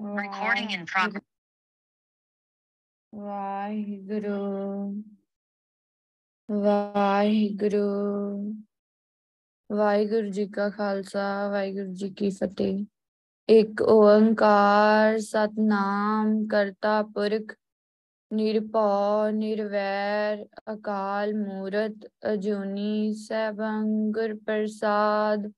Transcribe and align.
Recording 0.00 0.70
in 0.70 0.86
progress. 0.86 1.22
Waheguru 3.12 4.34
Waheguru 6.48 7.82
Waheguru 9.70 10.30
ji 10.30 10.46
ਕਾ 10.48 10.68
ਖਾਲਸਾ 10.70 11.26
ਵਾਹਿਗੁਰੂ 11.48 11.92
ਜੀ 11.94 12.10
ਕੀ 12.10 12.30
ਫਤਿਹ 12.30 12.84
ਇੱਕ 13.48 13.82
ਓੰਕਾਰ 13.82 15.18
ਸਤਨਾਮ 15.20 16.34
ਕਰਤਾ 16.46 17.02
ਪੁਰਖ 17.14 17.54
ਨਿਰਭਉ 18.30 19.30
ਨਿਰਵੈਰ 19.32 20.44
ਅਕਾਲ 20.74 21.34
ਮੂਰਤ 21.36 22.06
ਅਜੂਨੀ 22.32 23.12
ਸੈਭੰ 23.18 24.10
ਗੁਰ 24.12 24.34
ਪ੍ਰਸਾਦ 24.46 25.50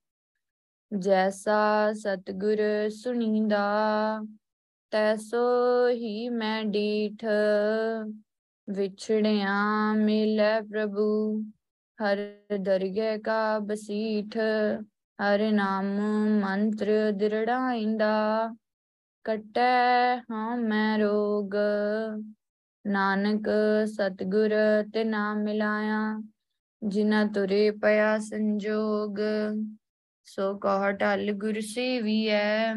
ਜੈਸਾ 0.92 1.92
ਸਤਿਗੁਰ 1.92 2.58
ਸੁਣੀਂਦਾ 2.90 3.60
ਤੈਸੋ 4.92 5.38
ਹੀ 5.88 6.28
ਮੈਂ 6.28 6.64
ਡੀਠ 6.64 7.24
ਵਿਛੜਿਆ 8.68 9.54
ਮਿਲੈ 9.96 10.60
ਪ੍ਰਭੂ 10.60 11.06
ਹਰ 11.98 12.18
ਦਰਗਹਿ 12.58 13.18
ਕਾ 13.18 13.58
ਬਸੀਠ 13.58 14.36
ਹਰ 15.18 15.50
ਨਾਮ 15.52 15.86
ਮੰਤਰ 16.40 16.90
ਦਿਰੜਾਇੰਦਾ 17.12 18.12
ਕਟੈ 19.24 20.16
ਹਾਂ 20.30 20.56
ਮੈਂ 20.58 20.98
ਰੋਗ 20.98 21.54
ਨਾਨਕ 22.84 23.48
ਸਤਿਗੁਰ 23.88 24.54
ਤੇ 24.94 25.04
ਨਾਮ 25.04 25.42
ਮਿਲਾਇਆ 25.42 26.00
ਜਿਨਾ 26.82 27.24
ਤੁਰੇ 27.24 27.70
ਪਿਆ 27.70 28.18
ਸੰਜੋਗ 28.20 29.20
ਸੋ 30.24 30.58
ਕਹ 30.58 30.92
ਢਲ 30.92 31.32
ਗੁਰ 31.32 31.60
ਸੇਵੀਐ, 31.60 32.74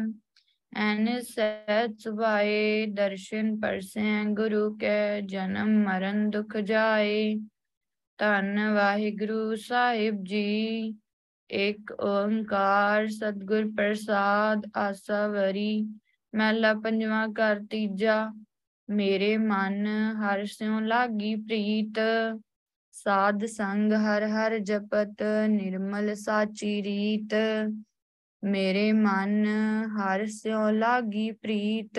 ਐਨ 0.76 1.20
ਸਹਿਜ 1.20 1.98
ਸੁਭਾਏ, 1.98 2.86
ਦਰਸ਼ਨ 2.86 3.60
ਪਰਸੈ 3.60 4.24
ਗੁਰੂ 4.24 4.76
ਕੈ, 4.76 5.20
ਜਨਮ 5.20 5.68
ਮਰਨ 5.84 6.30
ਦੁਖ 6.30 6.56
ਜਾਏ। 6.56 7.34
ਧੰਨ 8.18 8.70
ਵਾਹਿਗੁਰੂ 8.70 9.54
ਸਾਹਿਬ 9.54 10.24
ਜੀ 10.24 10.94
ਇੱਕ 11.50 11.92
ਓੰਕਾਰ 12.00 13.06
ਸਤਿਗੁਰ 13.06 13.70
ਪ੍ਰਸਾਦ 13.76 14.62
ਆਸਾ 14.76 15.26
ਵਰੀ, 15.28 15.82
ਮਹਿਲਾ 16.34 16.74
ਪੰਜਵਾਂ 16.74 17.28
ਕਰ 17.28 17.60
ਤੀਜਾ, 17.70 18.32
ਮੇਰੇ 18.90 19.36
ਮਨ 19.36 19.86
ਹਰ 20.12 20.44
ਸਿਉ 20.44 20.80
ਲਾਗੀ 20.80 21.34
ਪ੍ਰੀਤ। 21.34 21.98
ਸਾਧ 23.06 23.44
ਸੰਗ 23.44 23.92
ਹਰ 23.92 24.24
ਹਰ 24.26 24.58
ਜਪਤ 24.58 25.22
ਨਿਰਮਲ 25.48 26.14
ਸਾਚੀ 26.14 26.82
ਰੀਤ। 26.82 27.34
ਮੇਰੇ 28.44 28.92
ਮਨ 28.92 29.46
ਹਰ 29.86 30.26
ਸਿਉ 30.26 30.70
ਲਾਗੀ 30.70 31.30
ਪ੍ਰੀਤ। 31.30 31.98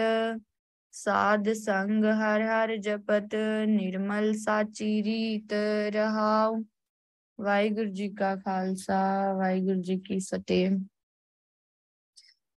ਸਾਧ 0.92 1.52
ਸੰਗ 1.54 2.06
ਹਰ 2.06 2.42
ਹਰ 2.42 2.76
ਜਪਤ 2.78 3.36
ਨਿਰਮਲ 3.68 4.34
ਸਾਚੀ 4.34 5.04
ਰੀਤ 5.04 5.54
ਰਹਾਉ। 5.90 6.64
ਵਾਹਿਗੁਰੂ 7.42 7.90
ਜੀ 7.90 8.10
ਕਾ 8.10 8.36
ਖਾਲਸਾ, 8.36 9.34
ਵਾਹਿਗੁਰੂ 9.34 9.82
ਜੀ 9.82 10.00
ਕੀ 10.00 10.20
ਫਤਿਹ। 10.20 10.72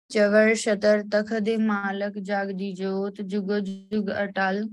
ਜਵਰ 0.09 0.53
ਸ਼ਤਰ 0.53 1.03
ਤਖ 1.11 1.33
ਦੇ 1.33 1.57
ਮਾਲਕ 1.57 2.17
ਜਗ 2.19 2.51
ਦੀ 2.51 2.73
ਜੋਤ 2.73 3.21
ਜੁਗ 3.21 3.51
ਜੁਗ 3.59 4.11
ਅਟਲ। 4.23 4.69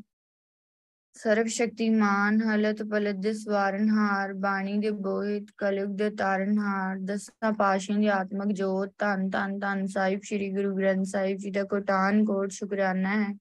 ਸਰਵ 1.18 1.46
ਸ਼ਕਤੀਮਾਨ 1.46 2.40
ਹਲਤ 2.42 2.82
ਪਲਤ 2.82 3.16
ਦੇ 3.16 3.32
ਸਵਾਰਨਹਾਰ 3.32 4.34
ਬਾਣੀ 4.34 4.78
ਦੇ 4.78 4.90
ਬੋਹਿਤ, 4.90 5.46
ਕਲਯੁਗ 5.56 5.96
ਦੇ 5.96 6.10
ਤਾਰਨਹਾਰ 6.10 6.98
ਦਸਾਂ 6.98 7.52
ਪਾਸ਼ੀਆਂ 7.52 7.98
ਦੀ 7.98 8.06
ਆਤਮਕ 8.06 8.52
ਜੋਤ, 8.52 8.92
ਧੰਨ 8.98 9.28
ਧੰਨ 9.30 9.58
ਧੰਨ 9.58 9.86
ਸਾਹਿਬ, 9.86 10.20
ਸ੍ਰੀ 10.24 10.50
ਗੁਰੂ 10.50 10.76
ਗ੍ਰੰਥ 10.76 11.06
ਸਾਹਿਬ 11.06 11.38
ਜੀ 11.38 11.50
ਦਾ 11.50 11.64
ਕੋਟਾਨ 11.64 12.24
ਕੋਟ 12.24 12.50
ਸ਼ੁਕਰਾਨਾ 12.50 13.22
ਹੈ 13.22 13.34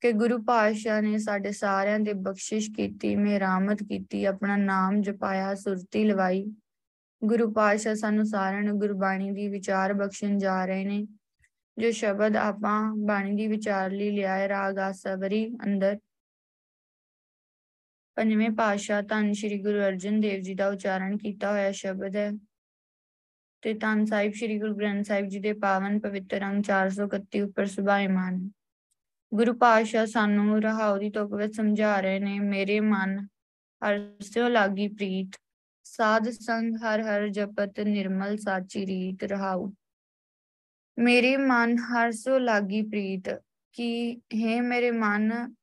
ਕਿ 0.00 0.12
ਗੁਰੂ 0.12 0.42
ਪਾਤਸ਼ਾਹ 0.42 1.02
ਨੇ 1.02 1.18
ਸਾਡੇ 1.18 1.52
ਸਾਰਿਆਂ 1.52 1.98
ਦੇ 2.00 2.12
ਬਖਸ਼ਿਸ਼ 2.12 2.70
ਕੀਤੀ, 2.70 3.16
ਮਿਹਰਾਮਤ 3.16 3.82
ਕੀਤੀ, 3.82 4.24
ਆਪਣਾ 4.24 4.56
ਨਾਮ 4.56 5.02
ਜਪਾਇਆ, 5.02 5.54
ਸੁਰਤੀ 5.54 6.04
ਲਵਾਈ। 6.04 6.44
ਗੁਰੂ 7.24 7.52
ਪਾਤਸ਼ਾਹ 7.52 7.94
ਸਾਨੂੰ 7.94 8.24
ਸਾਰਿਆਂ 8.24 8.62
ਨੂੰ 8.62 8.78
ਗੁਰਬਾਣੀ 8.78 9.30
ਦੀ 9.30 9.48
ਵਿਚਾਰ 9.48 9.94
ਬਖਸ਼ਣ 9.94 10.38
ਜਾ 10.38 10.64
ਰਹੇ 10.64 10.84
ਨੇ। 10.84 11.06
ਜੋ 11.78 11.90
ਸ਼ਬਦ 11.90 12.36
ਆਪਾਂ 12.36 12.94
ਬਾਣੀ 12.96 13.36
ਦੀ 13.36 13.46
ਵਿਚਾਰ 13.46 13.90
ਲਈ 13.90 14.10
ਲਿਆ 14.10 14.36
ਹੈ 14.36 14.48
ਰਾਗ 14.48 14.78
ਆਸਵਰੀ 14.78 15.46
ਅੰਦਰ 15.64 15.98
ਪੰਜਵੇਂ 18.16 18.50
ਪਾਤਸ਼ਾਹ 18.50 19.02
ਧੰਨ 19.02 19.32
ਸ਼੍ਰੀ 19.32 19.62
ਗੁਰੂ 19.62 19.78
ਅਰਜਨ 19.78 20.20
ਦੇਵ 20.20 20.40
ਜੀ 20.40 20.54
ਦਾ 20.54 20.68
ਉਚਾਰਨ 20.68 21.16
ਕੀਤਾ 21.16 21.52
ਹੋਇਆ 21.52 21.72
ਸ਼ਬਦ 21.72 22.16
ਹੈ। 22.16 22.30
ਤੇ 23.62 23.74
ਧੰਨ 23.74 24.04
ਸਾਹਿਬ 24.04 24.32
ਸ਼੍ਰੀ 24.32 24.58
ਗੁਰੂ 24.58 24.74
ਗ੍ਰੰਥ 24.74 25.06
ਸਾਹਿਬ 25.06 25.28
ਜੀ 25.28 25.38
ਦੇ 25.38 25.52
ਪਾਵਨ 25.52 26.00
ਪਵਿੱਤਰ 26.00 26.44
ਅੰਗ 26.44 26.62
431 26.62 27.40
ਉੱਪਰ 27.40 27.66
ਸੁਭਾਇਮਾਨ 27.66 28.50
ਗੁਰੂ 29.34 29.52
ਪਾਤਸ਼ਾਹ 29.52 30.06
ਸਾਨੂੰ 30.06 30.62
ਰਹਾਉ 30.62 30.98
ਦੀ 30.98 31.10
ਤੁਕ 31.10 31.34
ਵਿੱਚ 31.34 31.56
ਸਮਝਾ 31.56 32.00
ਰਹੇ 32.00 32.18
ਨੇ, 32.18 32.38
ਮੇਰੇ 32.38 32.80
ਮਨ 32.80 33.26
ਹਰ 33.82 34.16
ਸਿਓ 34.20 34.48
ਲਾਗੀ 34.48 34.88
ਪ੍ਰੀਤ, 34.88 35.36
ਸਾਧ 35.84 36.28
ਸੰਗ 36.30 36.76
ਹਰ 36.76 37.02
ਹਰ 37.02 37.28
ਜਪਤ 37.28 37.80
ਨਿਰਮਲ 37.80 38.36
ਸਾਚੀ 38.36 38.86
ਰੀਤ 38.86 39.24
ਰਹਾਉ। 39.24 39.72
ਮੇਰੇ 40.98 41.36
ਮਨ 41.36 41.78
ਹਰ 41.78 42.12
ਸੋ 42.12 42.38
ਲਾਗੀ 42.38 42.82
ਪ੍ਰੀਤ, 42.82 43.40
ਕਿ 43.72 44.16
ਹੈ 44.16 44.60
ਮੇਰੇ 44.62 44.90
ਮਨ 44.90 45.54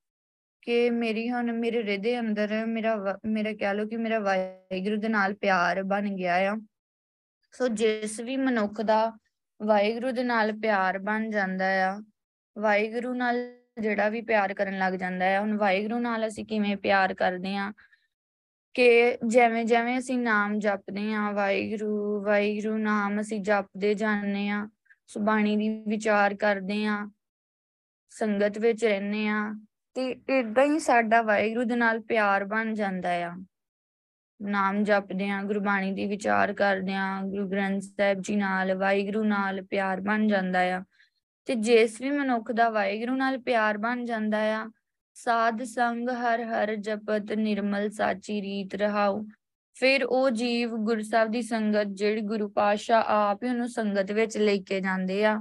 ਕਿ 0.62 0.90
ਮੇਰੀ 0.90 1.30
ਹੁਣ, 1.32 1.52
ਮੇਰੇ 1.52 1.84
ਹਿਰਦੇ 1.84 2.20
ਅੰਦਰ 2.20 2.66
ਮੇਰਾ 2.66 3.20
ਮੇਰਾ 3.26 3.54
ਕਹਿ 3.54 3.74
ਲੋ 3.76 3.88
ਕਿ 3.88 3.98
ਮੇਰਾ 3.98 4.20
ਵਾਹਿਗੁਰੂ 4.20 4.96
ਦੇ 4.96 5.08
ਨਾਲ 5.08 5.34
ਪਿਆਰ 5.34 5.84
ਬਣ 5.84 6.10
ਗਿਆ 6.10 6.36
ਆ। 6.36 6.58
ਸੋ 7.52 7.68
ਜਿਸ 7.68 8.20
ਵੀ 8.20 8.38
ਮਨੁੱਖ 8.38 8.82
ਦਾ 8.82 9.12
ਵਾਹਿਗੁਰੂ 9.62 10.12
ਦੇ 10.12 10.24
ਨਾਲ 10.24 10.52
ਪਿਆਰ 10.52 11.00
ਬਣ 11.00 11.30
ਜਾਂਦਾ 11.30 11.66
ਆ, 11.66 12.02
ਵਾਹਿਗੁਰੂ 12.58 13.14
ਨਾਲ 13.14 13.38
ਜਿਹੜਾ 13.82 14.10
ਵੀ 14.10 14.22
ਪਿਆਰ 14.22 14.54
ਕਰਨ 14.54 14.78
ਲੱਗ 14.78 14.94
ਜਾਂਦਾ 14.94 15.26
ਹੈ 15.26 15.40
ਹੁਣ 15.42 15.58
ਵਾਹਿਗੁਰੂ 15.58 16.00
ਨਾਲ 16.00 16.28
ਅਸੀਂ 16.28 16.46
ਕਿਵੇਂ 16.46 16.78
ਪਿਆਰ 16.78 17.14
ਕਰਦੇ 17.14 17.56
ਆ? 17.56 17.72
ਕਿ 18.74 19.18
ਜਿਵੇਂ 19.28 19.66
ਜਿਵੇਂ 19.66 19.98
ਅਸੀਂ 20.00 20.18
ਨਾਮ 20.18 20.60
ਜਪਦੇ 20.60 21.14
ਆ, 21.14 21.32
ਵਾਹਿਗੁਰੂ 21.32 22.24
ਵਾਹਿਗੁਰੂ 22.24 22.78
ਨਾਮ 22.78 23.22
ਅਸੀਂ 23.22 23.42
ਜਪਦੇ 23.42 23.94
ਜਾਂਦੇ 23.94 24.50
ਆ, 24.50 24.70
ਸੁਬਾਣੀ 25.08 25.56
ਦੀ 25.58 25.70
ਵਿਚਾਰ 25.88 26.36
ਕਰਦੇ 26.36 26.86
ਆ, 26.86 27.10
ਸੰਗਤ 28.10 28.58
ਵਿੱਚ 28.58 28.86
ਰਹਿੰਦੇ 28.86 29.28
ਆ 29.28 29.54
ਤੇ 29.94 30.16
ਇਦਾਂ 30.30 30.64
ਹੀ 30.64 30.80
ਸਾਡਾ 30.80 31.22
ਵਾਹਿਗੁਰੂ 31.22 31.64
ਦੇ 31.64 31.76
ਨਾਲ 31.76 32.00
ਪਿਆਰ 32.00 32.46
ਬਣ 32.46 32.74
ਜਾਂਦਾ 32.74 33.10
ਆ। 33.10 33.36
ਨਾਮ 34.42 34.84
ਜਪਦੇ 34.84 35.30
ਆ 35.30 35.44
ਗੁਰਬਾਣੀ 35.44 35.92
ਦੀ 35.92 36.06
ਵਿਚਾਰ 36.06 36.54
ਕਰਦੇ 36.54 36.94
ਆ 36.94 37.22
ਗੁਰੂ 37.22 37.50
ਗ੍ਰੰਥ 37.50 37.82
ਸਾਹਿਬ 37.82 38.22
ਜੀ 38.22 38.36
ਨਾਲ, 38.36 38.76
ਵਾਹਿਗੁਰੂ 38.76 39.24
ਨਾਲ 39.24 39.62
ਪਿਆਰ 39.62 40.02
ਬਣ 40.02 40.28
ਜਾਂਦਾ 40.28 40.60
ਆ। 40.60 40.84
ਤੇ 41.46 41.56
ਜਿਸ 41.56 42.02
ਵੀ 42.02 42.12
ਮਨੁੱਖ 42.12 42.52
ਦਾ 42.52 42.70
ਵਾਹਿਗੁਰੂ 42.70 43.16
ਨਾਲ 43.16 43.38
ਪਿਆਰ 43.38 43.78
ਬਣ 43.78 44.06
ਜਾਂਦਾ 44.06 44.38
ਆ, 44.38 44.72
ਸਾਧ 45.14 45.64
ਸੰਗ 45.64 46.10
ਹਰ 46.10 46.44
ਹਰ 46.44 46.76
ਜਪਤ 46.76 47.32
ਨਿਰਮਲ 47.32 47.90
ਸਾਚੀ 47.90 48.42
ਰੀਤ 48.42 48.76
ਰਹਾਉ। 48.76 49.26
ਫਿਰ 49.74 50.04
ਉਹ 50.04 50.30
ਜੀਵ 50.30 50.76
ਗੁਰੂ 50.76 51.02
ਸਾਹਿਬ 51.02 51.32
ਦੀ 51.32 51.42
ਸੰਗਤ 51.42 51.84
ਜਿਹੜੀ 51.84 52.22
ਗੁਰੂ 52.22 52.50
ਪਾਤਸ਼ਾਹ 52.50 53.04
ਆਪ 53.08 53.44
ਹੀ 53.44 53.50
ਉਹਨੂੰ 53.50 53.70
ਸੰਗਤ 53.70 54.12
ਵਿੱਚ 54.12 54.38
ਲੈ 54.38 54.58
ਕੇ 54.58 54.80
ਜਾਂਦੇ 54.80 55.26
ਆ। 55.26 55.40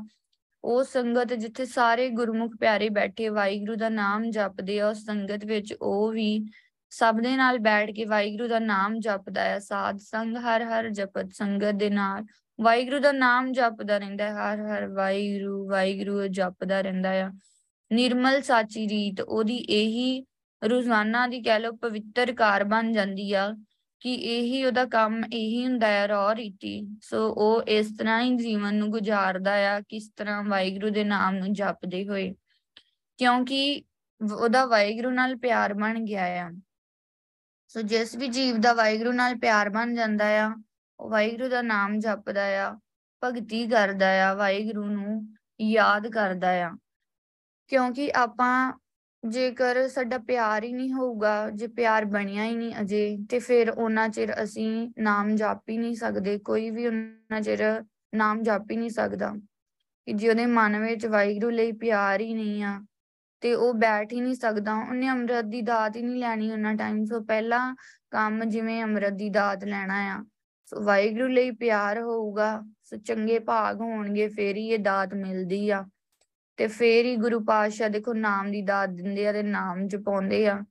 ਉਹ 0.65 0.85
ਸੰਗਤ 0.85 1.33
ਜਿੱਥੇ 1.33 1.65
ਸਾਰੇ 1.65 2.09
ਗੁਰਮੁਖ 2.09 2.53
ਪਿਆਰੇ 2.61 2.89
ਬੈਠੇ 2.89 3.29
ਵਾਹਿਗੁਰੂ 3.29 3.75
ਦਾ 3.75 3.89
ਨਾਮ 3.89 4.31
ਜਪਦੇ 4.31 4.81
ਆ, 4.81 4.89
ਉਸ 4.89 5.05
ਸੰਗਤ 5.05 5.45
ਵਿੱਚ 5.45 5.75
ਉਹ 5.83 6.11
ਵੀ 6.13 6.45
ਸਭ 6.91 7.15
ਦੇ 7.15 7.37
ਨਾਲ 7.37 7.59
ਬੈਠ 7.59 7.91
ਕੇ 7.91 8.05
ਵਾਹਿਗੁਰੂ 8.05 8.49
ਦਾ 8.49 8.59
ਨਾਮ 8.59 8.99
ਜਪਦਾ 9.01 9.55
ਆ। 9.55 9.59
ਸਾਧ 9.59 9.97
ਸੰਗ 9.97 10.37
ਹਰ 10.37 10.63
ਹਰ 10.63 10.89
ਜਪਤ 10.89 11.33
ਸੰਗਤ 11.33 11.75
ਦੇ 11.75 11.91
ਨਾਲ। 11.91 12.25
ਵਾਹਿਗੁਰੂ 12.61 12.99
ਦਾ 12.99 13.13
ਨਾਮ 13.13 13.53
ਜਪਦਾ 13.53 13.99
ਰਹਿੰਦਾ 13.99 14.25
ਹੈ, 14.25 14.33
ਹਰ 14.33 14.61
ਹਰ 14.61 14.87
ਵਾਹਿਗੁਰੂ 14.87 15.69
ਵਾਹਿਗੁਰੂ 15.69 16.27
ਜਪਦਾ 16.27 16.81
ਰਹਿੰਦਾ 16.81 17.11
ਆ। 17.11 17.31
ਨਿਰਮਲ 17.93 18.43
ਸਾਚੀ 18.43 18.89
ਰੀਤ, 18.89 19.21
ਉਹਦੀ 19.21 19.57
ਇਹੀ 19.57 20.25
ਰੋਜ਼ਾਨਾ 20.65 21.27
ਦੀ 21.27 21.43
ਕਹਿ 21.43 21.61
ਲੋ 21.61 21.73
ਪਵਿੱਤਰ 21.73 22.33
ਕਾਰ 22.33 22.65
ਬਣ 22.65 22.93
ਜਾਂਦੀ 22.93 23.33
ਆ। 23.33 23.57
ਕਿ 24.01 24.15
ਇਹੀ 24.15 24.65
ਉਹਦਾ 24.65 24.85
ਕੰਮ 24.85 25.25
ਇਹੀ 25.33 25.67
ਹੁੰਦਾ 25.67 25.87
ਹੈ 25.87 26.07
ਰੋ 26.07 26.35
ਰੀਤੀ। 26.35 26.89
ਸੋ 27.03 27.33
ਉਹ 27.33 27.63
ਇਸ 27.63 27.99
ਤਰ੍ਹਾਂ 27.99 28.23
ਹੀ 28.23 28.37
ਜੀਵਨ 28.37 28.75
ਨੂੰ 28.75 28.91
ਗੁਜ਼ਾਰਦਾ 28.91 29.77
ਆ, 29.77 29.81
ਕਿਸ 29.89 30.13
ਤਰ੍ਹਾਂ 30.17 30.45
ਵਾਹਿਗੁਰੂ 30.45 30.91
ਦੇ 30.91 31.05
ਨਾਮ 31.05 31.35
ਨੂੰ 31.35 31.53
ਜਪਦੇ 31.53 32.09
ਹੋਏ। 32.09 32.35
ਕਿਉਂਕਿ 33.17 33.85
ਉਹਦਾ 34.33 34.67
ਵਾਹਿਗੁਰੂ 34.67 35.11
ਨਾਲ 35.11 35.37
ਪਿਆਰ 35.37 35.75
ਬਣ 35.75 36.05
ਗਿਆ 36.05 36.25
ਆ। 36.25 36.51
ਸੋ 37.69 37.83
ਜਿਸ 37.83 38.17
ਵੀ 38.17 38.29
ਜੀਵ 38.29 38.57
ਦਾ 38.57 38.73
ਵਾਹਿਗੁਰੂ 38.73 39.13
ਨਾਲ 39.13 39.39
ਪਿਆਰ 39.39 39.71
ਬਣ 39.71 39.95
ਜਾਂਦਾ 39.95 40.25
ਆ, 40.25 40.55
ਉਹ 41.01 41.11
ਵਾਹਿਗੁਰੂ 41.11 41.49
ਦਾ 41.49 41.63
ਨਾਮ 41.63 41.99
ਜਪਦਾ 41.99 42.45
ਆ, 42.47 42.79
ਭਗਤੀ 43.25 43.67
ਕਰਦਾ 43.67 44.31
ਆ, 44.31 44.35
ਵਾਹਿਗੁਰੂ 44.35 44.85
ਨੂੰ 44.85 45.35
ਯਾਦ 45.61 46.09
ਕਰਦਾ 46.09 46.51
ਆ। 46.51 46.71
ਕਿਉਂਕਿ 47.69 48.13
ਆਪਾਂ 48.15 48.73
ਜੇਕਰ 49.25 49.89
ਸਾਡਾ 49.89 50.19
ਪਿਆਰ 50.19 50.65
ਹੀ 50.65 50.73
ਨਹੀਂ 50.73 50.93
ਹੋਊਗਾ, 50.93 51.51
ਜੇ 51.51 51.67
ਪਿਆਰ 51.67 52.05
ਬਣਿਆ 52.05 52.45
ਹੀ 52.45 52.57
ਨਹੀਂ 52.57 52.75
ਅਜੇ, 52.81 53.19
ਤੇ 53.31 53.39
ਫਿਰ 53.39 53.71
ਉਹਨਾਂ 53.71 54.09
ਚਿਰ 54.09 54.43
ਅਸੀਂ 54.43 54.91
ਨਾਮ 54.99 55.37
ਜਪ 55.37 55.71
ਹੀ 55.71 55.79
ਨਹੀਂ 55.79 55.97
ਸਕਦੇ, 55.97 56.39
ਕੋਈ 56.39 56.71
ਵੀ 56.71 56.87
ਉਹਨਾਂ 56.87 57.41
ਚਿਰ 57.41 57.85
ਨਾਮ 58.15 58.43
ਜਪ 58.43 58.71
ਹੀ 58.71 58.77
ਨਹੀਂ 58.77 58.91
ਸਕਦਾ। 58.91 59.35
ਕਿ 60.07 60.13
ਜੇ 60.13 60.29
ਉਹਦੇ 60.29 60.47
ਮਨ 60.47 60.79
ਵਿੱਚ 60.79 61.07
ਵਾਹਿਗੁਰੂ 61.07 61.51
ਲਈ 61.51 61.73
ਪਿਆਰ 61.73 62.21
ਹੀ 62.21 62.35
ਨਹੀਂ 62.35 62.65
ਆ, 62.65 62.85
ਤੇ 63.41 63.55
ਉਹ 63.55 63.75
ਬੈਠ 63.75 64.13
ਹੀ 64.13 64.21
ਨਹੀਂ 64.21 64.35
ਸਕਦਾ, 64.35 64.75
ਉਹਨੇ 64.75 65.09
ਅੰਮ੍ਰਿਤ 65.09 65.45
ਦੀ 65.45 65.63
ਦਾਤ 65.63 65.97
ਹੀ 65.97 66.03
ਨਹੀਂ 66.03 66.21
ਲੈਣੀ 66.21 66.53
ਉਹਨਾਂ 66.53 66.75
ਟਾਈਮ 66.75 67.05
ਸੋ 67.05 67.21
ਪਹਿਲਾ 67.21 67.75
ਕੰਮ 68.11 68.45
ਜਿਵੇਂ 68.45 68.83
ਅੰਮ੍ਰਿਤ 68.83 69.13
ਦੀ 69.13 69.29
ਦਾਤ 69.29 69.65
ਲੈਣਾ 69.65 70.17
ਆ। 70.17 70.25
ਸੋ 70.65 70.83
ਵਾਹਿਗੁਰੂ 70.83 71.27
ਲਈ 71.27 71.51
ਪਿਆਰ 71.51 72.01
ਹੋਊਗਾ, 72.01 72.63
ਸੋ 72.85 72.97
ਚੰਗੇ 72.97 73.39
ਭਾਗ 73.39 73.81
ਹੋਣਗੇ, 73.81 74.29
ਫੇਰ 74.29 74.57
ਹੀ 74.57 74.69
ਇਹ 74.69 74.79
ਦਾਤ 74.79 75.15
ਮਿਲਦੀ 75.15 75.71
ਆ। 75.71 75.85
ਤੇ 76.57 76.67
ਫੇਰ 76.67 77.07
ਹੀ 77.07 77.17
ਗੁਰੂ 77.17 77.45
ਪਾਤਸ਼ਾਹ 77.45 77.89
ਦੇਖੋ 77.89 78.13
ਨਾਮ 78.13 78.51
ਦੀ 78.51 78.63
ਦਾਤ 78.63 78.89
ਦਿੰਦੇ 78.89 79.27
ਆ 79.27 79.33
ਤੇ 79.33 79.43
ਨਾਮ 79.43 79.89
ਜਪਾਉਂਦੇ 79.89 80.47
ਆ। 80.47 80.65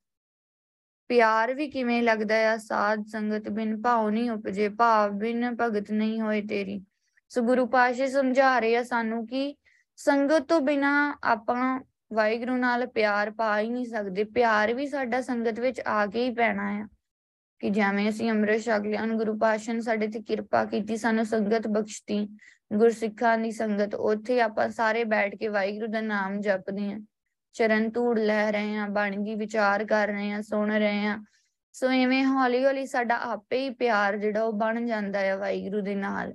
ਪਿਆਰ 1.07 1.53
ਵੀ 1.53 1.69
ਕਿਵੇਂ 1.69 2.03
ਲੱਗਦਾ 2.03 2.53
ਆ? 2.53 2.57
ਸਾਧ 2.57 3.03
ਸੰਗਤ 3.07 3.49
ਬਿਨ 3.49 3.81
ਭਾਉ 3.81 4.09
ਨਹੀਂ 4.09 4.31
ਉਪਜੇ, 4.31 4.69
ਭਾਵ 4.69 5.11
ਬਿਨ 5.11 5.55
ਭਗਤ 5.61 5.91
ਨਹੀਂ 5.91 6.21
ਹੋਏ 6.21 6.41
ਤੇਰੀ। 6.41 6.85
ਸੋ 7.29 7.41
ਗੁਰੂ 7.41 7.67
ਪਾਤਸ਼ਾਹ 7.67 8.07
ਸਮਝਾ 8.07 8.59
ਰਹੇ 8.59 8.77
ਆ 8.77 8.83
ਸਾਨੂੰ 8.83 9.27
ਕਿ 9.27 9.55
ਸੰਗਤ 9.95 10.41
ਤੋਂ 10.41 10.61
ਬਿਨਾ 10.61 11.17
ਆਪਾਂ 11.23 11.81
ਵਾਹਿਗੁਰੂ 12.13 12.57
ਨਾਲ 12.57 12.87
ਪਿਆਰ 12.87 13.31
ਪਾ 13.31 13.59
ਹੀ 13.59 13.69
ਨਹੀਂ 13.69 13.85
ਸਕਦੇ। 13.85 14.23
ਪਿਆਰ 14.23 14.73
ਵੀ 14.73 14.87
ਸਾਡਾ 14.87 15.21
ਸੰਗਤ 15.21 15.59
ਵਿੱਚ 15.59 15.81
ਆ 15.87 16.05
ਕੇ 16.05 16.23
ਹੀ 16.23 16.33
ਪੈਣਾ 16.33 16.69
ਆ। 16.69 16.87
ਕਿ 17.59 17.69
ਜਿਵੇਂ 17.69 18.09
ਅਸੀਂ 18.09 18.31
ਅੰਮ੍ਰਿਤ 18.31 18.61
ਛਕ 18.61 18.81
ਲਿਆ 18.85 19.05
ਗੁਰੂ 19.05 19.37
ਪਾਤਸ਼ਾਹ 19.37 19.75
ਨੇ 19.75 19.81
ਸਾਡੇ 19.81 20.07
ਤੇ 20.07 20.21
ਕਿਰਪਾ 20.21 20.65
ਕੀਤੀ, 20.65 20.97
ਸਾਨੂੰ 20.97 21.25
ਸੰਗਤ 21.25 21.67
ਬਖਸ਼ਤੀ। 21.67 22.29
ਗੁਰਸਿੱਖਾਂ 22.73 23.37
ਦੀ 23.37 23.51
ਸੰਗਤ, 23.51 23.95
ਉੱਥੇ 23.95 24.41
ਆਪਾਂ 24.41 24.69
ਸਾਰੇ 24.69 25.03
ਬੈਠ 25.03 25.35
ਕੇ 25.35 25.47
ਵਾਹਿਗੁਰੂ 25.47 25.87
ਦਾ 25.87 26.01
ਨਾਮ 26.01 26.41
ਜਪਦੇ 26.41 26.91
ਆਂ 26.91 26.99
ਚਰਨ 27.53 27.89
ਧੂੜ 27.89 28.19
ਲੈ 28.19 28.51
ਰਹੇ 28.51 28.75
ਆਂ 28.77 28.89
ਬਾਣੀ 28.89 29.35
ਵਿਚਾਰ 29.35 29.85
ਕਰ 29.85 30.07
ਰਹੇ 30.07 30.31
ਆਂ 30.31 30.41
ਸੁਣ 30.41 30.71
ਰਹੇ 30.71 31.05
ਆਂ 31.05 31.23
ਸੋ 31.73 31.89
ਐਵੇਂ 31.89 32.25
ਹੌਲੀ 32.25 32.65
ਹੌਲੀ 32.65 32.85
ਸਾਡਾ 32.85 33.15
ਆਪੇ 33.15 33.57
ਹੀ 33.59 33.69
ਪਿਆਰ 33.69 34.17
ਜਿਹੜਾ 34.17 34.43
ਉਹ 34.43 34.53
ਬਣ 34.53 34.85
ਜਾਂਦਾ 34.85 35.19
ਹੈ 35.19 35.37
ਵਾਹਿਗੁਰੂ 35.37 35.81
ਦੇ 35.81 35.95
ਨਾਲ। 35.95 36.33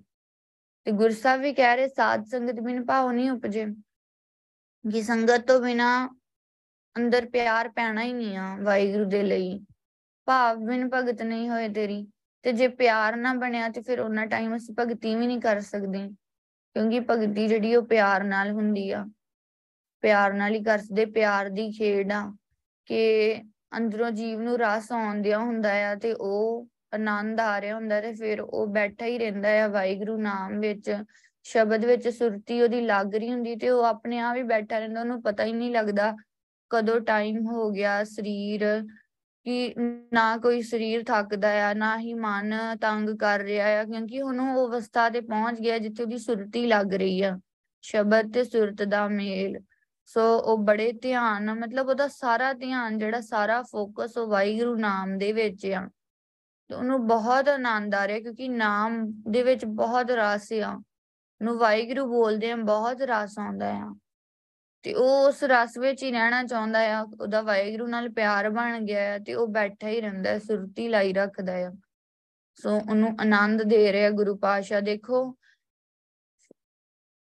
ਤੇ 0.85 0.91
ਗੁਰਸਾਹਿਬ 0.91 1.41
ਵੀ 1.41 1.53
ਕਹਿ 1.53 1.77
ਰਹੇ, 1.77 1.89
ਸਾਧ 1.89 2.25
ਸੰਗਤ 2.25 2.61
ਬਿਨ 2.61 2.85
ਭਾਉ 2.85 3.13
ਨਹੀਂ 3.13 3.31
ਉਪਜੇ। 3.31 3.67
ਕਿ 4.85 5.03
ਸੰਗਤ 5.03 5.47
ਤੋਂ 5.47 5.61
ਬਿਨਾ 5.61 6.11
ਅੰਦਰ 6.97 7.27
ਪਿਆਰ 7.27 7.69
ਪੈਣਾ 7.69 8.03
ਹੀ 8.03 8.13
ਨਹੀਂ 8.13 8.37
ਆ 8.37 8.57
ਵਾਹਿਗੁਰੂ 8.57 9.05
ਦੇ 9.05 9.23
ਲਈ। 9.23 9.67
ਭਾਵ 10.25 10.57
ਬਿਨ 10.57 10.91
ਭਗਤ 10.95 11.23
ਨਹੀਂ 11.23 11.51
ਹੋਏ 11.51 11.69
ਤੇਰੀ। 11.69 12.07
ਤੇ 12.43 12.53
ਜੇ 12.53 12.69
ਪਿਆਰ 12.69 13.17
ਨਾ 13.17 13.35
ਬਣਿਆ 13.35 13.69
ਤੇ 13.69 13.81
ਫਿਰ 13.83 14.01
ਉਹਨਾਂ 14.01 14.27
ਟਾਈਮ 14.27 14.57
ਅਸੀਂ 14.57 14.75
ਭਗਤੀ 14.79 15.15
ਵੀ 15.15 15.27
ਨਹੀਂ 15.27 15.41
ਕਰ 15.41 15.61
ਸਕਦੇ। 15.61 16.11
ਕਿਉਂਕਿ 16.75 17.01
ਭਗਤੀ 17.01 17.47
ਜਿਹੜੀ 17.49 17.75
ਉਹ 17.77 17.83
ਪਿਆਰ 17.83 18.25
ਨਾਲ 18.25 18.51
ਹੁੰਦੀ 18.51 18.91
ਆ। 18.91 19.05
ਪਿਆਰ 20.03 20.33
ਨਾਲ 20.33 20.55
ਹੀ 20.55 20.63
ਕਰਦੇ 20.65 21.05
ਪਿਆਰ 21.07 21.49
ਦੀ 21.49 21.71
ਖੇਡ 21.73 22.13
ਆ 22.13 22.23
ਕਿ 22.87 23.43
ਅੰਦਰੋਂ 23.77 24.11
ਜੀਵ 24.11 24.41
ਨੂੰ 24.41 24.59
ਰਸ 24.59 24.91
ਆਉਂਦਿਆ 24.93 25.39
ਹੁੰਦਾ 25.39 25.73
ਆ 25.91 25.95
ਤੇ 25.95 26.13
ਉਹ 26.13 26.67
ਆਨੰਦ 26.95 27.41
ਆ 27.41 27.61
ਰਿਹਾ 27.61 27.75
ਹੁੰਦਾ 27.75 28.01
ਤੇ 28.01 28.13
ਫਿਰ 28.13 28.41
ਉਹ 28.41 28.67
ਬੈਠਾ 28.67 29.07
ਹੀ 29.07 29.19
ਰਹਿੰਦਾ 29.19 29.49
ਆ 29.65 29.69
ਵਾਹਿਗੁਰੂ 29.69 30.17
ਨਾਮ 30.17 30.59
ਵਿੱਚ। 30.61 30.97
ਸ਼ਬਦ 31.47 31.85
ਵਿੱਚ 31.85 32.09
ਸੁਰਤੀ 32.09 32.61
ਉਹਦੀ 32.63 32.81
ਲੱਗ 32.81 33.15
ਰਹੀ 33.15 33.31
ਹੁੰਦੀ 33.31 33.55
ਤੇ 33.57 33.71
ਉਹ 33.71 33.85
ਆਪਣੇ 33.85 34.19
ਆਪ 34.19 34.37
ਹੀ 34.37 34.43
ਬੈਠਾ 34.43 34.79
ਰਹਿੰਦਾ, 34.79 35.01
ਉਹਨੂੰ 35.01 35.23
ਪਤਾ 35.23 35.45
ਹੀ 35.45 35.53
ਨਹੀਂ 35.53 35.71
ਲੱਗਦਾ 35.71 36.15
ਕਦੋਂ 36.71 37.01
ਟਾਈਮ 37.01 37.47
ਹੋ 37.47 37.71
ਗਿਆ, 37.71 38.05
ਸਰੀਰ 38.05 38.65
ਕਿ 39.45 39.75
ਨਾ 40.13 40.37
ਕੋਈ 40.37 40.63
ਸਰੀਰ 40.63 41.05
ਥੱਕਦਾ 41.05 41.71
ਆ, 41.71 41.75
ਨਾ 41.75 41.99
ਹੀ 41.99 42.15
ਮਨ 42.15 42.55
ਤੰਗ 42.81 43.11
ਕਰ 43.11 43.41
ਰਿਹਾ 43.41 43.81
ਆ, 43.81 43.85
ਕਿਉਂਕਿ 43.85 44.23
ਉਹਨੂੰ 44.23 44.57
ਉਹ 44.57 44.69
ਅਵਸਥਾ 44.69 45.09
ਤੇ 45.11 45.21
ਪਹੁੰਚ 45.21 45.61
ਗਿਆ 45.61 45.79
ਜਿੱਥੇ 45.79 46.03
ਉਹਦੀ 46.03 46.19
ਸੁਰਤੀ 46.19 46.67
ਲੱਗ 46.67 46.95
ਰਹੀ 46.95 47.23
ਆ, 47.23 47.39
ਸ਼ਬਦ 47.83 48.33
ਤੇ 48.33 48.45
ਸੁਰਤ 48.45 48.83
ਦਾ 48.83 49.09
ਮੇਲ। 49.09 49.59
ਸੋ 50.07 50.39
ਉਹ 50.39 50.59
ਬੜੇ 50.59 50.93
ਧਿਆਨ, 50.93 51.55
ਮਤਲਬ 51.55 51.89
ਉਹਦਾ 51.89 52.09
ਸਾਰਾ 52.09 52.53
ਧਿਆਨ 52.53 52.99
ਜਿਹੜਾ 52.99 53.21
ਸਾਰਾ 53.21 53.63
ਫੋਕਸ 53.63 54.17
ਉਹ 54.19 54.27
ਵਾਹਿਗੁਰੂ 54.27 54.77
ਨਾਮ 54.77 55.19
ਦੇ 55.19 55.33
ਵਿੱਚ 55.33 55.67
ਆ। 55.67 55.89
ਤੇ 56.69 56.75
ਉਹਨੂੰ 56.75 57.07
ਬਹੁਤ 57.07 57.49
ਆਨੰਦ 57.49 57.95
ਆ 57.95 58.07
ਰਿਹਾ 58.09 58.21
ਕਿਉਂਕਿ 58.21 58.49
ਨਾਮ 58.49 59.07
ਦੇ 59.29 59.43
ਵਿੱਚ 59.43 59.65
ਬਹੁਤ 59.65 60.11
ਰਸ 60.11 60.53
ਆ। 60.53 60.83
ਨੂੰ 61.43 61.59
ਵਾਹਿਗੁਰੂ 61.59 62.07
ਬੋਲਦੇ 62.07 62.51
ਆ, 62.51 62.57
ਬਹੁਤ 62.57 63.03
ਰਸ 63.03 63.39
ਆਉਂਦਾ 63.39 63.71
ਆ। 63.71 63.95
ਤੇ 64.85 64.93
ਉਹ 64.95 65.27
ਉਸ 65.29 65.43
ਰਸ 65.45 65.77
ਵਿੱਚ 65.79 66.03
ਹੀ 66.03 66.11
ਰਹਿਣਾ 66.13 66.43
ਚਾਹੁੰਦਾ 66.43 66.81
ਆ, 66.95 67.01
ਉਹਦਾ 67.21 67.41
ਵਾਹਿਗੁਰੂ 67.43 67.87
ਨਾਲ 67.87 68.09
ਪਿਆਰ 68.09 68.49
ਬਣ 68.51 68.81
ਗਿਆ 68.81 69.01
ਹੈ 69.01 69.19
ਤੇ 69.19 69.35
ਉਹ 69.35 69.47
ਬੈਠਾ 69.49 69.89
ਹੀ 69.89 70.01
ਰਹਿੰਦਾ 70.01 70.39
ਸੁਰਤੀ 70.39 70.89
ਲਾਈ 70.89 71.13
ਰੱਖਦਾ 71.13 71.55
ਆ। 71.67 71.71
ਸੋ 72.59 72.77
ਉਹਨੂੰ 72.77 73.17
ਆਨੰਦ 73.21 73.63
ਦੇ 73.63 73.93
ਰਿਹਾ 73.93 74.11
ਗੁਰੂ 74.11 74.37
ਪਾਸ਼ਾ 74.37 74.81
ਦੇਖੋ। 74.81 75.25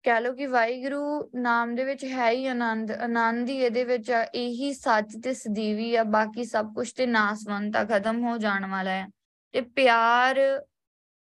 ਕਹਿ 0.05 0.21
ਲੋ 0.21 0.33
ਕਿ 0.33 0.45
ਵਾਹਿਗੁਰੂ 0.47 1.29
ਨਾਮ 1.35 1.73
ਦੇ 1.75 1.83
ਵਿੱਚ 1.83 2.03
ਹੈ 2.05 2.29
ਹੀ 2.31 2.47
ਆਨੰਦ 2.47 2.91
ਆਨੰਦ 2.91 3.49
ਹੀ 3.49 3.57
ਇਹਦੇ 3.57 3.83
ਵਿੱਚ 3.83 4.11
ਆ, 4.11 4.21
ਇਹੀ 4.23 4.73
ਸੱਚ 4.73 5.15
ਤੇ 5.23 5.33
ਸਦੀਵੀ 5.33 5.95
ਆ, 5.95 6.03
ਬਾਕੀ 6.03 6.43
ਸਭ 6.45 6.73
ਕੁਝ 6.73 6.91
ਤੇ 6.91 7.05
ਨਾਸਵੰਤਾ 7.05 7.83
ਖਤਮ 7.85 8.23
ਹੋ 8.27 8.37
ਜਾਣ 8.37 8.65
ਵਾਲਾ 8.65 8.91
ਹੈ 8.91 9.07
ਤੇ 9.53 9.61
ਪਿਆਰ 9.61 10.39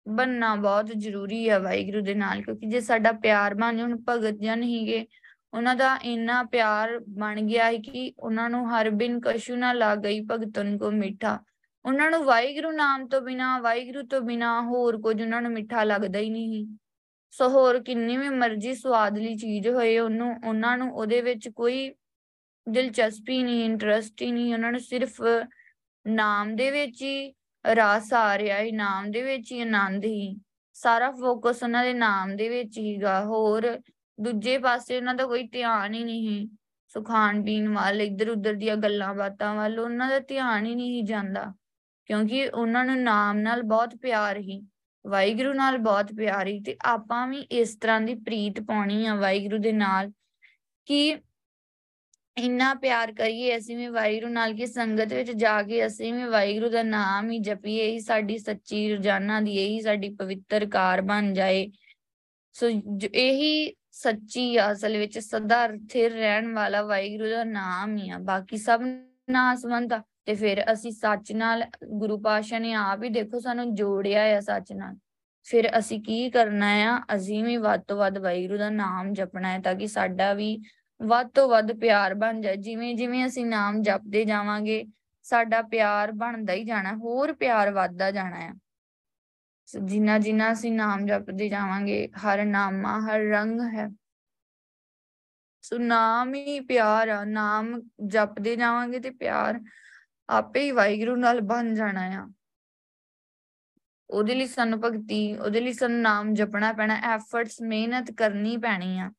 ਬੰਨਾ 0.07 0.55
ਬਹੁਤ 0.57 0.93
ਜ਼ਰੂਰੀ 0.97 1.49
ਹੈ 1.51 1.59
ਵਾਹਿਗੁਰੂ 1.59 2.01
ਦੇ 2.01 2.15
ਨਾਲ, 2.15 2.43
ਕਿਉਂਕਿ 2.43 2.67
ਜੇ 2.67 2.81
ਸਾਡਾ 2.81 3.13
ਪਿਆਰ 3.13 3.55
ਬਣ 3.55 3.81
ਹੁਣ 3.81 3.97
ਭਗਤ 4.09 4.39
ਜਨ 4.41 4.63
ਹੀਗੇ 4.63 5.07
ਉਹਨਾਂ 5.55 5.75
ਦਾ 5.75 5.99
ਇੰਨਾ 6.05 6.43
ਪਿਆਰ 6.43 6.99
ਬਣ 7.09 7.41
ਗਿਆ 7.41 7.65
ਹੈ 7.65 7.79
ਕਿ 7.79 8.13
ਉਹਨਾਂ 8.19 8.51
ਨੂੰ 8.51 8.71
ਹਰ 8.71 8.91
ਬਿਨ 8.91 9.21
ਕਸ਼ੂ 9.21 9.57
ਨਾ 9.57 9.73
ਲੱਗ 9.73 9.99
ਗਈ 9.99 10.21
ਭਗਤਨ 10.21 10.79
ਕੋ 10.79 10.91
ਮਿੱਠਾ। 10.91 11.39
ਉਹਨਾਂ 11.85 12.11
ਨੂੰ 12.11 12.25
ਵਾਹਿਗੁਰੂ 12.25 12.71
ਨਾਮ 12.71 13.07
ਤੋਂ 13.09 13.21
ਬਿਨਾ, 13.21 13.59
ਵਾਹਿਗੁਰੂ 13.59 14.07
ਤੋਂ 14.07 14.21
ਬਿਨਾ 14.21 14.63
ਹੋਰ 14.63 15.01
ਕੁਝ 15.01 15.23
ਉਹਨਾਂ 15.23 15.43
ਨੂੰ 15.43 15.53
ਮਿੱਠਾ 15.53 15.85
ਲੱਗਦਾ 15.85 16.19
ਹੀ 16.19 16.31
ਨਹੀਂ। 16.31 16.67
ਸੋ 17.31 17.49
ਹੋਰ 17.49 17.83
ਕਿੰਨੀ 17.83 18.17
ਵੀ 18.17 18.29
ਮਰਜ਼ੀ 18.29 18.75
ਸਵਾਦਲੀ 18.75 19.37
ਚੀਜ਼ 19.37 19.69
ਹੋਏ, 19.69 19.99
ਉਹਨੂੰ, 19.99 20.37
ਉਹਨਾਂ 20.47 20.79
ਨੂੰ 20.79 20.95
ਉਹਦੇ 20.95 21.21
ਵਿੱਚ 21.21 21.49
ਕੋਈ 21.49 21.95
ਦਿਲਚਸਪੀ 22.69 23.43
ਨਹੀਂ 23.43 23.65
ਇੰਟਰਸਟ 23.65 24.23
ਹੀ 24.23 24.33
ਨਹੀਂ। 24.33 24.55
ਉਹਨਾਂ 24.55 24.73
ਨੂੰ 24.73 24.81
ਸਿਰਫ 24.81 25.23
ਨਾਮ 26.07 26.57
ਦੇ 26.57 26.71
ਵਿੱਚ 26.71 27.03
ਹੀ 27.03 27.35
ਰਸ 27.67 28.13
ਆ 28.13 28.39
ਰਿਹਾ 28.39 28.57
ਹੈ 28.57 28.67
ਨਾਮ 28.73 29.11
ਦੇ 29.11 29.23
ਵਿੱਚ 29.23 29.53
ਹੀ 29.53 29.61
ਆਨੰਦ 29.61 30.05
ਹੀ। 30.05 30.37
ਸਾਰਾ 30.73 31.11
ਫੋਕਸ 31.11 31.63
ਉਹਨਾਂ 31.63 31.85
ਦੇ 31.85 31.93
ਨਾਮ 31.93 32.37
ਦੇ 32.37 32.49
ਵਿੱਚ 32.49 32.79
ਹੀਗਾ। 32.79 33.25
ਹੋਰ 33.25 33.81
ਦੂਜੇ 34.19 34.59
ਪਾਸੇ 34.59 34.97
ਉਹਨਾਂ 34.97 35.15
ਦਾ 35.15 35.27
ਕੋਈ 35.27 35.43
ਧਿਆਨ 35.49 35.95
ਹੀ 35.95 36.05
ਨਹੀਂ 36.05 36.49
ਸੋ। 36.89 37.03
ਖਾਣ 37.03 37.43
ਪੀਣ 37.45 37.69
ਵੱਲ 37.69 38.01
ਇੱਧਰ 38.01 38.31
ਉੱਧਰ 38.31 38.55
ਦੀਆਂ 38.55 38.77
ਗੱਲਾਂ 38.77 39.15
ਬਾਤਾਂ 39.15 39.55
ਵੱਲ 39.55 39.79
ਉਹਨਾਂ 39.81 40.09
ਦਾ 40.11 40.19
ਧਿਆਨ 40.19 40.67
ਹੀ 40.67 40.75
ਨਹੀਂ 40.75 41.03
ਜਾਂਦਾ। 41.05 41.53
ਕਿਉਂਕਿ 42.07 42.47
ਉਹਨਾਂ 42.49 42.85
ਨੂੰ 42.85 42.97
ਨਾਮ 43.03 43.39
ਨਾਲ 43.39 43.63
ਬਹੁਤ 43.63 43.97
ਪਿਆਰ 43.97 44.39
ਹੀ 44.39 44.61
ਵਾਹਿਗੁਰੂ 45.05 45.53
ਨਾਲ 45.53 45.79
ਬਹੁਤ 45.79 46.13
ਪਿਆਰੀ 46.13 46.61
ਤੇ 46.61 46.77
ਆਪਾਂ 46.85 47.27
ਵੀ 47.27 47.39
ਇਸ 47.39 47.77
ਤਰ੍ਹਾਂ 47.77 48.01
ਦੀ 48.01 48.15
ਪ੍ਰੀਤ 48.15 48.61
ਪਾਉਣੀ 48.61 49.07
ਆ 49.07 49.15
ਵਾਹਿਗੁਰੂ 49.15 49.59
ਦੇ 49.59 49.73
ਨਾਲ 49.73 50.11
ਕਿ 50.87 51.19
ਇੰਨਾ 52.37 52.73
ਪਿਆਰ 52.75 53.13
ਕਰੀਏ, 53.13 53.57
ਅਸੀਂ 53.57 53.77
ਵੀ 53.77 53.87
ਵਾਹਿਗੁਰੂ 53.87 54.29
ਨਾਲ 54.33 54.55
ਕਿ 54.55 54.67
ਸੰਗਤ 54.67 55.13
ਵਿੱਚ 55.13 55.31
ਜਾ 55.31 55.63
ਕੇ 55.63 55.87
ਅਸੀਂ 55.87 56.13
ਵੀ 56.15 56.25
ਵਾਹਿਗੁਰੂ 56.25 56.69
ਦਾ 56.69 56.83
ਨਾਮ 56.83 57.31
ਹੀ 57.31 57.39
ਜਪੀਏ 57.39 57.91
ਹੀ 57.91 57.99
ਸਾਡੀ 58.01 58.39
ਸੱਚੀ 58.39 58.89
ਰੋਜ਼ਾਨਾ 58.95 59.41
ਦੀ, 59.41 59.57
ਇਹੀ 59.57 59.81
ਸਾਡੀ 59.81 60.09
ਪਵਿੱਤਰ 60.15 60.67
ਕਾਰ 60.67 61.03
ਬਣ 61.03 61.33
ਜਾਏ। 61.33 61.67
ਸੋ 62.53 62.69
ਇਹੀ 63.15 63.75
ਸੱਚੀ 64.03 64.73
ਅਸਲ 64.73 64.97
ਵਿੱਚ 64.97 65.19
ਸਦਾ 65.19 65.69
ਸਥਿਰ 65.69 66.13
ਰਹਿਣ 66.13 66.55
ਵਾਲਾ 66.55 66.83
ਵਾਹਿਗੁਰੂ 66.83 67.31
ਦਾ 67.31 67.45
ਨਾਮ 67.45 67.97
ਹੀ 67.97 68.11
ਆ। 68.11 68.19
ਬਾਕੀ 68.19 68.57
ਸਭ 68.57 68.81
ਨਾਸਵੰਤ 69.31 69.93
ਆ। 69.93 70.03
ਤੇ 70.25 70.35
ਫਿਰ 70.35 70.73
ਅਸੀਂ 70.73 70.93
ਸੱਚ 70.93 71.33
ਨਾਲ, 71.33 71.65
ਗੁਰੂ 71.89 72.21
ਪਾਸ਼ਾ 72.21 72.59
ਨੇ 72.59 72.73
ਆਪ 72.73 73.03
ਹੀ 73.03 73.09
ਦੇਖੋ 73.09 73.41
ਸਾਨੂੰ 73.41 73.75
ਜੋੜਿਆ 73.75 74.23
ਆ 74.23 74.41
ਸੱਚ 74.41 74.73
ਨਾਲ। 74.73 74.97
ਫਿਰ 75.43 75.79
ਅਸੀਂ 75.79 76.01
ਕੀ 76.01 76.31
ਕਰਨਾ 76.31 76.67
ਆ? 76.67 77.03
ਅਸੀਂ 77.17 77.45
ਵੀ 77.45 77.57
ਵੱਧ 77.57 77.81
ਤੋਂ 77.81 77.97
ਵੱਧ 77.97 78.19
ਵਾਹਿਗੁਰੂ 78.19 78.59
ਦਾ 78.59 78.71
ਨਾਮ 78.71 79.13
ਜਪਣਾ 79.13 79.53
ਹੈ 79.53 79.59
ਤਾਂ 79.59 79.75
ਕਿ 79.75 79.87
ਸਾਡਾ 79.87 80.33
ਵੀ 80.33 80.63
ਵੱਧ 81.03 81.29
ਤੋਂ 81.29 81.49
ਵੱਧ 81.49 81.73
ਪਿਆਰ 81.73 82.15
ਬਣ 82.15 82.41
ਜਾਏ। 82.41 82.57
ਜਿਵੇਂ 82.57 82.95
ਜਿਵੇਂ 82.95 83.27
ਅਸੀਂ 83.27 83.47
ਨਾਮ 83.47 83.83
ਜਪਦੇ 83.83 84.25
ਜਾਵਾਂਗੇ, 84.25 84.87
ਸਾਡਾ 85.23 85.63
ਪਿਆਰ 85.63 86.13
ਬਣਦਾ 86.13 86.53
ਹੀ 86.53 86.65
ਜਾਣਾ, 86.65 86.97
ਹੋਰ 86.97 87.33
ਪਿਆਰ 87.33 87.71
ਵੱਧਦਾ 87.71 88.11
ਜਾਣਾ 88.11 88.37
ਆ। 88.37 88.55
ਜਿੰਨਾ 89.77 90.19
ਜਿੰਨਾ 90.19 90.53
ਅਸੀਂ 90.53 90.73
ਨਾਮ 90.73 91.07
ਜਪਦੇ 91.07 91.49
ਜਾਵਾਂਗੇ, 91.49 92.09
ਹਰ 92.09 92.45
ਨਾਮਾ 92.45 93.01
ਹਰ 93.01 93.21
ਰੰਗ 93.21 93.61
ਹੈ। 93.61 93.89
ਸੋ 95.63 95.79
ਨਾਮ 95.79 96.35
ਹੀ 96.35 96.61
ਪਿਆਰ 96.61 97.09
ਆ, 97.09 97.25
ਨਾਮ 97.25 97.83
ਜਪਦੇ 98.07 98.57
ਜਾਵਾਂਗੇ 98.57 99.01
ਤੇ 99.01 99.11
ਪਿਆਰ 99.11 99.61
ਆਪੇ 100.29 100.61
ਹੀ 100.61 100.71
ਵਾਹਿਗੁਰੂ 100.71 101.17
ਨਾਲ 101.17 101.41
ਬਣ 101.41 101.75
ਜਾਣਾ 101.75 102.03
ਆ। 102.03 102.33
ਉਹਦੇ 104.11 104.35
ਲਈ 104.35 104.47
ਸਾਨੂੰ 104.47 104.81
ਭਗਤੀ, 104.81 105.37
ਉਹਦੇ 105.37 105.61
ਲਈ 105.61 105.73
ਸਾਨੂੰ 105.73 106.01
ਨਾਮ 106.01 106.35
ਜਪਣਾ 106.35 106.73
ਪੈਣਾ 106.73 106.95
ਐਫਰਟਸ 106.95 107.63
ਮਿਹਨਤ 107.63 108.11
ਕਰਨੀ 108.11 108.57
ਪੈਣੀ 108.57 108.99
ਆ। 108.99 109.13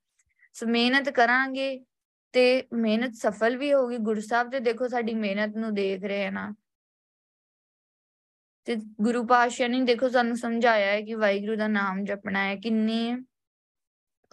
ਸੋ 0.53 0.68
ਮਿਹਨਤ 0.68 1.10
ਕਰਾਂਗੇ 1.10 1.86
ਤੇ 2.32 2.68
ਮਿਹਨਤ 2.74 3.13
ਸਫਲ 3.13 3.58
ਵੀ 3.58 3.74
ਹੋਗੀ 3.74 3.98
ਗੁਰੂ 3.98 4.22
ਸਾਹਿਬ 4.22 4.51
ਤੇ 4.51 4.60
ਦੇਖੋ 4.60 4.88
ਸਾਡੀ 4.88 5.13
ਮਿਹਨਤ 5.13 5.56
ਨੂੰ 5.56 5.74
ਦੇਖ 5.74 6.03
ਰਹੇ 6.03 6.25
ਆ 6.25 6.29
ਨਾ। 6.29 6.56
ਤੇ 8.69 8.75
ਗੁਰੂ 8.75 9.25
ਪਾਤਸ਼ਾਹ 9.25 9.67
ਨੇ 9.67 9.81
ਦੇਖੋ 9.81 10.09
ਸਾਨੂੰ 10.09 10.38
ਸਮਝਾਇਆ 10.38 10.88
ਹੈ 10.88 11.01
ਕਿ 11.01 11.13
ਵਾਹਿਗੁਰੂ 11.13 11.55
ਦਾ 11.55 11.67
ਨਾਮ 11.67 12.03
ਜਪਣਾ 12.03 12.43
ਹੈ, 12.43 12.55
ਕਿੰਨੀ 12.55 13.13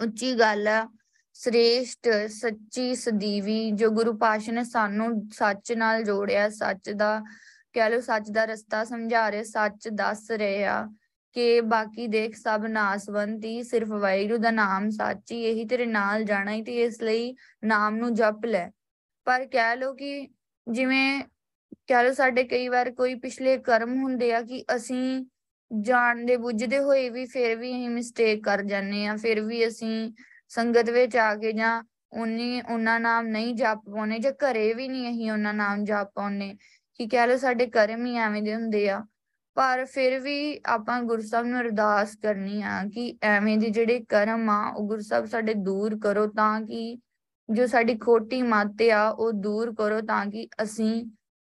ਉੱਚੀ 0.03 0.35
ਗੱਲ 0.35 0.69
ਆ। 0.69 0.89
ਸ੍ਰੇਸ਼ਟ, 1.33 2.09
ਸੱਚੀ, 2.29 2.95
ਸਦੀਵੀ, 2.95 3.71
ਜੋ 3.71 3.91
ਗੁਰੂ 3.91 4.17
ਪਾਤਸ਼ਾਹ 4.19 4.55
ਨੇ 4.55 4.65
ਸਾਨੂੰ 4.65 5.29
ਸੱਚ 5.33 5.73
ਨਾਲ 5.73 6.03
ਜੋੜਿਆ, 6.03 6.49
ਸੱਚ 6.49 6.91
ਦਾ, 6.91 7.23
ਕਹਿ 7.73 7.91
ਲਓ 7.91 8.01
ਸੱਚ 8.01 8.31
ਦਾ 8.31 8.45
ਰਸਤਾ 8.45 8.85
ਸਮਝਾ 8.85 9.31
ਰਹੇ, 9.31 9.43
ਸੱਚ 9.45 9.89
ਦੱਸ 9.89 10.31
ਰਹੇ 10.31 10.65
ਆ 10.65 10.89
ਕਿ 11.33 11.61
ਬਾਕੀ 11.61 12.07
ਦੇਖ 12.07 12.37
ਸਭ 12.37 12.67
ਨਾਸਵੰਤੀ 12.69 13.63
ਸਿਰਫ 13.63 13.89
ਵਾਹਿਗੁਰੂ 13.89 14.37
ਦਾ 14.37 14.51
ਨਾਮ 14.51 14.91
ਸੱਚ 14.91 15.33
ਹੀ, 15.33 15.43
ਇਹੀ 15.45 15.65
ਤੇਰੇ 15.65 15.87
ਨਾਲ 15.87 16.25
ਜਾਣਾ 16.25 16.53
ਹੀ 16.53 16.63
ਤੇ 16.63 16.83
ਇਸ 16.83 17.03
ਲਈ 17.03 17.35
ਨਾਮ 17.65 17.97
ਨੂੰ 17.97 18.15
ਜਪ 18.15 18.45
ਲੈ। 18.45 18.71
ਪਰ 19.25 19.47
ਕਹਿ 19.47 19.77
ਲਓ 19.77 19.95
ਕਿ 19.95 20.29
ਜਿਵੇਂ 20.71 21.23
ਕਹਿ 21.89 22.05
ਲਓ 22.05 22.13
ਸਾਡੇ 22.13 22.45
ਕਈ 22.45 22.69
ਵਾਰ 22.69 22.91
ਕੋਈ 22.91 23.15
ਪਿਛਲੇ 23.15 23.57
ਕਰਮ 23.59 24.03
ਹੁੰਦੇ 24.03 24.33
ਆ 24.33 24.41
ਕਿ 24.43 24.65
ਅਸੀਂ 24.77 25.25
ਜਾਣਦੇ 25.83 26.37
ਬੁੱਝਦੇ 26.37 26.79
ਹੋਏ 26.79 27.09
ਵੀ 27.11 27.25
ਫਿਰ 27.25 27.57
ਵੀ 27.57 27.73
ਅਸੀਂ 27.73 27.91
ਮਿਸਟੇਕ 27.91 28.43
ਕਰ 28.45 28.63
ਜਾਂਦੇ 28.63 29.07
ਆ 29.07 29.17
ਫਿਰ 29.17 29.41
ਵੀ 29.41 29.67
ਅਸੀਂ 29.69 30.13
ਸੰਗਤ 30.49 30.91
ਵਿੱਚ 30.91 31.17
ਆ 31.17 31.35
ਕੇ 31.35 31.53
ਜਾਂ 31.53 31.83
ਉਨੀ 32.13 32.61
ਉਹਨਾਂ 32.61 33.01
ਨਾਮ 33.01 33.27
ਨਹੀਂ 33.27 33.55
ਜਪ 33.55 33.79
ਪਾਉਨੇ 33.91 34.19
ਜਾਂ 34.19 34.33
ਘਰੇ 34.33 34.73
ਵੀ 34.75 34.89
ਨਹੀਂ 34.89 35.11
ਅਸੀਂ 35.11 35.31
ਉਹਨਾਂ 35.33 35.55
ਨਾਮ 35.55 35.85
ਜਪ 35.85 36.11
ਪਾਉਨੇ 36.15 36.57
ਕਿ 36.95 37.07
ਕਹਿ 37.07 37.27
ਲਓ 37.27 37.37
ਸਾਡੇ 37.37 37.67
ਕਰਮ 37.67 38.07
ਹੀ 38.07 38.17
ਐਵੇਂ 38.17 38.43
ਦੇ 38.43 38.55
ਹੁੰਦੇ 38.55 38.89
ਆ। 38.91 39.05
ਪਰ 39.57 39.85
ਫਿਰ 39.85 40.19
ਵੀ 40.21 40.61
ਆਪਾਂ 40.67 41.01
ਗੁਰਸਬ 41.03 41.47
ਨੂੰ 41.47 41.61
ਅਰਦਾਸ 41.61 42.17
ਕਰਨੀ 42.17 42.63
ਆ 42.63 42.83
ਕਿ 42.95 43.19
ਐਵੇਂ 43.23 43.59
ਦੇ 43.59 43.71
ਜਿਹੜੇ 43.71 44.05
ਕਰਮ 44.09 44.51
ਆ 44.51 44.61
ਉਹ 44.69 44.89
ਗੁਰਸਬ 44.89 45.27
ਸਾਡੇ 45.27 45.55
ਦੂਰ 45.55 45.99
ਕਰੋ 45.99 46.27
ਤਾਂ 46.27 46.61
ਕਿ 46.61 46.99
ਜੋ 47.49 47.67
ਸਾਡੀ 47.67 47.97
ਖੋਟੀ 47.99 48.43
ਮੱਤ 48.43 48.83
ਆ 48.93 49.09
ਉਹ 49.09 49.33
ਦੂਰ 49.33 49.75
ਕਰੋ 49.75 50.01
ਤਾਂ 50.01 50.27
ਕਿ 50.27 50.49
ਅਸੀਂ 50.63 51.05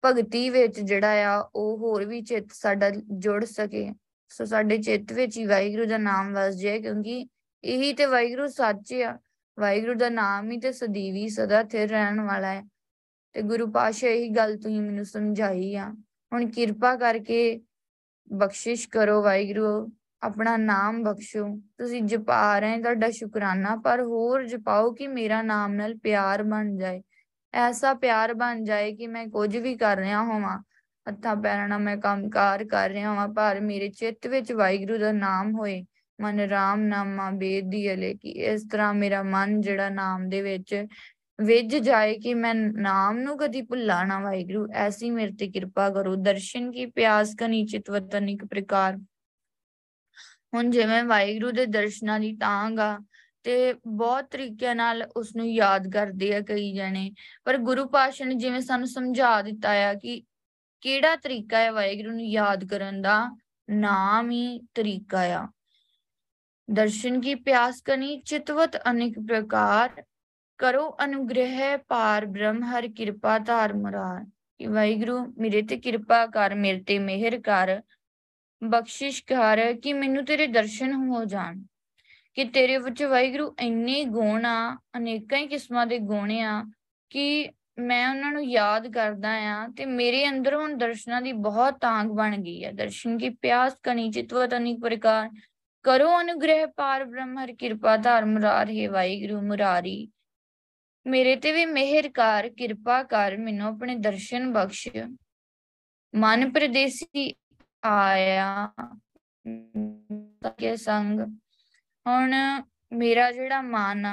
ਭਗਤੀ 0.04 0.50
ਵਿੱਚ 0.50 0.80
ਜਿਹੜਾ 0.80 1.08
ਆ, 1.08 1.50
ਉਹ 1.54 1.78
ਹੋਰ 1.78 2.04
ਵੀ 2.04 2.22
ਚਿੱਤ 2.22 2.46
ਸਾਡਾ 2.52 2.90
ਜੁੜ 3.12 3.44
ਸਕੇ। 3.44 3.94
ਸੋ 4.28 4.44
ਸਾਡੇ 4.44 4.78
ਚਿੱਤ 4.78 5.12
ਵਿੱਚ 5.12 5.38
ਹੀ 5.38 5.46
ਵਾਹਿਗੁਰੂ 5.46 5.84
ਦਾ 5.84 5.98
ਨਾਮ 5.98 6.34
ਵਸ 6.34 6.54
ਜਾਏ, 6.54 6.80
ਕਿਉਂਕਿ 6.80 7.26
ਇਹੀ 7.64 7.92
ਤੇ 7.92 8.06
ਵਾਹਿਗੁਰੂ 8.06 8.46
ਸੱਚ 8.46 8.94
ਆ। 8.94 9.18
ਵਾਹਿਗੁਰੂ 9.60 9.94
ਦਾ 9.94 10.08
ਨਾਮ 10.08 10.50
ਹੀ 10.50 10.58
ਤੇ 10.58 10.72
ਸਦੀਵੀ 10.72 11.28
ਸਦਾ 11.28 11.62
ਥਿਰ 11.62 11.88
ਰਹਿਣ 11.88 12.20
ਵਾਲਾ 12.20 12.52
ਹੈ। 12.52 12.62
ਤੇ 13.32 13.42
ਗੁਰੂ 13.42 13.70
ਪਾਸ਼ਾ 13.70 14.08
ਇਹੀ 14.08 14.28
ਗੱਲ 14.28 14.56
ਤੁਸੀਂ 14.56 14.80
ਮੈਨੂੰ 14.80 15.04
ਸਮਝਾਈ 15.04 15.74
ਆ। 15.74 15.94
ਹੁਣ 16.32 16.50
ਕਿਰਪਾ 16.50 16.96
ਕਰਕੇ 16.96 17.60
ਬਖਸ਼ਿਸ਼ 18.32 18.88
ਕਰੋ 18.88 19.22
ਵਾਹਿਗੁਰੂ, 19.22 19.92
ਆਪਣਾ 20.22 20.56
ਨਾਮ 20.56 21.02
ਬਖਸ਼ੋ। 21.02 21.60
ਤੁਸੀਂ 21.78 22.02
ਜਪਾ 22.02 22.58
ਰਹੇ 22.58 22.82
ਤੁਹਾਡਾ 22.82 23.10
ਸ਼ੁਕਰਾਨਾ, 23.10 23.76
ਪਰ 23.76 24.00
ਹੋਰ 24.00 24.44
ਜਪਾਓ 24.44 24.92
ਕਿ 24.92 25.08
ਮੇਰਾ 25.08 25.42
ਨਾਮ 25.42 25.72
ਨਾਲ 25.72 25.94
ਪਿਆਰ 25.96 26.42
ਬਣ 26.42 26.76
ਜਾਏ। 26.76 27.02
ਐਸਾ 27.54 27.92
ਪਿਆਰ 27.94 28.34
ਬਣ 28.34 28.64
ਜਾਏ 28.64 28.92
ਕਿ 28.96 29.06
ਮੈਂ 29.06 29.26
ਕੁਝ 29.26 29.56
ਵੀ 29.56 29.74
ਕਰ 29.76 29.96
ਰਿਹਾ 29.96 30.22
ਹੋਵਾਂ 30.22 30.58
ਹੱਥਾਂ 31.06 31.36
ਪੈਰਾਂ 31.36 31.68
ਨਾਲ 31.68 31.78
ਮੈਂ 31.78 31.96
ਕੰਮਕਾਰ 31.96 32.64
ਕਰ 32.64 32.90
ਰਿਹਾ 32.90 33.14
ਹਾਂ 33.14 33.28
ਪਰ 33.28 33.60
ਮੇਰੇ 33.60 33.88
ਚਿੱਤ 33.88 34.26
ਵਿੱਚ 34.26 34.52
ਵਾਹਿਗੁਰੂ 34.52 34.98
ਦਾ 34.98 35.12
ਨਾਮ 35.12 35.54
ਹੋਏ 35.54 35.82
ਮਨ 36.18 36.40
ਰਾਮ 36.40 36.80
ਨਾਮਾ 36.80 37.30
ਬੇਦੀ 37.30 37.92
ਅਲੇ 37.92 38.14
ਕਿ 38.14 38.30
ਇਸ 38.46 38.66
ਤਰ੍ਹਾਂ 38.72 38.92
ਮੇਰਾ 38.94 39.22
ਮਨ 39.22 39.60
ਜਿਹੜਾ 39.60 39.88
ਨਾਮ 39.88 40.28
ਦੇ 40.28 40.42
ਵਿੱਚ 40.42 40.74
ਵਿਜ 41.38 41.76
ਜਾਏ 41.76 42.18
ਕਿ 42.18 42.34
ਮੈਂ 42.34 42.54
ਨਾਮ 42.54 43.18
ਨੂੰ 43.18 43.36
ਕਦੀ 43.38 43.62
ਭੁੱਲਾ 43.62 44.02
ਨਾ 44.04 44.18
ਵਾਹਿਗੁਰੂ 44.18 44.66
ਐਸੀ 44.76 45.10
ਮੇਰੇ 45.10 45.32
ਤੇ 45.32 45.48
ਕਿਰਪਾ 45.48 45.88
ਕਰੋ 45.90 46.14
ਦਰਸ਼ਨ 46.16 46.70
ਕੀ 46.70 46.86
ਪਿਆਸ 46.86 47.34
ਕਨੀ 47.34 47.64
ਚਿਤਵਤ 47.66 48.16
ਅਨਿਕ 48.16 48.44
ਪ੍ਰਕਾਰ 48.44 48.96
ਹੁਣ 50.54 50.70
ਜਿਵੇਂ 50.70 51.02
ਵਾਹਿਗੁਰੂ 51.04 51.50
ਦੇ 51.50 51.66
ਦਰਸ਼ਨਾਂ 51.66 52.18
ਦੀ 52.20 52.36
ਤਾਂਗ 52.36 52.78
ਆ 52.80 52.98
ਤੇ 53.42 53.74
ਬਹੁਤ 53.86 54.24
ਤਰੀਕਿਆਂ 54.24 54.74
ਨਾਲ 54.74 55.02
ਉਸ 55.16 55.36
ਨੂੰ 55.36 55.50
ਯਾਦ 55.50 55.92
ਕਰਦੇ 55.92 56.34
ਆ 56.36 56.40
ਕਈ 56.40 56.74
ਜਣੇ। 56.74 57.12
ਪਰ 57.44 57.58
ਗੁਰੂ 57.58 57.88
ਪਾਸ਼ਾ 57.88 58.24
ਨੇ 58.24 58.34
ਜਿਵੇਂ 58.34 58.60
ਸਾਨੂੰ 58.60 58.86
ਸਮਝਾ 58.86 59.42
ਦਿੱਤਾ 59.42 59.70
ਆ 59.70 59.94
ਕਿ 59.94 60.22
ਕਿਹੜਾ 60.80 61.16
ਤਰੀਕਾ 61.16 61.58
ਹੈ 61.58 61.72
ਵਾਹਿਗੁਰੂ 61.72 62.10
ਨੂੰ 62.10 62.24
ਯਾਦ 62.24 62.64
ਕਰਨ 62.64 63.02
ਦਾ, 63.02 63.36
ਨਾਮ 63.70 64.30
ਹੀ 64.30 64.58
ਤਰੀਕਾ 64.74 65.22
ਆ। 65.22 65.48
ਦਰਸ਼ਨ 66.70 67.20
ਕੀ 67.20 67.34
ਪਿਆਸ 67.34 67.82
ਕਨੀ, 67.82 68.20
ਚਿਤਵਤ 68.20 68.76
ਅਨੇਕ 68.90 69.18
ਪ੍ਰਕਾਰ, 69.18 70.04
ਕਰੋ 70.58 70.96
ਅਨੁਗ੍ਰਹਿ 71.04 71.78
ਪਾਰ 71.88 72.26
ਬ੍ਰਹਮ, 72.26 72.62
ਹਰ 72.62 72.88
ਕਿਰਪਾ 72.88 73.38
ਧਾਰ 73.38 73.72
ਮੁਰਾਰ। 73.72 74.24
ਕਿ 74.58 74.66
ਵਾਹਿਗੁਰੂ, 74.66 75.34
ਮੇਰੇ 75.38 75.62
ਤੇ 75.62 75.76
ਕਿਰਪਾ 75.76 76.26
ਕਰ, 76.26 76.54
ਮੇਰੇ 76.54 76.82
ਤੇ 76.82 76.98
ਮਿਹਰ 76.98 77.40
ਕਰ, 77.40 77.82
ਬਖਸ਼ਿਸ਼ 78.64 79.24
ਕਰ, 79.24 79.74
ਕਿ 79.82 79.92
ਮੈਨੂੰ 79.92 80.24
ਤੇਰੇ 80.24 80.46
ਦਰਸ਼ਨ 80.46 80.92
ਹੋ 80.92 81.24
ਜਾਣ। 81.24 81.62
ਕਿ 82.34 82.44
ਤੇਰੇ 82.44 82.78
ਵਿੱਚ 82.78 83.02
ਵਾਹਿਗੁਰੂ 83.02 83.54
ਇੰਨੇ 83.60 84.04
ਗੁਣ 84.04 84.44
ਆ, 84.46 84.76
ਅਨੇਕਾਂ 84.96 85.38
ਹੀ 85.38 85.46
ਕਿਸਮਾਂ 85.46 85.86
ਦੇ 85.86 85.98
ਗੁਣ 85.98 86.30
ਆ 86.32 86.62
ਕਿ 87.10 87.50
ਮੈਂ 87.78 88.08
ਉਹਨਾਂ 88.10 88.30
ਨੂੰ 88.32 88.44
ਯਾਦ 88.44 88.86
ਕਰਦਾ 88.92 89.30
ਆ 89.50 89.68
ਤੇ 89.76 89.84
ਮੇਰੇ 89.86 90.28
ਅੰਦਰ 90.28 90.54
ਹੁਣ 90.54 90.76
ਦਰਸ਼ਨਾਂ 90.76 91.20
ਦੀ 91.22 91.32
ਬਹੁਤ 91.32 91.78
ਤਾਂਗ 91.80 92.06
ਬਣ 92.06 92.36
ਗਈ 92.36 92.64
ਹੈ 92.64 92.72
ਦਰਸ਼ਨ 92.72 93.18
ਕੀ 93.18 93.28
ਪਿਆਸ 93.30 93.74
ਕਣੀ 93.82 94.10
ਚਿਤਵਤ 94.10 94.54
ਅਨੇਕ 94.54 94.80
ਪ੍ਰਕਾਰ 94.80 95.28
ਕਰੋ 95.84 96.20
ਅਨੁਗ੍ਰਹਿ 96.20 96.66
ਪਾਰ 96.66 97.04
ਬ੍ਰਹਮ, 97.04 97.38
ਹਰ 97.38 97.52
ਕਿਰਪਾ 97.54 97.96
ਧਾਰ 97.96 98.24
ਮੁਰਾਰ, 98.24 98.70
ਹੈ 98.70 98.88
ਵਾਹਿਗੁਰੂ 98.90 99.40
ਮੁਰਾਰੀ। 99.42 100.10
ਮੇਰੇ 101.06 101.36
ਤੇ 101.36 101.52
ਵੀ 101.52 101.64
ਮਿਹਰ 101.66 102.08
ਕਰ, 102.08 102.48
ਕਿਰਪਾ 102.48 103.02
ਕਰ, 103.02 103.36
ਮੈਨੂੰ 103.36 103.66
ਆਪਣੇ 103.68 103.94
ਦਰਸ਼ਨ 103.94 104.52
ਬਖਸ਼। 104.52 104.88
ਮਨ 106.14 106.50
ਪ੍ਰਦੇਸੀ 106.52 107.34
ਆਇਆ 107.84 108.68
ਕੇ 110.58 110.76
ਸੰਗ 110.76 111.20
ਹੁਣ 112.06 112.34
ਮੇਰਾ 112.92 113.30
ਜਿਹੜਾ 113.32 113.60
ਮਨ 113.62 114.06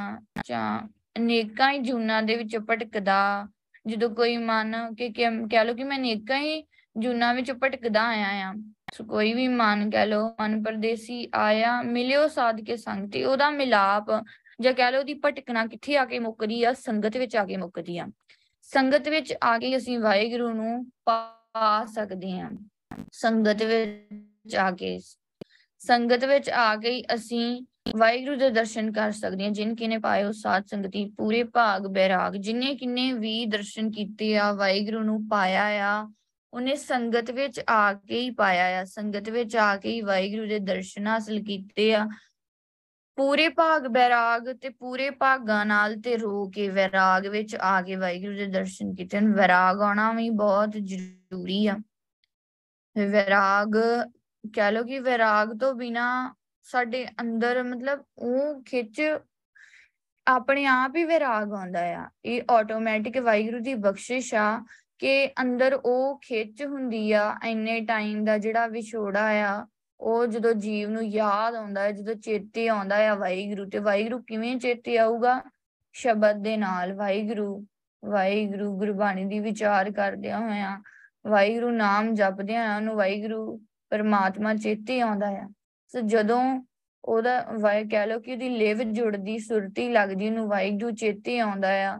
ਜਾਂ 0.45 0.79
ਅਨੇਕਾਂ 1.17 1.71
ਹੀ 1.71 1.79
ਜੂਨਾਂ 1.79 2.21
ਦੇ 2.23 2.35
ਵਿੱਚ 2.35 2.57
ਭਟਕਦਾ, 2.69 3.47
ਜਦੋਂ 3.87 4.09
ਕੋਈ 4.09 4.37
ਮਨ 4.37 4.75
ਕਿ 4.97 5.09
ਕਹਿ 5.09 5.63
ਲੋ 5.65 5.73
ਕਿ 5.73 5.83
ਮੈਂ 5.83 5.97
ਅਨੇਕਾਂ 5.97 6.39
ਹੀ 6.39 6.61
ਜੂਨਾਂ 6.95 7.33
ਵਿੱਚ 7.33 7.51
ਭਟਕਦਾ 7.53 8.03
ਆਇਆ 8.07 8.49
ਆ, 8.49 8.53
ਸੋ 8.93 9.03
ਕੋਈ 9.05 9.33
ਵੀ 9.33 9.47
ਮਨ 9.47 9.89
ਕਹਿ 9.89 10.05
ਲੋ 10.05 10.21
ਮਨ 10.41 10.61
ਪਰਦੇਸੀ 10.63 11.27
ਆਇਆ, 11.35 11.81
ਮਿਲਿਓ 11.83 12.27
ਸਾਧ 12.27 12.61
ਕੇ 12.61 12.77
ਸੰਗ 12.77 13.09
ਤੇ 13.11 13.23
ਉਹਦਾ 13.25 13.49
ਮਿਲਾਪ, 13.51 14.11
ਜਾਂ 14.61 14.73
ਕਹਿ 14.73 14.91
ਲੋ 14.91 14.99
ਉਹਦੀ 14.99 15.13
ਭਟਕਣਾ 15.23 15.65
ਕਿੱਥੇ 15.65 15.97
ਆ 15.97 16.05
ਕੇ 16.05 16.19
ਮੁੱਕਦੀ 16.19 16.63
ਆ, 16.63 16.73
ਸੰਗਤ 16.73 17.17
ਵਿੱਚ 17.17 17.35
ਆ 17.35 17.45
ਕੇ 17.45 17.57
ਮੁੱਕਦੀ 17.57 17.97
ਆ। 17.97 18.07
ਸੰਗਤ 18.69 19.07
ਵਿੱਚ 19.09 19.33
ਆ 19.43 19.57
ਕੇ 19.59 19.75
ਅਸੀਂ 19.77 19.99
ਵਾਹਿਗੁਰੂ 19.99 20.51
ਨੂੰ 20.53 20.85
ਪਾ 21.05 21.85
ਸਕਦੇ 21.93 22.39
ਹਾਂ 22.39 22.49
ਸੰਗਤ 23.13 23.63
ਵਿੱਚ 23.63 24.55
ਆ 24.55 24.69
ਕੇ, 24.71 24.99
ਸੰਗਤ 25.81 26.23
ਵਿੱਚ 26.25 26.49
ਆ 26.49 26.75
ਕੇ 26.75 27.01
ਅਸੀਂ 27.13 27.61
ਵਾਹਿਗੁਰੂ 27.95 28.35
ਦੇ 28.35 28.49
ਦਰਸ਼ਨ 28.49 28.91
ਕਰ 28.91 29.11
ਸਕਦੇ 29.11 29.43
ਹਾਂ, 29.43 29.51
ਜਿਨ 29.51 29.75
ਕਿਨੇ 29.75 29.97
ਪਾਇਓ 29.97 30.31
ਸਾਧ 30.31 30.63
ਸੰਗਤੀ, 30.65 31.05
ਪੂਰੇ 31.17 31.43
ਭਾਗ 31.43 31.87
ਬੈਰਾਗ, 31.87 32.35
ਜਿਨੇ 32.35 32.75
ਕਿਨੇ 32.75 33.13
ਵੀ 33.13 33.45
ਦਰਸ਼ਨ 33.45 33.91
ਕੀਤੇ 33.91 34.37
ਆ, 34.37 34.51
ਵਾਹਿਗੁਰੂ 34.51 35.01
ਨੂੰ 35.01 35.27
ਪਾਇਆ 35.27 35.63
ਆ, 35.65 36.11
ਉਹਨੇ 36.53 36.75
ਸੰਗਤ 36.75 37.31
ਵਿੱਚ 37.31 37.61
ਆ 37.69 37.93
ਕੇ 37.93 38.19
ਹੀ 38.19 38.29
ਪਾਇਆ 38.29 38.81
ਆ, 38.81 38.83
ਸੰਗਤ 38.83 39.29
ਵਿੱਚ 39.29 39.55
ਆ 39.55 39.75
ਕੇ 39.75 39.89
ਹੀ 39.89 40.01
ਵਾਹਿਗੁਰੂ 40.01 40.47
ਦੇ 40.47 40.59
ਦਰਸ਼ਨ 40.59 41.07
ਹਾਸਲ 41.07 41.39
ਕੀਤੇ 41.39 41.95
ਆ। 41.95 42.07
ਪੂਰੇ 43.15 43.49
ਭਾਗ 43.49 43.87
ਬੈਰਾਗ 43.87 44.53
ਤੇ 44.61 44.69
ਪੂਰੇ 44.69 45.09
ਭਾਗਾਂ 45.09 45.65
ਨਾਲ 45.65 45.95
ਤੇ 45.95 46.17
ਰੋ 46.17 46.49
ਕੇ 46.49 46.69
ਵਿਰਾਗ 46.69 47.27
ਵਿੱਚ 47.27 47.55
ਆ 47.55 47.81
ਕੇ 47.81 47.95
ਵਾਹਿਗੁਰੂ 47.95 48.35
ਦੇ 48.35 48.45
ਦਰਸ਼ਨ 48.45 48.93
ਕੀਤੇ 48.93 49.17
ਹਨ। 49.17 49.33
ਵਿਰਾਗ 49.33 49.81
ਆਉਣਾ 49.81 50.11
ਵੀ 50.11 50.29
ਬਹੁਤ 50.29 50.69
ਜ਼ਰੂਰੀ 50.69 51.67
ਆ। 51.67 51.77
ਵਿਰਾਗ, 52.97 53.75
ਕਹਿ 54.53 54.71
ਲੋ 54.71 54.83
ਕਿ 54.83 54.99
ਵਿਰਾਗ 54.99 55.57
ਤੋਂ 55.59 55.73
ਬਿਨਾ 55.73 56.35
ਸਾਡੇ 56.71 57.07
ਅੰਦਰ 57.21 57.63
ਮਤਲਬ 57.63 58.03
ਉਹ 58.17 58.63
ਖਿੱਚ 58.63 59.19
ਆਪਣੇ 60.27 60.65
ਆਪ 60.65 60.95
ਹੀ 60.95 61.03
ਵਿਰਾਗ 61.03 61.53
ਆਉਂਦਾ 61.53 61.79
ਆ। 61.79 62.09
ਇਹ 62.25 62.41
ਆਟੋਮੈਟਿਕ 62.51 63.17
ਵਾਹਿਗੁਰੂ 63.17 63.59
ਦੀ 63.59 63.73
ਬਖਸ਼ਿਸ਼ 63.73 64.35
ਆ 64.35 64.65
ਕਿ 64.99 65.27
ਅੰਦਰ 65.27 65.73
ਉਹ 65.73 66.19
ਖਿੱਚ 66.23 66.65
ਹੁੰਦੀ 66.65 67.11
ਆ, 67.11 67.35
ਇੰਨੇ 67.45 67.81
ਟਾਈਮ 67.81 68.25
ਦਾ 68.25 68.37
ਜਿਹੜਾ 68.37 68.67
ਵਿਛੋੜਾ 68.67 69.29
ਆ, 69.29 69.67
ਉਹ 69.99 70.27
ਜਦੋਂ 70.27 70.53
ਜੀਵ 70.53 70.89
ਨੂੰ 70.89 71.03
ਯਾਦ 71.03 71.55
ਆਉਂਦਾ 71.55 71.81
ਹੈ, 71.81 71.91
ਜਦੋਂ 71.91 72.15
ਚੇਤੇ 72.15 72.67
ਆਉਂਦਾ 72.67 72.95
ਹੈ 72.95 73.15
ਵਾਹਿਗੁਰੂ 73.15 73.69
ਤੇ 73.69 73.77
ਵਾਹਿਗੁਰੂ 73.77 74.21
ਕਿਵੇਂ 74.21 74.57
ਚੇਤੇ 74.57 74.97
ਆਊਗਾ? 74.97 75.41
ਸ਼ਬਦ 75.93 76.43
ਦੇ 76.43 76.57
ਨਾਲ 76.57 76.93
ਵਾਹਿਗੁਰੂ 76.93 77.65
ਵਾਹਿਗੁਰੂ 78.05 78.77
ਗੁਰਬਾਣੀ 78.77 79.25
ਦੀ 79.25 79.39
ਵਿਚਾਰ 79.39 79.91
ਕਰਦਿਆਂ 79.91 80.39
ਹੋਇਆਂ, 80.39 80.81
ਵਾਹਿਗੁਰੂ 81.27 81.69
ਨਾਮ 81.69 82.13
ਜਪਦਿਆਂ 82.13 82.63
ਹੋਇਆਂ 82.63 82.75
ਉਹਨੂੰ 82.75 82.95
ਵਾਹਿਗੁਰੂ 82.95 83.61
ਪਰਮਾਤਮਾ 83.89 84.55
ਚੇਤੇ 84.55 85.01
ਆਉਂਦਾ 85.01 85.31
ਹੈ 85.31 85.47
ਸੋ 85.87 86.01
ਜਦੋਂ 86.01 86.41
ਉਹਦਾ 87.03 87.41
ਵਾਹਿ 87.61 87.83
ਕਹਿ 87.85 88.07
ਲੋ 88.07 88.19
ਕਿ 88.19 88.31
ਉਹਦੀ 88.31 88.49
ਲਿਵ 88.49 88.81
ਜੁੜਦੀ, 88.83 89.37
ਸੁਰਤੀ 89.39 89.87
ਲੱਗਦੀ, 89.89 90.27
ਉਹਨੂੰ 90.27 90.47
ਵਾਹਿਗੁਰੂ 90.47 90.91
ਚੇਤੇ 90.91 91.39
ਆਉਂਦਾ 91.39 91.69
ਆ, 91.85 91.95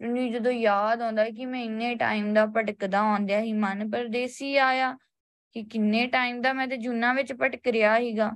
ਉਹਨੂੰ 0.00 0.30
ਜਦੋਂ 0.32 0.52
ਯਾਦ 0.52 1.02
ਆਉਂਦਾ 1.02 1.24
ਕਿ 1.30 1.46
ਮੈਂ 1.46 1.60
ਇੰਨੇ 1.60 1.94
ਟਾਈਮ 1.94 2.32
ਦਾ 2.34 2.46
ਭਟਕਦਾ 2.46 3.00
ਆਉਂਦਿਆ 3.00 3.40
ਹੀ 3.40 3.52
ਮਨ 3.52 3.90
ਪਰਦੇਸੀ 3.90 4.56
ਆਇਆ 4.56 4.96
ਕਿ 5.52 5.62
ਕਿੰਨੇ 5.62 6.06
ਟਾਈਮ 6.06 6.40
ਦਾ 6.42 6.52
ਮੈਂ 6.52 6.66
ਤੇ 6.68 6.76
ਜੁਨਾ 6.76 7.12
ਵਿੱਚ 7.14 7.32
ਭਟਕ 7.32 7.68
ਰਿਹਾ 7.68 7.98
ਹੀਗਾ 7.98 8.30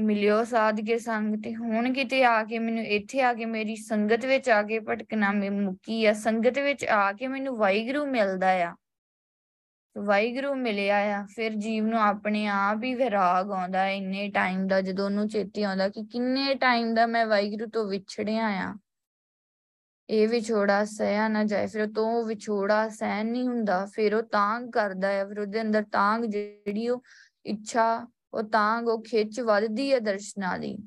ਮਿਲਿਓ 0.00 0.42
ਸਾਧ 0.44 0.80
ਕੇ 0.80 0.98
ਸੰਗ 0.98 1.34
ਤੇ 1.42 1.54
ਹੁਣ 1.54 1.92
ਕਿਤੇ 1.92 2.24
ਆ 2.24 2.42
ਕੇ 2.44 2.58
ਮੈਨੂੰ 2.58 2.84
ਇੱਥੇ 2.84 3.20
ਆ 3.22 3.32
ਕੇ 3.34 3.44
ਮੇਰੀ 3.46 3.76
ਸੰਗਤ 3.76 4.24
ਵਿੱਚ 4.26 4.48
ਆ 4.50 4.62
ਕੇ 4.62 4.78
ਭਟਕਣਾ 4.80 5.32
ਮੇ 5.32 5.50
ਮੁੱਕੀ 5.50 6.04
ਆ, 6.06 6.12
ਸੰਗਤ 6.12 6.58
ਵਿੱਚ 6.58 6.84
ਆ 6.84 7.12
ਕੇ 7.12 7.28
ਮੈਨੂੰ 7.28 7.56
ਵਾਹਿਗੁਰੂ 7.56 8.06
ਮਿਲਦਾ 8.06 8.50
ਆ। 8.64 8.74
ਵਾਹਿਗੁਰੂ 9.98 10.54
ਮਿਲਿਆ 10.54 10.96
ਆ, 10.96 11.26
ਫਿਰ 11.34 11.54
ਜੀਵ 11.54 11.86
ਨੂੰ 11.86 12.00
ਆਪਣੇ 12.00 12.46
ਆਪ 12.46 12.82
ਹੀ 12.84 12.94
ਵਿਰਾਗ 12.94 13.50
ਆਉਂਦਾ 13.50 13.88
ਇੰਨੇ 13.88 14.30
ਟਾਈਮ 14.30 14.66
ਦਾ 14.66 14.80
ਜਦੋਂ 14.80 15.04
ਉਹਨੂੰ 15.04 15.28
ਚੇਤੇ 15.28 15.64
ਆਉਂਦਾ 15.64 15.88
ਕਿ 15.88 16.02
ਕਿੰਨੇ 16.02 16.54
ਟਾਈਮ 16.54 16.94
ਦਾ 16.94 17.06
ਮੈਂ 17.06 17.26
ਵਾਹਿਗੁਰੂ 17.26 17.66
ਤੋਂ 17.66 17.84
ਵਿਛੜਿਆ 17.84 18.46
ਆ। 18.46 18.74
ਇਹ 20.08 20.28
ਵਿਛੋੜਾ 20.28 20.84
ਸਹਿਆ 20.84 21.28
ਨਾ 21.28 21.44
ਜਾਏ, 21.44 21.66
ਫਿਰ 21.66 21.92
ਤੋਂ 21.92 22.24
ਵਿਛੋੜਾ 22.24 22.88
ਸਹਿਨ 22.88 23.26
ਨਹੀਂ 23.26 23.48
ਹੁੰਦਾ, 23.48 23.86
ਫਿਰ 23.86 24.14
ਉਹ 24.14 24.22
ਤਾਂਗ 24.22 24.70
ਕਰਦਾ 24.70 25.08
ਹੈ 25.08 25.24
ਫਿਰ 25.24 25.40
ਉਹਦੇ 25.40 25.60
ਅੰਦਰ 25.60 25.82
ਤਾਂਗ 25.82 26.24
ਜਿਹੜੀ 26.24 26.88
ਉਹ 26.88 27.02
ਇੱਛਾ, 27.44 28.06
ਉਹ 28.34 28.42
ਤਾਂਗ 28.42 28.88
ਉਹ 28.88 29.02
ਖਿੱਚ 29.02 29.40
ਵੱਧਦੀ 29.40 29.92
ਹੈ 29.92 29.98
ਦਰਸ਼ਨਾਂ 29.98 30.58
ਦੀ। 30.58 30.78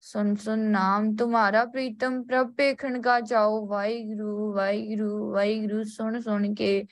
ਸੁਨ 0.00 0.34
ਸੁਨ 0.34 0.58
ਨਾਮ 0.58 1.16
ਤੁਮਾਰਾ 1.16 1.64
ਪ੍ਰੀਤਮ 1.64 2.22
ਪ੍ਰਭ 2.22 2.54
ਪੇਖਣ 2.54 3.00
ਕਾ 3.00 3.20
ਚਾਓ 3.20 3.66
ਵਾਹਿਗੁਰੂ 3.66 4.52
ਵਾਹਿਗੁਰੂ 4.52 5.32
ਵਾਹਿਗੁਰੂ, 5.32 5.82
ਸੁਣ 5.82 6.20
ਸੁਣ 6.20 6.54
ਕੇ 6.54 6.84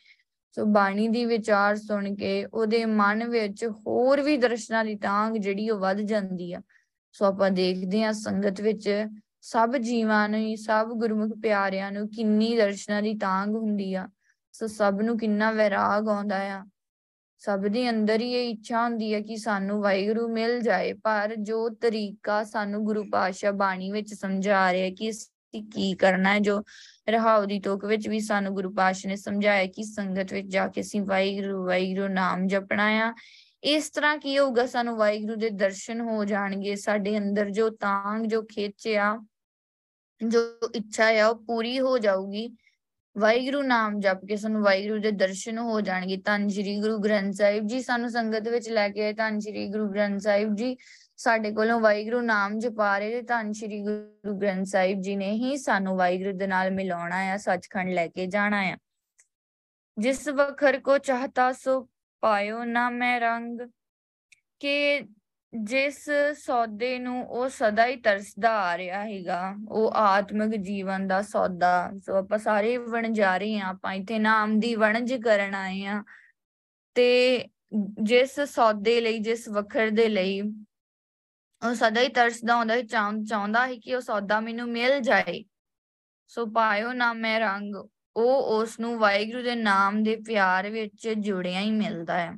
ਸੋ 0.58 0.64
ਬਾਣੀ 0.64 1.08
ਦੀ 1.08 1.24
ਵਿਚਾਰ 1.24 1.76
ਸੁਣ 1.76 2.14
ਕੇ 2.14 2.44
ਉਹਦੇ 2.44 2.84
ਮਨ 2.84 3.28
ਵਿੱਚ 3.28 3.64
ਹੋਰ 3.64 4.20
ਵੀ 4.20 4.36
ਦਰਸ਼ਨਾਂ 4.36 4.84
ਦੀ 4.84 4.94
ਤਾਂਗ 4.94 5.34
ਜਿਹੜੀ 5.34 5.70
ਉਹ 5.70 5.78
ਵੱਧ 5.78 6.00
ਜਾਂਦੀ 6.00 6.52
ਆ। 6.52 6.60
ਸੋ 7.12 7.24
ਆਪਾਂ 7.24 7.50
ਦੇਖਦੇ 7.50 8.04
ਆ 8.04 8.12
ਸੰਗਤ 8.12 8.60
ਵਿੱਚ 8.60 9.06
ਸਭ 9.40 9.76
ਜੀਵਾਂ 9.76 10.28
ਨੂੰ 10.28 10.56
ਸਭ 10.56 10.88
ਗੁਰਮੁਖ 10.88 11.38
ਪਿਆਰਿਆਂ 11.42 11.92
ਨੂੰ 11.92 12.08
ਕਿੰਨੀ 12.08 12.56
ਦਰਸ਼ਨਾਂ 12.56 13.02
ਦੀ 13.02 13.14
ਤਾਂਗ 13.14 13.50
ਹੁੰਦੀ 13.50 13.94
ਆ। 13.94 14.08
ਸੋ 14.52 14.66
ਸਭ 14.66 14.98
ਨੂੰ 15.02 15.18
ਕਿੰਨਾ 15.18 15.50
ਵਿਰਾਗ 15.50 16.08
ਆਉਂਦਾ 16.08 16.36
ਆ। 16.36 16.64
ਸਭ 17.38 17.60
ਦੇ 17.60 17.90
ਅੰਦਰ 17.90 18.20
ਹੀ 18.20 18.32
ਇਹ 18.32 18.50
ਇੱਛਾ 18.50 18.84
ਹੁੰਦੀ 18.84 19.14
ਹੈ 19.14 19.20
ਕਿ 19.20 19.36
ਸਾਨੂੰ 19.36 19.82
ਵਾਹਿਗੁਰੂ 19.82 20.28
ਮਿਲ 20.28 20.60
ਜਾਏ, 20.60 20.92
ਪਰ 20.92 21.34
ਜੋ 21.36 21.68
ਤਰੀਕਾ 21.68 22.44
ਸਾਨੂੰ 22.44 22.84
ਗੁਰੂ 22.84 23.04
ਪਾਤਸ਼ਾਹ 23.12 23.52
ਬਾਣੀ 23.52 23.90
ਵਿੱਚ 23.90 24.14
ਸਮਝਾ 24.14 24.72
ਰਿਹਾ 24.72 24.90
ਕਿ 24.90 25.10
ਅਸੀਂ 25.10 25.37
ਕੀ 25.54 25.94
ਕਰਨਾ 25.94 26.34
ਹੈ, 26.34 26.38
ਜੋ 26.38 26.62
ਰਹਾਉ 27.08 27.44
ਦੀ 27.44 27.60
ਤੋਕ 27.60 27.84
ਵਿੱਚ 27.84 28.08
ਵੀ 28.08 28.20
ਸਾਨੂੰ 28.20 28.54
ਗੁਰੂ 28.54 28.70
ਪਾਤਸ਼ਾਹ 28.70 29.10
ਨੇ 29.10 29.16
ਸਮਝਾਇਆ 29.16 29.66
ਕਿ 29.66 29.82
ਸੰਗਤ 29.82 30.32
ਵਿੱਚ 30.32 30.48
ਜਾ 30.48 30.68
ਕੇ 30.68 30.80
ਅਸੀਂ 30.80 31.02
ਵਾਹਿਗੁਰੂ 31.02 31.66
ਵਾਹਿਗੁਰੂ 31.66 32.08
ਨਾਮ 32.08 32.46
ਜਪਣਾ 32.46 32.86
ਆ। 32.86 33.14
ਇਸ 33.62 33.90
ਤਰ੍ਹਾਂ 33.90 34.18
ਕੀ 34.18 34.38
ਹੋਊਗਾ, 34.38 34.66
ਸਾਨੂੰ 34.66 34.96
ਵਾਹਿਗੁਰੂ 34.96 35.34
ਦੇ 35.34 35.50
ਦਰਸ਼ਨ 35.50 36.00
ਹੋ 36.00 36.24
ਜਾਣਗੇ, 36.24 36.76
ਸਾਡੇ 36.76 37.18
ਅੰਦਰ 37.18 37.50
ਜੋ 37.50 37.70
ਤਾਂਗ, 37.70 38.26
ਜੋ 38.26 38.42
ਖਿੱਚ 38.42 38.88
ਆ, 38.88 39.18
ਜੋ 40.28 40.40
ਇੱਛਾ 40.74 41.04
ਹੈ 41.04 41.26
ਉਹ 41.26 41.34
ਪੂਰੀ 41.34 41.80
ਹੋ 41.80 41.98
ਜਾਊਗੀ। 41.98 42.56
ਵਾਹਿਗੁਰੂ 43.18 43.62
ਨਾਮ 43.62 44.00
ਜਪ 44.00 44.24
ਕੇ 44.28 44.36
ਸਾਨੂੰ 44.36 44.62
ਵਾਹਿਗੁਰੂ 44.62 45.00
ਦੇ 45.00 45.10
ਦਰਸ਼ਨ 45.10 45.58
ਹੋ 45.58 45.80
ਜਾਣਗੇ। 45.80 46.16
ਧੰਨ 46.16 46.48
ਸ਼੍ਰੀ 46.48 46.80
ਗੁਰੂ 46.80 46.98
ਗ੍ਰੰਥ 46.98 47.34
ਸਾਹਿਬ 47.34 47.66
ਜੀ, 47.66 47.80
ਸਾਨੂੰ 47.82 48.10
ਸੰਗਤ 48.10 48.48
ਵਿੱਚ 48.48 48.68
ਲੈ 48.68 48.88
ਕੇ 48.88 49.04
ਆਏ। 49.04 49.12
ਧੰਨ 49.12 49.38
ਸ਼੍ਰੀ 49.40 49.68
ਗੁਰੂ 49.68 49.88
ਗ੍ਰੰਥ 49.88 50.20
ਸਾਹਿਬ 50.20 50.54
ਜੀ 50.54 50.76
ਸਾਡੇ 51.18 51.50
ਕੋਲੋਂ 51.52 51.78
ਵਾਹਿਗੁਰੂ 51.80 52.20
ਨਾਮ 52.20 52.58
ਜਪਾ 52.58 52.98
ਰਹੇ 52.98 53.10
ਤੇ 53.10 53.22
ਧੰਨ 53.22 53.52
ਸ਼੍ਰੀ 53.52 53.80
ਗੁਰੂ 53.82 54.34
ਗ੍ਰੰਥ 54.38 54.66
ਸਾਹਿਬ 54.66 55.00
ਜੀ 55.00 55.16
ਨੇ 55.16 55.30
ਹੀ 55.32 55.56
ਸਾਨੂੰ 55.56 55.96
ਵਾਹਿਗੁਰੂ 55.96 56.32
ਦੇ 56.32 56.46
ਨਾਲ 56.46 56.70
ਮਿਲਾਉਣਾ 56.70 57.16
ਆ, 57.32 57.36
ਸੱਚਖੰਡ 57.36 57.90
ਲੈ 57.90 58.06
ਕੇ 58.06 58.26
ਜਾਣਾ 58.26 58.60
ਆ। 58.62 58.76
ਜਿਸ 59.98 60.28
ਵਖਰ 60.28 60.78
ਕੋ 60.80 60.98
ਚਾਹਤਾ 60.98 61.52
ਸੋ 61.52 61.80
ਪਾਇਓ 62.22 62.62
ਨਾ 62.64 62.88
ਮੈਂ 62.90 63.18
ਰੰਗ, 63.20 63.60
ਕਿ 64.60 65.00
ਜਿਸ 65.52 65.98
ਸੌਦੇ 66.38 66.98
ਨੂੰ 66.98 67.24
ਉਹ 67.26 67.48
ਸਦਾ 67.48 67.86
ਹੀ 67.86 67.96
ਤਰਸਦਾ 67.96 68.50
ਆ 68.58 68.76
ਰਿਹਾ 68.78 69.02
ਹੈਗਾ, 69.04 69.54
ਉਹ 69.68 69.92
ਆਤਮਿਕ 69.94 70.56
ਜੀਵਨ 70.60 71.06
ਦਾ 71.06 71.20
ਸੌਦਾ। 71.22 71.90
ਸੋ 72.06 72.16
ਆਪਾਂ 72.16 72.38
ਸਾਰੇ 72.38 72.76
ਵਣਜਾਰੇ 72.76 73.58
ਆ, 73.58 73.66
ਆਪਾਂ 73.66 73.94
ਇੱਥੇ 73.94 74.18
ਨਾਮ 74.18 74.58
ਦੀ 74.60 74.74
ਵਣਜ 74.74 75.14
ਕਰਨ 75.14 75.54
ਆਏ 75.54 75.84
ਆ। 75.84 76.02
ਤੇ 76.94 77.48
ਜਿਸ 78.02 78.40
ਸੌਦੇ 78.40 79.00
ਲਈ, 79.00 79.18
ਜਿਸ 79.18 79.48
ਵਖਰ 79.48 79.90
ਦੇ 79.90 80.08
ਲਈ 80.08 80.42
ਉਹ 81.62 81.74
ਸਦਾ 81.74 82.00
ਹੀ 82.00 82.08
ਤਰਸਦਾ 82.08 82.56
ਹੁੰਦਾ 82.56 82.82
ਚਾਹੁੰਦਾ 82.82 83.66
ਹੈ 83.66 83.76
ਕਿ 83.76 83.94
ਉਹ 83.94 84.00
ਸੌਦਾ 84.00 84.40
ਮੈਨੂੰ 84.40 84.68
ਮਿਲ 84.68 85.00
ਜਾਏ। 85.00 85.44
ਸੋ 86.28 86.46
ਪਾਇਓ 86.46 86.92
ਨਾ 86.92 87.12
ਮੈਂ 87.12 87.40
ਰੰਗ, 87.40 87.74
ਉਹ 88.16 88.60
ਉਸ 88.60 88.80
ਨੂੰ 88.80 88.98
ਵਾਹਿਗੁਰੂ 88.98 89.42
ਦੇ 89.42 89.54
ਨਾਮ 89.54 90.02
ਦੇ 90.02 90.16
ਪਿਆਰ 90.16 90.70
ਵਿੱਚ 90.70 91.08
ਜੁੜਿਆ 91.08 91.60
ਹੀ 91.60 91.70
ਮਿਲਦਾ 91.70 92.18
ਹੈ। 92.18 92.32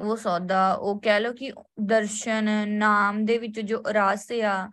ਉਹ 0.00 0.16
ਸੌਦਾ, 0.16 0.72
ਉਹ 0.74 1.00
ਕਹਿ 1.00 1.20
ਲੋ 1.20 1.32
ਕਿ 1.32 1.52
ਦਰਸ਼ਨ, 1.80 2.68
ਨਾਮ 2.68 3.24
ਦੇ 3.24 3.38
ਵਿੱਚ 3.38 3.60
ਜੋ 3.60 3.82
ਰਸ 3.86 4.32
ਆ, 4.32 4.70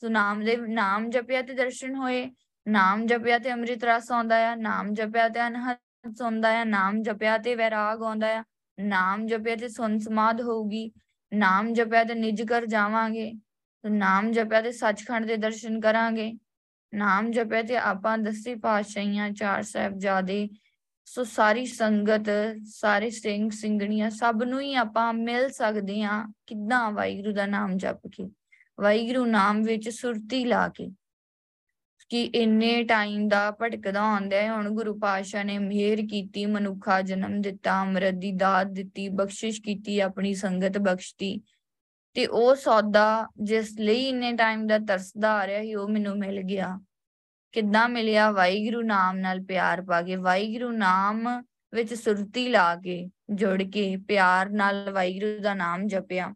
ਸੋ 0.00 0.08
ਨਾਮ 0.08 0.44
ਦੇ, 0.44 0.56
ਨਾਮ 0.56 1.10
ਜਪਿਆ 1.10 1.42
ਤੇ 1.42 1.54
ਦਰਸ਼ਨ 1.54 1.94
ਹੋਏ, 1.94 2.30
ਨਾਮ 2.68 3.06
ਜਪਿਆ 3.06 3.38
ਤੇ 3.38 3.52
ਅੰਮ੍ਰਿਤ 3.52 3.84
ਰਸ 3.84 4.10
ਆਉਂਦਾ 4.12 4.52
ਆ, 4.52 4.54
ਨਾਮ 4.54 4.92
ਜਪਿਆ 4.94 5.28
ਤੇ 5.28 5.46
ਅਨਹਦ 5.46 6.22
ਆਉਂਦਾ 6.22 6.60
ਆ, 6.60 6.64
ਨਾਮ 6.64 7.02
ਜਪਿਆ 7.02 7.38
ਤੇ 7.38 7.54
ਵੈਰਾਗ 7.54 8.02
ਆਉਂਦਾ 8.02 8.38
ਆ, 8.38 8.44
ਨਾਮ 8.80 9.26
ਜਪਿਆ 9.26 9.56
ਤੇ 9.56 9.68
ਸੁਨ 9.68 9.98
ਸਮਾਦ 9.98 10.40
ਹੋਊਗੀ। 10.40 10.90
ਨਾਮ 11.32 11.72
ਜਪਿਆ 11.72 12.04
ਤੇ 12.04 12.14
ਨਿਜ 12.14 12.42
ਕਰ 12.42 12.66
ਜਾਵਾਂਗੇ 12.66 13.32
ਨਾਮ 13.84 14.30
ਜਪਿਆ 14.32 14.60
ਤੇ 14.60 14.72
ਸੱਚਖੰਡ 14.72 15.26
ਦੇ 15.26 15.36
ਦਰਸ਼ਨ 15.36 15.80
ਕਰਾਂਗੇ। 15.80 16.32
ਨਾਮ 16.94 17.30
ਜਪਿਆ 17.30 17.62
ਤੇ 17.62 17.76
ਆਪਾਂ 17.76 18.18
ਦਸੀ 18.18 18.54
ਪਾਤਸ਼ਾਹੀਆਂ, 18.54 19.30
ਚਾਰ 19.30 19.62
ਸਾਹਿਬਜ਼ਾਦੇ, 19.62 20.48
ਸੋ 21.04 21.24
ਸਾਰੀ 21.24 21.66
ਸੰਗਤ, 21.66 22.28
ਸਾਰੇ 22.64 23.10
ਸਿੰਘ 23.10 23.50
ਸਿੰਘਣੀਆਂ, 23.50 24.10
ਸਭ 24.10 24.42
ਨੂੰ 24.42 24.60
ਹੀ 24.60 24.74
ਆਪਾਂ 24.74 25.12
ਮਿਲ 25.12 25.48
ਸਕਦੇ 25.48 26.02
ਆ 26.02 26.24
ਕਿੱਦਾਂ 26.46 26.90
ਵਾਹਿਗੁਰੂ 26.92 27.32
ਦਾ 27.32 27.46
ਨਾਮ 27.46 27.76
ਜਪ 27.76 28.06
ਕੇ, 28.06 28.30
ਵਾਹਿਗੁਰੂ 28.80 29.24
ਨਾਮ 29.26 29.62
ਵਿੱਚ 29.62 29.88
ਸੁਰਤੀ 29.88 30.44
ਲਾ 30.44 30.68
ਕੇ। 30.68 30.90
ਕਿ 32.10 32.22
ਇੰਨੇ 32.22 32.84
ਟਾਈਮ 32.84 33.28
ਦਾ 33.28 33.50
ਭਟਕਦਾ 33.50 34.00
ਆਉਂਦਾ 34.00 34.36
ਹੈ। 34.36 34.52
ਹੁਣ 34.52 34.70
ਗੁਰੂ 34.70 34.98
ਪਾਤਸ਼ਾਹ 34.98 35.44
ਨੇ 35.44 35.58
ਮਿਹਰ 35.58 35.98
ਕੀਤੀ, 36.10 36.46
ਮਨੁੱਖਾ 36.46 37.02
ਜਨਮ 37.02 37.40
ਦਿੱਤਾ, 37.40 37.82
ਅੰਮ੍ਰਿਤ 37.82 38.14
ਦੀ 38.14 38.32
ਦਾਤ 38.32 38.66
ਦਿੱਤੀ, 38.66 39.08
ਬਖਸ਼ਿਸ਼ 39.08 39.62
ਕੀਤੀ, 39.62 40.00
ਆਪਣੀ 40.00 40.34
ਸੰਗਤ 40.34 40.78
ਬਖਸ਼ਤੀ। 40.78 41.40
ਤੇ 42.14 42.26
ਉਹ 42.26 42.54
ਸੌਦਾ 42.54 43.28
ਜਿਸ 43.40 43.78
ਲਈ 43.80 44.08
ਇੰਨੇ 44.08 44.32
ਟਾਈਮ 44.32 44.66
ਦਾ 44.66 44.78
ਤਰਸਦਾ 44.78 45.32
ਆ 45.32 45.46
ਰਿਹਾ 45.46 45.60
ਸੀ, 45.60 45.74
ਉਹ 45.74 45.88
ਮੈਨੂੰ 45.88 46.18
ਮਿਲ 46.18 46.42
ਗਿਆ। 46.42 46.80
ਕਿੱਦਾਂ 47.52 47.88
ਮਿਲਿਆ? 47.88 48.30
ਵਾਹਿਗੁਰੂ 48.30 48.82
ਨਾਮ 48.82 49.16
ਨਾਲ 49.16 49.40
ਪਿਆਰ 49.44 49.82
ਪਾ 49.82 50.02
ਕੇ, 50.02 50.16
ਵਾਹਿਗੁਰੂ 50.16 50.70
ਨਾਮ 50.70 51.42
ਵਿੱਚ 51.74 51.94
ਸੁਰਤੀ 51.94 52.48
ਲਾ 52.48 52.76
ਕੇ 52.76 53.10
ਜੁੜ 53.30 53.62
ਕੇ 53.62 53.96
ਪਿਆਰ 53.96 54.50
ਨਾਲ 54.50 54.90
ਵਾਹਿਗੁਰੂ 54.90 55.42
ਦਾ 55.42 55.54
ਨਾਮ 55.54 55.86
ਜਪਿਆ। 55.86 56.34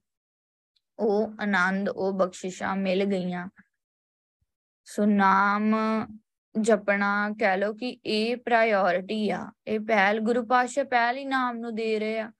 ਉਹ 0.98 1.34
ਆਨੰਦ, 1.40 1.88
ਉਹ 1.88 2.12
ਬਖਸ਼ਿਸ਼ਾਂ 2.12 2.76
ਮਿਲ 2.76 3.04
ਗਈਆਂ। 3.04 3.48
ਸੋ 4.84 5.04
ਨਾਮ 5.04 5.76
ਜਪਣਾ 6.60 7.30
ਕਹਿ 7.40 7.56
ਲੋ 7.56 7.74
ਕਿ 7.74 7.98
ਇਹ 8.04 8.36
ਪ੍ਰਾਇੋਰਟੀ 8.36 9.30
ਆ। 9.30 9.52
ਇਹ 9.66 9.80
ਪਹਿਲ 9.80 10.20
ਗੁਰੂ 10.20 10.46
ਪਾਸ਼ਾ 10.46 10.84
ਪਹਿਲ 10.84 11.16
ਹੀ 11.16 11.24
ਨਾਮ 11.24 11.56
ਨੂੰ 11.56 11.74
ਦੇ 11.74 11.98
ਰਹੇ 11.98 12.18
ਆ। 12.18 12.32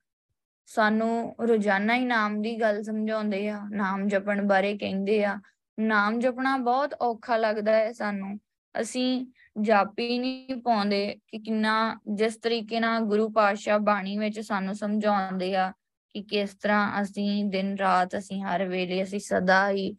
ਸਾਨੂੰ 0.65 1.35
ਰੋਜ਼ਾਨਾ 1.41 1.95
ਹੀ 1.95 2.05
ਨਾਮ 2.05 2.41
ਦੀ 2.41 2.61
ਗੱਲ 2.61 2.83
ਸਮਝਾਉਂਦੇ 2.83 3.49
ਆ, 3.49 3.61
ਨਾਮ 3.69 4.07
ਜਪਣ 4.07 4.47
ਬਾਰੇ 4.47 4.77
ਕਹਿੰਦੇ 4.77 5.23
ਆ। 5.23 5.39
ਨਾਮ 5.79 6.19
ਜਪਣਾ 6.19 6.57
ਬਹੁਤ 6.57 6.95
ਔਖਾ 7.01 7.37
ਲੱਗਦਾ 7.37 7.71
ਹੈ 7.71 7.91
ਸਾਨੂੰ। 7.91 8.39
ਅਸੀਂ 8.81 9.25
ਜਾਪੀ 9.61 10.19
ਨਹੀਂ 10.19 10.61
ਪਾਉਂਦੇ 10.61 11.17
ਕਿ 11.27 11.39
ਕਿੰਨਾ 11.39 11.99
ਜਿਸ 12.13 12.37
ਤਰੀਕੇ 12.37 12.79
ਨਾਲ 12.79 13.01
ਗੁਰੂ 13.01 13.29
ਪਾਤਸ਼ਾਹ 13.29 13.79
ਬਾਣੀ 13.79 14.17
ਵਿੱਚ 14.17 14.39
ਸਾਨੂੰ 14.39 14.75
ਸਮਝਾਉਂਦੇ 14.75 15.55
ਆ 15.55 15.73
ਕਿ 16.13 16.23
ਕਿਸ 16.23 16.55
ਤਰ੍ਹਾਂ 16.55 17.01
ਅਸੀਂ 17.01 17.45
ਦਿਨ 17.45 17.77
ਰਾਤ 17.77 18.17
ਅਸੀਂ 18.17 18.43
ਹਰ 18.43 18.65
ਵੇਲੇ 18.65 19.03
ਅਸੀਂ 19.03 19.19
ਸਦਾ 19.19 19.69
ਹੀ 19.69 19.95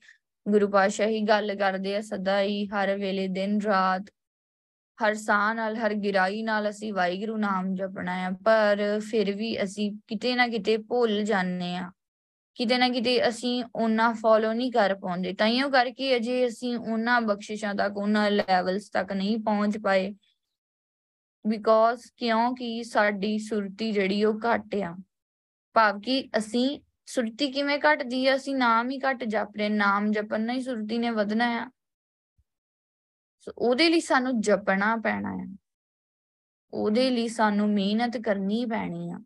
ਗੁਰੂ 0.48 0.68
ਪਾਤਸ਼ਾਹ 0.68 1.06
ਹੀ 1.06 1.20
ਗੱਲ 1.20 1.54
ਕਰਦੇ 1.54 1.96
ਆ, 1.96 2.00
ਸਦਾ 2.00 2.40
ਹੀ 2.40 2.66
ਹਰ 2.66 2.96
ਵੇਲੇ 2.96 3.28
ਦਿਨ 3.28 3.60
ਰਾਤ, 3.60 4.02
ਹਰ 4.98 5.14
ਸਾਹ 5.14 5.54
ਨਾਲ, 5.54 5.76
ਹਰ 5.76 5.94
ਗਿਰਾਈ 5.94 6.42
ਨਾਲ 6.42 6.70
ਅਸੀਂ 6.70 6.92
ਵਾਹਿਗੁਰੂ 6.92 7.36
ਨਾਮ 7.36 7.74
ਜਪਣਾ 7.74 8.12
ਆ, 8.12 8.30
ਪਰ 8.44 9.00
ਫਿਰ 9.10 9.32
ਵੀ 9.32 9.62
ਅਸੀਂ 9.62 9.92
ਕਿਤੇ 10.06 10.34
ਨਾ 10.34 10.48
ਕਿਤੇ 10.48 10.76
ਭੁੱਲ 10.76 11.24
ਜਾਂਦੇ 11.24 11.76
ਆ। 11.76 11.90
ਕਿਤੇ 12.54 12.78
ਨਾ 12.78 12.88
ਕਿਤੇ 12.88 13.28
ਅਸੀਂ 13.28 13.64
ਉਹਨਾਂ 13.74 14.14
ਫੋਲੋ 14.14 14.52
ਨਹੀਂ 14.52 14.72
ਕਰ 14.72 14.94
ਪਾਉਂਦੇ 14.94 15.32
ਤਾਈਓ 15.32 15.68
ਕਰਕੇ 15.70 16.16
ਅਜੇ 16.16 16.46
ਅਸੀਂ 16.46 16.76
ਉਹਨਾਂ 16.76 17.20
ਬਖਸ਼ਿਸ਼ਾਂ 17.20 17.74
ਤੱਕ 17.74 17.96
ਉਹਨਾਂ 17.96 18.30
ਲੈਵਲਸ 18.30 18.90
ਤੱਕ 18.90 19.12
ਨਹੀਂ 19.12 19.38
ਪਹੁੰਚ 19.38 19.78
ਪਾਏ। 19.78 20.14
ਬਿਕੋਜ਼ 21.46 22.02
ਕਿਉਂਕਿ 22.16 22.82
ਸਾਡੀ 22.82 23.38
ਸੁਰਤੀ 23.38 23.92
ਜਿਹੜੀ 23.92 24.24
ਉਹ 24.24 24.40
ਘੱਟ 24.40 24.74
ਆ। 24.74 24.96
ਭਾਵ 25.74 26.00
ਕਿ 26.00 26.28
ਅਸੀਂ 26.38 26.80
ਸੁਰਤੀ 27.06 27.52
ਕਿਵੇਂ 27.52 27.78
ਘਟਦੀ 27.78 28.26
ਆ? 28.26 28.36
ਅਸੀਂ 28.36 28.56
ਨਾਮ 28.56 28.90
ਹੀ 28.90 28.98
ਘਟ 28.98 29.24
ਜਪ 29.24 29.48
ਰਹੇ 29.56 29.68
ਨਾਮ 29.68 30.10
ਜਪਣ 30.10 30.40
ਨਾਲ 30.40 30.56
ਹੀ 30.56 30.60
ਸੁਰਤੀ 30.60 30.98
ਨੇ 30.98 31.10
ਵਧਣਾ 31.10 31.46
ਆ। 31.46 31.70
ਸੋ 33.40 33.52
ਉਹਦੇ 33.58 33.88
ਲਈ 33.88 34.00
ਸਾਨੂੰ 34.00 34.40
ਜਪਣਾ 34.40 34.96
ਪੈਣਾ 34.96 35.30
ਆ। 35.30 35.56
ਉਹਦੇ 36.72 37.10
ਲਈ 37.10 37.28
ਸਾਨੂੰ 37.28 37.68
ਮਿਹਨਤ 37.68 38.16
ਕਰਨੀ 38.16 38.66
ਪੈਣੀ 38.66 39.10
ਆ। 39.10 39.20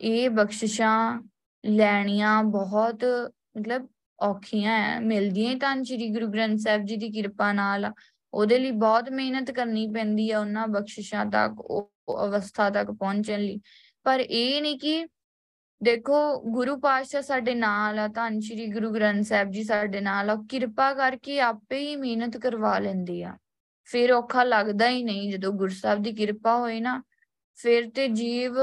ਇਹ 0.00 0.30
ਬਖਸ਼ਿਸ਼ਾਂ 0.30 1.22
ਲੈਣੀਆਂ 1.66 2.42
ਬਹੁਤ 2.42 3.04
ਮਤਲਬ 3.60 3.88
ਔਖੀਆਂ 4.20 4.78
ਹੈ 4.78 5.00
ਮਿਲਦੀਆਂ 5.00 5.56
ਤਾਂ 5.56 5.84
ਸ੍ਰੀ 5.84 6.08
ਗੁਰੂ 6.08 6.26
ਗ੍ਰੰਥ 6.26 6.58
ਸਾਹਿਬ 6.58 6.84
ਜੀ 6.84 6.96
ਦੀ 6.96 7.10
ਕਿਰਪਾ 7.10 7.52
ਨਾਲ। 7.52 7.92
ਉਹਦੇ 8.34 8.58
ਲਈ 8.58 8.70
ਬਹੁਤ 8.70 9.10
ਮਿਹਨਤ 9.10 9.50
ਕਰਨੀ 9.50 9.86
ਪੈਂਦੀ 9.86 10.30
ਆ 10.30 10.40
ਉਹਨਾਂ 10.40 10.68
ਬਖਸ਼ਿਸ਼ਾਂ 10.68 11.26
ਤੱਕ, 11.26 11.60
ਉਹ 11.60 11.92
ਅਵਸਥਾ 12.10 12.70
ਤੱਕ 12.70 12.90
ਪਹੁੰਚਣ 12.90 13.40
ਲਈ। 13.40 13.60
ਪਰ 14.04 14.20
ਇਹ 14.20 14.62
ਨਹੀਂ 14.62 14.78
ਕਿ 14.78 15.06
ਦੇਖੋ, 15.82 16.40
ਗੁਰੂ 16.52 16.76
ਪਾਤਸ਼ਾਹ 16.76 17.22
ਸਾਡੇ 17.22 17.54
ਨਾਲ 17.54 17.98
ਆ 17.98 18.08
ਤਾਂ 18.08 18.30
ਸ੍ਰੀ 18.40 18.66
ਗੁਰੂ 18.66 18.90
ਗ੍ਰੰਥ 18.90 19.24
ਸਾਹਿਬ 19.26 19.50
ਜੀ 19.50 19.62
ਸਾਡੇ 19.64 20.00
ਨਾਲ 20.00 20.30
ਆ 20.30 20.36
ਕਿਰਪਾ 20.50 20.92
ਕਰਕੇ 20.94 21.40
ਆਪੇ 21.40 21.78
ਹੀ 21.78 21.96
ਮਿਹਨਤ 21.96 22.36
ਕਰਵਾ 22.36 22.78
ਲੈਂਦੀ 22.78 23.22
ਆ। 23.22 23.36
ਫਿਰ 23.88 24.12
ਔਖਾ 24.12 24.44
ਲੱਗਦਾ 24.44 24.88
ਹੀ 24.88 25.02
ਨਹੀਂ 25.02 25.30
ਜਦੋਂ 25.32 25.52
ਗੁਰਸਾਹਿਬ 25.52 26.02
ਦੀ 26.02 26.12
ਕਿਰਪਾ 26.12 26.56
ਹੋਏ 26.56 26.80
ਨਾ, 26.80 27.02
ਫਿਰ 27.58 27.90
ਤੇ 27.90 28.08
ਜੀਵ 28.08 28.54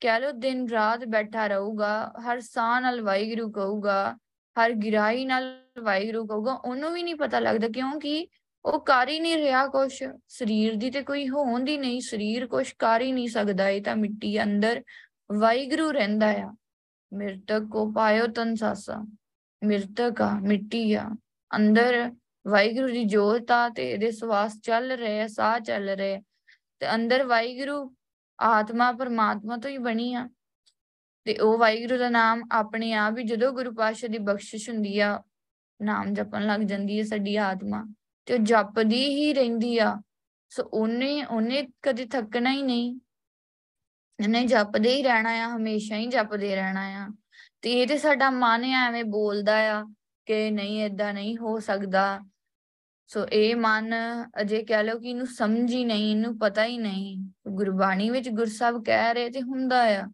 ਕਹਿ 0.00 0.20
ਲੋ 0.20 0.30
ਦਿਨ 0.30 0.68
ਰਾਤ 0.68 1.04
ਬੈਠਾ 1.04 1.46
ਰਹੂਗਾ, 1.46 2.12
ਹਰ 2.20 2.40
ਸਾਹ 2.40 2.80
ਨਾਲ 2.80 3.00
ਵਾਹਿਗੁਰੂ 3.00 3.50
ਕਹੂਗਾ, 3.50 4.16
ਹਰ 4.56 4.72
ਗਿਰਾਈ 4.72 5.24
ਨਾਲ 5.24 5.52
ਵਾਹਿਗੁਰੂ 5.82 6.26
ਕਹੂਗਾ, 6.26 6.52
ਉਹਨੂੰ 6.54 6.92
ਵੀ 6.92 7.02
ਨਹੀਂ 7.02 7.14
ਪਤਾ 7.14 7.38
ਲੱਗਦਾ 7.38 7.68
ਕਿਉਂਕਿ 7.68 8.26
ਉਹ 8.64 8.80
ਕਰ 8.84 9.08
ਹੀ 9.08 9.18
ਨਹੀਂ 9.20 9.36
ਰਿਹਾ 9.36 9.66
ਕੁਛ। 9.66 10.02
ਸਰੀਰ 10.28 10.74
ਦੀ 10.74 10.90
ਤੇ 10.90 11.02
ਕੋਈ 11.02 11.28
ਹੋਂਦ 11.28 11.68
ਹੀ 11.68 11.76
ਨਹੀਂ, 11.78 12.00
ਸਰੀਰ 12.00 12.46
ਕੁਛ 12.46 12.72
ਕਰ 12.78 13.02
ਹੀ 13.02 13.12
ਨਹੀਂ 13.12 13.28
ਸਕਦਾ, 13.28 13.68
ਇਹ 13.68 13.82
ਤਾਂ 13.82 13.96
ਮਿੱਟੀ 13.96 14.42
ਅੰਦਰ 14.42 14.82
ਵਾਹਿਗੁਰੂ 15.32 15.92
ਰਹਿੰਦਾ 15.92 16.30
ਆ। 16.30 16.54
ਮਿਰਤਕ 17.12 17.62
ਕੋ 17.72 17.92
ਪਾਇਓ 17.92 18.26
ਤਨ 18.26 18.54
ਸਾਸਾ। 18.54 19.06
ਮਿਰਤਕ 19.64 20.22
ਆ, 20.22 20.38
ਮਿੱਟੀ 20.40 20.94
ਆ। 20.94 21.10
ਅੰਦਰ 21.56 22.14
ਵਾਹਿਗੁਰੂ 22.48 22.88
ਦੀ 22.88 23.04
ਜੋਤ 23.04 23.50
ਆ 23.50 23.68
ਤੇ 23.68 23.92
ਇਹਦੇ 23.92 24.10
ਸਵਾਸ 24.10 24.60
ਚੱਲ 24.60 24.92
ਰਹੇ 24.92 25.20
ਆ, 25.20 25.26
ਸਾਹ 25.26 25.60
ਚੱਲ 25.60 25.90
ਰਹੇ 25.90 26.22
ਤੇ 26.78 26.94
ਅੰਦਰ 26.94 27.24
ਵਾਹਿਗੁਰੂ 27.24 27.94
ਆਤਮਾ 28.40 28.92
ਪਰਮਾਤਮਾ 28.92 29.56
ਤੋਂ 29.56 29.70
ਹੀ 29.70 29.78
ਬਣੀ 29.78 30.14
ਆ। 30.14 30.28
ਤੇ 31.24 31.38
ਉਹ 31.38 31.58
ਵਾਹਿਗੁਰੂ 31.58 31.98
ਦਾ 31.98 32.08
ਨਾਮ 32.08 32.42
ਆਪਣੇ 32.52 32.92
ਆਪ 32.92 33.18
ਹੀ 33.18 33.24
ਜਦੋਂ 33.24 33.52
ਗੁਰੂ 33.52 33.74
ਪਾਤਸ਼ਾਹ 33.74 34.08
ਦੀ 34.08 34.18
ਬਖਸ਼ਿਸ਼ 34.18 34.70
ਹੁੰਦੀ 34.70 34.98
ਆ, 34.98 35.22
ਨਾਮ 35.82 36.14
ਜਪਣ 36.14 36.46
ਲੱਗ 36.46 36.60
ਜਾਂਦੀ 36.60 36.98
ਹੈ 36.98 37.04
ਸਾਡੀ 37.04 37.36
ਆਤਮਾ। 37.36 37.86
ਤੇ 38.26 38.34
ਉਹ 38.34 38.38
ਜਪਦੀ 38.38 39.08
ਹੀ 39.08 39.34
ਰਹਿੰਦੀ 39.34 39.78
ਆ। 39.78 40.00
ਸੋ 40.48 40.62
ਉਹਨੇ 40.62 41.24
ਉਹਨੇ 41.24 41.68
ਕਦੇ 41.82 42.06
ਥੱਕਣਾ 42.06 42.52
ਹੀ 42.52 42.62
ਨਹੀਂ। 42.62 42.98
ਇਹਨੇ 44.20 44.44
ਜਪਦੇ 44.46 44.94
ਹੀ 44.94 45.02
ਰਹਿਣਾ 45.02 45.30
ਆ, 45.30 45.56
ਹਮੇਸ਼ਾ 45.56 45.96
ਹੀ 45.96 46.06
ਜਪਦੇ 46.06 46.54
ਰਹਿਣਾ 46.54 46.86
ਆ। 47.04 47.08
ਤੇ 47.62 47.72
ਇਹ 47.72 47.86
ਤੇ 47.86 47.98
ਸਾਡਾ 47.98 48.30
ਮਨ 48.30 48.64
ਐਵੇਂ 48.64 49.04
ਬੋਲਦਾ 49.04 49.56
ਆ 49.72 49.82
ਕਿ 50.26 50.50
ਨਹੀਂ 50.50 50.84
ਇਦਾਂ 50.84 51.12
ਨਹੀਂ 51.14 51.36
ਹੋ 51.36 51.58
ਸਕਦਾ। 51.60 52.20
ਸੋ 53.06 53.26
ਇਹ 53.26 53.56
ਮਨ 53.56 53.94
ਅਜੇ 54.40 54.62
ਕਹਿ 54.62 54.84
ਲਓ 54.84 54.98
ਕਿ 54.98 55.08
ਇਹਨੂੰ 55.10 55.26
ਸਮਝ 55.26 55.72
ਹੀ 55.72 55.84
ਨਹੀਂ, 55.84 56.10
ਇਹਨੂੰ 56.10 56.38
ਪਤਾ 56.38 56.64
ਹੀ 56.64 56.78
ਨਹੀਂ। 56.78 57.16
ਗੁਰਬਾਣੀ 57.48 58.10
ਵਿੱਚ 58.10 58.28
ਗੁਰਸਬ 58.28 58.82
ਕਹਿ 58.84 59.14
ਰਹੇ 59.14 59.30
ਤੇ 59.30 59.42
ਹੁੰਦਾ 59.42 59.82
ਆ, 60.00 60.06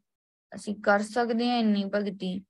ਅਸੀਂ 0.55 0.75
ਕਰ 0.77 1.03
ਸਕਦੇ 1.03 1.51
ਆ 1.51 1.57
ਇੰਨੀ 1.57 1.85
ਭਗਤੀ। 1.85 2.41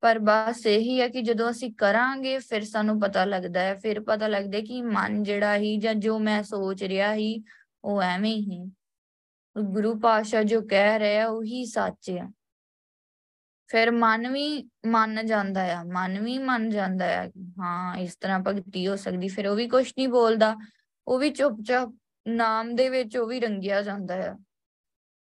ਪਰ 0.00 0.18
ਬਸ 0.18 0.66
ਇਹੀ 0.66 1.00
ਹੈ 1.00 1.08
ਕਿ 1.08 1.22
ਜਦੋਂ 1.22 1.50
ਅਸੀਂ 1.50 1.72
ਕਰਾਂਗੇ, 1.74 2.38
ਫਿਰ 2.38 2.64
ਸਾਨੂੰ 2.64 3.00
ਪਤਾ 3.00 3.24
ਲੱਗਦਾ 3.24 3.60
ਹੈ, 3.60 3.74
ਫਿਰ 3.74 4.00
ਪਤਾ 4.00 4.28
ਲੱਗਦਾ 4.28 4.60
ਕਿ 4.60 4.82
ਮਨ 4.82 5.22
ਜਿਹੜਾ 5.22 5.56
ਹੀ 5.56 5.76
ਜਾਂ 5.76 5.94
ਜੋ 5.94 6.18
ਮੈਂ 6.18 6.42
ਸੋਚ 6.42 6.82
ਰਿਹਾ 6.84 7.14
ਹੀ, 7.14 7.42
ਉਹ 7.84 8.02
ਐਵੇਂ 8.02 8.36
ਹੀ। 8.36 8.60
ਗੁਰੂ 9.62 9.98
ਪਾਸ਼ਾ 9.98 10.42
ਜੋ 10.42 10.60
ਕਹਿ 10.60 10.98
ਰਿਹਾ 10.98 11.26
ਉਹੀ 11.26 11.64
ਸੱਚ 11.64 12.10
ਹੈ 12.10 12.28
ਫਿਰ 13.68 13.90
ਮਨ 13.90 14.32
ਵੀ 14.32 14.70
ਮੰਨ 14.86 15.26
ਜਾਂਦਾ 15.26 15.80
ਆ, 15.80 15.84
ਮਨ 15.84 16.20
ਵੀ 16.20 16.38
ਮੰਨ 16.38 16.70
ਜਾਂਦਾ 16.70 17.22
ਆ 17.22 17.30
ਹਾਂ, 17.60 17.96
ਇਸ 17.96 18.16
ਤਰ੍ਹਾਂ 18.16 18.40
ਭਗਤੀ 18.40 18.86
ਹੋ 18.86 18.96
ਸਕਦੀ। 18.96 19.28
ਫਿਰ 19.28 19.46
ਉਹ 19.46 19.56
ਵੀ 19.56 19.68
ਕੁਝ 19.68 19.92
ਨਹੀਂ 19.98 20.08
ਬੋਲਦਾ, 20.08 20.56
ਉਹ 21.08 21.18
ਵੀ 21.18 21.30
ਚੁੱਪਚਾਪ 21.30 21.94
ਨਾਮ 22.28 22.74
ਦੇ 22.74 22.88
ਵਿੱਚ 22.88 23.16
ਉਹ 23.16 23.26
ਵੀ 23.26 23.40
ਰੰਗਿਆ 23.40 23.82
ਜਾਂਦਾ 23.82 24.14
ਹੈ 24.14 24.34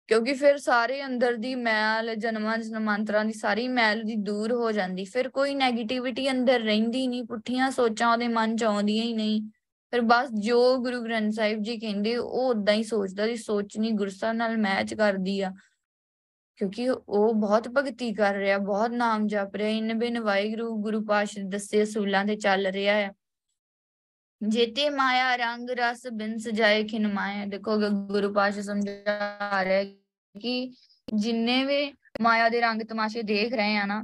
ਕਿਉਂਕਿ 0.07 0.35
ਫਿਰ 0.35 0.59
ਸਾਰੇ 0.59 1.05
ਅੰਦਰ 1.07 1.37
ਦੀ 1.37 1.55
ਮੈਲ 1.55 2.15
ਜਨਮਾਂ 2.15 2.59
ਜਨਮਾਂਤਰਾਂ 2.59 3.25
ਦੀ 3.25 3.33
ਸਾਰੀ 3.33 3.69
ਮੈਲ 3.69 4.03
ਦੀ 4.03 4.17
ਦੂਰ 4.17 4.53
ਹੋ 4.53 4.73
ਜਾਂਦੀ। 4.73 5.05
ਫਿਰ 5.05 5.29
ਕੋਈ 5.29 5.55
네ਗੇਟਿਵਿਟੀ 5.55 6.31
ਅੰਦਰ 6.31 6.61
ਰਹਿੰਦੀ 6.61 7.07
ਨਹੀਂ, 7.07 7.25
ਪੁੱਠੀਆਂ 7.25 7.71
ਸੋਚਾਂ 7.71 8.13
ਉਹਦੇ 8.13 8.29
ਮਨ 8.29 8.57
ਚ 8.57 8.65
ਆਉਂਦੀਆਂ 8.65 9.05
ਹੀ 9.05 9.15
ਨਹੀਂ। 9.15 9.43
ਫਿਰ 9.93 10.01
ਬਸ 10.01 10.29
ਜੋ 10.41 10.77
ਗੁਰੂ 10.79 11.03
ਗ੍ਰੰਥ 11.05 11.33
ਸਾਹਿਬ 11.33 11.63
ਜੀ 11.63 11.79
ਕਹਿੰਦੇ, 11.79 12.17
ਉਹ 12.17 12.49
ਉਦਾਂ 12.51 12.75
ਹੀ 12.75 12.83
ਸੋਚਦਾ 12.83 13.27
ਦੀ 13.27 13.37
ਸੋਚ 13.37 13.79
ਨਹੀਂ 13.79 13.93
ਗੁਰਸਾ 13.93 14.33
ਨਾਲ 14.33 14.57
ਮੈਚ 14.57 14.95
ਕਰਦੀ 14.95 15.41
ਆ। 15.41 15.53
ਕਿਉਂਕਿ 16.59 16.89
ਉਹ 16.89 17.35
ਬਹੁਤ 17.35 17.69
ਭਗਤੀ 17.69 18.13
ਕਰ 18.15 18.35
ਰਿਹਾ, 18.35 18.59
ਬਹੁਤ 18.59 18.91
ਨਾਮ 18.91 19.27
ਜਪ 19.27 19.57
ਰਿਹਾ, 19.57 19.69
ਇਨ 19.69 19.99
ਬਿਨ 19.99 20.21
ਵਾਹਿਗੁਰੂ, 20.21 20.77
ਗੁਰੂ 20.83 21.05
ਪਾਸ਼ਾ 21.05 21.43
ਦੱਸੇ 21.49 21.85
ਸੂਲਾਂ 21.85 22.25
ਤੇ 22.25 22.37
ਚੱਲ 22.37 22.67
ਰਿਹਾ 22.67 22.95
ਹੈ 22.95 23.11
ਜੇਤੇ 24.41 24.91
ਮਾਇਆ 24.91 25.37
ਰੰਗ 25.37 25.71
ਰਸ 25.71 26.07
ਬਿਨ 26.13 26.37
ਸਜਾਏ 26.39 26.85
ਖਿਨ 26.85 27.07
ਮਾਇਆ। 27.13 27.45
ਦੇਖੋ 27.47 27.77
ਗੁਰੂ 28.09 28.33
ਪਾਸ਼ਾ 28.35 28.63
ਸਮਝਾ 28.63 29.65
ਰਿਹਾ 29.65 29.83
ਕਿ 30.35 30.71
ਜਿੰਨੇ 31.15 31.65
ਵੀ 31.65 31.93
ਮਾਇਆ 32.21 32.49
ਦੇ 32.49 32.61
ਰੰਗ 32.61 32.83
ਤਮਾਸ਼ੇ 32.83 33.23
ਦੇਖ 33.23 33.55
ਰਹੇ 33.55 33.77
ਆ 33.77 33.87
ਨਾ 33.87 34.03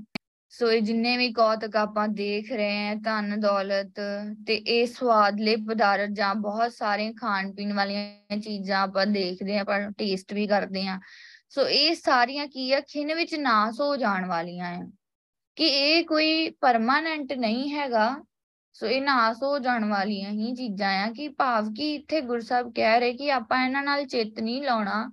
ਸੋ 0.59 0.71
ਇਹ 0.71 0.83
ਜਿੰਨੇ 0.83 1.17
ਵੀ 1.17 1.33
ਕੌਤਕ 1.33 1.77
ਆਪਾਂ 1.77 2.07
ਦੇਖ 2.09 2.53
ਰਹੇ 2.53 2.89
ਆ 2.89 2.95
ਧਨ, 2.95 3.41
ਦੌਲਤ 3.41 4.01
ਤੇ 4.47 4.55
ਇਹ 4.55 4.87
ਸਵਾਦਲੇ 4.87 5.57
ਪਦਾਰਥ 5.69 6.11
ਜਾਂ 6.11 6.35
ਬਹੁਤ 6.35 6.73
ਸਾਰੇ 6.73 7.13
ਖਾਣ 7.13 7.53
ਪੀਣ 7.53 7.73
ਵਾਲੀਆਂ 7.73 8.39
ਚੀਜ਼ਾਂ 8.39 8.83
ਆਪਾਂ 8.83 9.07
ਦੇਖਦੇ 9.07 9.59
ਆ 9.59 9.65
ਪਰ 9.65 9.91
ਟੇਸਟ 9.99 10.33
ਵੀ 10.33 10.47
ਕਰਦੇ 10.47 10.87
ਆ 10.89 10.99
ਸੋ 11.51 11.67
ਇਹ 11.69 11.95
ਸਾਰੀਆਂ 11.95 12.47
ਕੀ 12.47 12.73
ਆ, 12.73 12.81
ਖਿਨ 12.81 13.15
ਵਿੱਚ 13.15 13.35
ਨਾਸ 13.35 13.81
ਹੋ 13.81 13.97
ਜਾਣ 13.97 14.27
ਵਾਲੀਆਂ 14.27 14.71
ਆ। 14.77 14.87
ਕਿ 15.57 15.67
ਇਹ 15.67 16.05
ਕੋਈ 16.05 16.51
ਪਰਮਾਨੈਂਟ 16.51 17.33
ਨਹੀਂ 17.33 17.69
ਹੈਗਾ, 17.75 18.25
ਸੋ 18.73 18.87
ਇਹ 18.87 19.03
ਨਾਸ 19.03 19.43
ਹੋ 19.43 19.59
ਜਾਣ 19.59 19.85
ਵਾਲੀਆਂ 19.85 20.31
ਹੀ 20.31 20.55
ਚੀਜ਼ਾਂ 20.55 20.91
ਆ। 21.05 21.11
ਕਿ 21.13 21.29
ਭਾਵ 21.29 21.73
ਕਿ 21.73 21.95
ਇੱਥੇ 21.95 22.21
ਗੁਰਸਾਹਿਬ 22.21 22.73
ਕਹਿ 22.73 23.01
ਰਹੇ 23.01 23.13
ਕਿ 23.13 23.31
ਆਪਾਂ 23.33 23.65
ਇਹਨਾਂ 23.65 23.83
ਨਾਲ 23.83 24.05
ਚਿੱਤ 24.07 24.41
ਨਹੀਂ 24.41 24.63
ਲਾਉਣਾ, 24.63 25.11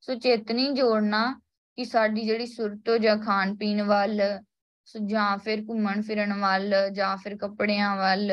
ਸੋ 0.00 0.14
ਚਿੱਤ 0.14 0.52
ਨਹੀਂ 0.52 0.72
ਜੋੜਨਾ 0.72 1.40
ਕਿ 1.78 1.84
ਸਾਡੀ 1.84 2.24
ਜਿਹੜੀ 2.24 2.46
ਸੁਰਤ 2.46 2.90
ਜਾਂ 3.00 3.16
ਖਾਣ 3.18 3.56
ਪੀਣ 3.56 3.82
ਵੱਲ 3.82 4.20
ਸੋ, 4.86 4.98
ਜਾਂ 5.06 5.36
ਫਿਰ 5.38 5.62
ਘੁੰਮਣ 5.68 6.02
ਫਿਰਨ 6.02 6.34
ਵੱਲ, 6.40 6.74
ਜਾਂ 6.92 7.16
ਫਿਰ 7.16 7.36
ਕੱਪੜਿਆਂ 7.36 7.96
ਵੱਲ, 7.96 8.32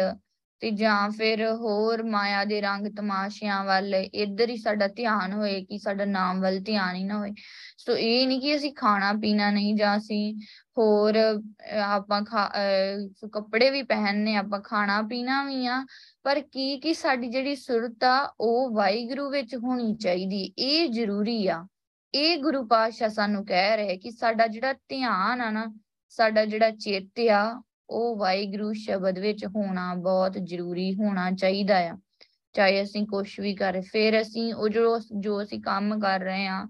ਤੇ 0.61 0.69
ਜਾਂ 0.71 1.09
ਫਿਰ 1.09 1.45
ਹੋਰ 1.51 2.01
ਮਾਇਆ 2.03 2.43
ਦੇ 2.45 2.59
ਰੰਗ 2.61 2.87
ਤਮਾਸ਼ਿਆਂ 2.97 3.63
ਵੱਲ, 3.65 3.95
ਇੱਧਰ 3.95 4.49
ਹੀ 4.49 4.57
ਸਾਡਾ 4.57 4.87
ਧਿਆਨ 4.87 5.33
ਹੋਏ 5.33 5.63
ਕਿ 5.65 5.77
ਸਾਡਾ 5.77 6.05
ਨਾਮ 6.05 6.41
ਵੱਲ 6.41 6.59
ਧਿਆਨ 6.59 6.95
ਹੀ 6.95 7.03
ਨਾ 7.03 7.17
ਹੋਏ। 7.19 7.31
ਸੋ 7.77 7.95
ਇਹ 7.97 8.27
ਨਹੀਂ 8.27 8.41
ਕਿ 8.41 8.55
ਅਸੀਂ 8.55 8.73
ਖਾਣਾ 8.73 9.11
ਪੀਣਾ 9.21 9.49
ਨਹੀਂ 9.51 9.73
ਜਾਂ 9.75 9.95
ਅਸੀਂ 9.97 10.33
ਹੋਰ 10.77 11.17
ਆਪਾਂ 11.83 12.21
ਸੋ 13.17 13.27
ਕੱਪੜੇ 13.29 13.69
ਵੀ 13.69 13.81
ਪਹਿਨਨੇ 13.83 14.35
ਆਪਾਂ 14.35 14.59
ਖਾਣਾ 14.61 15.01
ਪੀਣਾ 15.01 15.43
ਵੀ 15.43 15.65
ਆ, 15.67 15.83
ਪਰ 16.23 16.41
ਕੀ 16.41 16.79
ਕੀ 16.79 16.93
ਸਾਡੀ 16.93 17.27
ਜਿਹੜੀ 17.29 17.55
ਸੁਰਤ 17.55 18.03
ਆ, 18.03 18.33
ਉਹ 18.39 18.69
ਵਾਹਿਗੁਰੂ 18.75 19.29
ਵਿੱਚ 19.29 19.55
ਹੋਣੀ 19.55 19.95
ਚਾਹੀਦੀ। 19.95 20.43
ਇਹ 20.57 20.89
ਜ਼ਰੂਰੀ 20.89 21.45
ਆ। 21.47 21.65
ਇਹ 22.13 22.37
ਗੁਰੂ 22.37 22.65
ਪਾਤਸ਼ਾਹ 22.67 23.09
ਸਾਨੂੰ 23.09 23.45
ਕਹਿ 23.45 23.75
ਰਹੇ 23.77 23.97
ਕਿ 23.97 24.11
ਸਾਡਾ 24.11 24.47
ਜਿਹੜਾ 24.47 24.73
ਧਿਆਨ 24.73 25.41
ਆ 25.41 25.49
ਨਾ 25.51 25.65
ਸਾਡਾ 26.11 26.45
ਜਿਹੜਾ 26.45 26.69
ਚਿੱਤ 26.69 27.19
ਆ, 27.29 27.61
ਉਹ 27.89 28.15
ਵਾਹਿਗੁਰੂ 28.17 28.71
ਸ਼ਬਦ 28.73 29.19
ਵਿੱਚ 29.19 29.45
ਹੋਣਾ 29.45 29.93
ਬਹੁਤ 29.95 30.37
ਜ਼ਰੂਰੀ 30.43 30.93
ਹੋਣਾ 30.93 31.31
ਚਾਹੀਦਾ 31.31 31.77
ਆ। 31.77 31.97
ਚਾਹੇ 32.53 32.81
ਅਸੀਂ 32.83 33.05
ਕੁਝ 33.07 33.39
ਵੀ 33.39 33.55
ਕਰ, 33.55 33.81
ਫਿਰ 33.81 34.21
ਅਸੀਂ 34.21 34.53
ਉਹ 34.53 34.69
ਜੋ 34.69 34.99
ਜੋ 35.19 35.41
ਅਸੀਂ 35.43 35.61
ਕੰਮ 35.61 35.99
ਕਰ 35.99 36.19
ਰਹੇ 36.19 36.47
ਆ 36.47 36.67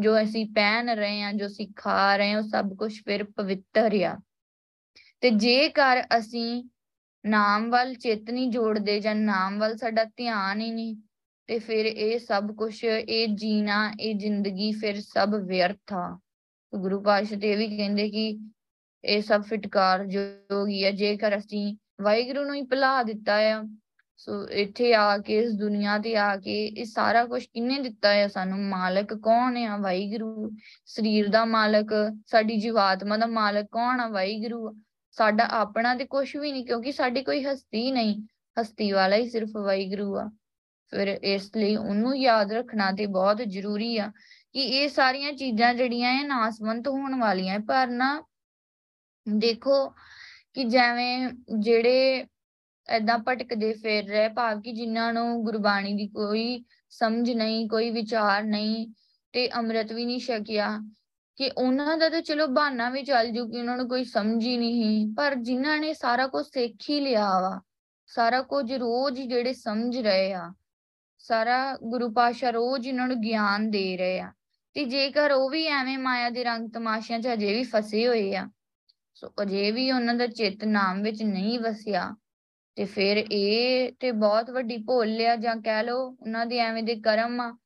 ਜੋ 0.00 0.22
ਅਸੀਂ 0.22 0.44
ਪਹਿਨ 0.46 0.90
ਰਹੇ 0.90 1.22
ਆ 1.22 1.32
ਜੋ 1.32 1.46
ਅਸੀਂ 1.46 1.66
ਖਾ 1.76 2.16
ਰਹੇ 2.16 2.32
ਆ 2.32 2.38
ਉਹ 2.38 2.42
ਸਭ 2.42 2.74
ਕੁਝ 2.76 2.92
ਫਿਰ 3.04 3.24
ਪਵਿੱਤਰ 3.24 3.94
ਆ। 4.02 4.16
ਤੇ 5.20 5.30
ਜੇਕਰ 5.30 6.02
ਅਸੀਂ 6.18 6.64
ਨਾਮ 7.24 7.70
ਵੱਲ 7.70 7.94
ਚਿੱਤ 7.94 8.30
ਨਹੀਂ 8.30 8.50
ਜੋੜਦੇ 8.50 9.00
ਜਾਂ 9.00 9.14
ਨਾਮ 9.14 9.58
ਵੱਲ 9.58 9.76
ਸਾਡਾ 9.76 10.04
ਧਿਆਨ 10.04 10.60
ਹੀ 10.60 10.70
ਨਹੀਂ, 10.70 10.96
ਤੇ 11.48 11.58
ਫਿਰ 11.58 11.86
ਇਹ 11.86 12.18
ਸਭ 12.18 12.54
ਕੁਝ 12.54 12.84
ਇਹ 12.84 13.28
ਜੀਣਾ, 13.28 13.92
ਇਹ 14.00 14.14
ਜ਼ਿੰਦਗੀ 14.14 14.72
ਫਿਰ 14.72 15.00
ਸਭ 15.00 15.34
ਵਿਅਰਥ 15.44 15.92
ਆ। 15.92 16.18
ਗੁਰੂ 16.72 17.00
ਪਾਤਸ਼ਾਹ 17.00 17.38
ਤੇ 17.38 17.50
ਇਹ 17.52 17.56
ਵੀ 17.56 17.76
ਕਹਿੰਦੇ 17.76 18.08
ਕਿ 18.10 18.38
ਇਹ 19.04 19.22
ਸਭ 19.22 19.42
ਫਟਕਾਰ 19.42 20.04
ਜੋਗੀ 20.06 20.82
ਆ, 20.84 20.90
ਜੇਕਰ 20.92 21.36
ਅਸੀਂ 21.38 21.76
ਵਾਹਿਗੁਰੂ 22.02 22.44
ਨੂੰ 22.44 22.54
ਹੀ 22.54 22.62
ਭੁਲਾ 22.62 23.02
ਦਿੱਤਾ 23.02 23.36
ਆ, 23.48 23.62
ਸੋ 24.18 24.46
ਇੱਥੇ 24.52 24.92
ਆ 24.94 25.18
ਕੇ, 25.18 25.38
ਇਸ 25.38 25.52
ਦੁਨੀਆ 25.54 25.98
ਤੇ 25.98 26.16
ਆ 26.16 26.34
ਕੇ 26.36 26.54
ਇਹ 26.66 26.84
ਸਾਰਾ 26.84 27.24
ਕੁਝ 27.24 27.44
ਕਿੰਨੇ 27.44 27.78
ਦਿੱਤਾ 27.80 28.12
ਹੈ 28.12 28.26
ਸਾਨੂੰ 28.28 28.58
ਮਾਲਕ 28.60 29.14
ਕੌਣ 29.14 29.56
ਆ? 29.58 29.76
ਵਾਹਿਗੁਰੂ, 29.76 30.50
ਸਰੀਰ 30.86 31.28
ਦਾ 31.28 31.44
ਮਾਲਕ, 31.44 31.92
ਸਾਡੀ 32.26 32.56
ਜੀਵਾਤਮਾ 32.56 33.16
ਦਾ 33.16 33.26
ਮਾਲਕ 33.26 33.66
ਕੌਣ 33.72 34.00
ਆ? 34.00 34.08
ਵਾਹਿਗੁਰੂ, 34.08 34.74
ਸਾਡਾ 35.16 35.44
ਆਪਣਾ 35.52 35.94
ਤੇ 35.94 36.04
ਕੁਝ 36.06 36.36
ਵੀ 36.36 36.52
ਨਹੀਂ, 36.52 36.64
ਕਿਉਂਕਿ 36.66 36.92
ਸਾਡੀ 36.92 37.22
ਕੋਈ 37.22 37.44
ਹਸਤੀ 37.44 37.90
ਨਹੀਂ, 37.92 38.16
ਹਸਤੀ 38.56 38.90
ਵਾਲਾ 38.92 39.16
ਹੀ 39.16 39.28
ਸਿਰਫ 39.30 39.56
ਵਾਹਿਗੁਰੂ 39.56 40.16
ਆ। 40.18 40.28
ਫਿਰ 40.92 41.08
ਇਸ 41.08 41.50
ਲਈ 41.56 41.76
ਉਹਨੂੰ 41.76 42.16
ਯਾਦ 42.16 42.52
ਰੱਖਣਾ 42.52 42.90
ਤੇ 42.92 43.06
ਬਹੁਤ 43.06 43.42
ਜ਼ਰੂਰੀ 43.42 43.96
ਆ 43.98 44.10
ਕਿ 44.52 44.60
ਇਹ 44.60 44.88
ਸਾਰੀਆਂ 44.88 45.32
ਚੀਜ਼ਾਂ 45.32 45.72
ਜਿਹੜੀਆਂ 45.74 46.12
ਇਹ 46.12 46.24
ਨਾਸਵੰਤ 46.26 46.88
ਹੋਣ 46.88 47.18
ਵਾਲੀਆਂ, 47.20 47.58
ਪਰ 47.60 47.86
ਨਾ 47.86 48.22
ਦੇਖੋ 49.28 49.86
ਕਿ 50.54 50.64
ਜਿਵੇਂ 50.64 51.28
ਜਿਹੜੇ 51.60 52.24
ਐਦਾਂ 52.88 53.18
ਭਟਕਦੇ 53.18 53.72
ਫੇਰ 53.72 54.06
ਰਹੇ, 54.08 54.28
ਭਾਵ 54.28 54.60
ਕਿ 54.60 54.72
ਜਿਨ੍ਹਾਂ 54.72 55.12
ਨੂੰ 55.12 55.44
ਗੁਰਬਾਣੀ 55.44 55.92
ਦੀ 55.94 56.06
ਕੋਈ 56.08 56.64
ਸਮਝ 56.90 57.30
ਨਹੀਂ, 57.30 57.68
ਕੋਈ 57.68 57.90
ਵਿਚਾਰ 57.90 58.44
ਨਹੀਂ 58.44 58.86
ਤੇ 59.34 59.48
ਅੰਮ੍ਰਿਤ 59.50 59.92
ਵੀ 59.92 60.04
ਨਹੀਂ 60.04 60.20
ਛਕਿਆ, 60.20 60.78
ਕਿ 61.38 61.50
ਉਹਨਾਂ 61.50 61.96
ਦਾ 61.96 62.08
ਤਾਂ 62.08 62.20
ਚਲੋ 62.20 62.46
ਬਹਾਨਾ 62.46 62.88
ਵੀ 62.90 63.02
ਚੱਲ 63.02 63.30
ਜੂ 63.30 63.46
ਕਿ 63.50 63.58
ਉਹਨਾਂ 63.58 63.76
ਨੂੰ 63.76 63.88
ਕੋਈ 63.88 64.04
ਸਮਝ 64.04 64.44
ਹੀ 64.44 64.56
ਨਹੀਂ 64.56 65.06
ਪਰ 65.16 65.34
ਜਿਨ੍ਹਾਂ 65.34 65.78
ਨੇ 65.78 65.92
ਸਾਰਾ 65.94 66.26
ਕੁਝ 66.26 66.44
ਸਿੱਖ 66.46 66.88
ਹੀ 66.90 67.00
ਲਿਆ 67.00 67.28
ਵਾ, 67.40 67.60
ਸਾਰਾ 68.10 68.42
ਕੁਝ 68.42 68.72
ਰੋਜ਼ 68.72 69.20
ਜਿਹੜੇ 69.20 69.52
ਸਮਝ 69.52 69.98
ਰਹੇ 69.98 70.32
ਆ, 70.32 70.52
ਸਾਰਾ 71.18 71.76
ਗੁਰੂ 71.82 72.10
ਪਾਸ਼ਾ 72.12 72.50
ਰੋਜ਼ 72.50 72.88
ਇਹਨਾਂ 72.88 73.06
ਨੂੰ 73.08 73.20
ਗਿਆਨ 73.20 73.70
ਦੇ 73.70 73.96
ਰਹੇ 73.96 74.18
ਆ, 74.20 74.32
ਤੇ 74.76 74.84
ਜੇਕਰ 74.84 75.32
ਉਹ 75.32 75.48
ਵੀ 75.50 75.66
ਐਵੇਂ 75.66 75.98
ਮਾਇਆ 75.98 76.30
ਦੇ 76.30 76.44
ਰੰਗ 76.44 76.70
ਤਮਾਸ਼ਿਆਂ 76.70 77.18
'ਚ 77.20 77.32
ਅਜੇ 77.32 77.54
ਵੀ 77.54 77.62
ਫਸੇ 77.64 78.06
ਹੋਏ 78.08 78.34
ਆ 78.36 78.48
ਸੋ 79.18 79.32
ਅਜੇ 79.42 79.70
ਵੀ 79.70 79.90
ਉਹਨਾਂ 79.92 80.14
ਦਾ 80.14 80.26
ਚਿੱਤ 80.26 80.64
ਨਾਮ 80.64 81.02
ਵਿੱਚ 81.02 81.22
ਨਹੀਂ 81.22 81.58
ਵਸਿਆ 81.60 82.16
ਤੇ 82.76 82.84
ਫਿਰ 82.84 83.16
ਇਹ 83.32 83.92
ਤੇ 83.92 84.12
ਬਹੁਤ 84.12 84.50
ਵੱਡੀ 84.50 84.76
ਭੁੱਲ 84.76 85.26
ਆ 85.26 85.36
ਜਾਂ 85.36 85.56
ਕਹਿ 85.56 85.82
ਲਓ 85.82 86.06
ਉਹਨਾਂ 86.22 86.46
ਦੇ 86.46 86.58
ਐਵੇਂ 86.58 86.82
ਦੇ 86.82 86.94
ਕਰਮ 86.94 87.40
ਆ, 87.40 87.56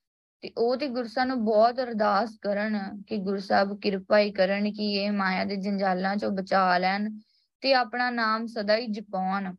ਤੇ 0.41 0.51
ਉਹ 0.59 0.77
ਤੇ 0.77 0.89
ਗੁਰਸਾਹਿਬ 0.89 1.29
ਨੂੰ 1.29 1.45
ਬਹੁਤ 1.45 1.81
ਅਰਦਾਸ 1.81 2.39
ਕਰਨ 2.43 3.03
ਕਿ 3.07 3.17
ਗੁਰਸਾਹਿਬ 3.17 3.81
ਕਿਰਪਾ 3.81 4.19
ਹੀ 4.19 4.31
ਕਰਨ 4.33 4.73
ਕਿ 4.73 4.93
ਇਹ 4.95 5.13
ਮਾਇਆ 5.13 5.45
ਦੇ 5.45 5.57
ਜੰਜਾਲਾਂ 5.57 6.17
ਚੋਂ 6.17 6.31
ਬਚਾ 6.31 6.79
ਲੈਣ 6.79 7.11
ਤੇ 7.61 7.75
ਆਪਣਾ 7.75 8.11
ਨਾਮ 8.11 8.47
ਸਦਾ 8.47 8.77
ਹੀ 8.77 8.87
ਜਪਾਉਣ। 8.87 9.55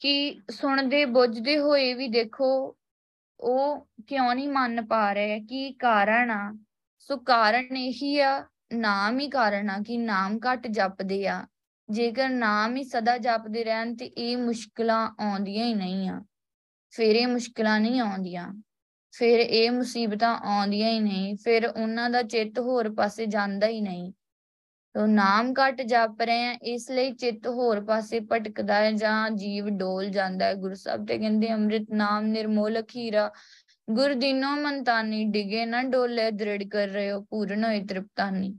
ਕਿ 0.00 0.40
ਸੁਣਦੇ, 0.50 1.04
ਬੁੱਝਦੇ 1.04 1.58
ਹੋਏ 1.58 1.94
ਵੀ 1.94 2.08
ਦੇਖੋ, 2.08 2.76
ਉਹ 3.40 3.88
ਕਿਉਂ 4.06 4.34
ਨਹੀਂ 4.34 4.48
ਮੰਨ 4.48 4.86
ਪਾ 4.86 5.12
ਰਹੇ, 5.12 5.40
ਕੀ 5.40 5.72
ਕਾਰਨ 5.72 6.30
ਆ? 6.30 6.52
ਸੋ 6.98 7.16
ਕਾਰਨ 7.16 7.76
ਇਹੀ 7.76 8.18
ਆ 8.18 8.46
ਨਾਮ 8.72 9.20
ਹੀ 9.20 9.28
ਕਾਰਨ 9.28 9.70
ਆ 9.70 9.82
ਕਿ 9.86 9.96
ਨਾਮ 9.96 10.38
ਘੱਟ 10.38 10.66
ਜਪਦੇ 10.66 11.28
ਆ। 11.28 11.46
ਜੇਕਰ 11.90 12.28
ਨਾਮ 12.28 12.76
ਹੀ 12.76 12.84
ਸਦਾ 12.84 13.18
ਜਪਦੇ 13.18 13.64
ਰਹਿਣ 13.64 13.96
ਤੇ 13.96 14.06
ਇਹ 14.06 14.36
ਮੁਸ਼ਕਲਾਂ 14.36 15.10
ਆਉਂਦੀਆਂ 15.20 15.66
ਹੀ 15.66 15.74
ਨਹੀਂ 15.74 16.08
ਆ। 16.08 16.22
ਫਿਰ 16.90 17.16
ਇਹ 17.16 17.26
ਮੁਸ਼ਕਲਾਂ 17.26 17.80
ਨਹੀਂ 17.80 18.00
ਆਉਂਦੀਆਂ। 18.00 18.62
ਫਿਰ 19.12 19.40
ਇਹ 19.40 19.70
ਮੁਸੀਬਤਾਂ 19.70 20.38
ਆਉਂਦੀਆਂ 20.38 20.90
ਹੀ 20.90 21.00
ਨਹੀਂ। 21.00 21.36
ਫਿਰ 21.36 21.66
ਉਹਨਾਂ 21.66 22.10
ਦਾ 22.10 22.22
ਚਿੱਤ 22.22 22.58
ਹੋਰ 22.58 22.94
ਪਾਸੇ 22.94 23.26
ਜਾਂਦਾ 23.26 23.66
ਹੀ 23.66 23.80
ਨਹੀਂ। 23.80 24.12
ਤੋ 24.94 25.06
ਨਾਮ 25.06 25.52
ਘਟ 25.52 25.82
ਜਪ 25.82 26.22
ਰਹੇ 26.22 26.46
ਆ, 26.46 26.58
ਇਸ 26.62 26.90
ਲਈ 26.90 27.12
ਚਿੱਤ 27.12 27.46
ਹੋਰ 27.46 27.84
ਪਾਸੇ 27.84 28.20
ਭਟਕਦਾ 28.20 28.74
ਹੈ 28.74 28.92
ਜਾਂ 28.92 29.30
ਜੀਵ 29.30 29.68
ਡੋਲ 29.68 30.08
ਜਾਂਦਾ 30.08 30.44
ਹੈ। 30.44 30.54
ਗੁਰੂ 30.54 30.74
ਸਾਹਿਬ 30.74 31.06
ਤੇ 31.06 31.18
ਕਹਿੰਦੇ, 31.18 31.52
ਅੰਮ੍ਰਿਤ 31.52 31.86
ਨਾਮ 31.90 32.26
ਨਿਰਮੋਲ 32.26 32.82
ਖੀਰਾ 32.82 33.32
ਗੁਰ 33.88 34.12
ਦਿਨੋ 34.14 34.48
ਮੰਤਾਨੀ, 34.56 35.24
ਡਿਗੇ 35.24 35.64
ਨਾ 35.66 35.82
ਡੋਲੇ, 35.82 36.30
ਦ੍ਰਿੜ 36.30 36.62
ਕਰ 36.64 36.88
ਰਹੇ 36.88 37.10
ਹੋ, 37.10 37.20
ਪੂਰਨ 37.20 37.64
ਹੋਏ 37.64 37.84
ਤ੍ਰਿਪਤਾਨੀ। 37.84 38.58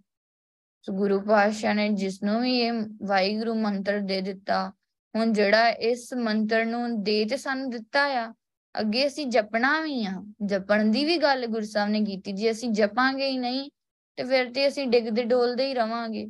ਸੋ 0.81 0.93
ਗੁਰੂ 0.93 1.19
ਪਾਤਸ਼ਾਹ 1.21 1.73
ਨੇ 1.75 1.87
ਜਿਸ 1.89 2.21
ਨੂੰ 2.23 2.41
ਵੀ 2.41 2.57
ਇਹ 2.59 2.71
ਵਾਹਿਗੁਰੂ 3.03 3.53
ਮੰਤਰ 3.55 3.99
ਦੇ 3.99 4.19
ਦਿੱਤਾ, 4.21 4.71
ਹੁਣ 5.15 5.33
ਜਿਹੜਾ 5.33 5.69
ਇਸ 5.69 6.13
ਮੰਤਰ 6.13 6.65
ਨੂੰ 6.65 7.03
ਦੇ 7.03 7.23
ਤੇ 7.25 7.37
ਸਾਨੂੰ 7.37 7.69
ਦਿੱਤਾ 7.69 8.05
ਆ, 8.05 8.33
ਅੱਗੇ 8.75 9.05
ਅਸੀਂ 9.07 9.25
ਜਪਣਾ 9.27 9.79
ਵੀ 9.81 10.05
ਆ। 10.05 10.13
ਜਪਣ 10.45 10.91
ਦੀ 10.91 11.05
ਵੀ 11.05 11.17
ਗੱਲ 11.17 11.45
ਗੁਰੂ 11.45 11.65
ਸਾਹਿਬ 11.65 11.89
ਨੇ 11.89 12.01
ਕੀਤੀ, 12.01 12.31
ਜੇ 12.31 12.51
ਅਸੀਂ 12.51 12.69
ਜਪਾਂਗੇ 12.69 13.27
ਹੀ 13.27 13.37
ਨਹੀਂ, 13.37 13.69
ਤੇ 14.17 14.23
ਫਿਰ 14.23 14.51
ਤੇ 14.51 14.67
ਅਸੀਂ 14.67 14.87
ਡਿੱਗਦੇ 14.87 15.23
ਡੋਲਦੇ 15.23 15.67
ਹੀ 15.67 15.73
ਰਵਾਂਗੇ। 15.73 16.27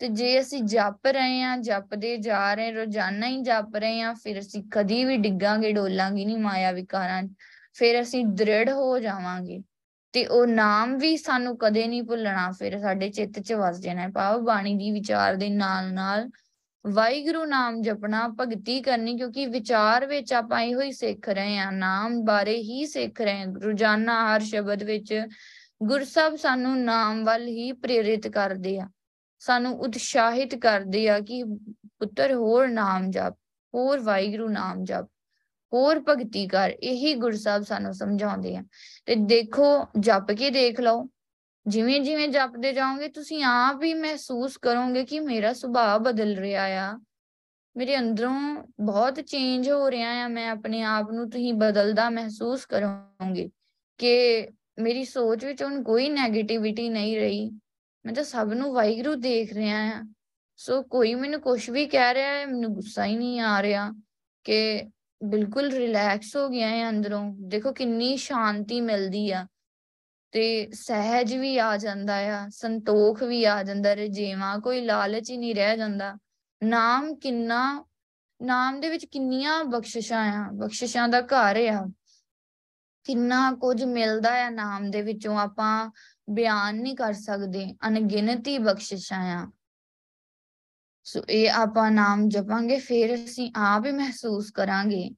ਤੇ 0.00 0.08
ਜੇ 0.08 0.40
ਅਸੀਂ 0.40 0.62
ਜਪ 0.62 1.06
ਰਹੇ 1.06 1.42
ਆ 1.42 1.56
ਜਪਦੇ 1.56 2.16
ਜਾ 2.16 2.54
ਰਹੇ, 2.54 2.72
ਰੋਜ਼ਾਨਾ 2.72 3.26
ਹੀ 3.26 3.40
ਜਪ 3.42 3.76
ਰਹੇ 3.76 4.00
ਆ 4.00 4.12
ਫਿਰ 4.14 4.38
ਅਸੀਂ 4.38 4.62
ਕਦੀ 4.72 5.04
ਵੀ 5.04 5.16
ਡਿੱਗਾਂਗੇ, 5.16 5.72
ਡੋਲਾਂਗੇ 5.72 6.24
ਨਹੀਂ 6.24 6.38
ਮਾਇਆ 6.38 6.72
ਵਿਕਾਰਾਂ 6.72 7.22
ਫਿਰ 7.74 8.00
ਅਸੀਂ 8.00 8.24
ਦ੍ਰਿੜ 8.26 8.68
ਹੋ 8.70 8.98
ਜਾਵਾਂਗੇ। 8.98 9.62
ਤੇ 10.14 10.24
ਉਹ 10.26 10.46
ਨਾਮ 10.46 10.96
ਵੀ 10.98 11.16
ਸਾਨੂੰ 11.16 11.56
ਕਦੇ 11.58 11.86
ਨਹੀਂ 11.86 12.02
ਭੁੱਲਣਾ, 12.02 12.50
ਫਿਰ 12.50 12.78
ਸਾਡੇ 12.78 13.08
ਚਿੱਤ 13.10 13.38
'ਚ 13.38 13.52
ਵਸ 13.52 13.80
ਜਾਣਾ 13.80 14.08
ਪਾਵ 14.14 14.40
ਬਾਣੀ 14.44 14.74
ਦੀ 14.74 14.90
ਵਿਚਾਰ 14.90 15.36
ਦੇ 15.36 15.48
ਨਾਲ 15.48 15.92
ਨਾਲ 15.92 16.28
ਵਾਹਿਗੁਰੂ 16.84 17.44
ਨਾਮ 17.44 17.80
ਜਪਣਾ 17.82 18.26
ਭਗਤੀ 18.40 18.80
ਕਰਨੀ, 18.82 19.16
ਕਿਉਂਕਿ 19.16 19.46
ਵਿਚਾਰ 19.46 20.06
ਵਿੱਚ 20.06 20.32
ਆਪਾਂ 20.32 20.60
ਇਹੋ 20.60 20.80
ਹੀ 20.80 20.92
ਸਿੱਖ 20.92 21.28
ਰਹੇ 21.28 21.58
ਆ 21.58 21.70
ਨਾਮ 21.70 22.20
ਬਾਰੇ 22.24 22.56
ਹੀ 22.58 22.86
ਸਿੱਖ 22.86 23.20
ਰਹੇ 23.20 23.42
ਆ 23.42 23.52
ਰੋਜ਼ਾਨਾ 23.62 24.18
ਹਰ 24.26 24.40
ਸ਼ਬਦ 24.40 24.82
ਵਿੱਚ 24.82 25.14
ਗੁਰਸਬ 25.82 26.36
ਸਾਨੂੰ 26.36 26.76
ਨਾਮ 26.78 27.24
ਵੱਲ 27.24 27.46
ਹੀ 27.46 27.70
ਪ੍ਰੇਰਿਤ 27.72 28.28
ਕਰਦੇ 28.28 28.78
ਆ। 28.78 28.88
ਸਾਨੂੰ 29.42 29.72
ਉਤਸ਼ਾਹਿਤ 29.78 30.54
ਕਰਦੇ 30.54 31.08
ਆ 31.08 31.18
ਕਿ 31.20 31.42
ਪੁੱਤਰ 31.98 32.32
ਹੋਰ 32.34 32.68
ਨਾਮ 32.68 33.10
ਜਪ, 33.10 33.34
ਹੋਰ 33.74 34.00
ਵਾਹਿਗੁਰੂ 34.00 34.48
ਨਾਮ 34.48 34.84
ਜਪ। 34.84 35.08
ਹੋਰ 35.74 36.00
ਭਗਤੀ 36.00 36.46
ਕਰ, 36.46 36.72
ਇਹੀ 36.82 37.14
ਗੁਰੂ 37.14 37.36
ਸਾਹਿਬ 37.36 37.62
ਸਾਨੂੰ 37.62 37.94
ਸਮਝਾਉਂਦੇ 37.94 38.56
ਆ। 38.56 38.64
ਤੇ 39.06 39.14
ਦੇਖੋ, 39.14 39.86
ਜਪ 39.98 40.32
ਕੇ 40.32 40.50
ਦੇਖ 40.50 40.80
ਲਓ। 40.80 41.08
ਜਿਵੇਂ 41.66 42.00
ਜਿਵੇਂ 42.00 42.28
ਜਪਦੇ 42.28 42.72
ਜਾਓਗੇ, 42.72 43.08
ਤੁਸੀਂ 43.08 43.44
ਆਪ 43.44 43.82
ਹੀ 43.82 43.94
ਮਹਿਸੂਸ 43.94 44.56
ਕਰੋਗੇ 44.56 45.04
ਕਿ 45.04 45.20
ਮੇਰਾ 45.20 45.52
ਸੁਭਾਅ 45.52 45.98
ਬਦਲ 45.98 46.36
ਰਿਹਾ 46.36 46.64
ਆ। 46.64 46.98
ਮੇਰੇ 47.76 47.98
ਅੰਦਰੋਂ 47.98 48.64
ਬਹੁਤ 48.80 49.20
ਚੇਂਜ 49.20 49.70
ਹੋ 49.70 49.90
ਰਿਹਾ 49.90 50.24
ਆ। 50.24 50.28
ਮੈਂ 50.28 50.50
ਆਪਣੇ 50.50 50.82
ਆਪ 50.82 51.10
ਨੂੰ 51.10 51.30
ਤੁਸੀਂ 51.30 51.54
ਬਦਲਦਾ 51.54 52.10
ਮਹਿਸੂਸ 52.10 52.66
ਕਰੋਗੇ 52.66 53.50
ਕਿ 53.98 54.48
ਮੇਰੀ 54.78 55.04
ਸੋਚ 55.04 55.44
ਵਿੱਚ 55.44 55.62
ਹੁਣ 55.62 55.82
ਕੋਈ 55.82 56.10
네ਗੇਟਿਵਿਟੀ 56.10 56.88
ਨਹੀਂ 56.88 57.20
ਰਹੀ। 57.20 57.50
ਮੈਂ 58.06 58.12
ਤਾਂ 58.12 58.24
ਸਭ 58.24 58.50
ਨੂੰ 58.54 58.72
ਵਾਹਿਗੁਰੂ 58.72 59.14
ਦੇਖ 59.14 59.52
ਰਿਹਾ 59.52 59.78
ਆ। 59.78 60.02
ਸੋ 60.56 60.82
ਕੋਈ 60.82 61.14
ਮੈਨੂੰ 61.14 61.40
ਕੁਝ 61.40 61.70
ਵੀ 61.70 61.86
ਕਹਿ 61.86 62.14
ਰਿਹਾ 62.14 62.30
ਹੈ, 62.30 62.46
ਮੈਨੂੰ 62.46 62.74
ਗੁੱਸਾ 62.74 63.04
ਹੀ 63.04 63.16
ਨਹੀਂ 63.16 63.40
ਆ 63.40 63.62
ਰਿਹਾ 63.62 63.92
ਕਿ 64.44 64.90
ਬਿਲਕੁਲ 65.24 65.70
ਰਿਲੈਕਸ 65.70 66.36
ਹੋ 66.36 66.48
ਗਿਆ 66.48 66.68
ਹੈ 66.68 66.88
ਅੰਦਰੋਂ। 66.88 67.34
ਦੇਖੋ 67.38 67.72
ਕਿੰਨੀ 67.72 68.16
ਸ਼ਾਂਤੀ 68.16 68.80
ਮਿਲਦੀ 68.80 69.30
ਆ। 69.30 69.46
ਤੇ 70.32 70.70
ਸਹਿਜ 70.70 71.34
ਵੀ 71.34 71.58
ਆ 71.58 71.76
ਜਾਂਦਾ 71.76 72.16
ਆ, 72.16 72.48
ਸੰਤੋਖ 72.48 73.22
ਵੀ 73.22 73.44
ਆ 73.44 73.62
ਜਾਂਦਾ, 73.62 73.94
ਰਜੇਵਾ 73.94 74.58
ਕੋਈ 74.58 74.80
ਲਾਲਚ 74.80 75.30
ਹੀ 75.30 75.36
ਨਹੀਂ 75.36 75.54
ਰਹਿ 75.54 75.76
ਜਾਂਦਾ। 75.76 76.16
ਨਾਮ 76.62 77.14
ਕਿੰਨਾ, 77.14 77.84
ਨਾਮ 78.42 78.80
ਦੇ 78.80 78.88
ਵਿੱਚ 78.88 79.04
ਕਿੰਨੀਆਂ 79.04 79.64
ਬਖਸ਼ਿਸ਼ਾਂ 79.64 80.32
ਆ, 80.32 80.50
ਬਖਸ਼ਿਸ਼ਾਂ 80.52 81.08
ਦਾ 81.08 81.20
ਘਰ 81.20 81.56
ਆ। 81.56 81.90
ਕਿੰਨਾ 83.04 83.52
ਕੁਝ 83.52 83.84
ਮਿਲਦਾ 83.84 84.46
ਆ 84.46 84.50
ਨਾਮ 84.50 84.90
ਦੇ 84.90 85.02
ਵਿੱਚੋਂ, 85.02 85.38
ਆਪਾਂ 85.38 85.90
ਬਿਆਨ 86.30 86.76
ਨਹੀਂ 86.76 86.96
ਕਰ 86.96 87.12
ਸਕਦੇ, 87.12 87.76
ਅਣਗਿਣਤੀ 87.88 88.58
ਬਖਸ਼ਿਸ਼ਾਂ 88.58 89.36
ਆ। 89.36 89.50
ਸੋ 91.06 91.20
ਇਹ 91.30 91.50
ਆਪਾਂ 91.52 91.90
ਨਾਮ 91.90 92.28
ਜਪਾਂਗੇ, 92.28 92.78
ਫਿਰ 92.78 93.14
ਅਸੀਂ 93.14 93.50
ਆਪ 93.56 93.86
ਹੀ 93.86 93.92
ਮਹਿਸੂਸ 93.92 94.50
ਕਰਾਂਗੇ। 94.50 95.08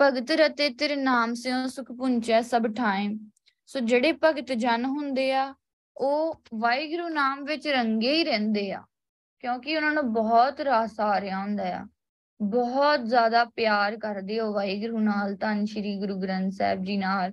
ਭਗਤ 0.00 0.30
ਰਤੇ 0.30 0.68
ਤੇਰੇ 0.70 0.96
ਨਾਮ 0.96 1.34
ਸਿਓ 1.34 1.66
ਸੁਖ 1.66 1.92
ਪੁੰਚੈ 1.92 2.40
ਸਭ 2.42 2.66
ਠਾਏ 2.76 3.08
ਸੋ 3.68 3.80
ਜਿਹੜੇ 3.80 4.12
ਭਗਤ 4.24 4.52
ਜਨ 4.54 4.84
ਹੁੰਦੇ 4.84 5.32
ਆ, 5.32 5.54
ਉਹ 5.96 6.40
ਵਾਹਿਗੁਰੂ 6.54 7.08
ਨਾਮ 7.08 7.44
ਵਿੱਚ 7.44 7.68
ਰੰਗੇ 7.68 8.14
ਹੀ 8.14 8.24
ਰਹਿੰਦੇ 8.24 8.70
ਆ, 8.72 8.82
ਕਿਉਂਕਿ 9.44 9.76
ਉਹਨਾਂ 9.76 9.92
ਨੂੰ 9.92 10.12
ਬਹੁਤ 10.12 10.60
ਰਸ 10.60 10.98
ਆ 11.00 11.20
ਰਿਹਾ 11.20 11.42
ਹੁੰਦਾ 11.42 11.64
ਆ। 11.76 11.84
ਬਹੁਤ 12.40 13.04
ਜ਼ਿਆਦਾ 13.04 13.44
ਪਿਆਰ 13.44 13.96
ਕਰਦੇ 13.98 14.40
ਹੋ 14.40 14.52
ਵਾਹਿਗੁਰੂ 14.52 14.98
ਨਾਲ, 14.98 15.36
ਧੰਨ 15.36 15.64
ਸ਼੍ਰੀ 15.64 15.96
ਗੁਰੂ 15.98 16.16
ਗ੍ਰੰਥ 16.20 16.52
ਸਾਹਿਬ 16.52 16.82
ਜੀ 16.84 16.96
ਨਾਲ, 16.96 17.32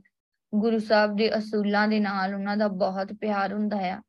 ਗੁਰੂ 0.54 0.80
ਸਾਹਿਬ 0.80 1.16
ਦੇ 1.16 1.30
ਅਸੂਲਾਂ 1.38 1.88
ਦੇ 1.88 2.00
ਨਾਲ 2.00 2.34
ਉਹਨਾਂ 2.34 2.58
ਦਾ 2.58 2.68
ਬਹੁਤ 2.68 3.14
ਪਿਆਰ 3.14 3.54
ਹੁੰਦਾ 3.54 3.78
ਆ। 3.88 4.02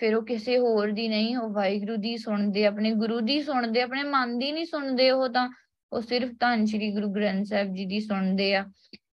ਫਿਰ 0.00 0.14
ਉਹ 0.14 0.22
ਕਿਸੇ 0.22 0.58
ਹੋਰ 0.58 0.90
ਦੀ 0.90 1.08
ਨਹੀਂ, 1.08 1.36
ਉਹ 1.36 1.50
ਵਾਹਿਗੁਰੂ 1.50 1.96
ਦੀ 1.96 2.16
ਸੁਣਦੇ, 2.16 2.64
ਆਪਣੇ 2.66 2.92
ਗੁਰੂ 2.92 3.20
ਦੀ 3.20 3.40
ਸੁਣਦੇ, 3.42 3.82
ਆਪਣੇ 3.82 4.02
ਮਨ 4.02 4.38
ਦੀ 4.38 4.52
ਨਹੀਂ 4.52 4.64
ਸੁਣਦੇ 4.64 5.10
ਉਹ 5.10 5.28
ਤਾਂ, 5.28 5.48
ਉਹ 5.92 6.00
ਸਿਰਫ 6.00 6.30
ਧੰਨ 6.40 6.64
ਸ਼੍ਰੀ 6.66 6.90
ਗੁਰੂ 6.92 7.12
ਗ੍ਰੰਥ 7.12 7.46
ਸਾਹਿਬ 7.46 7.74
ਜੀ 7.74 7.86
ਦੀ 7.86 8.00
ਸੁਣਦੇ 8.00 8.54
ਆ 8.54 8.64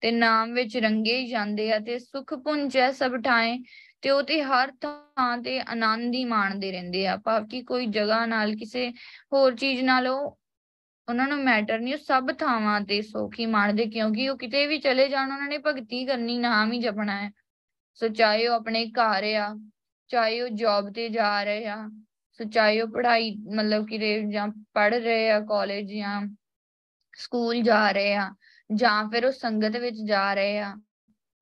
ਤੇ 0.01 0.11
ਨਾਮ 0.11 0.53
ਵਿੱਚ 0.53 0.77
ਰੰਗੇ 0.77 1.17
ਹੀ 1.17 1.27
ਜਾਂਦੇ 1.27 1.71
ਆ 1.73 1.79
ਤੇ 1.79 1.97
ਸੁਖ 1.99 2.33
ਪੁੰਜੈ 2.33 2.91
ਸਭ 2.91 3.15
ਠਾਏ 3.21 3.57
ਤੇ 4.01 4.09
ਉਹ 4.09 4.21
ਤੇ 4.23 4.41
ਹਰ 4.43 4.71
ਥਾਂ 4.81 5.37
ਤੇ 5.37 5.59
ਆਨੰਦ 5.59 6.15
ਹੀ 6.15 6.23
ਮਾਣਦੇ 6.25 6.71
ਰਹਿੰਦੇ 6.71 7.05
ਆ 7.07 7.15
ਭਾਵ 7.17 7.47
ਕਿ 7.47 7.61
ਕੋਈ 7.63 7.85
ਜਗ੍ਹਾ 7.87 8.25
ਨਾਲ 8.25 8.55
ਕਿਸੇ 8.55 8.89
ਹੋਰ 9.33 9.55
ਚੀਜ਼ 9.55 9.81
ਨਾਲ 9.83 10.07
ਉਹ, 10.07 10.37
ਉਹਨਾਂ 11.07 11.27
ਨੂੰ 11.27 11.37
ਮੈਟਰ 11.37 11.79
ਨਹੀਂ, 11.79 11.93
ਉਹ 11.93 11.99
ਸਭ 11.99 12.31
ਥਾਵਾਂ 12.31 12.79
ਤੇ 12.81 13.01
ਸੋਖੀ 13.01 13.45
ਮਾਣਦੇ 13.45 13.85
ਕਿਉਂਕਿ 13.85 14.29
ਉਹ 14.29 14.37
ਕਿਤੇ 14.37 14.65
ਵੀ 14.67 14.79
ਚਲੇ 14.79 15.07
ਜਾਣ, 15.09 15.31
ਉਹਨਾਂ 15.31 15.47
ਨੇ 15.47 15.57
ਭਗਤੀ 15.57 16.05
ਕਰਨੀ, 16.05 16.37
ਨਾਮ 16.37 16.71
ਹੀ 16.71 16.79
ਜਪਣਾ 16.79 17.21
ਹੈ 17.21 17.31
ਸੋ 17.93 18.07
ਚਾਹੇ 18.07 18.47
ਉਹ 18.47 18.55
ਆਪਣੇ 18.55 18.85
ਘਰ 18.91 19.23
ਆ 19.33 19.53
ਚਾਹੇ 20.13 20.41
ਉਹ 20.41 20.49
ਜੌਬ 20.53 20.89
ਤੇ 20.93 21.09
ਜਾ 21.09 21.43
ਰਹੇ 21.43 21.65
ਆ, 21.67 21.77
ਸੋ, 22.39 22.43
ਚਾਹੇ 22.45 22.81
ਉਹ 22.81 22.87
ਪੜ੍ਹਾਈ, 22.87 23.35
ਮਤਲਬ 23.55 23.87
ਕਿ 23.87 23.97
ਜਾਂ 24.31 24.47
ਪੜ੍ਹ 24.73 24.95
ਰਹੇ 24.95 25.29
ਆ 25.31 25.39
ਕਾਲਜ 25.39 25.91
ਜਾਂ 25.93 26.21
ਸਕੂਲ 27.17 27.61
ਜਾ 27.61 27.91
ਰਹੇ 27.91 28.13
ਆ, 28.15 28.29
ਜਾਂ 28.69 29.03
ਫਿਰ 29.09 29.25
ਉਹ 29.25 29.31
ਸੰਗਤ 29.31 29.77
ਵਿੱਚ 29.77 29.97
ਜਾ 30.07 30.33
ਰਹੇ 30.33 30.59
ਆ, 30.59 30.75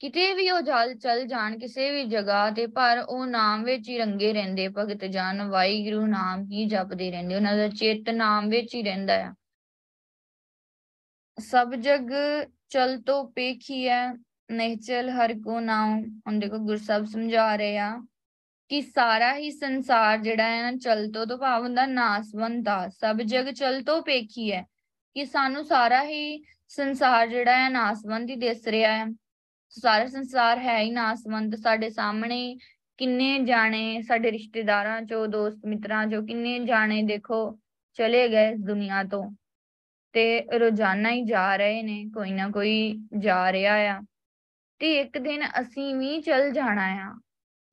ਕਿਤੇ 0.01 0.33
ਵੀ 0.33 0.49
ਉਹ 0.51 0.61
ਜਲ 0.61 0.93
ਚਲ 0.95 1.25
ਜਾਣ 1.27 1.57
ਕਿਸੇ 1.59 1.89
ਵੀ 1.91 2.03
ਜਗ੍ਹਾ 2.05 2.49
ਤੇ, 2.51 2.65
ਪਰ 2.67 2.99
ਉਹ 3.09 3.25
ਨਾਮ 3.25 3.63
ਵਿੱਚ 3.63 3.89
ਹੀ 3.89 3.97
ਰੰਗੇ 3.97 4.31
ਰਹਿੰਦੇ, 4.33 4.67
ਭਗਤ 4.69 5.05
ਜਨ 5.05 5.43
ਵਾਹਿਗੁਰੂ 5.49 6.05
ਨਾਮ 6.07 6.45
ਹੀ 6.51 6.65
ਜਪਦੇ 6.65 7.11
ਰਹਿੰਦੇ, 7.11 7.35
ਉਹਨਾਂ 7.35 7.55
ਦਾ 7.57 7.67
ਚਿੱਤ 7.69 8.09
ਨਾਮ 8.09 8.49
ਵਿੱਚ 8.49 8.75
ਹੀ 8.75 8.83
ਰਹਿੰਦਾ 8.83 9.15
ਆ। 9.23 9.33
ਸਭ 11.37 11.75
ਜਗ 11.75 12.11
ਚਲ 12.69 13.01
ਤੋ 13.01 13.23
ਪੇਖੀਐ 13.35 14.01
ਨਿਹਚਲ 14.51 15.09
ਹਰ 15.09 15.33
ਕੋ 15.43 15.59
ਨਾਮ 15.59 15.99
ਹੁਣ 16.27 16.39
ਦੇਖੋ 16.39 16.57
ਗੁਰਸਬ 16.57 17.05
ਸਮਝਾ 17.05 17.55
ਰਹੇ 17.55 17.77
ਆ। 17.77 17.91
ਕਿ 18.71 18.81
ਸਾਰਾ 18.81 19.33
ਹੀ 19.35 19.49
ਸੰਸਾਰ 19.51 20.17
ਜਿਹੜਾ 20.17 20.43
ਹੈ 20.43 20.61
ਨਾ 20.63 20.77
ਚਲ 20.77 21.11
ਤੋ 21.11 21.25
ਤੋਂ 21.25 21.37
ਭਾਵ 21.37 21.63
ਹੁੰਦਾ 21.63 21.85
ਨਾਸਵੰਤ 21.85 22.63
ਦਾ 22.65 22.87
ਸਭ 22.89 23.21
ਜਗ 23.21 23.49
ਚਲ 23.51 23.81
ਤੋ 23.83 24.01
ਪੇਖੀ 24.01 24.51
ਹੈ, 24.51 24.61
ਕਿ 25.15 25.25
ਸਾਨੂੰ 25.25 25.63
ਸਾਰਾ 25.65 26.03
ਹੀ 26.03 26.43
ਸੰਸਾਰ 26.67 27.27
ਜਿਹੜਾ 27.27 27.57
ਹੈ 27.57 27.69
ਨਾਸਵੰਤ 27.69 28.29
ਹੀ 28.29 28.35
ਦਿਸ 28.35 28.67
ਰਿਹਾ 28.67 28.91
ਹੈ। 28.97 29.05
ਸਾਰਾ 29.69 30.05
ਸੰਸਾਰ 30.05 30.59
ਹੈ 30.59 30.79
ਹੀ 30.79 30.91
ਨਾਸਵੰਤ 30.91 31.55
ਸਾਡੇ 31.55 31.89
ਸਾਹਮਣੇ, 31.89 32.55
ਕਿੰਨੇ 32.97 33.39
ਜਾਣੇ 33.39 34.01
ਸਾਡੇ 34.01 34.31
ਰਿਸ਼ਤੇਦਾਰਾਂ 34.31 35.01
ਚੋਂ, 35.01 35.27
ਦੋਸਤ 35.27 35.65
ਮਿੱਤਰਾਂ 35.65 36.07
ਚੋਂ, 36.07 36.23
ਕਿੰਨੇ 36.27 36.59
ਜਾਣੇ 36.59 37.01
ਦੇਖੋ 37.03 37.59
ਚਲੇ 37.93 38.27
ਗਏ 38.29 38.55
ਦੁਨੀਆ 38.55 39.03
ਤੋਂ 39.03 39.31
ਤੇ 40.13 40.45
ਰੋਜ਼ਾਨਾ 40.59 41.11
ਹੀ 41.11 41.21
ਜਾ 41.23 41.55
ਰਹੇ 41.55 41.83
ਨੇ, 41.83 42.05
ਕੋਈ 42.13 42.31
ਨਾ 42.31 42.49
ਕੋਈ 42.49 42.99
ਜਾ 43.19 43.51
ਰਿਹਾ 43.51 43.75
ਆ। 43.75 44.01
ਤੇ 44.79 44.99
ਇੱਕ 44.99 45.17
ਦਿਨ 45.17 45.45
ਅਸੀਂ 45.61 45.95
ਵੀ 45.95 46.21
ਚਲ 46.21 46.51
ਜਾਣਾ 46.51 46.87
ਆ। 47.09 47.19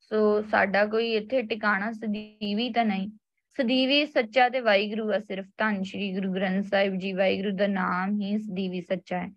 ਸੋ 0.08 0.42
ਸਾਡਾ 0.42 0.86
ਕੋਈ 0.86 1.12
ਇੱਥੇ 1.12 1.42
ਟਿਕਾਣਾ 1.42 1.92
ਸਦੀਵੀ 1.92 2.70
ਤਾਂ 2.70 2.84
ਨਹੀਂ। 2.84 3.10
ਸਦੀਵੀ 3.56 4.06
ਸੱਚਾ 4.06 4.48
ਤੇ 4.48 4.60
ਵਾਹਿਗੁਰੂ 4.60 5.12
ਆ 5.12 5.18
ਸਿਰਫ। 5.18 5.46
ਧੰਨ 5.58 5.82
ਸ਼੍ਰੀ 5.82 6.14
ਗੁਰੂ 6.14 6.34
ਗ੍ਰੰਥ 6.34 6.64
ਸਾਹਿਬ 6.64 6.94
ਜੀ, 6.94 7.12
ਵਾਹਿਗੁਰੂ 7.12 7.56
ਦਾ 7.56 7.66
ਨਾਮ 7.66 8.20
ਹੀ 8.20 8.38
ਸਦੀਵੀ 8.38 8.80
ਸੱਚਾ 8.80 9.18
ਹੈ। 9.18 9.30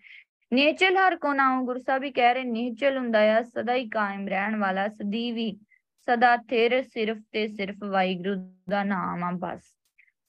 ਨੇਚਲ 0.54 0.98
ਹਰ 0.98 1.16
ਕੋ 1.16 1.34
ਨਾਮ 1.34 1.66
ਗੁਰੂ 1.66 1.80
ਸਾਹਿਬ 1.80 2.04
ਹੀ 2.04 2.12
ਕਹਿ 2.12 2.34
ਰਹੇ 2.34 2.44
ਨੇਚਲ 2.44 2.98
ਹੁੰਦਾ 2.98 3.38
ਆ, 3.38 3.42
ਸਦਾ 3.42 3.74
ਹੀ 3.74 3.90
ਕਾਇਮ 3.90 4.28
ਰਹਿਣ 4.28 4.56
ਵਾਲਾ 4.56 4.88
ਸਦੀਵੀ। 4.88 5.58
ਸਦਾ 6.00 6.38
ਥਿਰ, 6.38 6.82
ਸਿਰਫ 6.82 7.18
ਤੇ 7.32 7.48
ਸਿਰਫ 7.48 7.76
ਵਾਹਿਗੁਰੂ 7.84 8.56
ਦਾ 8.70 8.84
ਨਾਮ 8.84 9.24
ਆ 9.24 9.32
ਬਸ। 9.32 9.64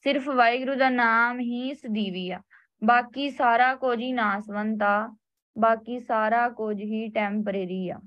ਸਿਰਫ 0.03 0.29
ਵਾਹਿਗੁਰੂ 0.29 0.75
ਦਾ 0.75 0.91
ਨਾਮ 0.91 1.41
ਹੀ 1.41 1.75
ਸਦੀਵੀ 1.75 2.31
ਆ। 2.31 2.41
ਬਾਕੀ 2.85 3.31
ਸਾਰਾ 3.31 3.75
ਕੁਝ 3.75 4.01
ਹੀ 4.01 4.13
ਨਾਸਵੰਤ 4.13 4.83
ਆ। 4.83 5.17
ਬਾਕੀ 5.59 6.01
ਸਾਰਾ 6.01 6.49
ਕੁਝ 6.49 6.83
ਹੀ 6.83 7.11
ਟੈਂਪਰੇਰੀ 7.11 7.89
ਆ। 7.89 8.01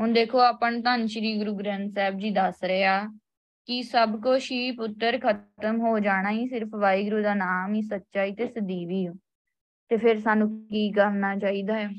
ਹੁਣ 0.00 0.12
ਦੇਖੋ, 0.12 0.38
ਆਪਾਂ 0.38 0.72
ਧੰਨ 0.72 1.06
ਸ਼੍ਰੀ 1.06 1.38
ਗੁਰੂ 1.38 1.54
ਗ੍ਰੰਥ 1.54 1.94
ਸਾਹਿਬ 1.94 2.18
ਜੀ 2.18 2.30
ਦੱਸ 2.30 2.64
ਰਿਹਾ 2.64 3.06
ਕਿ 3.66 3.82
ਸਭ 3.82 4.22
ਕੁਝ 4.22 4.52
ਹੀ 4.52 4.70
ਪੁੱਤਰ 4.70 5.18
ਖਤਮ 5.18 5.80
ਹੋ 5.80 5.98
ਜਾਣਾ 5.98 6.30
ਹੀ, 6.30 6.48
ਸਿਰਫ 6.48 6.68
ਵਾਹਿਗੁਰੂ 6.74 7.22
ਦਾ 7.22 7.34
ਨਾਮ 7.34 7.74
ਹੀ 7.74 7.82
ਸੱਚਾ 7.82 8.24
ਹੀ 8.24 8.34
ਤੇ 8.34 8.46
ਸਦੀਵੀ 8.46 9.08
ਹੋ 9.08 9.14
ਤੇ 9.88 9.96
ਫਿਰ 9.96 10.20
ਸਾਨੂੰ 10.20 10.66
ਕੀ 10.66 10.92
ਕਰਨਾ 10.92 11.36
ਚਾਹੀਦਾ 11.36 11.74
ਹੈ? 11.74 11.90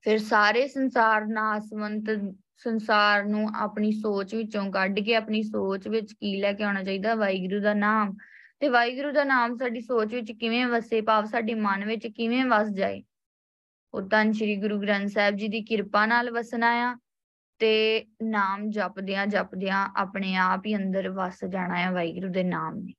ਫਿਰ 0.00 0.18
ਸਾਰੇ 0.18 0.68
ਸੰਸਾਰ 0.68 1.26
ਨਾਸਵੰਤ 1.26 2.34
ਸੰਸਾਰ 2.56 3.24
ਨੂੰ 3.24 3.48
ਆਪਣੀ 3.56 3.92
ਸੋਚ 3.92 4.34
ਵਿੱਚੋਂ 4.34 4.70
ਕੱਢ 4.70 5.00
ਕੇ, 5.00 5.14
ਆਪਣੀ 5.14 5.42
ਸੋਚ 5.42 5.88
ਵਿੱਚ 5.88 6.12
ਕੀ 6.12 6.40
ਲੈ 6.40 6.52
ਕੇ 6.52 6.64
ਆਉਣਾ 6.64 6.82
ਚਾਹੀਦਾ? 6.82 7.14
ਵਾਹਿਗੁਰੂ 7.14 7.60
ਦਾ 7.60 7.74
ਨਾਮ। 7.74 8.16
ਤੇ 8.60 8.68
ਵਾਹਿਗੁਰੂ 8.68 9.12
ਦਾ 9.12 9.24
ਨਾਮ 9.24 9.56
ਸਾਡੀ 9.56 9.80
ਸੋਚ 9.80 10.14
ਵਿੱਚ 10.14 10.32
ਕਿਵੇਂ 10.32 10.66
ਵਸੇ, 10.66 11.00
ਭਾਵ 11.00 11.24
ਸਾਡੇ 11.24 11.54
ਮਨ 11.54 11.84
ਵਿੱਚ 11.84 12.06
ਕਿਵੇਂ 12.06 12.44
ਵਸ 12.44 12.68
ਜਾਏ? 12.68 13.02
ਉਹ 13.94 14.08
ਤਾਂ 14.08 14.32
ਸ੍ਰੀ 14.32 14.56
ਗੁਰੂ 14.56 14.80
ਗ੍ਰੰਥ 14.80 15.08
ਸਾਹਿਬ 15.08 15.36
ਜੀ 15.36 15.48
ਦੀ 15.48 15.62
ਕਿਰਪਾ 15.62 16.06
ਨਾਲ 16.06 16.30
ਵਸਣਾ 16.30 16.70
ਆ 16.70 16.96
ਤੇ 17.58 18.04
ਨਾਮ 18.22 18.70
ਜਪਦਿਆਂ 18.70 19.26
ਜਪਦਿਆਂ 19.26 19.88
ਆਪਣੇ 19.96 20.36
ਆਪ 20.36 20.66
ਹੀ 20.66 20.76
ਅੰਦਰ 20.76 21.08
ਵਸ 21.08 21.44
ਜਾਣਾ 21.44 21.76
ਹੈ 21.76 21.90
ਵਾਹਿਗੁਰੂ 21.90 22.28
ਦੇ 22.28 22.42
ਨਾਮ 22.42 22.74
ਨੇ। 22.76 22.92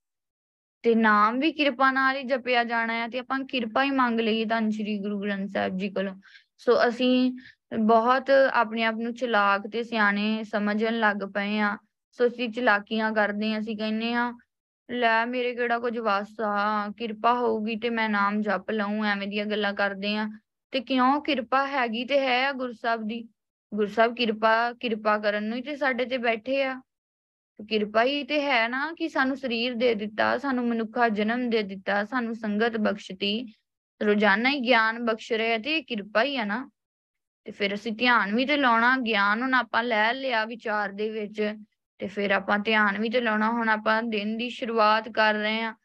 ਤੇ 0.83 0.95
ਨਾਮ 0.95 1.39
ਵੀ 1.39 1.51
ਕਿਰਪਾ 1.51 1.91
ਨਾਲ 1.91 2.15
ਹੀ 2.15 2.23
ਜਪਿਆ 2.23 2.63
ਜਾਣਾ 2.63 2.93
ਹੈ 2.93 3.07
ਤੇ 3.07 3.19
ਆਪਾਂ 3.19 3.39
ਕਿਰਪਾ 3.39 3.83
ਹੀ 3.83 3.91
ਮੰਗ 3.91 4.19
ਲਈਏ 4.19 4.45
ਤਾਂ 4.45 4.61
ਸ੍ਰੀ 4.71 4.99
ਗੁਰੂ 4.99 5.21
ਗ੍ਰੰਥ 5.21 5.49
ਸਾਹਿਬ 5.49 5.77
ਜੀ 5.77 5.89
ਕੋਲੋਂ। 5.89 6.15
ਸੋ 6.57 6.87
ਅਸੀਂ 6.87 7.31
ਬਹੁਤ 7.79 8.29
ਆਪਣੇ 8.53 8.83
ਆਪ 8.83 8.95
ਨੂੰ 8.95 9.13
ਚਲਾਕ 9.13 9.67
ਤੇ 9.67 9.83
ਸਿਆਣੇ 9.83 10.43
ਸਮਝਣ 10.43 10.99
ਲੱਗ 10.99 11.17
ਪਏ 11.33 11.59
ਆ। 11.59 11.77
ਸੋ 12.11 12.27
ਅਸੀਂ 12.27 12.49
ਚਲਾਕੀਆਂ 12.49 13.11
ਕਰਦੇ 13.11 13.53
ਆ 13.53 13.59
ਅਸੀਂ 13.59 13.77
ਕਹਿੰਨੇ 13.77 14.13
ਆ 14.13 14.33
ਲੈ 14.91 15.25
ਮੇਰੇ 15.25 15.55
ਕਿਹੜਾ 15.55 15.79
ਕੁਝ 15.79 15.97
ਵਾਸਾ 15.97 16.87
ਕਿਰਪਾ 16.97 17.33
ਹੋਊਗੀ 17.33 17.75
ਤੇ 17.75 17.89
ਮੈਂ 17.89 18.09
ਨਾਮ 18.09 18.41
ਜਪ 18.41 18.71
ਲਵਾਂ 18.71 19.11
ਐਵੇਂ 19.11 19.27
ਦੀਆਂ 19.27 19.45
ਗੱਲਾਂ 19.45 19.73
ਕਰਦੇ 19.73 20.15
ਆ 20.17 20.29
ਤੇ 20.71 20.79
ਕਿਉਂ 20.79 21.21
ਕਿਰਪਾ 21.21 21.67
ਹੈਗੀ 21.67 22.05
ਤੇ 22.05 22.19
ਹੈ 22.19 22.47
ਆ 22.47 22.51
ਗੁਰਸਬ 22.51 23.07
ਦੀ? 23.07 23.27
ਗੁਰਸਬ 23.73 24.15
ਕਿਰਪਾ 24.15 24.73
ਕਿਰਪਾ 24.73 25.17
ਕਰਨ 25.17 25.43
ਨੂੰ 25.43 25.57
ਹੀ 25.57 25.61
ਤੇ 25.61 25.75
ਸਾਡੇ 25.75 26.05
ਤੇ 26.05 26.17
ਬੈਠੇ 26.17 26.63
ਆ। 26.63 26.81
ਕਿਰਪਾ 27.69 28.03
ਹੀ 28.03 28.23
ਤੇ 28.23 28.41
ਹੈ 28.41 28.67
ਨਾ 28.67 28.93
ਕਿ 28.97 29.09
ਸਾਨੂੰ 29.09 29.37
ਸਰੀਰ 29.37 29.73
ਦੇ 29.73 29.95
ਦਿੱਤਾ, 29.95 30.37
ਸਾਨੂੰ 30.37 30.67
ਮਨੁੱਖਾ 30.67 31.09
ਜਨਮ 31.09 31.49
ਦੇ 31.49 31.63
ਦਿੱਤਾ, 31.63 32.05
ਸਾਨੂੰ 32.05 32.35
ਸੰਗਤ 32.35 32.77
ਬਖਸ਼ਤੀ, 32.77 33.53
ਰੋਜ਼ਾਨਾ 34.03 34.49
ਹੀ 34.49 34.59
ਗਿਆਨ 34.59 35.05
ਬਖਸ਼ 35.05 35.31
ਰਿਹਾ 35.33 35.57
ਤੇ 35.57 35.81
ਕਿਰਪਾ 35.81 36.23
ਹੀ 36.23 36.37
ਆ 36.37 36.43
ਨਾ। 36.45 36.69
ਤੇ 37.45 37.51
ਫਿਰ 37.51 37.73
ਅਸੀਂ 37.73 37.93
ਧਿਆਨ 37.93 38.35
ਵੀ 38.35 38.45
ਤੇ 38.45 38.57
ਲਾਉਣਾ, 38.57 38.97
ਗਿਆਨ 38.97 39.41
ਹੁਣ 39.41 39.53
ਆਪਾਂ 39.53 39.83
ਲੈ 39.83 40.13
ਲਿਆ 40.13 40.45
ਵਿਚਾਰ 40.45 40.91
ਦੇ 40.91 41.09
ਵਿੱਚ, 41.09 41.55
ਤੇ 41.99 42.07
ਫਿਰ 42.07 42.31
ਆਪਾਂ 42.31 42.59
ਧਿਆਨ 42.59 42.99
ਵੀ 42.99 43.09
ਤੇ 43.09 43.21
ਲਾਉਣਾ, 43.21 43.51
ਹੁਣ 43.51 43.69
ਆਪਾਂ 43.69 44.03
ਦਿਨ 44.03 44.37
ਦੀ 44.37 44.49
ਸ਼ੁਰੂਆਤ 44.49 45.09
ਕਰ 45.09 45.33
ਰਹੇ 45.33 45.61
ਆ। 45.61 45.75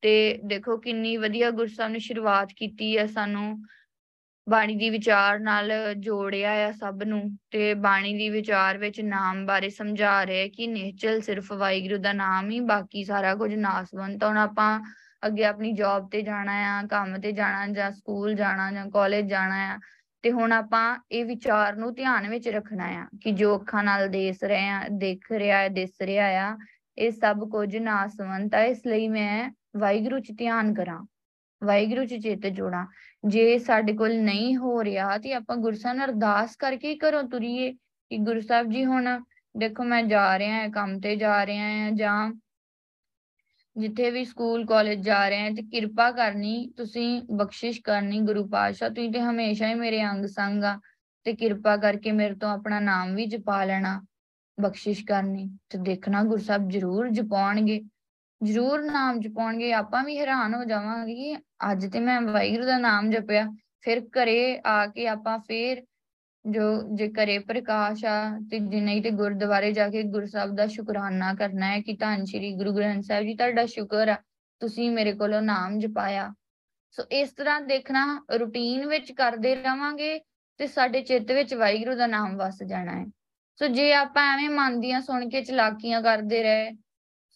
ਤੇ 0.00 0.38
ਦੇਖੋ 0.44 0.76
ਕਿੰਨੀ 0.76 1.16
ਵਧੀਆ 1.16 1.50
ਗੁਰਸਾਹਿਬ 1.50 1.92
ਨੇ 1.92 1.98
ਸ਼ੁਰੂਆਤ 1.98 2.52
ਕੀਤੀ 2.56 2.98
ਹੈ 2.98 3.06
ਸਾਨੂੰ। 3.06 3.62
ਬਾਣੀ 4.48 4.74
ਦੀ 4.74 4.90
ਵਿਚਾਰ 4.90 5.38
ਨਾਲ 5.38 5.72
ਜੋੜਿਆ 5.94 6.50
ਆ 6.68 6.72
ਸਭ 6.72 7.02
ਨੂੰ 7.02 7.38
ਤੇ 7.50 7.74
ਬਾਣੀ 7.74 8.16
ਦੀ 8.18 8.28
ਵਿਚਾਰ 8.28 8.78
ਵਿੱਚ 8.78 9.00
ਨਾਮ 9.00 9.46
ਬਾਰੇ 9.46 9.68
ਸਮਝਾ 9.68 10.26
ਰਿਹਾ 10.26 10.46
ਕਿ 10.46 10.66
ਨਿਹਚਲ 10.66 11.20
ਸਿਰਫ 11.20 11.52
ਵਾਹਿਗੁਰੂ 11.52 11.96
ਦਾ 11.96 12.12
ਨਾਮ 12.12 12.50
ਹੀ, 12.50 12.60
ਬਾਕੀ 12.60 13.04
ਸਾਰਾ 13.04 13.34
ਕੁਝ 13.34 13.54
ਨਾਸਵੰਤ 13.54 14.24
ਹੁਣ 14.24 14.38
ਆਪਾਂ 14.38 14.80
ਅੱਗੇ 15.26 15.44
ਆਪਣੀ 15.44 15.72
ਜੌਬ 15.72 16.08
ਤੇ 16.10 16.22
ਜਾਣਾ 16.22 16.78
ਆ, 16.78 16.82
ਕੰਮ 16.82 17.20
ਤੇ 17.20 17.32
ਜਾਣਾ 17.32 17.66
ਜਾਂ 17.66 17.90
ਸਕੂਲ 17.90 18.34
ਜਾਣਾ 18.34 18.72
ਜਾਂ 18.72 18.86
ਕਾਲਜ 18.90 19.28
ਜਾਣਾ 19.28 19.74
ਆ, 19.74 19.78
ਤੇ 20.22 20.32
ਹੁਣ 20.32 20.52
ਆਪਾਂ 20.52 20.98
ਇਹ 21.10 21.24
ਵਿਚਾਰ 21.24 21.76
ਨੂੰ 21.76 21.94
ਧਿਆਨ 21.94 22.28
ਵਿੱਚ 22.28 22.48
ਰੱਖਣਾ 22.48 22.84
ਆ 22.84 23.06
ਕਿ 23.22 23.32
ਜੋ 23.32 23.56
ਅੱਖਾਂ 23.56 23.84
ਨਾਲ 23.84 24.08
ਦੇਖ 24.08 24.44
ਰਹੇ 24.44 24.68
ਆ, 24.68 24.82
ਦੇਖ 24.90 25.32
ਰਿਹਾ 25.32 25.58
ਹੈ, 25.58 25.68
ਦਿਸ 25.68 26.00
ਰਿਹਾ 26.02 26.26
ਆ, 26.26 26.56
ਇਹ 26.98 27.10
ਸਭ 27.10 27.48
ਕੁਝ 27.50 27.76
ਨਾਸਵੰਤ 27.76 28.54
ਹੈ 28.54 28.64
ਇਸ 28.64 28.86
ਲਈ 28.86 29.08
ਮੈਂ 29.08 29.50
ਵਾਹਿਗੁਰੂ 29.76 30.18
ਚ 30.18 30.32
ਧਿਆਨ 30.38 30.74
ਕਰਾਂ। 30.74 31.06
ਵਾਹਿਗੁਰੂ 31.62 32.04
ਚ 32.04 32.14
ਚਿੱਤ 32.14 32.46
ਜੋੜਾਂ। 32.46 32.86
ਜੇ 33.26 33.58
ਸਾਡੇ 33.58 33.92
ਕੋਲ 33.92 34.14
ਨਹੀਂ 34.14 34.56
ਹੋ 34.56 34.84
ਰਿਹਾ 34.84 35.16
ਤੇ 35.18 35.32
ਆਪਾਂ 35.32 35.56
ਗੁਰਸਾਹਿਬ 35.56 35.96
ਨਾਲ 35.96 36.08
ਅਰਦਾਸ 36.08 36.56
ਕਰਕੇ 36.56 36.88
ਹੀ 36.88 36.98
ਘਰੋਂ 36.98 37.22
ਤੁਰੀਏ 37.22 37.72
ਕਿ 37.72 38.18
ਗੁਰੂ 38.18 38.40
ਸਾਹਿਬ 38.40 38.70
ਜੀ 38.70 38.84
ਹੁਣ 38.84 39.08
ਦੇਖੋ 39.54 39.84
ਮੈਂ 39.84 40.02
ਜਾ 40.02 40.38
ਰਿਹਾ 40.38 40.60
ਹਾਂ, 40.60 40.68
ਕੰਮ 40.68 41.00
ਤੇ 41.00 41.16
ਜਾ 41.16 41.46
ਰਿਹਾ 41.46 41.64
ਹਾਂ 41.64 41.90
ਜਾਂ 41.92 42.32
ਜਿੱਥੇ 43.76 44.10
ਵੀ 44.10 44.24
ਸਕੂਲ, 44.24 44.66
ਕਾਲਜ 44.66 44.98
ਜਾ 44.98 45.28
ਰਹੇ 45.28 45.40
ਹਾਂ 45.40 45.50
ਤੇ 45.50 45.62
ਕਿਰਪਾ 45.62 46.10
ਕਰਨੀ, 46.10 46.72
ਤੁਸੀਂ 46.76 47.22
ਬਖਸ਼ਿਸ਼ 47.32 47.80
ਕਰਨੀ 47.80 48.20
ਗੁਰੂ 48.20 48.46
ਪਾਤਸ਼ਾਹ, 48.48 48.88
ਤੁਸੀਂ 48.88 49.12
ਤੇ 49.12 49.20
ਹਮੇਸ਼ਾ 49.20 49.68
ਹੀ 49.68 49.74
ਮੇਰੇ 49.74 50.04
ਅੰਗ 50.04 50.26
ਸੰਗ 50.26 50.64
ਆ 50.64 50.78
ਤੇ 51.24 51.32
ਕਿਰਪਾ 51.32 51.76
ਕਰਕੇ 51.76 52.12
ਮੇਰੇ 52.12 52.34
ਤੋਂ 52.34 52.50
ਆਪਣਾ 52.50 52.80
ਨਾਮ 52.80 53.14
ਵੀ 53.14 53.26
ਜਪਾ 53.26 53.64
ਲੈਣਾ, 53.64 54.00
ਬਖਸ਼ਿਸ਼ 54.60 55.04
ਕਰਨੀ 55.04 55.48
ਤੇ 55.70 55.78
ਦੇਖਣਾ 55.78 56.22
ਗੁਰੂ 56.24 56.42
ਸਾਹਿਬ 56.42 56.68
ਜ਼ਰੂਰ 56.68 57.08
ਜਪਾਉਣਗੇ। 57.08 57.80
ਜ਼ਰੂਰ 58.40 58.82
ਨਾਮ 58.82 59.20
ਜਪਾਉਣਗੇ, 59.20 59.72
ਆਪਾਂ 59.72 60.02
ਵੀ 60.04 60.18
ਹੈਰਾਨ 60.18 60.54
ਹੋ 60.54 60.64
ਜਾਵਾਂਗੇ 60.64 61.14
ਕਿ 61.14 61.36
ਅੱਜ 61.72 61.86
ਤੇ 61.92 62.00
ਮੈਂ 62.00 62.20
ਵਾਹਿਗੁਰੂ 62.20 62.66
ਦਾ 62.66 62.78
ਨਾਮ 62.78 63.10
ਜਪਿਆ, 63.10 63.46
ਫਿਰ 63.80 64.00
ਘਰੇ 64.16 64.60
ਆ 64.66 64.86
ਕੇ 64.86 65.06
ਆਪਾਂ 65.08 65.38
ਫੇਰ 65.38 65.82
ਜੋ 66.44 66.62
ਜੇ 66.94 67.08
ਘਰੇ 67.08 67.38
ਪ੍ਰਕਾਸ਼ 67.38 68.04
ਆ 68.04 68.18
ਤੇ 68.50 68.58
ਜੇ 68.58 68.80
ਨਹੀਂ 68.80 69.02
ਤੇ 69.02 69.10
ਗੁਰਦੁਆਰੇ 69.10 69.72
ਜਾ 69.72 69.88
ਕੇ 69.88 70.02
ਗੁਰੂ 70.02 70.26
ਸਾਹਿਬ 70.26 70.54
ਦਾ 70.56 70.66
ਸ਼ੁਕਰਾਨਾ 70.66 71.32
ਕਰਨਾ 71.34 71.66
ਹੈ 71.66 71.80
ਕਿ 71.80 71.96
ਧੰਨ 72.00 72.24
ਸ਼੍ਰੀ 72.24 72.52
ਗੁਰੂ 72.54 72.74
ਗ੍ਰੰਥ 72.76 73.04
ਸਾਹਿਬ 73.04 73.24
ਜੀ 73.24 73.34
ਤੁਹਾਡਾ 73.34 73.66
ਸ਼ੁਕਰ 73.66 74.08
ਆ, 74.08 74.16
ਤੁਸੀਂ 74.60 74.90
ਮੇਰੇ 74.90 75.12
ਕੋਲੋਂ 75.12 75.42
ਨਾਮ 75.42 75.78
ਜਪਾਇਆ। 75.78 76.32
ਸੋ 76.94 77.02
ਇਸ 77.12 77.32
ਤਰ੍ਹਾਂ 77.32 77.60
ਦੇਖਣਾ, 77.60 78.04
ਰੂਟੀਨ 78.38 78.86
ਵਿੱਚ 78.86 79.12
ਕਰਦੇ 79.12 79.54
ਰਵਾਂਗੇ 79.56 80.18
ਤੇ 80.60 80.66
ਸਾਡੇ 80.66 81.02
ਚਿੱਤ 81.02 81.32
ਵਿੱਚ 81.32 81.54
ਵਾਹਿਗੁਰੂ 81.54 81.94
ਦਾ 81.94 82.06
ਨਾਮ 82.06 82.36
ਵਸ 82.36 82.62
ਜਾਣਾ 82.62 82.92
ਹੈ। 82.92 83.04
ਸੋ 83.60 83.66
ਜੇ 83.66 83.92
ਆਪਾਂ 83.94 84.22
ਐਵੇਂ 84.34 84.48
ਮਨ 84.50 84.80
ਦੀਆਂ 84.80 85.00
ਸੁਣ 85.00 85.28
ਕੇ 85.28 85.42
ਚਲਾਕੀਆਂ 85.44 86.02
ਕਰਦੇ 86.02 86.42
ਰਹੇ 86.42 86.70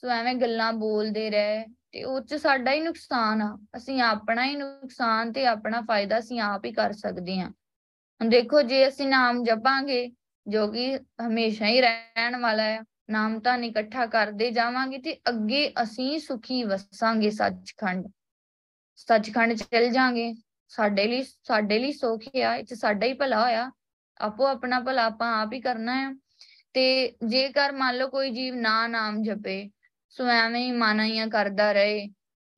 ਸੋ 0.02 0.08
ਐਵੇਂ 0.08 0.34
ਗੱਲਾਂ 0.34 0.72
ਬੋਲਦੇ 0.72 1.30
ਰਹੇ 1.30 1.64
ਤੇ 1.92 2.04
ਉਹ 2.04 2.20
ਚ 2.20 2.34
ਸਾਡਾ 2.34 2.72
ਹੀ 2.72 2.80
ਨੁਕਸਾਨ 2.80 3.42
ਆ। 3.42 3.58
ਅਸੀਂ 3.76 4.00
ਆਪਣਾ 4.02 4.44
ਹੀ 4.44 4.56
ਨੁਕਸਾਨ 4.56 5.32
ਤੇ 5.32 5.46
ਆਪਣਾ 5.46 5.80
ਫਾਇਦਾ 5.80 6.18
ਅਸੀਂ 6.18 6.40
ਆਪ 6.40 6.64
ਹੀ 6.64 6.72
ਕਰ 6.72 6.92
ਸਕਦੇ 6.92 7.38
ਹਾਂ। 7.40 7.50
ਹੁਣ 7.50 8.28
ਦੇਖੋ 8.28 8.62
ਜੇ 8.62 8.88
ਅਸੀਂ 8.88 9.06
ਨਾਮ 9.06 9.44
ਜਪਾਂਗੇ, 9.44 10.12
ਜੋ 10.46 10.66
ਕਿ 10.68 10.96
ਹਮੇਸ਼ਾ 10.96 11.66
ਹੀ 11.66 11.80
ਰਹਿਣ 11.80 12.36
ਵਾਲਾ 12.40 12.62
ਹੈ 12.62 12.80
ਨਾਮ 13.10 13.40
ਤਾਂ 13.40 13.58
ਇਕੱਠਾ 13.58 14.06
ਕਰਦੇ 14.06 14.50
ਜਾਵਾਂਗੇ 14.50 14.98
ਤੇ 14.98 15.14
ਅੱਗੇ 15.28 15.72
ਅਸੀਂ 15.82 16.18
ਸੁਖੀ 16.18 16.62
ਵਸਾਂਗੇ 16.64 17.30
ਸੱਚਖੰਡ। 17.30 18.08
ਸੱਚਖੰਡ 18.96 19.52
ਚਲ 19.52 19.88
ਜਾਾਂਗੇ 19.88 20.34
ਸਾਡੇ 20.68 21.06
ਲਈ 21.06 21.22
ਸਾਡੇ 21.22 21.78
ਲਈ 21.78 21.92
ਸੁਖ 21.92 22.22
ਆ, 22.42 22.56
ਇਹ 22.56 22.64
ਸਾਡਾ 22.74 23.06
ਹੀ 23.06 23.12
ਭਲਾ 23.12 23.42
ਹੋਇਆ। 23.44 23.70
ਆਪੋ 24.20 24.46
ਆਪਣਾ 24.46 24.80
ਭਲਾ 24.80 25.04
ਆਪਾਂ 25.04 25.42
ਆਪ 25.42 25.52
ਹੀ 25.52 25.60
ਕਰਨਾ 25.60 25.94
ਹੈ 26.00 26.14
ਤੇ 26.74 27.12
ਜੇਕਰ 27.26 27.72
ਮੰਨ 27.72 27.96
ਲਓ 27.96 28.08
ਕੋਈ 28.08 28.30
ਜੀਵ 28.30 28.54
ਨਾ 28.54 28.86
ਨਾਮ 28.86 29.22
ਜਪੇ 29.22 29.70
ਸੋ 30.12 30.26
ਐਵੇਂ 30.26 30.60
ਹੀ 30.60 30.72
ਮਾਨਾਈਆਂ 30.72 31.26
ਕਰਦਾ 31.26 31.72
ਰਹੇ 31.72 32.08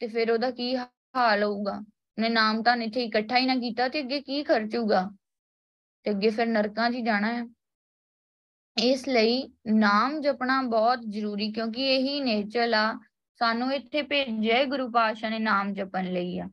ਤੇ 0.00 0.06
ਫਿਰ 0.06 0.30
ਉਹਦਾ 0.30 0.50
ਕੀ 0.50 0.76
ਹਾਲ 0.76 1.42
ਹੋਊਗਾ? 1.42 1.84
ਨੇ 2.18 2.28
ਨਾਮ 2.28 2.62
ਤਾਂ 2.62 2.76
ਇੱਥੇ 2.76 3.04
ਇਕੱਠਾ 3.04 3.38
ਹੀ 3.38 3.46
ਨਾ 3.46 3.56
ਕੀਤਾ 3.56 3.88
ਤੇ 3.88 4.00
ਅੱਗੇ 4.00 4.20
ਕੀ 4.20 4.42
ਖਰਚੂਗਾ? 4.42 5.10
ਤੇ 6.02 6.10
ਅੱਗੇ 6.10 6.30
ਫਿਰ 6.30 6.46
ਨਰਕਾਂ 6.46 6.90
'ਚ 6.90 6.94
ਜਾਣਾ 6.94 7.32
ਹੈ। 7.32 7.46
ਇਸ 8.82 9.08
ਲਈ 9.08 9.52
ਨਾਮ 9.66 10.20
ਜਪਣਾ 10.20 10.62
ਬਹੁਤ 10.62 10.98
ਜ਼ਰੂਰੀ 11.08 11.52
ਕਿਉਂਕਿ 11.52 11.96
ਇਹੀ 11.96 12.20
ਨੇਚਰ 12.20 12.72
ਆ। 12.74 13.00
ਸਾਨੂੰ 13.40 13.72
ਇੱਥੇ 13.72 14.02
ਭੇਜਿਆ 14.02 14.64
ਗੁਰੂ 14.64 14.90
ਪਾਤਸ਼ਾਹ 14.90 15.30
ਨੇ 15.30 15.38
ਨਾਮ 15.38 15.72
ਜਪਣ 15.72 16.04
ਲਈ 16.04 16.38
ਆ। 16.38 16.48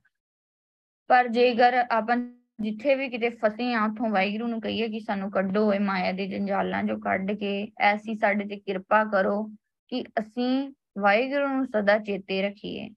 ਪਰ 1.08 1.28
ਜੇਕਰ 1.28 1.74
ਆਪਾਂ 1.74 2.18
ਜਿੱਥੇ 2.62 2.96
ਵੀ 2.96 3.10
ਕਿਤੇ 3.10 3.30
ਫਸੇ 3.30 3.74
ਆ 3.74 3.86
ਉਥੋਂ 3.86 4.10
ਵਾਹਿਗੁਰੂ 4.10 4.48
ਨੂੰ 4.48 4.62
ਕਹੀਏ 4.62 4.88
ਕਿ 4.88 5.00
ਸਾਨੂੰ 5.00 5.32
ਕੱਢੋ 5.32 5.68
ਓਏ 5.70 5.80
ਮਾਇਆ 5.80 6.12
ਦੇ 6.12 6.28
ਜੰਜਾਲਾਂ 6.28 6.84
ਚੋਂ 6.84 7.00
ਕੱਢ 7.00 7.32
ਕੇ, 7.32 7.72
ਐਸੀ 7.80 8.16
ਸਾਡੇ 8.16 8.46
ਤੇ 8.46 8.56
ਕਿਰਪਾ 8.56 9.04
ਕਰੋ 9.04 9.44
ਕਿ 9.88 10.04
ਅਸੀਂ 10.20 10.74
ਵਾਹਿਗੁਰੂ 11.00 11.48
ਨੂੰ 11.48 11.66
ਸਦਾ 11.66 11.98
ਚੇਤੇ 11.98 12.42
ਰੱਖੀਏ। 12.42 12.90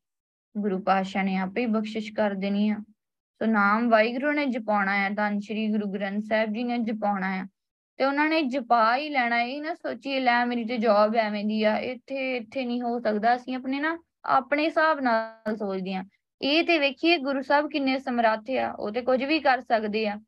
ਗੁਰੂ 0.59 0.79
ਪਾਤਸ਼ਾਹ 0.79 1.25
ਨੇ 1.25 1.37
ਆਪੇ 1.37 1.67
ਬਖਸ਼ਿਸ਼ 1.67 2.13
ਕਰ 2.13 2.31
ਦੇਣੀ 2.31 2.69
ਆ। 2.71 2.77
ਸੋ 3.41 3.47
ਨਾਮ 3.47 3.89
ਵਾਹਿਗੁਰੂ 3.89 4.33
ਨੇ 4.33 4.47
ਜਪਾਉਣਾ 4.47 4.97
ਹੈ 4.97 5.11
ਤਾਂ 5.11 5.41
ਸ੍ਰੀ 5.41 5.69
ਗੁਰੂ 5.69 5.93
ਗ੍ਰੰਥ 5.93 6.23
ਸਾਹਿਬ 6.23 6.53
ਜੀ 6.53 6.65
ਨੇ 6.65 6.79
ਜਪਾਉਣਾ 6.79 7.37
ਹੈ 7.37 7.45
ਤੇ 7.97 8.05
ਉਹਨਾਂ 8.05 8.29
ਨੇ 8.29 8.43
ਜਪਾ 8.43 8.97
ਹੀ 8.97 9.09
ਲੈਣਾ, 9.09 9.41
ਇਹ 9.41 9.63
ਨਾ 9.63 9.75
ਸੋਚੀਏ, 9.75 10.21
ਲੈ 10.21 10.45
ਮੇਰੀ 10.45 10.65
ਤੇ 10.65 10.79
ਜੌਬ 10.79 11.17
ਐਵੇਂ 11.17 11.45
ਦੀ 11.45 11.65
ਆ, 11.65 11.79
ਇੱਥੇ 11.79 12.37
ਇੱਥੇ 12.37 12.65
ਨਹੀਂ 12.65 12.83
ਹੋ 12.83 12.99
ਸਕਦਾ, 13.01 13.37
ਅਸੀਂ 13.37 13.57
ਆਪਣੇ 13.57 13.81
ਨਾ, 13.81 13.99
ਆਪਣੇ 14.25 14.65
ਹਿਸਾਬ 14.65 15.01
ਨਾਲ 15.01 15.57
ਸੋਚਦੇ 15.57 15.95
ਆ। 15.95 16.05
ਇਹ 16.43 16.65
ਤੇ 16.65 16.79
ਵੇਖੀਏ, 16.79 17.19
ਗੁਰੂ 17.19 17.43
ਸਾਹਿਬ 17.43 17.71
ਕਿੰਨੇ 17.71 17.99
ਸਮਰੱਥ 17.99 18.51
ਆ, 18.51 18.73
ਉਹ 18.73 18.91
ਤੇ 18.91 19.03
ਕੁਝ 19.03 19.25
ਵੀ 19.25 19.41
ਕਰ 19.41 19.61
ਸਕਦੇ 19.61 20.09
ਆ। 20.09 20.21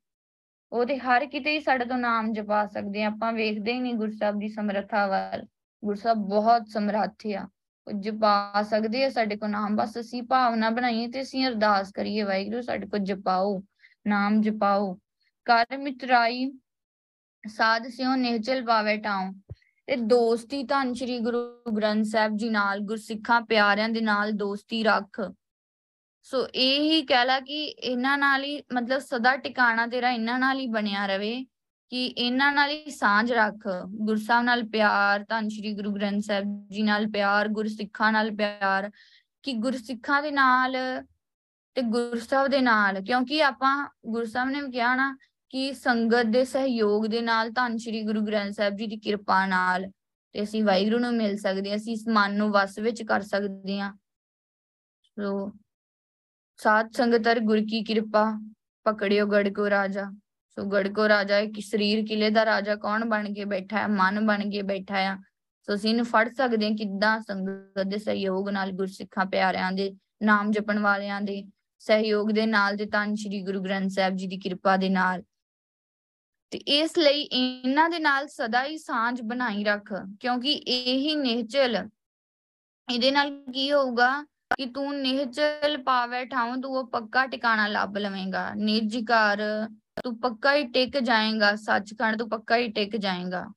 ਉਹ 0.72 0.86
ਤੇ 0.86 0.98
ਹਰ 0.98 1.26
ਕਿਤੇ 1.26 1.50
ਹੀ 1.50 1.60
ਸਾਡੇ 1.60 1.84
ਤੋਂ 1.84 1.98
ਨਾਮ 1.98 2.32
ਜਪਾ 2.32 2.66
ਸਕਦੇ 2.66 3.02
ਆ। 3.02 3.06
ਆਪਾਂ 3.06 3.32
ਵੇਖਦੇ 3.32 3.72
ਹੀ 3.72 3.80
ਨਹੀਂ 3.80 3.94
ਗੁਰੂ 3.94 4.12
ਸਾਹਿਬ 4.12 4.38
ਦੀ 4.38 4.48
ਸਮਰੱਥਾ 4.48 5.06
ਵੱਲ। 5.06 5.46
ਗੁਰੂ 5.84 5.96
ਸਾਹਿਬ 5.96 6.18
ਬਹੁਤ 6.18 6.68
ਸਮਰੱਥ 6.68 7.26
ਆ। 7.32 7.48
ਜਪਾ 7.92 8.62
ਸਕਦੇ 8.70 9.04
ਆ, 9.04 9.10
ਸਾਡੇ 9.10 9.36
ਕੋ 9.36 9.46
ਨਾਮ 9.46 9.76
ਬਸ 9.76 10.00
ਅਸੀਂ 10.00 10.22
ਭਾਵਨਾ 10.22 10.70
ਬਣਾਈਏ 10.70 11.08
ਤੇ 11.08 11.22
ਅਸੀਂ 11.22 11.46
ਅਰਦਾਸ 11.46 11.92
ਕਰੀਏ, 11.92 12.22
ਵਾਹਿਗੁਰੂ 12.22 12.62
ਸਾਡੇ 12.62 12.86
ਕੋ 12.86 12.98
ਜਪਾਓ, 12.98 13.62
ਨਾਮ 14.06 14.40
ਜਪਾਓ। 14.40 14.98
ਕਰ 15.44 15.78
ਮਿਤਰਾਈ, 15.78 16.52
ਸਾਧ 17.48 17.88
ਸਿਓ 17.88 18.14
ਨਿਹਚਲ 18.14 18.64
ਪਾਵੇ 18.64 18.96
ਟਾਉ। 18.96 19.32
ਤੇ 19.86 19.96
ਦੋਸਤੀ 19.96 20.62
ਧੰਨ 20.62 20.94
ਸ਼੍ਰੀ 20.94 21.18
ਗੁਰੂ 21.18 21.62
ਗ੍ਰੰਥ 21.76 22.04
ਸਾਹਿਬ 22.04 22.36
ਜੀ 22.36 22.48
ਨਾਲ, 22.48 22.80
ਗੁਰਸਿੱਖਾਂ 22.80 23.40
ਪਿਆਰਿਆਂ 23.40 23.88
ਦੇ 23.88 24.00
ਨਾਲ 24.00 24.32
ਦੋਸਤੀ 24.32 24.82
ਰੱਖ। 24.84 25.32
ਸੋ 26.22 26.48
ਇਹ 26.48 26.80
ਹੀ 26.80 27.02
ਕਹਿਲਾ 27.02 27.40
ਕਿ 27.40 27.64
ਇਹਨਾਂ 27.64 28.18
ਨਾਲ 28.18 28.44
ਹੀ, 28.44 28.62
ਮਤਲਬ 28.72 28.98
ਸਦਾ 28.98 29.36
ਟਿਕਾਣਾ 29.36 29.86
ਤੇਰਾ 29.86 30.10
ਇਹਨਾਂ 30.10 30.38
ਨਾਲ 30.38 30.58
ਹੀ 30.58 30.66
ਬਣਿਆ 30.66 31.06
ਰਵੇ। 31.06 31.46
ਕਿ 31.92 32.04
ਇਹਨਾਂ 32.06 32.52
ਨਾਲ 32.52 32.70
ਹੀ 32.70 32.90
ਸਾਂਝ 32.90 33.32
ਰੱਖ 33.32 33.66
ਗੁਰਸਾਹਿਬ 34.06 34.44
ਨਾਲ 34.44 34.62
ਪਿਆਰ, 34.68 35.24
ਧੰਨ 35.28 35.48
ਸ਼੍ਰੀ 35.48 35.72
ਗੁਰੂ 35.74 35.92
ਗ੍ਰੰਥ 35.94 36.24
ਸਾਹਿਬ 36.24 36.68
ਜੀ 36.70 36.82
ਨਾਲ 36.82 37.06
ਪਿਆਰ, 37.10 37.48
ਗੁਰਸਿੱਖਾਂ 37.48 38.12
ਨਾਲ 38.12 38.30
ਪਿਆਰ, 38.36 38.90
ਕਿ 39.42 39.52
ਗੁਰਸਿੱਖਾਂ 39.52 40.22
ਦੇ 40.22 40.30
ਨਾਲ 40.30 40.76
ਤੇ 41.76 41.82
ਗੁਰਸਾਹਿਬ 41.82 42.48
ਦੇ 42.48 42.60
ਨਾਲ, 42.60 43.00
ਕਿਉਂਕਿ 43.02 43.42
ਆਪਾਂ 43.42 43.76
ਗੁਰਸਾਹਿਬ 44.06 44.50
ਨੇ 44.50 44.62
ਕਿਹਾ 44.70 44.94
ਨਾ 44.96 45.16
ਕਿ 45.50 45.72
ਸੰਗਤ 45.72 46.26
ਦੇ 46.26 46.44
ਸਹਿਯੋਗ 46.44 47.06
ਦੇ 47.06 47.20
ਨਾਲ 47.20 47.50
ਧੰਨ 47.50 47.76
ਸ਼੍ਰੀ 47.76 48.02
ਗੁਰੂ 48.02 48.20
ਗ੍ਰੰਥ 48.20 48.54
ਸਾਹਿਬ 48.54 48.76
ਜੀ 48.76 48.86
ਦੀ 48.86 48.96
ਕਿਰਪਾ 48.96 49.44
ਨਾਲ 49.46 49.90
ਤੇ 50.34 50.42
ਅਸੀਂ 50.42 50.64
ਵਾਹਿਗੁਰੂ 50.64 50.98
ਨੂੰ 50.98 51.12
ਮਿਲ 51.14 51.36
ਸਕਦੇ 51.36 51.70
ਹਾਂ, 51.70 51.76
ਅਸੀਂ 51.76 51.92
ਇਸ 51.92 52.08
ਮਨ 52.08 52.36
ਨੂੰ 52.36 52.50
ਵਸ 52.52 52.78
ਵਿੱਚ 52.78 53.02
ਕਰ 53.02 53.22
ਸਕਦੇ 53.22 53.80
ਹਾਂ। 53.80 53.92
ਸੋ 55.02 55.52
ਸਾਧ 56.58 56.90
ਸੰਗਤਰ 56.92 57.40
ਗੁਰ 57.40 57.60
ਕੀ 57.60 57.82
ਕਿਰਪਾ, 57.84 58.24
ਪਕੜਿਓ 58.86 59.26
ਗੜ 59.26 59.48
ਕੋ 59.48 59.70
ਰਾਜਾ। 59.70 60.10
ਸੋ 60.56 60.64
ਗੜਕੋ 60.64 61.08
ਰਾਜਾ 61.08 61.38
ਇੱਕ 61.38 61.58
ਸਰੀਰ 61.60 62.04
ਕਿਲੇ 62.06 62.30
ਦਾ 62.30 62.44
ਰਾਜਾ 62.44 62.74
ਕੌਣ 62.76 63.04
ਬਣ 63.04 63.32
ਕੇ 63.34 63.44
ਬੈਠਾ 63.44 63.78
ਹੈ 63.78 63.86
ਮਨ 63.88 64.26
ਬਣ 64.26 64.50
ਕੇ 64.50 64.62
ਬੈਠਾ 64.62 64.98
ਆ 65.08 65.16
ਸੋ 65.68 65.74
ਅਸੀਂ 65.74 65.90
ਇਹਨੂੰ 65.90 66.04
ਫੜ 66.04 66.28
ਸਕਦੇ 66.28 66.66
ਹਾਂ 66.66 66.76
ਕਿੱਦਾਂ 66.76 67.20
ਸੰਗਤ 67.20 67.86
ਦੇ 67.86 67.98
ਸਹਿਯੋਗ 67.98 68.48
ਨਾਲ 68.48 68.72
ਗੁਰਸਿੱਖਾਂ 68.72 69.26
ਪਿਆਰਿਆਂ 69.26 69.70
ਦੇ 69.72 69.94
ਨਾਮ 70.22 70.50
ਜਪਣ 70.50 70.78
ਵਾਲਿਆਂ 70.78 71.20
ਦੇ 71.20 71.42
ਸਹਿਯੋਗ 71.82 72.30
ਦੇ 72.30 72.46
ਨਾਲ 72.46 72.76
ਤੇ 72.76 72.86
ਤਾਂ 72.86 73.06
ਸ੍ਰੀ 73.16 73.42
ਗੁਰੂ 73.42 73.62
ਗ੍ਰੰਥ 73.62 73.90
ਸਾਹਿਬ 73.90 74.16
ਜੀ 74.16 74.26
ਦੀ 74.26 74.38
ਕਿਰਪਾ 74.38 74.76
ਦੇ 74.76 74.88
ਨਾਲ 74.88 75.22
ਤੇ 76.52 76.58
ਇਸ 76.74 76.98
ਲਈ 76.98 77.22
ਇਹਨਾਂ 77.22 77.88
ਦੇ 77.90 77.98
ਨਾਲ 77.98 78.26
ਸਦਾ 78.28 78.64
ਹੀ 78.64 78.76
ਸਾਂਝ 78.78 79.20
ਬਣਾਈ 79.22 79.64
ਰੱਖ 79.64 79.92
ਕਿਉਂਕਿ 80.20 80.52
ਇਹੀ 80.52 81.14
ਨਿਹਚਲ 81.14 81.76
ਇਹਦੇ 82.88 83.10
ਨਾਲ 83.10 83.30
ਕੀ 83.52 83.70
ਹੋਊਗਾ 83.72 84.10
ਕਿ 84.56 84.66
ਤੂੰ 84.66 84.94
ਨਿਹਚਲ 84.94 85.76
ਪਾਵੇ 85.82 86.24
ਠਾਉ 86.24 86.56
ਤੂੰ 86.56 86.76
ਉਹ 86.76 86.86
ਪੱਕਾ 86.86 87.26
ਟਿਕਾਣਾ 87.26 87.66
ਲੱਭ 87.66 87.96
ਲਵੇਂਗਾ 87.96 88.52
ਨਿਰਜਿਕਾਰ 88.56 89.42
ਤੂੰ 90.04 90.20
ਪੱਕਾ 90.20 90.54
ਹੀ 90.54 90.66
ਟਿਕ 90.66 90.98
ਜਾਏਗਾ, 90.98 91.54
ਸੱਚਖੰਡ 91.56 92.18
ਤੂੰ 92.18 92.28
ਪੱਕਾ 92.28 92.56
ਹੀ 92.56 92.72
ਟਿਕ 92.72 92.96
ਜਾਏਗਾ। 92.96 93.52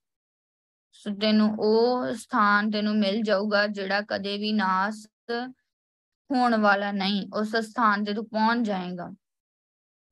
ਸੋ, 0.91 1.15
ਤੈਨੂੰ 1.21 1.55
ਉਹ 1.59 2.13
ਸਥਾਨ 2.13 2.71
ਤੈਨੂੰ 2.71 2.95
ਮਿਲ 2.95 3.21
ਜਾਊਗਾ 3.21 3.67
ਜਿਹੜਾ 3.67 4.01
ਕਦੇ 4.01 4.37
ਵੀ 4.37 4.53
ਨਾਸ 4.53 5.07
ਹੋਣ 6.31 6.57
ਵਾਲਾ 6.57 6.91
ਨਹੀਂ, 6.91 7.27
ਉਸ 7.35 7.55
ਸਥਾਨ 7.55 8.03
ਤੇ 8.03 8.13
ਤੂੰ 8.13 8.29
ਪਹੁੰਚ 8.29 8.67
ਜਾਏਗਾ। 8.67 9.15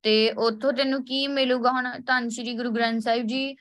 ਤੇ 0.03 0.31
ਉੱਥੋਂ 0.31 0.73
ਤੈਨੂੰ 0.73 1.05
ਕੀ 1.05 1.27
ਮਿਲੂਗਾ 1.27 1.71
ਹੁਣ? 1.71 1.99
ਧੰਨ 2.07 2.29
ਸ਼੍ਰੀ 2.29 2.57
ਗੁਰੂ 2.57 2.71
ਗ੍ਰੰਥ 2.71 3.01
ਸਾਹਿਬ 3.01 3.27
ਜੀ, 3.27 3.55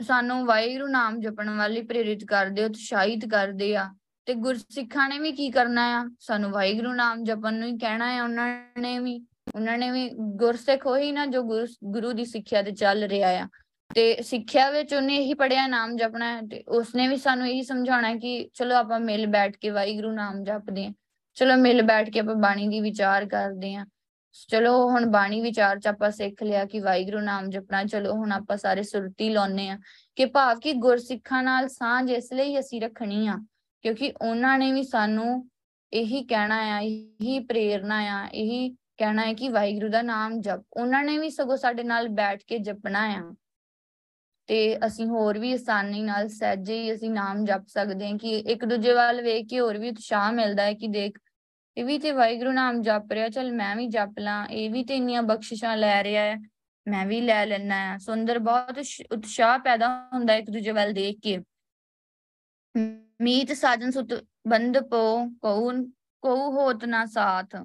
ਸਾਨੂੰ 0.00 0.46
ਵਾਹਿਗੁਰੂ 0.46 0.86
ਨਾਮ 0.86 1.20
ਜਪਣ 1.20 1.50
ਵਾਲੀ 1.50 1.82
ਪ੍ਰੇਰਿਤ 1.82 2.24
ਕਰਦੇ, 2.24 2.64
ਉਤਸ਼ਾਹਿਤ 2.64 3.28
ਕਰਦੇ 3.30 3.76
ਆ। 3.76 3.94
ਤੇ 4.26 4.34
ਗੁਰਸਿੱਖਾਂ 4.34 5.08
ਨੇ 5.08 5.18
ਵੀ 5.18 5.32
ਕੀ 5.32 5.50
ਕਰਨਾ 5.50 6.00
ਆ? 6.00 6.10
ਸਾਨੂੰ 6.20 6.50
ਵਾਹਿਗੁਰੂ 6.50 6.92
ਨਾਮ 6.92 7.24
ਜਪਣ 7.24 7.54
ਨੂੰ 7.54 7.68
ਹੀ 7.68 7.78
ਕਹਿਣਾ 7.78 8.06
ਆ, 8.06 8.22
ਉਹਨਾਂ 8.22 8.72
ਨੇ 8.78 8.98
ਵੀ। 8.98 9.26
ਉਹਨਾਂ 9.54 9.78
ਨੇ 9.78 9.90
ਵੀ 9.90 10.10
ਗੁਰਸਿੱਖ 10.18 10.86
ਹੋਈ 10.86 11.12
ਨਾ 11.12 11.26
ਜੋ 11.26 11.42
ਗੁਰੂ 11.84 12.12
ਦੀ 12.12 12.24
ਸਿੱਖਿਆ 12.24 12.62
ਤੇ 12.62 12.70
ਚੱਲ 12.70 13.04
ਰਿਹਾ 13.04 13.28
ਆ। 13.28 13.48
ਤੇ 13.94 14.22
ਸਿੱਖਿਆ 14.22 14.70
ਵਿੱਚ 14.70 14.94
ਉਹਨੇ 14.94 15.16
ਇਹੀ 15.16 15.34
ਪੜਿਆ 15.34 15.66
ਨਾਮ 15.66 15.96
ਜਪਣਾ 15.96 16.36
ਹੈ 16.36 16.40
ਤੇ 16.40 16.64
ਉਸਨੇ 16.68 17.08
ਵੀ 17.08 17.16
ਸਾਨੂੰ 17.16 17.48
ਇਹੀ 17.48 17.62
ਸਮਝਾਉਣਾ 17.62 18.14
ਕਿ 18.14 18.50
ਚਲੋ 18.54 18.74
ਆਪਾਂ 18.74 19.00
ਮਿਲ 19.00 19.26
ਬੈਠ 19.26 19.56
ਕੇ 19.56 19.70
ਵਾਹਿਗੁਰੂ 19.70 20.12
ਨਾਮ 20.12 20.44
ਜਪਦੇ 20.44 20.86
ਆਂ 20.86 20.92
ਚਲੋ 21.34 21.56
ਮਿਲ 21.56 21.82
ਬੈਠ 21.82 22.10
ਕੇ 22.10 22.20
ਆਪਾਂ 22.20 22.34
ਬਾਣੀ 22.34 22.68
ਦੀ 22.68 22.80
ਵਿਚਾਰ 22.80 23.26
ਕਰਦੇ 23.26 23.74
ਆਂ 23.74 23.86
ਚਲੋ 24.48 24.88
ਹੁਣ 24.90 25.06
ਬਾਣੀ 25.06 25.40
ਵਿਚਾਰ 25.40 25.78
ਚ 25.80 25.86
ਆਪਾਂ 25.86 26.10
ਸਿੱਖ 26.10 26.42
ਲਿਆ 26.42 26.64
ਕਿ 26.64 26.80
ਵਾਹਿਗੁਰੂ 26.80 27.20
ਨਾਮ 27.20 27.50
ਜਪਣਾ, 27.50 27.84
ਚਲੋ 27.84 28.12
ਹੁਣ 28.12 28.32
ਆਪਾਂ 28.32 28.56
ਸਾਰੇ 28.56 28.82
ਸੁਰਤੀ 28.82 29.30
ਲਾਉਨੇ 29.30 29.68
ਆ 29.68 29.78
ਕਿ 30.16 30.24
ਭਾਵ 30.26 30.58
ਕਿ 30.58 30.72
ਗੁਰਸਿੱਖਾਂ 30.72 31.42
ਨਾਲ 31.42 31.68
ਸਾਂਝ 31.68 32.10
ਇਸ 32.10 32.32
ਲਈ 32.32 32.58
ਅਸੀਂ 32.58 32.80
ਰੱਖਣੀ 32.80 33.26
ਆ, 33.28 33.34
ਕਿਉਂਕਿ 33.82 34.12
ਉਹਨਾਂ 34.22 34.58
ਨੇ 34.58 34.72
ਵੀ 34.72 34.82
ਸਾਨੂੰ 34.82 35.48
ਇਹੀ 35.92 36.22
ਕਹਿਣਾ 36.24 36.56
ਆ, 36.56 36.80
ਇਹੀ 36.80 37.38
ਪ੍ਰੇਰਣਾ 37.40 37.96
ਆ, 37.96 38.28
ਇਹੀ 38.28 38.76
ਕਹਿਣਾ 39.00 39.22
ਹੈ 39.22 39.32
ਕਿ 39.34 39.48
ਵਾਹਿਗੁਰੂ 39.48 39.88
ਦਾ 39.88 40.02
ਨਾਮ 40.02 40.40
ਜਪ। 40.40 40.64
ਉਹਨਾਂ 40.72 41.04
ਨੇ 41.04 41.18
ਵੀ 41.18 41.30
ਸਗੋਂ 41.30 41.56
ਸਾਡੇ 41.56 41.82
ਨਾਲ 41.82 42.08
ਬੈਠ 42.08 42.42
ਕੇ 42.46 42.58
ਜਪਣਾ 42.58 43.02
ਆ। 43.08 43.34
ਤੇ 44.48 44.86
ਅਸੀਂ 44.86 45.06
ਹੋਰ 45.06 45.38
ਵੀ 45.38 45.52
ਆਸਾਨੀ 45.52 46.02
ਨਾਲ 46.02 46.28
ਸਹਿਜੇ 46.28 46.82
ਹੀ 46.82 46.94
ਅਸੀਂ 46.94 47.10
ਨਾਮ 47.10 47.44
ਜਪ 47.44 47.66
ਸਕਦੇ 47.66 48.10
ਹਾਂ 48.10 48.18
ਕਿ 48.18 48.38
ਇੱਕ 48.38 48.64
ਦੂਜੇ 48.64 48.92
ਵੱਲ 48.92 49.22
ਵੇਖ 49.22 49.46
ਕੇ 49.50 49.60
ਹੋਰ 49.60 49.78
ਵੀ 49.78 49.88
ਉਤਸ਼ਾਹ 49.88 50.32
ਮਿਲਦਾ 50.32 50.62
ਹੈ 50.62 50.72
ਕਿ 50.74 50.88
ਦੇਖ, 50.88 51.18
ਇਹ 51.76 51.84
ਵੀ 51.84 51.98
ਤੇ 51.98 52.12
ਵਾਹਿਗੁਰੂ 52.12 52.52
ਨਾਮ 52.52 52.82
ਜਪ 52.82 53.12
ਰਿਹਾ, 53.12 53.28
ਚਲ 53.28 53.52
ਮੈਂ 53.52 53.76
ਵੀ 53.76 53.86
ਜਪ 53.86 54.18
ਲਾਂ, 54.18 54.46
ਇਹ 54.46 54.70
ਵੀ 54.70 54.84
ਤੇ 54.84 54.96
ਇੰਨੀਆਂ 54.96 55.22
ਬਖਸ਼ਿਸ਼ਾਂ 55.22 55.76
ਲੈ 55.76 56.02
ਰਿਹਾ 56.04 56.22
ਹੈ, 56.22 56.36
ਮੈਂ 56.88 57.06
ਵੀ 57.06 57.20
ਲੈ 57.20 57.46
ਲੈਣਾ 57.46 57.92
ਹੈ। 57.92 57.98
ਸੁੰਦਰ 57.98 58.38
ਬਹੁਤ 58.38 58.78
ਉਤਸ਼ਾਹ 59.12 59.58
ਪੈਦਾ 59.58 59.88
ਹੁੰਦਾ 60.12 60.34
ਇੱਕ 60.34 60.50
ਦੂਜੇ 60.50 60.70
ਵੱਲ 60.70 60.92
ਦੇਖ 60.92 61.18
ਕੇ। 61.22 61.38
ਮੀਤ 63.20 63.52
ਸਾਜਨ 63.52 63.90
ਸੁਤ 63.90 64.14
ਬੰਦ 64.48 64.78
ਪੋ 64.78 65.02
ਕਉ 65.42 65.72
ਕਉ 66.22 66.50
ਹੋਤ 66.50 66.84
ਨਾ 66.84 67.04
ਸਾਥ। 67.06 67.56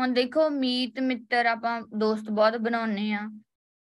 ਹੁਣ 0.00 0.12
ਦੇਖੋ 0.12 0.50
ਮੀਤ 0.50 1.00
ਮਿੱਤਰ 1.00 1.46
ਆਪਾਂ 1.46 1.82
ਦੋਸਤ 1.96 2.30
ਬਹੁਤ 2.30 2.56
ਬਣਾਉਨੇ 2.56 3.12
ਆ 3.12 3.30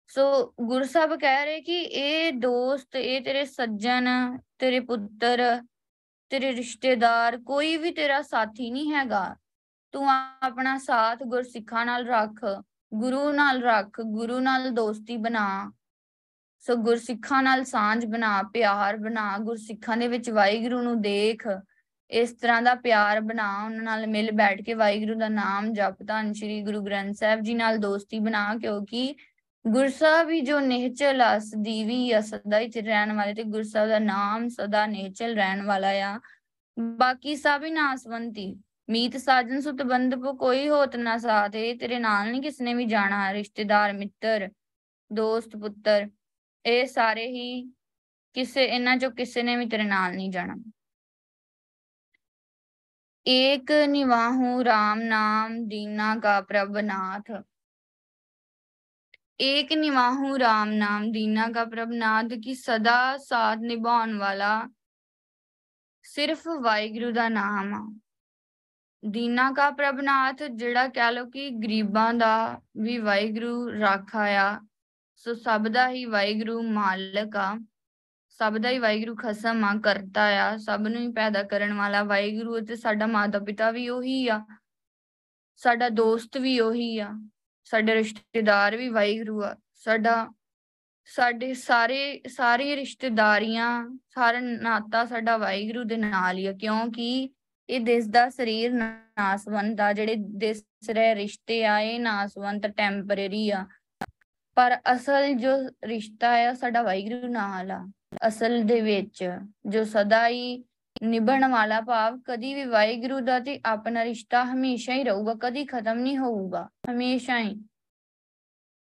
ਸੋ 0.09 0.55
ਗੁਰੂ 0.61 0.84
ਸਾਹਿਬ 0.84 1.18
ਕਹਿ 1.20 1.44
ਰਹੇ 1.44 1.61
ਕਿ 1.61 1.80
ਇਹ 1.80 2.32
ਦੋਸਤ, 2.32 2.96
ਇਹ 2.96 3.20
ਤੇਰੇ 3.20 3.44
ਸੱਜਣ, 3.44 4.38
ਤੇਰੇ 4.59 4.80
ਪੁੱਤਰ, 4.80 5.62
ਤੇਰੇ 6.30 6.53
ਰਿਸ਼ਤੇਦਾਰ, 6.53 7.36
ਕੋਈ 7.38 7.76
ਵੀ 7.76 7.90
ਤੇਰਾ 7.90 8.22
ਸਾਥੀ 8.22 8.70
ਨਹੀਂ 8.70 8.92
ਹੈਗਾ। 8.92 9.36
ਤੂੰ 9.92 10.11
ਆਪਣਾ 10.11 10.78
ਸਾਥ 10.78 11.22
ਗੁਰਸਿੱਖਾਂ 11.22 11.86
ਨਾਲ 11.86 12.07
ਰੱਖ, 12.07 12.64
ਗੁਰੂ 12.94 13.32
ਨਾਲ 13.32 13.62
ਰੱਖ, 13.62 14.01
ਗੁਰੂ 14.01 14.40
ਨਾਲ 14.40 14.70
ਦੋਸਤੀ 14.70 15.16
ਬਣਾ। 15.16 15.72
ਸੋ 16.59 16.76
ਗੁਰਸਿੱਖਾਂ 16.76 17.42
ਨਾਲ 17.42 17.64
ਸਾਂਝ 17.64 18.07
ਬਣਾ, 18.07 18.42
ਪਿਆਰ 18.42 18.96
ਬਣਾ, 18.96 19.38
ਗੁਰਸਿੱਖਾਂ 19.38 19.96
ਦੇ 19.96 20.09
ਵਿੱਚ 20.09 20.30
ਵਾਹਿਗੁਰੂ 20.30 20.82
ਨੂੰ 20.82 21.01
ਦੇਖ। 21.01 21.48
ਇਸ 22.11 22.32
ਤਰ੍ਹਾਂ 22.32 22.61
ਦਾ 22.62 22.74
ਪਿਆਰ 22.74 23.20
ਬਣਾ, 23.20 23.48
ਉਹਨਾਂ 23.64 23.82
ਨਾਲ 23.84 24.06
ਮਿਲ 24.06 24.30
ਬੈਠ 24.32 24.61
ਕੇ 24.62 24.74
ਵਾਹਿਗੁਰੂ 24.74 25.14
ਦਾ 25.14 25.28
ਨਾਮ 25.28 25.72
ਜਪ 25.72 26.02
ਧੰਨ 26.02 26.32
ਸ਼੍ਰੀ 26.32 26.61
ਗੁਰੂ 26.62 26.80
ਗ੍ਰੰਥ 26.84 27.16
ਸਾਹਿਬ 27.16 27.40
ਜੀ 27.40 27.54
ਨਾਲ 27.54 27.78
ਦੋਸਤੀ 27.78 28.18
ਬਣਾ, 28.18 28.54
ਕਿਉਂਕਿ 28.54 29.14
ਗੁਰਸਾਹਿਬ 29.64 30.28
ਵੀ 30.28 30.40
ਜੋ 30.40 30.58
ਨਿਹਚਲ 30.61 31.20
ਆ, 31.22 31.38
ਸਦੀਵੀ 31.38 32.11
ਆ, 32.12 32.20
ਸਦਾ 32.20 32.58
ਹੀ 32.61 32.80
ਰਹਿਣ 32.80 33.12
ਵਾਲੇ 33.12 33.34
ਤੇ 33.34 33.42
ਗੁਰਸਾਹਿਬ 33.44 33.88
ਦਾ 33.88 33.98
ਨਾਮ 33.98 34.48
ਸਦਾ 34.48 34.86
ਨਿਹਚਲ 34.86 35.34
ਰਹਿਣ 35.36 35.62
ਵਾਲਾ 35.62 35.88
ਆ। 36.04 36.18
ਬਾਕੀ 36.98 37.36
ਸਭ 37.36 37.64
ਹੀ 37.64 37.70
ਨਾਸਵੰਤੀ, 37.70 38.54
ਮੀਤ 38.88 39.16
ਸਾਜਨ 39.16 39.61
ਸੁਤ 39.61 39.82
ਬੰਧਪ 39.82 40.26
ਕੋਈ 40.38 40.68
ਹੋਤ 40.68 40.96
ਨਾ 40.96 41.16
ਸਾਥ, 41.18 41.54
ਇਹ 41.54 41.76
ਤੇਰੇ 41.78 41.98
ਨਾਲ 41.98 42.30
ਨਹੀਂ 42.30 42.42
ਕਿਸਨੇ 42.42 42.74
ਵੀ 42.74 42.84
ਜਾਣਾ, 42.84 43.32
ਰਿਸ਼ਤੇਦਾਰ, 43.32 43.92
ਮਿੱਤਰ, 43.92 44.48
ਦੋਸਤ, 45.11 45.56
ਪੁੱਤਰ, 45.56 46.08
ਇਹ 46.64 46.86
ਸਾਰੇ 46.86 47.26
ਹੀ 47.26 47.62
ਕਿਸੇ, 48.36 48.64
ਇਹਨਾਂ 48.64 48.96
ਚੋਂ 48.96 49.11
ਕਿਸੇ 49.11 49.42
ਨੇ 49.42 49.56
ਵੀ 49.56 49.66
ਤੇਰੇ 49.68 49.84
ਨਾਲ 49.84 50.14
ਨਹੀਂ 50.14 50.30
ਜਾਣਾ। 50.30 50.54
ਏਕ 53.27 53.73
ਨਿਵਾਹੂ 53.89 54.62
RAM 54.62 55.03
ਨਾਮ, 55.03 55.68
ਦੀਨਾ 55.68 56.16
ਕਾ 56.16 56.41
ਪ੍ਰਭਨਾਥ 56.41 57.31
ਏਕ 59.41 59.73
ਨਿਵਾਹੂ 59.73 60.37
RAM 60.37 60.73
ਨਾਮ, 60.73 61.12
ਦੀਨਾ 61.12 61.49
ਕਾ 61.49 61.64
ਪ੍ਰਭਨਾਥ 61.64 62.27
ਕੀ 62.45 62.55
ਸਦਾ 62.55 63.16
ਸਾਥ 63.16 63.59
ਨਿਭਾਉਣ 63.59 64.18
ਵਾਲਾ 64.18 64.68
ਸਿਰਫ 66.03 66.49
ਵਾਹਿਗੁਰੂ 66.62 67.11
ਦਾ 67.11 67.29
ਨਾਮ 67.29 67.75
ਆ। 67.75 68.01
ਦੀਨਾ 69.03 69.53
ਕਾ 69.53 69.71
ਪ੍ਰਭਨਾਥ 69.71 70.43
ਜਿਹੜਾ 70.43 70.89
ਕਹਿ 70.89 71.12
ਲੋ 71.12 71.25
ਕਿ 71.27 71.51
ਗਰੀਬਾਂ 71.51 72.14
ਦਾ 72.14 72.61
ਵੀ 72.77 72.99
ਵਾਹਿਗੁਰੂ, 72.99 73.81
ਰਾਖਾ 73.81 74.25
ਆ, 74.25 74.61
ਸੋ 75.14 75.35
ਸਭ 75.35 75.68
ਦਾ 75.68 75.89
ਹੀ 75.89 76.05
ਵਾਹਿਗੁਰੂ 76.05 76.62
ਮਾਲਕ 76.62 77.37
ਆ। 77.37 77.59
ਸਭ 78.43 78.59
ਦਾ 78.59 78.68
ਹੀ 78.68 78.78
ਵਾਹਿਗੁਰੂ 78.78 79.16
ਖਸਮ 79.16 79.64
ਆ, 79.64 79.80
ਕਰਤਾ 79.80 80.22
ਆ, 80.22 80.57
ਸਭ 80.57 80.80
ਨੂੰ 80.80 81.03
ਹੀ 81.03 81.12
ਪੈਦਾ 81.12 81.43
ਕਰਨ 81.43 81.72
ਵਾਲਾ 81.72 82.03
ਵਾਹਿਗੁਰੂ 82.03 82.61
ਤੇ 82.61 82.76
ਸਾਡਾ 82.76 83.07
ਮਾਤਾ 83.07 83.38
ਪਿਤਾ 83.38 83.70
ਵੀ 83.70 83.88
ਉਹੀ 83.88 84.28
ਆ। 84.28 84.47
ਸਾਡਾ 85.57 85.88
ਦੋਸਤ 85.88 86.38
ਵੀ 86.38 86.61
ਉਹੀ 86.61 86.99
ਆ। 86.99 87.11
ਸਾਡੇ 87.64 87.95
ਰਿਸ਼ਤੇਦਾਰ 87.95 88.76
ਵੀ 88.76 88.88
ਵਾਹਿਗੁਰੂ 88.88 89.45
ਆ। 89.45 89.57
ਸਾਡਾ, 89.74 90.32
ਸਾਡੇ 91.05 91.55
ਸਾਰੇ 91.55 92.22
ਸਾਰੇ 92.28 92.76
ਰਿਸ਼ਤੇਦਾਰੀਆਂ, 92.76 93.99
ਸਾਰਾ 94.09 94.41
ਨਾਤਾ 94.41 95.05
ਸਾਡਾ 95.05 95.36
ਵਾਹਿਗੁਰੂ 95.36 95.84
ਦੇ 95.84 95.97
ਨਾਲ 95.97 96.38
ਹੀ 96.38 96.47
ਆ, 96.47 96.53
ਕਿਉਂਕਿ 96.53 97.30
ਇਹ 97.70 97.80
ਦਿਸ 97.80 98.07
ਦਾ 98.07 98.28
ਸਰੀਰ 98.28 98.72
ਨਾਸਵੰਤ 98.72 99.80
ਆ, 99.80 99.93
ਜਿਹੜੇ 99.93 100.14
ਦਿਸ 100.18 100.64
ਰਹੇ 100.91 101.14
ਰਿਸ਼ਤੇ 101.14 101.64
ਆ, 101.66 101.80
ਇਹ 101.80 102.01
ਨਾਸਵੰਤ 102.01 102.66
ਟੈਂਪਰੇਰੀ 102.66 103.51
ਆ। 103.51 103.66
ਪਰ 104.55 104.78
ਅਸਲ 104.93 105.34
ਜੋ 105.34 105.51
ਰਿਸ਼ਤਾ 105.84 106.36
ਹੈ 106.36 106.55
ਸਾਡਾ 106.55 106.82
ਵਾਹਿਗੁਰੂ 106.82 107.32
ਨਾਲ 107.32 107.70
ਆ। 107.70 107.91
ਅਸਲ 108.28 108.62
ਦੇ 108.62 108.80
ਵਿੱਚ 108.80 109.38
ਜੋ 109.66 109.84
ਸਦਾ 109.84 110.28
ਹੀ 110.28 110.64
ਨਿਭਣ 111.02 111.48
ਵਾਲਾ 111.48 111.80
ਭਾਵ 111.80 112.20
ਕਦੀ 112.24 112.54
ਵੀ 112.54 112.64
ਵਾਹਿਗੁਰੂ 112.64 113.20
ਦਾ 113.20 113.38
ਤੇ 113.40 113.61
ਆਪਣਾ 113.64 114.04
ਰਿਸ਼ਤਾ 114.04 114.44
ਹਮੇਸ਼ਾ 114.44 114.94
ਹੀ 114.94 115.04
ਰਹੂਗਾ, 115.04 115.34
ਕਦੀ 115.34 115.64
ਖਤਮ 115.64 115.98
ਨਹੀਂ 115.98 116.18
ਹੋਊਗਾ, 116.18 116.68
ਹਮੇਸ਼ਾ 116.90 117.38
ਹੀ। 117.38 117.61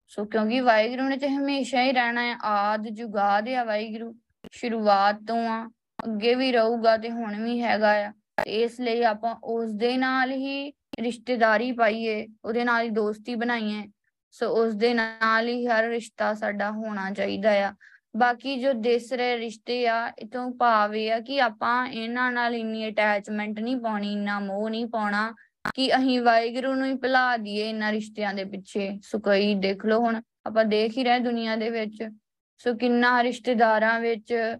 ਸੋ 0.07 0.25
ਕਿਉਂਕਿ 0.25 0.59
ਵਾਹਿਗੁਰੂ 0.59 1.03
ਨੇ 1.03 1.17
ਤੇ 1.17 1.29
ਹਮੇਸ਼ਾ 1.29 1.83
ਹੀ 1.83 1.91
ਰਹਿਣਾ 1.91 2.23
ਹੈ, 2.23 2.37
ਆਦ 2.43 2.87
ਜੁਗਾਦ 2.87 3.49
ਆ 3.49 3.63
ਵਾਹਿਗੁਰੂ, 3.63 4.15
ਸ਼ੁਰੂਆਤ 4.51 5.19
ਤੋਂ 5.27 5.49
ਆ, 5.49 5.69
ਅੱਗੇ 6.03 6.35
ਵੀ 6.35 6.51
ਰਹੂਗਾ 6.51 6.97
ਤੇ 6.97 7.09
ਹੁਣ 7.09 7.43
ਵੀ 7.43 7.61
ਹੈਗਾ 7.61 7.93
ਆ। 7.93 8.13
ਇਸ 8.47 8.79
ਲਈ 8.79 9.03
ਆਪਾਂ 9.03 9.35
ਉਸ 9.43 9.71
ਦੇ 9.71 9.97
ਨਾਲ 9.97 10.31
ਹੀ 10.31 10.71
ਰਿਸ਼ਤੇਦਾਰੀ 10.99 11.71
ਪਾਈਏ, 11.71 12.27
ਉਹਦੇ 12.45 12.63
ਨਾਲ 12.63 12.83
ਹੀ 12.83 12.89
ਦੋਸਤੀ 12.89 13.35
ਬਣਾਈਏ। 13.35 13.91
ਸੋ 14.31 14.49
ਉਸ 14.49 14.73
ਦੇ 14.73 14.93
ਨਾਲ 14.93 15.47
ਹੀ 15.47 15.67
ਹਰ 15.67 15.83
ਰਿਸ਼ਤਾ 15.83 16.33
ਸਾਡਾ 16.33 16.71
ਹੋਣਾ 16.71 17.11
ਚਾਹੀਦਾ 17.11 17.51
ਆ। 17.51 17.73
ਬਾਕੀ 18.17 18.55
ਜੋ 18.61 18.73
ਦਿਸ 18.73 19.13
ਰਹੇ 19.13 19.37
ਰਿਸ਼ਤੇ 19.37 19.87
ਆ, 19.87 20.11
ਇਤੋਂ 20.19 20.51
ਭਾਵ 20.51 20.95
ਇਹ 20.95 21.13
ਆ 21.13 21.19
ਕਿ 21.19 21.41
ਆਪਾਂ 21.41 21.87
ਇਹਨਾਂ 21.87 22.31
ਨਾਲ 22.31 22.55
ਇੰਨੀ 22.55 22.89
ਅਟੈਚਮੈਂਟ 22.89 23.59
ਨਹੀਂ 23.59 23.77
ਪਾਉਣੀ, 23.77 24.13
ਇੰਨਾ 24.13 24.39
ਮੋਹ 24.39 24.69
ਨਹੀਂ 24.69 24.85
ਪਾਉਣਾ 24.85 25.33
ਕਿ 25.75 25.95
ਅਸੀਂ 25.95 26.21
ਵਾਹਿਗੁਰੂ 26.21 26.73
ਨੂੰ 26.73 26.87
ਹੀ 26.87 26.95
ਭੁਲਾ 26.95 27.37
ਦਈਏ 27.37 27.69
ਇਹਨਾਂ 27.69 27.91
ਰਿਸ਼ਤਿਆਂ 27.91 28.33
ਦੇ 28.33 28.43
ਪਿੱਛੇ। 28.43 28.99
ਸੋ 29.03 29.19
ਕਈ 29.19 29.55
ਦੇਖ 29.55 29.85
ਲਓ 29.85 29.99
ਹੁਣ, 29.99 30.21
ਆਪਾਂ 30.45 30.65
ਦੇਖ 30.65 30.97
ਹੀ 30.97 31.03
ਰਹੇ 31.03 31.19
ਦੁਨੀਆ 31.19 31.55
ਦੇ 31.55 31.69
ਵਿੱਚ। 31.69 32.09
ਸੋ 32.57 32.73
ਕਿੰਨਾ 32.73 33.23
ਰਿਸ਼ਤੇਦਾਰਾਂ 33.23 33.99
ਵਿੱਚ 33.99 34.57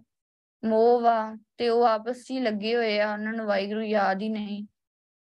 ਮੋਹ 0.64 1.00
ਵਾ 1.00 1.36
ਤੇ 1.56 1.68
ਉਹ 1.68 1.84
ਆਪਸ 1.84 2.16
ਵਿੱਚ 2.16 2.42
ਲੱਗੇ 2.42 2.76
ਹੋਏ 2.76 3.00
ਆ, 3.00 3.12
ਉਹਨਾਂ 3.12 3.32
ਨੂੰ 3.32 3.46
ਵਾਹਿਗੁਰੂ 3.46 3.82
ਯਾਦ 3.82 4.22
ਹੀ 4.22 4.28
ਨਹੀਂ। 4.28 4.66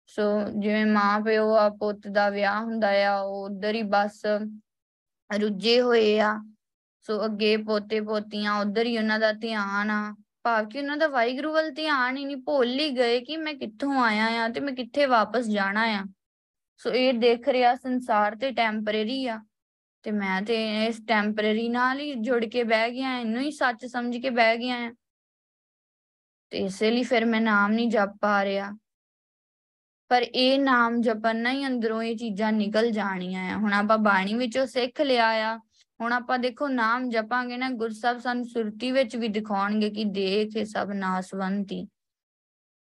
ਸੋ 0.06 0.22
ਜਿਵੇਂ 0.58 0.86
ਮਾਂ 0.86 1.20
ਪਿਓ 1.20 1.54
ਆ, 1.54 1.68
ਪੁੱਤ 1.68 2.08
ਦਾ 2.08 2.30
ਵਿਆਹ 2.30 2.62
ਹੁੰਦਾ 2.62 3.06
ਆ, 3.06 3.20
ਉਹ 3.20 3.44
ਉਧਰ 3.44 3.74
ਹੀ 3.74 3.82
ਬਸ 3.82 4.22
ਰੁੱਝੇ 5.40 5.80
ਹੋਏ 5.80 6.20
ਆ। 6.20 6.44
ਸੋ 7.10 7.24
ਅੱਗੇ 7.24 7.56
ਪੋਤੇ 7.56 8.00
ਪੋਤੀਆਂ, 8.00 8.60
ਉਧਰ 8.60 8.86
ਹੀ 8.86 8.98
ਉਹਨਾਂ 8.98 9.20
ਦਾ 9.20 9.32
ਧਿਆਨ 9.32 9.90
ਆ। 9.90 10.14
ਭਾਵ 10.42 10.68
ਕਿ 10.68 10.78
ਉਹਨਾਂ 10.78 10.96
ਦਾ 10.96 11.08
ਵਾਹਿਗੁਰੂ 11.08 11.52
ਵੱਲ 11.52 11.70
ਧਿਆਨ 11.70 12.16
ਹੀ 12.16 12.24
ਨਹੀਂ, 12.24 12.36
ਭੁੱਲ 12.36 12.80
ਹੀ 12.80 12.90
ਗਏ 12.90 13.20
ਕਿ 13.20 13.36
ਮੈਂ 13.36 13.54
ਕਿੱਥੋਂ 13.54 14.02
ਆਇਆ 14.02 14.44
ਆ 14.44 14.48
ਤੇ 14.48 14.60
ਮੈਂ 14.60 14.72
ਕਿੱਥੇ 14.72 15.06
ਵਾਪਸ 15.06 15.46
ਜਾਣਾ 15.46 15.82
ਆ। 15.82 16.04
ਸੋ 16.76 16.90
ਇਹ 16.90 17.14
ਦੇਖ 17.14 17.48
ਰਿਹਾ 17.48 17.74
ਸੰਸਾਰ 17.74 18.36
ਤੇ 18.36 18.50
ਟੈਂਪਰੇਰੀ 18.50 19.26
ਆ। 19.26 19.40
ਤੇ 20.02 20.10
ਮੈਂ 20.10 20.42
ਤੇ 20.42 20.86
ਇਸ 20.86 21.00
ਟੈਂਪਰੇਰੀ 21.08 21.68
ਨਾਲ 21.68 22.00
ਹੀ 22.00 22.14
ਜੁੜ 22.14 22.44
ਕੇ 22.44 22.64
ਬਹਿ 22.64 22.90
ਗਿਆ, 22.90 23.18
ਇਹਨੂੰ 23.18 23.42
ਹੀ 23.42 23.50
ਸੱਚ 23.50 23.86
ਸਮਝ 23.86 24.16
ਕੇ 24.16 24.30
ਬਹਿ 24.30 24.56
ਗਿਆ 24.56 24.76
ਆ। 24.76 24.92
ਤੇ 26.50 26.58
ਇਸੇ 26.58 26.90
ਲਈ 26.90 27.02
ਫਿਰ 27.02 27.24
ਮੈਂ 27.24 27.40
ਨਾਮ 27.40 27.72
ਨਹੀਂ 27.72 27.90
ਜਪ 27.90 28.08
ਪਾ 28.20 28.44
ਰਿਹਾ। 28.44 28.78
ਪਰ 30.08 30.22
ਇਹ 30.22 30.58
ਨਾਮ 30.58 31.00
ਜਪਨ 31.00 31.36
ਨਾਲ 31.36 31.56
ਹੀ 31.56 31.66
ਅੰਦਰੋਂ 31.66 32.02
ਇਹ 32.02 32.16
ਚੀਜ਼ਾਂ 32.16 32.52
ਨਿਕਲ 32.52 32.90
ਜਾਣੀਆਂ 32.90 33.54
ਆ। 33.54 33.56
ਹੁਣ 33.56 33.72
ਆਪਾਂ 33.72 33.98
ਬਾਣੀ 33.98 34.34
ਵਿੱਚੋਂ 34.34 34.66
ਸਿੱਖ 34.66 35.00
ਲਿਆ 35.00 35.28
ਆ। 35.28 35.60
ਹੁਣ 36.00 36.12
ਆਪਾਂ 36.12 36.38
ਦੇਖੋ 36.38 36.68
ਨਾਮ 36.68 37.08
ਜਪਾਂਗੇ 37.08 37.56
ਨਾ 37.56 37.70
ਗੁਰਸਬ 37.70 38.18
ਸਾਨੂੰ 38.18 38.44
ਸੁਰਤੀ 38.44 38.92
ਵਿੱਚ 38.92 39.16
ਵੀ 39.16 39.28
ਦਿਖਾਉਣਗੇ 39.28 39.90
ਕਿ 39.90 40.04
ਦੇਖ 40.04 40.56
ਇਹ 40.56 40.64
ਸਭ 40.64 40.90
ਨਾਸਵੰਤੀ। 40.94 41.88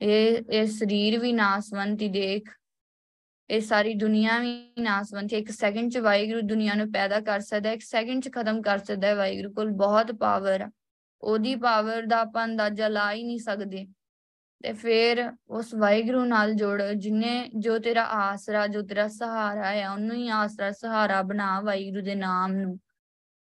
ਇਹ 0.02 0.44
ਇਹ 0.52 0.68
ਸਰੀਰ 0.68 1.20
ਵੀ 1.20 1.34
ਨਾਸਵੰਤੀ, 1.34 2.10
ਦੇਖ। 2.10 2.50
ਇਹ 3.50 3.62
ਸਾਰੀ 3.62 3.94
ਦੁਨੀਆ 3.94 4.40
ਵੀ 4.40 4.74
ਨਾਸਵੰਤੀ। 4.80 5.36
ਇੱਕ 5.36 5.52
ਸੈਕਿੰਡ 5.52 5.92
ਚ 5.92 5.98
ਵਾਹਿਗੁਰੂ 5.98 6.42
ਦੁਨੀਆ 6.42 6.74
ਨੂੰ 6.74 6.92
ਪੈਦਾ 6.92 7.20
ਕਰ 7.20 7.40
ਸਕਦਾ 7.40 7.72
ਇੱਕ 7.72 7.82
ਸੈਕਿੰਡ 7.82 8.24
ਚ 8.24 8.32
ਖਤਮ 8.32 8.62
ਕਰ 8.62 8.78
ਸਕਦਾ 8.78 9.08
ਹੈ 9.08 9.16
ਵਾਹਿਗੁਰੂ 9.16 9.54
ਕੋਲ। 9.54 9.70
ਬਹੁਤ 9.70 10.12
ਪਾਵਰ 10.12 10.62
ਆ। 10.62 10.72
ਉਹਦੀ 11.22 11.56
ਪਾਵਰ 11.56 12.04
ਦਾ 12.04 12.20
ਆਪਾਂ 12.20 12.46
ਅੰਦਾਜ਼ਾ 12.46 12.88
ਲਾ 12.88 13.14
ਹੀ 13.14 13.24
ਨਹੀਂ 13.24 13.40
ਸਕਦੇ। 13.40 13.88
ਤੇ 14.64 14.74
ਫਿਰ 14.74 15.32
ਉਸ 15.48 15.74
ਵਾਹਿਗੁਰੂ 15.74 16.26
ਨਾਲ 16.26 16.54
ਜੋੜ, 16.54 16.84
ਜਿਨੇ 16.84 17.50
ਜੋ 17.56 17.80
ਤੇਰਾ 17.80 18.04
ਆਸਰਾ, 18.04 18.68
ਜੋ 18.68 18.82
ਤੇਰਾ 18.82 19.08
ਸਹਾਰਾ 19.08 19.72
ਹੈ 19.72 19.92
ਉਹਨੂੰ 19.92 20.16
ਹੀ 20.16 20.30
ਆਸਰਾ, 20.30 20.72
ਸਹਾਰਾ 20.72 21.22
ਬਣਾ 21.22 21.62
ਵਾਹਿਗੁਰੂ 21.62 22.02
ਦੇ 22.02 22.16
ਨਾਮ 22.16 22.54
ਨੂੰ। 22.54 22.80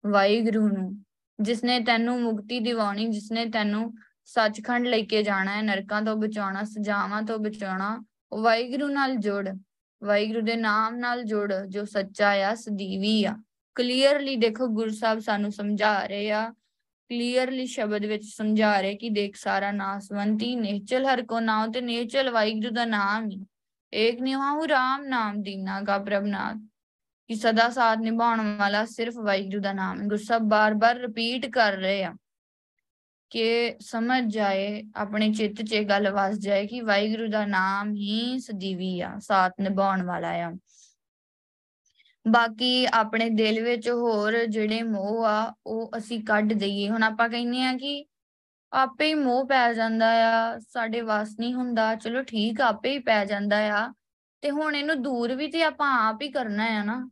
ਵਾਹਿਗੁਰੂ 0.05 0.67
ਨੂੰ, 0.67 1.03
ਜਿਸਨੇ 1.39 1.79
ਤੈਨੂੰ 1.79 2.21
ਮੁਕਤੀ 2.21 2.59
ਦਿਵਾਉਣੀ, 2.59 3.07
ਜਿਸਨੇ 3.07 3.45
ਤੈਨੂੰ 3.45 3.93
ਸੱਚਖੰਡ 4.25 4.87
ਲੈ 4.87 5.01
ਕੇ 5.01 5.23
ਜਾਣਾ 5.23 5.57
ਹੈ, 5.57 5.61
ਨਰਕਾਂ 5.61 6.01
ਤੋਂ 6.01 6.15
ਬਚਾਉਣਾ, 6.15 6.63
ਸਜਾਵਾਂ 6.63 7.21
ਤੋਂ 7.21 7.39
ਬਚਾਉਣਾ, 7.39 8.03
ਉਹ 8.31 8.41
ਵਾਹਿਗੁਰੂ 8.41 8.87
ਨਾਲ 8.87 9.15
ਜੁੜ, 9.15 9.49
ਵਾਹਿਗੁਰੂ 10.03 10.41
ਦੇ 10.41 10.55
ਨਾਮ 10.55 10.95
ਨਾਲ 10.95 11.23
ਜੁੜ, 11.23 11.53
ਜੋ 11.53 11.85
ਸੱਚਾ 11.85 12.29
ਆ, 12.29 12.55
ਸਦੀਵੀ 12.55 13.25
ਆ। 13.25 13.37
ਕਲੀਅਰਲੀ 13.75 14.35
ਦੇਖੋ, 14.35 14.67
ਗੁਰੂ 14.67 14.91
ਸਾਹਿਬ 14.91 15.19
ਸਾਨੂੰ 15.19 15.51
ਸਮਝਾ 15.51 16.05
ਰਹੇ 16.05 16.31
ਆ। 16.31 16.53
ਕਲੀਅਰਲੀ 17.09 17.65
ਸ਼ਬਦ 17.65 18.05
ਵਿੱਚ 18.05 18.23
ਸਮਝਾ 18.25 18.81
ਰਹੇ 18.81 18.95
ਕਿ 18.95 19.09
ਦੇਖ, 19.09 19.35
ਸਾਰਾ 19.35 19.71
ਨਾਸਵੰਤੀ 19.71 20.55
ਨੇਚਲ 20.55 21.05
ਹਰ 21.05 21.25
ਕੋ 21.25 21.39
ਨਾਮ 21.39 21.71
ਤੇ 21.71 21.81
ਨੇਚਲ 21.81 22.29
ਵਾਹਿਗੁਰੂ 22.29 22.71
ਦਾ 22.71 22.85
ਨਾਮ 22.85 23.29
ਹੀ 23.31 23.45
ਏਕ 23.93 24.21
ਨਿਵਾਹੂ 24.21 24.67
ਰਾਮ 24.67 25.03
ਨਾਮ 25.03 25.41
ਦੀਨਾ 25.41 25.81
ਕਾ 25.81 25.97
ਪ੍ਰਭਨਾਥ। 25.97 26.57
ਕਿ 27.31 27.35
ਸਦਾ 27.35 27.69
ਸਾਥ 27.69 27.99
ਨਿਭਾਉਣ 27.99 28.57
ਵਾਲਾ 28.57 28.85
ਸਿਰਫ 28.85 29.13
ਵਾਹਿਗੁਰੂ 29.17 29.59
ਦਾ 29.61 29.73
ਨਾਮ 29.73 30.01
ਹੈ। 30.01 30.07
ਗੁਰਸਬ 30.07 30.39
ਬਾਰ-ਬਾਰ 30.39 30.95
ਰਿਪੀਟ 30.95 31.45
ਕਰ 31.45 31.73
ਰਹੇ 31.73 32.03
ਆ 32.03 32.15
ਕਿ 33.29 33.75
ਸਮਝ 33.79 34.33
ਜਾਏ, 34.33 34.83
ਆਪਣੇ 34.95 35.31
ਚਿੱਤ 35.33 35.61
'ਚ 35.61 35.73
ਇਹ 35.73 35.85
ਗੱਲ 35.85 36.09
ਵਸ 36.09 36.37
ਜਾਏ 36.37 36.67
ਕਿ 36.67 36.81
ਵਾਹਿਗੁਰੂ 36.81 37.27
ਦਾ 37.27 37.45
ਨਾਮ 37.45 37.93
ਹੀ 37.93 38.39
ਸਦੀਵੀ 38.39 39.01
ਆ, 39.01 39.19
ਸਾਥ 39.19 39.53
ਨਿਭਾਉਣ 39.61 40.03
ਵਾਲਾ 40.03 40.29
ਆ। 40.29 40.51
ਬਾਕੀ 42.27 42.87
ਆਪਣੇ 42.93 43.29
ਦਿਲ 43.29 43.63
ਵਿੱਚ 43.63 43.89
ਹੋਰ 43.89 44.45
ਜਿਹੜੇ 44.45 44.83
ਮੋਹ 44.83 45.25
ਆ, 45.25 45.53
ਉਹ 45.65 45.91
ਅਸੀਂ 45.97 46.23
ਕੱਢ 46.23 46.53
ਦਈਏ। 46.53 46.89
ਹੁਣ 46.89 47.03
ਆਪਾਂ 47.03 47.29
ਕਹਿੰਦੇ 47.29 47.63
ਆ 47.63 47.73
ਕਿ 47.77 48.05
ਆਪੇ 48.73 49.07
ਹੀ 49.07 49.13
ਮੋਹ 49.13 49.47
ਪੈ 49.47 49.73
ਜਾਂਦਾ 49.73 50.11
ਆ, 50.11 50.59
ਸਾਡੇ 50.59 51.01
ਵਸ 51.01 51.35
ਨਹੀਂ 51.39 51.53
ਹੁੰਦਾ। 51.53 51.95
ਚਲੋ 51.95 52.23
ਠੀਕ 52.23 52.61
ਆਪੇ 52.61 52.91
ਹੀ 52.91 52.99
ਪੈ 52.99 53.25
ਜਾਂਦਾ 53.25 53.57
ਆ। 53.57 53.93
ਤੇ 54.41 54.51
ਹੁਣ 54.51 54.75
ਇਹਨੂੰ 54.75 55.01
ਦੂਰ 55.01 55.35
ਵੀ 55.35 55.47
ਤੇ 55.47 55.63
ਆਪਾਂ 55.63 56.09
ਆਪ 56.09 56.21
ਹੀ 56.21 56.31
ਕਰਨਾ 56.31 56.65
ਆ 56.65 56.83
ਨਾ। 56.83 57.09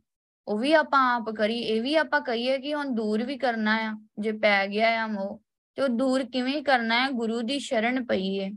ਉਹ 0.50 0.58
ਵੀ 0.58 0.72
ਆਪਾਂ 0.72 1.16
ਆਪ 1.16 1.30
ਕਰੀ 1.30 1.58
ਇਹ 1.58 1.82
ਵੀ 1.82 1.94
ਆਪਾਂ 1.94 2.20
ਕਹੀਏ 2.20 2.58
ਕਿ 2.58 2.74
ਹੁਣ 2.74 2.94
ਦੂਰ 2.94 3.22
ਵੀ 3.22 3.38
ਕਰਨਾ 3.38 3.76
ਆ, 3.76 3.96
ਜੇ 4.18 4.32
ਪੈ 4.32 4.66
ਗਿਆ 4.66 5.04
ਆ 5.04 5.06
ਮੋਹ, 5.06 5.40
ਤੇ 5.74 5.82
ਉਹ 5.82 5.88
ਦੂਰ 5.88 6.24
ਕਿਵੇਂ 6.24 6.62
ਕਰਨਾ 6.62 7.04
ਹੈ 7.04 7.10
ਗੁਰੂ 7.10 7.42
ਦੀ 7.42 7.58
ਸ਼ਰਨ 7.58 8.06
ਪਈਏ। 8.06 8.50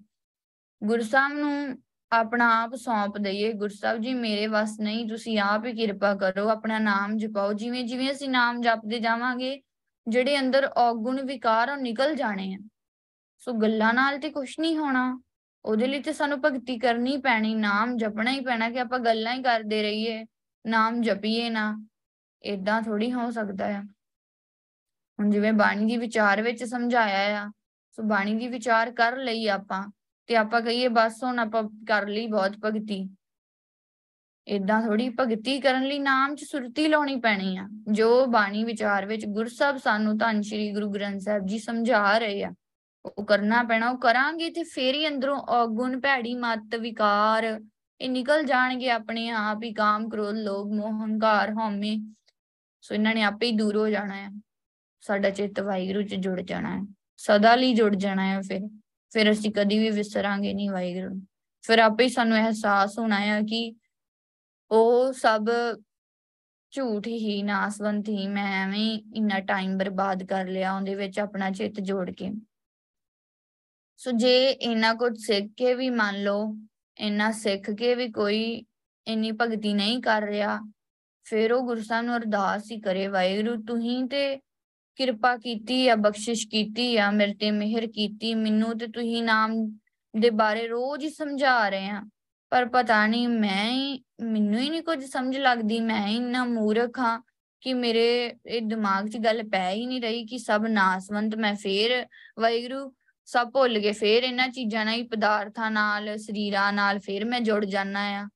ਗੁਰਸਾਹਿਬ 0.83 1.33
ਨੂੰ 1.33 1.77
ਆਪਣਾ 2.11 2.63
ਆਪ 2.63 2.75
ਸੌਂਪ 2.75 3.17
ਦਈਏ 3.17 3.53
ਗੁਰਸਾਹਿਬ 3.53 4.01
ਜੀ 4.01 4.13
ਮੇਰੇ 4.13 4.47
ਵੱਸ 4.47 4.79
ਨਹੀਂ, 4.79 5.07
ਤੁਸੀਂ 5.07 5.39
ਆਪ 5.39 5.65
ਹੀ 5.65 5.73
ਕਿਰਪਾ 5.73 6.15
ਕਰੋ, 6.15 6.49
ਆਪਣਾ 6.49 6.79
ਨਾਮ 6.79 7.17
ਜਪਾਓ, 7.17 7.53
ਜਿਵੇਂ 7.53 7.83
ਜਿਵੇਂ 7.83 8.11
ਅਸੀਂ 8.11 8.29
ਨਾਮ 8.29 8.61
ਜਪਦੇ 8.61 8.99
ਜਾਵਾਂਗੇ, 8.99 9.61
ਜਿਹੜੇ 10.07 10.39
ਅੰਦਰ 10.39 10.65
ਔਗੁਣ 10.77 11.21
ਵਿਕਾਰ 11.21 11.69
ਉਹ 11.69 11.77
ਨਿਕਲ 11.77 12.15
ਜਾਣੇ 12.15 12.53
ਆ। 12.53 12.57
ਸੋ 13.37 13.53
ਗੱਲਾਂ 13.53 13.93
ਨਾਲ 13.93 14.19
ਤੇ 14.19 14.29
ਕੁਝ 14.29 14.55
ਨਹੀਂ 14.59 14.77
ਹੋਣਾ। 14.77 15.21
ਉਹਦੇ 15.65 15.87
ਲਈ 15.87 15.99
ਤੇ 15.99 16.13
ਸਾਨੂੰ 16.13 16.41
ਭਗਤੀ 16.41 16.79
ਕਰਨੀ 16.79 17.17
ਪੈਣੀ, 17.17 17.55
ਨਾਮ 17.55 17.97
ਜਪਣਾ 17.97 18.31
ਹੀ 18.31 18.39
ਪੈਣਾ 18.39 18.69
ਕਿ 18.69 18.79
ਆਪਾਂ 18.79 18.99
ਗੱਲਾਂ 18.99 19.33
ਹੀ 19.33 19.43
ਕਰਦੇ 19.43 19.83
ਰਹੀਏ। 19.83 20.25
ਨਾਮ 20.65 21.01
ਜਪੀਏ 21.01 21.49
ਨਾ 21.49 21.65
ਇਦਾਂ 22.43 22.81
ਥੋੜੀ 22.81 23.11
ਹੋ 23.13 23.29
ਸਕਦਾ 23.31 23.65
ਆ। 23.67 23.81
ਹੁਣ 25.19 25.29
ਜਿਵੇਂ 25.29 25.53
ਬਾਣੀ 25.53 25.85
ਦੀ 25.85 25.97
ਵਿਚਾਰ 25.97 26.41
ਵਿੱਚ 26.41 26.63
ਸਮਝਾਇਆ 26.63 27.41
ਆ, 27.41 27.51
ਸੋ 27.97 28.03
ਬਾਣੀ 28.03 28.33
ਦੀ 28.35 28.47
ਵਿਚਾਰ 28.47 28.91
ਕਰ 28.91 29.17
ਲਈ 29.17 29.47
ਆਪਾਂ, 29.47 29.83
ਤੇ 30.29 30.35
ਆਪਾਂ 30.35 30.61
ਕਹੀਏ 30.61 30.87
ਬਸ 30.87 31.23
ਹੁਣ 31.23 31.39
ਆਪਾਂ 31.39 31.63
ਕਰ 31.87 32.07
ਲਈ 32.07 32.27
ਬਹੁਤ 32.27 32.57
ਭਗਤੀ। 32.65 33.07
ਇਦਾਂ 34.47 34.81
ਥੋੜੀ 34.81 35.09
ਭਗਤੀ 35.09 35.59
ਕਰਨ 35.61 35.83
ਲਈ 35.83 35.99
ਨਾਮ 35.99 36.35
'ਚ 36.35 36.43
ਸੁਰਤੀ 36.43 36.87
ਲਾਉਣੀ 36.87 37.15
ਪੈਣੀ 37.15 37.55
ਆ, 37.57 37.67
ਜੋ 37.91 38.25
ਬਾਣੀ 38.25 38.63
ਵਿਚਾਰ 38.63 39.05
ਵਿੱਚ 39.05 39.25
ਗੁਰਸਬ 39.25 39.77
ਸਾਨੂੰ 39.77 40.17
ਧੰਨ 40.17 40.41
ਸ਼੍ਰੀ 40.41 40.71
ਗੁਰੂ 40.73 40.89
ਗ੍ਰੰਥ 40.91 41.21
ਸਾਹਿਬ 41.21 41.45
ਜੀ 41.45 41.59
ਸਮਝਾ 41.59 42.17
ਰਹੇ 42.17 42.43
ਆ। 42.43 42.51
ਉਹ 43.05 43.25
ਕਰਨਾ 43.25 43.63
ਪੈਣਾ, 43.63 43.89
ਉਹ 43.89 43.97
ਕਰਾਂਗੇ 43.97 44.49
ਤੇ 44.49 44.63
ਫੇਰ 44.63 44.95
ਹੀ 44.95 45.07
ਅੰਦਰੋਂ 45.07 45.37
ਔਗੁਣ, 45.51 45.99
ਭੈੜੀ 45.99 46.33
ਮਤ, 46.35 46.75
ਵਿਕਾਰ 46.75 47.59
ਇਹ 48.03 48.09
ਨਿਕਲ 48.09 48.43
ਜਾਣਗੇ 48.43 48.89
ਆਪਣੇ 48.89 49.29
ਆਪ 49.29 49.57
ਹੀ 49.63 49.73
ਕਾਮ 49.73 50.09
ਕ੍ਰੋਧ, 50.09 50.35
ਲੋਭ, 50.35 50.67
ਮੋਹ, 50.67 51.03
ਹੰਕਾਰ, 51.03 51.51
ਹਉਮੈ। 51.51 52.13
ਸੋ 52.81 52.95
ਇਹਨਾਂ 52.95 53.15
ਨੇ 53.15 53.23
ਆਪੇ 53.23 53.47
ਹੀ 53.47 53.51
ਦੂਰ 53.51 53.75
ਹੋ 53.75 53.89
ਜਾਣਾ 53.89 54.15
ਹੈ। 54.15 54.29
ਸਾਡਾ 55.01 55.29
ਚਿੱਤ 55.29 55.59
ਵਾਹਿਗੁਰੂ 55.59 56.01
ਚ 56.01 56.15
ਜੁੜ 56.15 56.41
ਜਾਣਾ 56.41 56.77
ਹੈ। 56.77 56.87
ਸਦਾ 57.17 57.55
ਲਈ 57.55 57.73
ਜੁੜ 57.73 57.95
ਜਾਣਾ 57.95 58.25
ਹੈ 58.27 58.41
ਫਿਰ। 58.41 58.59
ਫਿਰ 59.13 59.31
ਅਸੀਂ 59.31 59.51
ਕਦੀ 59.51 59.79
ਵੀ 59.79 59.89
ਵਿਸਰਾਂਗੇ 59.89 60.53
ਨਹੀਂ 60.53 60.69
ਵਾਹਿਗੁਰੂ। 60.69 61.21
ਫਿਰ 61.61 61.79
ਆਪੇ 61.79 62.03
ਹੀ 62.03 62.09
ਸਾਨੂੰ 62.09 62.37
ਅਹਿਸਾਸ 62.37 62.99
ਹੋਣਾ 62.99 63.19
ਹੈ 63.19 63.41
ਕਿ 63.41 63.75
ਉਹ 64.71 65.13
ਸਭ 65.13 65.45
ਝੂਠ 66.71 67.07
ਹੀ, 67.07 67.43
ਨਾਸਵੰਤ 67.43 68.09
ਹੀ, 68.09 68.27
ਮੈਂ 68.27 68.63
ਐਵੇਂ 68.63 68.99
ਇੰਨਾ 69.15 69.39
ਟਾਈਮ 69.39 69.77
ਬਰਬਾਦ 69.77 70.23
ਕਰ 70.23 70.47
ਲਿਆ, 70.47 70.75
ਉਹਦੇ 70.75 70.95
ਵਿੱਚ 70.95 71.19
ਆਪਣਾ 71.19 71.51
ਚਿੱਤ 71.51 71.79
ਜੋੜ 71.81 72.11
ਕੇ। 72.11 72.29
ਸੋ 73.97 74.11
ਜੇ 74.11 74.49
ਇਹਨਾਂ 74.49 74.95
ਕੁਝ 74.95 75.19
ਸਿੱਖ 75.19 75.53
ਕੇ 75.57 75.73
ਵੀ 75.73 75.89
ਮੰਨ 75.89 76.23
ਲਓ 76.23 76.57
ਇੰਨਾ 76.97 77.31
ਸਿੱਖ 77.31 77.69
ਕੇ 77.71 77.93
ਵੀ 77.95 78.11
ਕੋਈ 78.11 78.65
ਇੰਨੀ 79.07 79.31
ਭਗਤੀ 79.31 79.73
ਨਹੀਂ 79.73 80.01
ਕਰ 80.01 80.21
ਰਿਹਾ, 80.21 80.59
ਫਿਰ 81.25 81.53
ਉਹ 81.53 81.65
ਗੁਰੂ 81.65 81.81
ਸਾਹਿਬ 81.81 82.05
ਨੂੰ 82.05 82.15
ਅਰਦਾਸ 82.17 82.71
ਹੀ 82.71 82.79
ਕਰੇ, 82.81 83.07
ਵਾਹਿਗੁਰੂ 83.07 83.55
ਤੁਸੀਂ 83.63 84.03
ਤੇ 84.07 84.39
ਕਿਰਪਾ 84.99 85.35
ਕੀਤੀ 85.37 85.87
ਆ, 85.87 85.95
ਬਖਸ਼ਿਸ਼ 85.95 86.47
ਕੀਤੀ 86.47 86.95
ਆ, 86.97 87.09
ਮੇਰੇ 87.11 87.33
ਤੇ 87.33 87.51
ਮਿਹਰ 87.51 87.87
ਕੀਤੀ, 87.87 88.33
ਮੈਨੂੰ 88.35 88.77
ਤੇ 88.77 88.87
ਤੁਸੀਂ 88.87 89.23
ਨਾਮ 89.23 89.55
ਦੇ 90.13 90.29
ਬਾਰੇ 90.29 90.67
ਰੋਜ਼ 90.67 91.03
ਹੀ 91.03 91.09
ਸਮਝਾ 91.09 91.69
ਰਹੇ 91.69 91.89
ਆ, 91.89 92.01
ਪਰ 92.51 92.65
ਪਤਾ 92.69 93.05
ਨਹੀਂ 93.07 93.27
ਮੈਂ 93.27 93.69
ਹੀ, 93.71 94.03
ਮੈਨੂੰ 94.23 94.59
ਹੀ 94.59 94.69
ਨਹੀਂ 94.69 94.81
ਕੁਝ 94.83 95.03
ਸਮਝ 95.05 95.37
ਲੱਗਦੀ, 95.37 95.79
ਮੈਂ 95.79 96.07
ਇੰਨਾ 96.07 96.43
ਮੂਰਖ 96.45 96.99
ਹਾਂ 96.99 97.19
ਕਿ 97.63 97.73
ਮੇਰੇ 97.73 98.35
ਇਹ 98.47 98.61
ਦਿਮਾਗ 98.61 99.07
'ਚ 99.07 99.17
ਗੱਲ 99.17 99.41
ਪੈ 99.49 99.69
ਹੀ 99.71 99.85
ਨਹੀਂ 99.85 100.01
ਰਹੀ 100.01 100.25
ਕਿ 100.25 100.37
ਸਭ 100.37 100.65
ਨਾਸਵੰਤ, 100.67 101.35
ਮੈਂ 101.35 101.53
ਫੇਰ 101.55 102.05
ਵਾਹਿਗੁਰੂ 102.39 102.93
ਸਭ 103.25 103.51
ਭੁੱਲ 103.51 103.79
ਗਏ, 103.79 103.91
ਫੇਰ 103.91 104.23
ਇਹਨਾਂ 104.23 104.47
ਚੀਜ਼ਾਂ 104.47 104.85
ਨਾਲ 104.85 104.93
ਹੀ 104.93 105.03
ਪਦਾਰਥਾਂ 105.03 105.71
ਨਾਲ, 105.71 106.17
ਸਰੀਰਾਂ 106.17 106.73
ਨਾਲ 106.73 106.99
ਫੇਰ 106.99 107.25
ਮੈਂ 107.25 107.41
ਜੁੜ 107.41 107.65
ਜਾਣਾ 107.65 107.99
ਆ। 107.99 108.29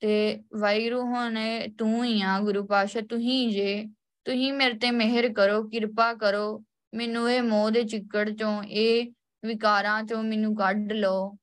ਤੇ 0.00 0.42
ਵਾਹਿਗੁਰੂ 0.60 1.02
ਹੁਣ 1.02 1.38
ਤੂੰ 1.78 2.04
ਹੀ 2.04 2.22
ਆ 2.22 2.40
ਗੁਰੂ 2.40 2.66
ਪਾਸ਼ਾ 2.66 3.00
ਤੂੰ 3.00 3.18
ਹੀ 3.18 3.50
ਜੇ 3.50 3.86
ਤੁਸੀਂ 4.24 4.52
ਮੇਰੇ 4.52 4.74
ਤੇ 4.74 4.90
ਮਿਹਰ 4.90 5.32
ਕਰੋ, 5.32 5.68
ਕਿਰਪਾ 5.68 6.14
ਕਰੋ, 6.14 6.64
ਮੈਨੂੰ 6.94 7.30
ਇਹ 7.30 7.42
ਮੋਹ 7.42 7.70
ਦੇ 7.70 7.84
ਚਿੱਕੜ 7.84 8.30
ਚੋਂ, 8.30 8.62
ਇਹ 8.62 9.12
ਵਿਕਾਰਾਂ 9.44 10.02
ਚੋਂ 10.04 10.22
ਮੈਨੂੰ 10.22 10.56
ਕੱਢ 10.56 10.92
ਲਓ। 10.92 11.36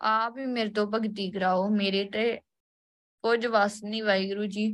ਆਪ 0.00 0.38
ਹੀ 0.38 0.46
ਮੇਰੇ 0.46 0.70
ਤੋਂ 0.70 0.86
ਭਗਤੀ 0.86 1.30
ਕਰਾਓ, 1.30 1.68
ਮੇਰੇ 1.68 2.04
ਤੇ 2.04 2.40
ਕੁਝ 3.22 3.46
ਵਸ 3.46 3.84
ਨਹੀਂ 3.84 4.02
ਵਾਹਿਗੁਰੂ 4.02 4.46
ਜੀ 4.46 4.72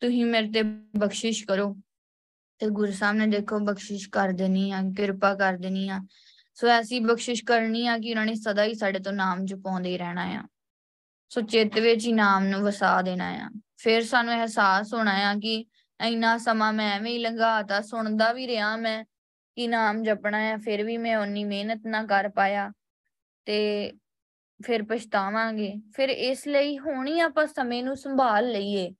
ਤੁਸੀਂ 0.00 0.26
ਮੇਰੇ 0.26 0.50
ਤੇ 0.50 0.62
ਬਖਸ਼ਿਸ਼ 0.98 1.46
ਕਰੋ। 1.46 1.76
ਤੇ 2.58 2.68
ਗੁਰੂ 2.68 2.92
ਸਾਹਿਬ 2.92 3.16
ਨੇ 3.16 3.26
ਦੇਖੋ, 3.26 3.58
ਬਖਸ਼ਿਸ਼ 3.58 4.08
ਕਰ 4.08 4.28
ਦੇਣੀ 4.28 4.70
ਆ, 4.70 4.82
ਕਿਰਪਾ 4.96 5.34
ਕਰ 5.34 5.56
ਦੇਣੀ 5.56 5.88
ਆ। 5.88 6.00
ਸੋ 6.54 6.68
ਐਸੀ 6.68 7.00
ਬਖਸ਼ਿਸ਼ 7.00 7.44
ਕਰਨੀ 7.44 7.86
ਆ 7.86 7.98
ਕਿ 7.98 8.10
ਉਹਨਾਂ 8.10 8.26
ਨੇ 8.26 8.34
ਸਦਾ 8.34 8.64
ਹੀ 8.64 8.74
ਸਾਡੇ 8.74 8.98
ਤੋਂ 8.98 9.12
ਨਾਮ 9.12 9.44
ਜਪਾਉਂਦੇ 9.44 9.90
ਹੀ 9.90 9.98
ਰਹਿਣਾ 9.98 10.22
ਆ। 10.22 10.42
ਸੋ 11.28 11.40
ਚਿੱਤ 11.40 11.78
ਵਿੱਚ 11.78 12.06
ਹੀ 12.06 12.12
ਨਾਮ 12.12 12.44
ਨੂੰ 12.44 12.60
ਵਸਾ 12.60 13.02
ਦੇਣਾ 13.02 13.28
ਆ। 13.28 13.50
ਫਿਰ 13.76 14.04
ਸਾਨੂੰ 14.04 14.34
ਅਹਿਸਾਸ 14.34 14.94
ਹੋਣਾ 14.94 15.12
ਆ 15.12 15.34
ਕਿ 15.42 15.64
ਇੰਨਾ 16.00 16.38
ਸਮਾਂ 16.38 16.72
ਮੈਂ 16.72 16.92
ਐਵੇਂ 16.92 17.12
ਹੀ 17.12 17.18
ਲੰਘਾਤਾ, 17.18 17.80
ਸੁਣਦਾ 17.80 18.32
ਵੀ 18.32 18.46
ਰਿਹਾ 18.46 18.76
ਮੈਂ 18.76 19.04
ਕਿ 19.56 19.66
ਨਾਮ 19.66 20.02
ਜਪਣਾ 20.02 20.38
ਆ, 20.38 20.56
ਫਿਰ 20.64 20.84
ਵੀ 20.84 20.96
ਮੈਂ 20.96 21.16
ਉਨੀ 21.16 21.44
ਮਿਹਨਤ 21.44 21.82
ਨਾ 21.86 22.04
ਕਰ 22.04 22.28
ਪਾਇਆ 22.28 22.72
ਤੇ 23.44 23.92
ਫਿਰ 24.64 24.82
ਪਛਤਾਵਾਂਗੇ। 24.82 25.74
ਫਿਰ 25.94 26.08
ਇਸ 26.08 26.46
ਲਈ 26.46 26.78
ਹੋਣੀ 26.78 27.20
ਆਪਾਂ 27.20 27.46
ਸਮੇਂ 27.46 27.84
ਨੂੰ 27.84 27.96
ਸੰਭਾਲ 27.96 28.50
ਲਈਏ। 28.50 28.94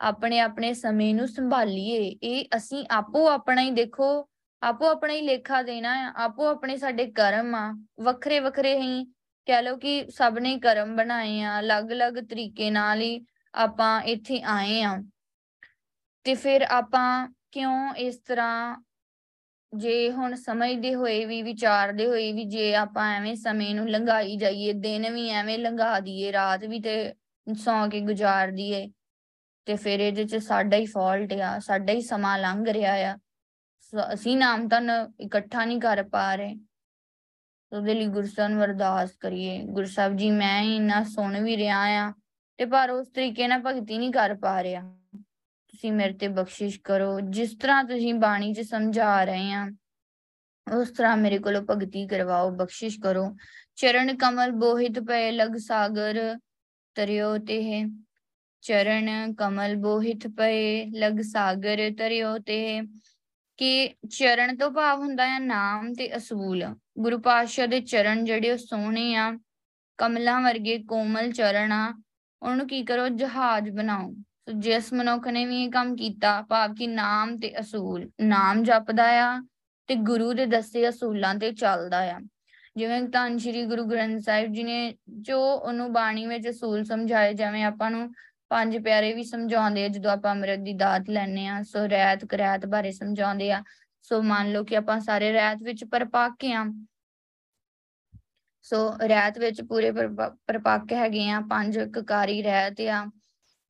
ਆਪਣੇ 0.00 0.40
ਆਪਣੇ 0.40 0.74
ਸਮੇਂ 0.74 1.14
ਨੂੰ 1.14 1.28
ਸੰਭਾਲੀਏ। 1.28 2.16
ਇਹ 2.22 2.44
ਅਸੀਂ 2.56 2.86
ਆਪੋ 2.90 3.28
ਆਪਣਾ 3.28 3.62
ਹੀ 3.62 3.70
ਦੇਖੋ 3.70 4.28
ਆਪੋ 4.62 4.86
ਆਪਣਾ 4.86 5.12
ਹੀ 5.12 5.20
ਲੇਖਾ 5.20 5.62
ਦੇਣਾ 5.62 5.92
ਆ, 5.92 6.12
ਆਪੋ 6.16 6.46
ਆਪਣੇ 6.46 6.76
ਸਾਡੇ 6.76 7.06
ਕਰਮ 7.06 7.54
ਆ, 7.54 7.72
ਵੱਖਰੇ 8.00 8.40
ਵੱਖਰੇ 8.40 8.80
ਹੀ 8.80 9.04
ਕਹਿ 9.46 9.62
ਲਓ 9.62 9.76
ਕਿ 9.76 10.06
ਸਭ 10.10 10.38
ਨੇ 10.38 10.58
ਕਰਮ 10.58 10.96
ਬਣਾਏ 10.96 11.40
ਆ 11.42 11.60
ਅਲੱਗ-ਅਲੱਗ 11.60 12.14
ਤਰੀਕੇ 12.30 12.70
ਨਾਲ 12.70 13.00
ਹੀ 13.00 13.26
ਆਪਾਂ 13.54 14.00
ਇੱਥੇ 14.02 14.42
ਆਏ 14.42 14.82
ਆ। 14.82 15.02
ਤੇ 16.24 16.34
ਫਿਰ 16.34 16.62
ਆਪਾਂ 16.62 17.28
ਕਿਉਂ 17.52 17.94
ਇਸ 17.94 18.16
ਤਰ੍ਹਾਂ 18.18 18.76
ਜੇ 19.76 20.10
ਹੁਣ 20.10 20.34
ਸਮਝਦੇ 20.34 20.94
ਹੋਏ 20.94 21.24
ਵੀ, 21.24 21.42
ਵਿਚਾਰਦੇ 21.42 22.06
ਹੋਏ 22.06 22.32
ਵੀ 22.32 22.44
ਜੇ 22.44 22.74
ਆਪਾਂ 22.74 23.16
ਐਵੇਂ 23.16 23.34
ਸਮੇਂ 23.36 23.74
ਨੂੰ 23.74 23.88
ਲੰਘਾਈ 23.90 24.36
ਜਾਈਏ, 24.36 24.72
ਦਿਨ 24.72 25.12
ਵੀ 25.12 25.28
ਐਵੇਂ 25.28 25.58
ਲੰਘਾ 25.58 26.00
ਦਈਏ, 26.00 26.32
ਰਾਤ 26.32 26.64
ਵੀ 26.64 26.80
ਤੇ 26.80 27.14
ਸੌਂ 27.54 27.88
ਕੇ 27.88 28.00
ਗੁਜ਼ਾਰ 28.00 28.50
ਦਈਏ, 28.50 28.90
ਤੇ 29.66 29.76
ਫਿਰ 29.76 30.00
ਇਹਦੇ 30.00 30.24
ਚ 30.24 30.36
ਸਾਡਾ 30.36 30.76
ਹੀ 30.76 30.86
ਫਾਲਟ 30.86 31.32
ਆ, 31.32 31.58
ਸਾਡਾ 31.58 31.92
ਹੀ 31.92 32.00
ਸਮਾਂ 32.00 32.38
ਲੰਘ 32.38 32.64
ਰਿਹਾ 32.68 32.94
ਆ। 32.94 33.18
ਅਸੀਂ 34.12 34.36
ਨਾਮ 34.36 34.68
ਤਾਂ 34.68 34.80
ਇਕੱਠਾ 35.20 35.64
ਨਹੀਂ 35.64 35.80
ਕਰ 35.80 36.02
ਪਾ 36.02 36.34
ਰਹੇ। 36.34 36.56
ਉਹਦੇ 37.72 37.94
ਲਈ 37.94 38.06
ਗੁਰਸਾਹਿਬ 38.06 38.52
ਨੂੰ 38.52 38.64
ਅਰਦਾਸ 38.64 39.10
ਕਰੀਏ। 39.16 39.58
ਗੁਰਸਾਹਿਬ 39.62 40.16
ਜੀ, 40.16 40.30
ਮੈਂ 40.30 40.62
ਇੰਨਾ 40.62 41.02
ਸੁਣ 41.04 41.40
ਵੀ 41.40 41.56
ਰਿਹਾ 41.56 41.82
ਆ 41.84 42.12
ਤੇ 42.58 42.64
ਪਰ 42.64 42.90
ਉਸ 42.90 43.08
ਤਰੀਕੇ 43.08 43.48
ਨਾਲ 43.48 43.62
ਭਗਤੀ 43.66 43.98
ਨਹੀਂ 43.98 44.12
ਕਰ 44.12 44.34
ਪਾ 44.34 44.62
ਰਿਹਾ। 44.62 44.82
ਤੁਸੀਂ 45.68 45.92
ਮੇਰੇ 45.92 46.12
ਤੇ 46.12 46.28
ਬਖਸ਼ਿਸ਼ 46.28 46.80
ਕਰੋ। 46.80 47.18
ਜਿਸ 47.20 47.56
ਤਰ੍ਹਾਂ 47.56 47.82
ਤੁਸੀਂ 47.84 48.14
ਬਾਣੀ 48.14 48.52
'ਚ 48.54 48.60
ਸਮਝਾ 48.60 49.24
ਰਹੇ 49.24 49.52
ਆ 49.52 49.70
ਉਸ 50.66 50.90
ਤਰ੍ਹਾਂ 50.90 51.16
ਮੇਰੇ 51.16 51.38
ਕੋਲੋਂ 51.38 51.62
ਭਗਤੀ 51.62 52.06
ਕਰਵਾਓ, 52.06 52.50
ਬਖਸ਼ਿਸ਼ 52.50 52.98
ਕਰੋ। 53.00 53.36
ਚਰਨ 53.76 54.16
ਕਮਲ 54.16 54.50
ਬੋਹਿਤ 54.50 54.98
ਪਏ 54.98 55.30
ਲਗ 55.30 55.56
ਸਾਗਰ 55.56 56.38
ਤਰਿਓ 56.94 57.36
ਤੇ 57.38 57.62
ਹੈ 57.64 57.84
ਚਰਨ 58.60 59.34
ਕਮਲ 59.34 59.74
ਬੋਹਿਤ 59.76 60.26
ਪਏ 60.26 60.86
ਲਗ 60.90 61.20
ਸਾਗਰ 61.22 61.90
ਤਰਿਓ 61.98 62.38
ਤੇ 62.38 62.80
ਕਿ 63.56 63.94
ਚਰਨ 64.10 64.56
ਤੋਂ 64.56 64.70
ਭਾਵ 64.70 64.98
ਹੁੰਦਾ 64.98 65.28
ਹੈ 65.28 65.38
ਨਾਮ 65.38 65.92
ਤੇ 65.92 66.16
ਅਸੂਲ। 66.16 66.64
ਗੁਰੂ 66.98 67.18
ਪਾਤਸ਼ਾਹ 67.18 67.66
ਦੇ 67.66 67.80
ਚਰਨ 67.80 68.24
ਜਿਹੜੇ 68.24 68.52
ਉਹ 68.52 68.56
ਸੋਹਣੇ 68.56 69.14
ਆ, 69.14 69.38
ਕਮਲਾਂ 69.98 70.40
ਵਰਗੇ 70.40 70.78
ਕੋਮਲ 70.78 71.32
ਚਰਨ 71.32 71.72
ਆ, 71.72 71.94
ਉਹਨੂੰ 72.42 72.66
ਕੀ 72.66 72.84
ਕਰੋ, 72.84 73.08
ਜਹਾਜ਼ 73.08 73.70
ਬਣਾਓ। 73.70 74.14
ਜਿਸ 74.54 74.92
ਮਨੁੱਖ 74.92 75.28
ਨੇ 75.28 75.46
ਵੀ 75.46 75.64
ਇਹ 75.64 75.70
ਕੰਮ 75.70 75.96
ਕੀਤਾ, 75.96 76.42
ਭਾਵ 76.42 76.74
ਕਿ 76.74 76.86
ਨਾਮ 76.86 77.36
ਤੇ 77.36 77.60
ਅਸੂਲ। 77.60 78.10
ਨਾਮ 78.20 78.62
ਜਪਦਾ 78.62 79.04
ਆ 79.04 79.42
ਤੇ 79.86 79.94
ਗੁਰੂ 79.94 80.32
ਦੇ 80.32 80.46
ਦੱਸੇ 80.46 80.88
ਅਸੂਲਾਂ 80.88 81.34
ਤੇ 81.34 81.52
ਚੱਲਦਾ 81.52 81.98
ਆ। 81.98 82.20
ਜਿਵੇਂ 82.76 83.02
ਤਾਂ 83.02 83.38
ਸ਼੍ਰੀ 83.38 83.64
ਗੁਰੂ 83.64 83.84
ਗ੍ਰੰਥ 83.84 84.20
ਸਾਹਿਬ 84.20 84.52
ਜੀ 84.52 84.62
ਨੇ 84.62 84.94
ਜੋ 85.08 85.40
ਉਹਨੂੰ 85.40 85.92
ਬਾਣੀ 85.92 86.26
ਵਿੱਚ 86.26 86.48
ਅਸੂਲ 86.48 86.84
ਸਮਝਾਏ, 86.84 87.34
ਜਿਵੇਂ 87.34 87.64
ਆਪਾਂ 87.64 87.90
ਨੂੰ 87.90 88.12
ਪੰਜ 88.50 88.76
ਪਿਆਰੇ 88.78 89.12
ਵੀ 89.12 89.24
ਸਮਝਾਉਂਦੇ 89.24 89.84
ਆ, 89.84 89.88
ਜਦੋਂ 89.88 90.10
ਆਪਾਂ 90.10 90.32
ਅੰਮ੍ਰਿਤ 90.32 90.60
ਦੀ 90.60 90.72
ਦਾਤ 90.74 91.10
ਲੈਣੇ 91.10 91.46
ਆ 91.48 91.62
ਸੋ 91.62 91.86
ਰਹਿਤ 91.86 92.24
ਕਰਾਤ 92.24 92.66
ਬਾਰੇ 92.66 92.92
ਸਮਝਾਉਂਦੇ 92.92 93.50
ਆ, 93.52 93.62
ਸੋ 94.02 94.20
ਮੰਨ 94.22 94.52
ਲਓ 94.52 94.64
ਕਿ 94.64 94.76
ਆਪਾਂ 94.76 95.00
ਸਾਰੇ 95.00 95.32
ਰਹਿਤ 95.32 95.62
ਵਿੱਚ 95.62 95.84
ਪਰਪਾਕੇ 95.84 96.52
ਆ। 96.52 96.64
ਸੋ 98.66 98.78
ਰਹਿਤ 99.02 99.38
ਵਿੱਚ 99.38 99.60
ਪੂਰੇ 99.62 99.90
ਪਰਪਾਕ 99.92 100.92
ਹੈਗੇ 100.92 101.28
ਆ, 101.30 101.40
ਪੰਜ 101.40 101.78
ਕਕਾਰੀ 101.94 102.42
ਰਹਿਤ 102.42 102.80
ਆ, 102.82 103.04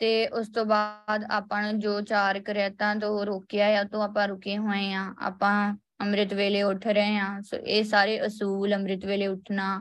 ਤੇ 0.01 0.27
ਉਸ 0.29 0.49
ਤੋਂ 0.49 0.65
ਬਾਅਦ 0.67 1.25
ਆਪਾਂ 1.31 1.63
ਨੂੰ 1.63 1.79
ਜੋ 1.81 2.01
ਚਾਰ 2.01 2.41
ਕਰੈਤਾਂ 2.41 2.95
ਤੋਂ 2.97 3.25
ਰੋਕਿਆ 3.27 3.67
ਆ 3.81 3.83
ਤੋਂ 3.85 4.03
ਆਪਾਂ 4.03 4.27
ਰੁਕੇ 4.29 4.57
ਹੋਏ 4.59 4.93
ਆ। 4.93 5.05
ਆਪਾਂ 5.21 5.75
ਅੰਮ੍ਰਿਤ 6.03 6.35
ਵੇਲੇ 6.35 6.63
ਉੱਠ 6.63 6.87
ਰਹੇ 6.87 7.17
ਆ, 7.19 7.41
ਸੋ 7.43 7.57
ਇਹ 7.57 7.85
ਸਾਰੇ 7.85 8.25
ਅਸੂਲ 8.27 8.75
ਅੰਮ੍ਰਿਤ 8.75 9.05
ਵੇਲੇ 9.05 9.27
ਉੱਠਣਾ, 9.27 9.81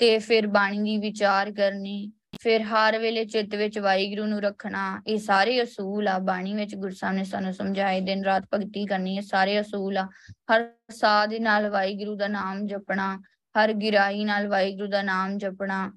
ਤੇ 0.00 0.18
ਫਿਰ 0.18 0.46
ਬਾਣੀ 0.46 0.78
ਦੀ 0.78 0.96
ਵਿਚਾਰ 0.98 1.52
ਕਰਨੀ 1.52 2.12
ਫਿਰ 2.46 2.62
ਹਰ 2.62 2.98
ਵੇਲੇ 2.98 3.24
ਚਿੱਤ 3.24 3.54
ਵਿੱਚ 3.54 3.78
ਵਾਹਿਗੁਰੂ 3.78 4.26
ਨੂੰ 4.26 4.40
ਰੱਖਣਾ, 4.42 5.02
ਇਹ 5.06 5.18
ਸਾਰੇ 5.18 5.62
ਅਸੂਲ 5.62 6.08
ਆ। 6.08 6.18
ਬਾਣੀ 6.18 6.54
ਵਿੱਚ 6.54 6.74
ਗੁਰਸਾਹਿਬ 6.74 7.16
ਨੇ 7.16 7.24
ਸਾਨੂੰ 7.24 7.52
ਸਮਝਾਏ, 7.52 8.00
ਦਿਨ 8.00 8.24
ਰਾਤ 8.24 8.44
ਭਗਤੀ 8.54 8.86
ਕਰਨੀ, 8.86 9.16
ਇਹ 9.16 9.22
ਸਾਰੇ 9.22 9.60
ਅਸੂਲ 9.60 9.98
ਆ। 9.98 10.08
ਹਰ 10.52 10.70
ਸਾਹ 10.90 11.26
ਦੇ 11.26 11.38
ਨਾਲ 11.38 11.68
ਵਾਹਿਗੁਰੂ 11.70 12.16
ਦਾ 12.16 12.28
ਨਾਮ 12.28 12.66
ਜਪਣਾ, 12.66 13.20
ਹਰ 13.54 13.72
ਗਿਰਾਈ 13.72 14.24
ਨਾਲ 14.24 14.48
ਵਾਹਿਗੁਰੂ 14.48 14.86
ਦਾ 14.86 15.02
ਨਾਮ 15.02 15.38
ਜਪਣਾ। 15.38 15.92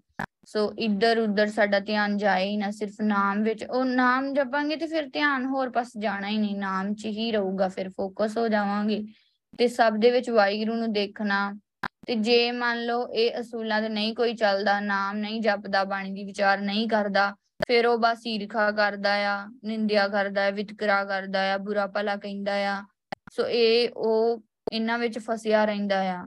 ਸੋ 0.46 0.74
ਇੱਧਰ 0.80 1.20
ਉੱਧਰ 1.20 1.48
ਸਾਡਾ 1.48 1.80
ਧਿਆਨ 1.80 2.18
ਜਾਏ 2.18 2.50
ਹੀ 2.50 2.58
ਨਾ, 2.58 2.72
ਸਿਰਫ 2.72 3.02
ਨਾਮ 3.02 3.44
ਵਿੱਚ। 3.44 3.64
ਉਹ 3.64 3.86
ਨਾਮ 3.86 4.34
ਜਪਾਂਗੇ 4.34 4.76
ਤੇ 4.76 4.88
ਫਿਰ 4.88 5.10
ਧਿਆਨ 5.10 5.46
ਹੋਰ 5.46 5.70
ਪਾਸ 5.70 5.92
ਜਾਣਾ 5.98 6.28
ਹੀ 6.28 6.38
ਨਹੀਂ। 6.38 6.56
ਨਾਮ 6.56 6.94
'ਚ 6.94 7.06
ਹੀ 7.06 7.32
ਰਹੂਗਾ, 7.32 7.68
ਫਿਰ 7.68 7.90
ਫੋਕਸ 7.90 8.38
ਹੋ 8.38 8.48
ਜਾਵਾਂਗੇ। 8.48 9.04
ਤੇ 9.58 9.68
ਸਭ 9.68 9.94
ਦੇ 10.00 10.12
ਵਿੱਚ 10.12 10.30
ਵਾਹਿਗੁਰੂ 10.30 10.76
ਨੂੰ 10.76 10.94
ਦੇਖਣਾ 10.94 11.60
ਤੇ 12.10 12.16
ਜੇ 12.16 12.52
ਮੰਨ 12.52 12.86
ਲਓ 12.86 13.08
ਇਹ 13.08 13.40
ਅਸੂਲਾਂ 13.40 13.82
ਤੇ 13.82 13.90
ਨਹੀਂ 13.90 14.16
ਕੋਈ 14.16 14.34
ਚੱਲਦਾ, 14.34 14.80
ਨਾਮ 14.80 15.18
ਨਹੀਂ 15.18 15.42
ਜਪਦਾ, 15.42 15.84
ਬਾਣੀ 15.84 16.12
ਦੀ 16.12 16.24
ਵਿਚਾਰ 16.24 16.58
ਨਹੀਂ 16.58 16.90
ਕਰਦਾ, 16.90 17.36
ਫਿਰ 17.68 17.88
ਉਹ 17.88 17.98
ਬਸ 17.98 18.22
ਈਰਖਾ 18.28 18.72
ਕਰਦਾ 18.72 19.14
ਆ, 19.14 19.48
ਨਿੰਦਿਆ 19.64 20.08
ਕਰਦਾ 20.08 20.42
ਹੈ 20.42 20.52
ਵਿਤਕਰਾ 20.52 21.06
ਕਰਦਾ 21.06 21.54
ਆ, 21.54 21.58
ਬੁਰਾ 21.58 21.88
ਭਲਾ 21.88 22.16
ਕਹਿੰਦਾ 22.16 22.54
ਆ। 22.54 22.84
ਸੋ 23.32 23.48
ਇਹ 23.48 23.90
ਉਹ 23.98 24.44
ਇਹਨਾਂ 24.74 25.00
ਵਿੱਚ 25.00 25.20
ਫਸਿਆ 25.20 25.66
ਰਹਿੰਦਾ 25.66 26.02
ਆ। 26.02 26.26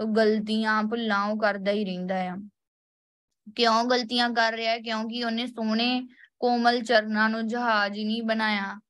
ਉਹ 0.00 0.06
ਗਲਤੀਆਂ 0.06 0.82
ਭੁੱਲਾਂ 0.82 1.24
ਉਹ 1.24 1.38
ਕਰਦਾ 1.38 1.70
ਹੀ 1.70 1.84
ਰਹਿੰਦਾ 1.84 2.16
ਆ। 2.16 2.36
ਕਿਉਂ 3.56 3.84
ਗਲਤੀਆਂ 3.84 4.30
ਕਰ 4.30 4.52
ਰਿਹਾ? 4.52 4.72
ਹੈ 4.72 4.78
ਕਿਉਂਕਿ 4.78 5.24
ਉਹਨੇ 5.24 5.46
ਸੋਹਣੇ 5.46 6.08
ਕੋਮਲ 6.38 6.82
ਚਰਨਾਂ 6.82 7.30
ਨੂੰ 7.30 7.46
ਜਹਾਜ਼ 7.46 7.98
ਹੀ 7.98 8.04
ਨਹੀਂ 8.04 8.22
ਬਣਾਇਆ। 8.22 8.80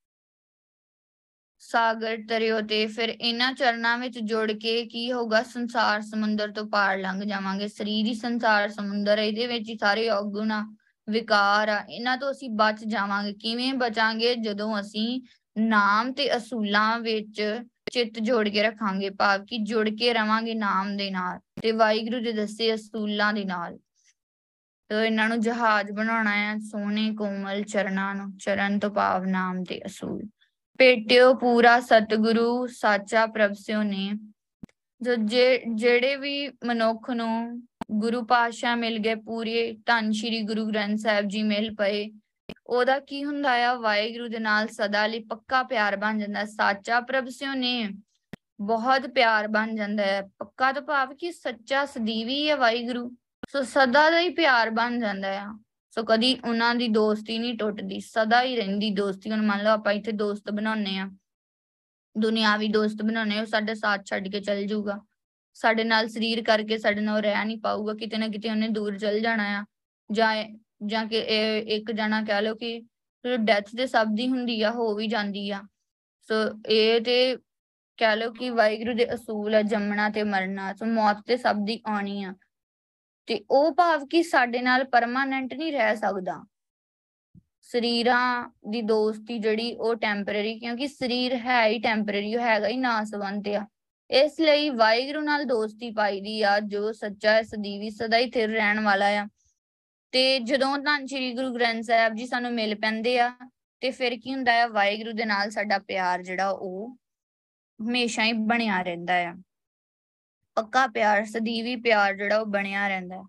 ਸਾਗਰ 1.73 2.17
ਤਰਿਓ 2.29 2.61
ਤੇ 2.61 2.87
ਫਿਰ 2.87 3.09
ਇਹਨਾਂ 3.09 3.53
ਚਰਨਾਂ 3.53 3.99
ਵਿੱਚ 3.99 4.19
ਜੁੜ 4.19 4.53
ਕੇ 4.53 4.85
ਕੀ 4.85 5.13
ਹੋਊਗਾ? 5.13 5.43
ਸੰਸਾਰ 5.43 6.01
ਸਮੁੰਦਰ 6.01 6.51
ਤੋਂ 6.51 6.65
ਪਾਰ 6.67 6.99
ਲੰਘ 6.99 7.23
ਜਾਵਾਂਗੇ। 7.25 7.69
ਸਰੀਰ 7.69 8.07
ਹੀ 8.07 8.15
ਸੰਸਾਰ 8.15 8.69
ਸਮੁੰਦਰ 8.69 9.19
ਹੈ, 9.19 9.25
ਇਹਦੇ 9.25 9.47
ਵਿੱਚ 9.47 9.69
ਹੀ 9.69 9.77
ਸਾਰੇ 9.81 10.09
ਔਗੁਣ 10.11 10.53
ਆ 10.53 10.65
ਵਿਕਾਰ 11.09 11.69
ਆ। 11.69 11.85
ਇਹਨਾਂ 11.91 12.17
ਤੋਂ 12.17 12.31
ਅਸੀਂ 12.31 12.51
ਬਚ 12.51 12.85
ਜਾਵਾਂਗੇ। 12.85 13.33
ਕਿਵੇਂ 13.33 13.75
ਬਚਾਂਗੇ? 13.75 14.35
ਜਦੋਂ 14.35 14.81
ਅਸੀਂ 14.81 15.21
ਨਾਮ 15.59 16.13
ਤੇ 16.13 16.37
ਅਸੂਲਾਂ 16.37 16.99
ਵਿੱਚ 17.01 17.61
ਚਿੱਤ 17.93 18.19
ਜੋੜ 18.19 18.49
ਕੇ 18.49 18.63
ਰੱਖਾਂਗੇ, 18.63 19.11
ਭਾਵ 19.11 19.45
ਕਿ 19.45 19.59
ਜੁੜ 19.59 19.89
ਕੇ 19.89 20.13
ਰਵਾਂਗੇ 20.15 20.55
ਨਾਮ 20.55 20.97
ਦੇ 20.97 21.11
ਨਾਲ 21.11 21.39
ਤੇ 21.63 21.73
ਵਾਹਿਗੁਰੂ 21.73 22.23
ਦੇ 22.25 22.33
ਦੱਸੇ 22.33 22.75
ਅਸੂਲਾਂ 22.75 23.33
ਦੇ 23.33 23.45
ਨਾਲ। 23.45 23.79
ਤੋ 24.91 25.01
ਇਹਨਾਂ 25.01 25.29
ਨੂੰ 25.29 25.41
ਜਹਾਜ਼ 25.41 25.93
ਬਣਾਉਣਾ 25.93 26.37
ਹੈ 26.37 26.59
ਸੋਹਣੇ 26.59 27.11
ਕੋਮਲ 27.15 27.63
ਚਰਨਾਂ 27.63 28.15
ਨੂੰ, 28.15 28.37
ਚਰਨ 28.37 28.79
ਤੋਂ 28.79 28.91
ਭਾਵ 28.91 29.25
ਨਾਮ 29.25 29.65
ਤੇ 29.65 29.81
ਅਸੂਲ। 29.87 30.23
ਪੇਟਿਓ 30.81 31.33
ਪੂਰਾ 31.35 31.81
ਸਤਿਗੁਰੂ, 31.81 32.67
ਸਾਚਾ 32.67 33.27
ਪ੍ਰਭ 33.27 33.53
ਸਿਓ 33.53 33.83
ਨੇ। 33.83 34.11
ਜੋ 35.01 35.15
ਜਿਹੜੇ 35.75 36.17
ਵੀ 36.17 36.49
ਮਨੁੱਖ 36.65 37.11
ਨੂੰ 37.11 37.63
ਗੁਰੂ 37.91 38.25
ਪਾਤਸ਼ਾਹ 38.25 38.77
ਮਿਲ 38.77 38.99
ਗਏ 38.99 39.15
ਪੂਰੇ, 39.15 39.77
ਧੰਨ 39.87 40.11
ਸ਼੍ਰੀ 40.13 40.41
ਗੁਰੂ 40.43 40.67
ਗ੍ਰੰਥ 40.69 40.99
ਸਾਹਿਬ 40.99 41.29
ਜੀ 41.29 41.43
ਮਿਲ 41.43 41.75
ਪਏ, 41.75 42.11
ਉਹਦਾ 42.67 42.99
ਕੀ 42.99 43.25
ਹੁੰਦਾ 43.25 43.53
ਆ? 43.67 43.75
ਵਾਹਿਗੁਰੂ 43.75 44.29
ਦੇ 44.29 44.39
ਨਾਲ 44.39 44.69
ਸਦਾ 44.69 45.07
ਲਈ 45.07 45.21
ਪੱਕਾ 45.21 45.63
ਪਿਆਰ 45.63 45.97
ਬਣ 45.97 46.19
ਜਾਂਦਾ। 46.19 46.45
ਸਾਚਾ 46.45 47.01
ਪ੍ਰਭ 47.01 47.29
ਸਿਓ 47.29 47.55
ਨੇ 47.55 47.89
ਬਹੁਤ 48.61 49.07
ਪਿਆਰ 49.07 49.49
ਬਣ 49.49 49.75
ਜਾਂਦਾ 49.77 50.03
ਹੈ। 50.03 50.23
ਪੱਕਾ 50.39 50.73
ਤਾਂ 50.73 50.83
ਭਾਵ 50.83 51.15
ਕਿ 51.15 51.33
ਸੱਚਾ 51.33 51.85
ਸਦੀਵੀ 51.87 52.49
ਹੈ 52.51 52.57
ਵਾਹਿਗੁਰੂ। 52.57 53.11
ਸੋ 53.49 53.63
ਸਦਾ 53.63 54.11
ਦਾ 54.11 54.21
ਹੀ 54.21 54.31
ਪਿਆਰ 54.31 54.71
ਬਣ 54.71 54.99
ਜਾਂਦਾ 54.99 55.41
ਆ। 55.41 55.59
ਸੋ 55.93 56.03
ਕਦੀ 56.09 56.35
ਉਹਨਾਂ 56.45 56.75
ਦੀ 56.75 56.89
ਦੋਸਤੀ 56.89 57.39
ਨਹੀਂ 57.39 57.57
ਟੁੱਟਦੀ, 57.59 58.01
ਸਦਾ 58.01 58.43
ਹੀ 58.43 58.57
ਰਹਿੰਦੀ 58.57 58.91
ਦੋਸਤੀ। 58.95 59.31
ਹੁਣ 59.31 59.43
ਮੰਨ 59.47 59.63
ਲਓ 59.65 59.71
ਆਪਾਂ 59.71 59.93
ਇੱਥੇ 59.93 60.13
ਦੋਸਤ 60.13 60.51
ਬਣਾਉਨੇ 60.51 60.99
ਆ 60.99 61.09
ਦੁਨਿਆਵੀ 62.17 62.69
ਦੋਸਤ 62.69 63.03
ਬਣਾਉਨੇ 63.03 63.39
ਉਹ 63.41 63.47
ਸਾਡੇ 63.47 63.75
ਸਾਥ 63.75 64.05
ਛੱਡ 64.07 64.29
ਕੇ 64.29 64.41
ਚੱਲ 64.41 64.65
ਜਾਊਗਾ। 64.67 64.99
ਸਾਡੇ 65.57 65.85
ਨਾਲ 65.85 66.09
ਸਰੀਰ 66.09 66.43
ਕਰਕੇ 66.45 66.79
ਸਾਡੇ 66.79 67.01
ਨਾਲ 67.01 67.21
ਰਹਿ 67.23 67.45
ਨਹੀਂ 67.45 67.59
ਪਾਊਗਾ, 67.61 67.95
ਕਿਤੇ 67.95 68.17
ਨਾ 68.19 68.29
ਕਿਤੇ 68.29 68.51
ਉਹਨੇ 68.51 68.69
ਦੂਰ 68.69 68.99
ਚੱਲ 68.99 69.21
ਜਾਣਾ 69.21 69.45
ਆ। 69.59 69.65
ਜਾਂ 70.11 70.35
ਜਾਂ 70.87 71.05
ਕਿ 71.07 71.19
ਇੱਕ 71.77 71.91
ਜਣਾ 71.93 72.23
ਕਹਿ 72.25 72.43
ਲਓ 72.43 72.55
ਕਿ 72.55 72.81
ਡੈਥ 73.39 73.69
ਤੇ 73.77 73.87
ਸਭ 73.87 74.07
ਦੀ 74.17 74.29
ਹੁੰਦੀ 74.29 74.61
ਆ, 74.63 74.71
ਹੋ 74.71 74.95
ਵੀ 74.95 75.07
ਜਾਂਦੀ 75.07 75.51
ਆ। 75.51 75.61
ਸੋ 76.29 76.35
ਇਹ 76.69 77.01
ਤੇ 77.01 77.37
ਕਹਿ 77.99 78.17
ਲਓ 78.17 78.31
ਕਿ 78.33 78.51
ਵਾਹਿਗੁਰੂ 78.51 78.95
ਦੇ 78.97 79.13
ਅਸੂਲ 79.15 79.55
ਆ 79.55 79.63
ਜੰਮਣਾ 79.63 80.09
ਤੇ 80.11 80.23
ਮਰਨਾ। 80.25 80.73
ਸੋ 80.75 80.87
ਮੌਤ 80.87 81.23
ਤੇ 81.27 81.37
ਸਭ 81.37 81.57
ਦੀ 81.67 81.81
ਆਣੀ 81.87 82.23
ਆ। 82.25 82.35
ਤੇ 83.31 83.45
ਉਹ 83.51 83.75
ਭਾਵ 83.75 84.07
ਕਿ 84.07 84.23
ਸਾਡੇ 84.23 84.61
ਨਾਲ 84.61 84.85
ਪਰਮਾਨੈਂਟ 84.85 85.55
ਨਹੀਂ 85.55 85.73
ਰਹਿ 85.73 85.97
ਸਕਦਾ। 85.97 86.47
ਸਰੀਰਾਂ 87.61 88.51
ਦੀ 88.69 88.83
ਦੋਸਤੀ 88.83 89.39
ਜਿਹੜੀ 89.39 89.77
ਉਹ 89.77 89.95
ਟੈਂਪਰੇਰੀ 89.95 90.59
ਕਿਉਂਕਿ 90.59 90.89
ਸਰੀਰ 90.89 91.35
ਹੈ 91.35 91.67
ਹੀ 91.67 91.79
ਟੈਂਪਰੇਰੀ 91.79 92.37
ਉਹ 92.37 92.43
ਹੈਗਾ 92.43 92.69
ਹੀ 92.69 92.77
ਨਾਸਵੰਤ 92.77 93.49
ਆ। 93.49 93.67
ਇਸ 94.11 94.41
ਲਈ 94.41 94.71
ਵਾਹਿਗੁਰੂ 94.71 95.21
ਨਾਲ 95.21 95.45
ਦੋਸਤੀ 95.45 95.91
ਪਾਈਦੀ 95.91 96.43
ਆ, 96.43 96.61
ਜੋ 96.61 96.93
ਸੱਚਾ 96.93 97.33
ਹੈ, 97.33 97.43
ਸਦੀਵੀ, 97.43 97.91
ਸਦਾ 97.91 98.17
ਹੀ 98.17 98.31
ਥਿਰ 98.31 98.51
ਰਹਿਣ 98.51 98.81
ਵਾਲਾ 98.81 99.07
ਆ। 99.07 99.29
ਤੇ 100.13 100.39
ਜਦੋਂ 100.39 100.79
ਧੰਨ 100.79 101.07
ਸ਼੍ਰੀ 101.07 101.35
ਗੁਰੂ 101.35 101.55
ਗ੍ਰੰਥ 101.55 101.85
ਸਾਹਿਬ 101.85 102.15
ਜੀ 102.15 102.27
ਸਾਨੂੰ 102.27 102.53
ਮਿਲ 102.53 102.75
ਪੈਂਦੇ 102.75 103.19
ਆ, 103.19 103.35
ਤੇ 103.81 103.91
ਫਿਰ 103.91 104.19
ਕੀ 104.25 104.35
ਹੁੰਦਾ 104.35 104.63
ਆ? 104.63 104.67
ਵਾਹਿਗੁਰੂ 104.67 105.13
ਦੇ 105.13 105.25
ਨਾਲ 105.25 105.51
ਸਾਡਾ 105.51 105.79
ਪਿਆਰ 105.79 106.23
ਜਿਹੜਾ 106.23 106.51
ਉਹ 106.51 106.97
ਹਮੇਸ਼ਾ 107.81 108.25
ਹੀ 108.25 108.33
ਬਣਿਆ 108.33 108.83
ਰਹਿੰਦਾ 108.83 109.15
ਆ। 109.15 109.35
ਪੱਕਾ 110.55 110.87
ਪਿਆਰ, 110.87 111.25
ਸਦੀਵੀ 111.25 111.77
ਪਿਆਰ 111.77 112.17
ਜਿਹੜਾ 112.17 112.39
ਉਹ 112.39 112.47
ਬਣਿਆ 112.47 112.89
ਰਹਿੰਦਾ 112.89 113.23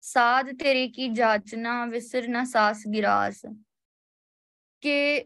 ਸਾਧ 0.00 0.52
ਤੇਰੇ 0.52 0.88
ਕੀ 0.88 1.08
ਜਾਚਨਾ 1.08 1.86
ਵਿਸਰ 1.86 2.28
ਨਾ 2.28 2.44
ਸਾਸ 2.44 2.82
ਗਿਰਾਸ। 2.94 3.46
ਕਿ 4.80 5.24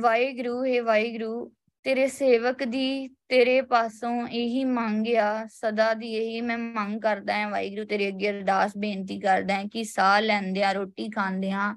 ਵਾਹਿਗੁਰੂ, 0.00 0.64
ਹੈ 0.64 0.82
ਵਾਹਿਗੁਰੂ, 0.82 1.52
ਤੇਰੇ 1.82 2.06
ਸੇਵਕ 2.06 2.64
ਦੀ 2.64 3.08
ਤੇਰੇ 3.28 3.62
ਪਾਸੋਂ 3.62 4.28
ਇਹੀ 4.28 4.64
ਮੰਗਿਆ 4.64 5.46
ਸਦਾ 5.46 5.94
ਦੀ 5.94 6.14
ਇਹੀ 6.14 6.40
ਮੈਂ 6.40 6.58
ਮੰਗ 6.58 7.00
ਕਰਦਾ 7.00 7.36
ਹਾਂ। 7.36 7.50
ਵਾਹਿਗੁਰੂ, 7.50 7.84
ਤੇਰੇ 7.84 8.08
ਅੱਗੇ 8.08 8.30
ਅਰਦਾਸ 8.30 8.76
ਬੇਨਤੀ 8.76 9.20
ਕਰਦਾ 9.20 9.54
ਹਾਂ 9.54 9.64
ਕਿ 9.64 9.84
ਸਾਹ 9.84 10.20
ਲੈਂਦੇ 10.20 10.62
ਆ 10.62 10.72
ਰੋਟੀ 10.72 11.08
ਖਾਂਦੇ 11.10 11.50
ਆ 11.50 11.74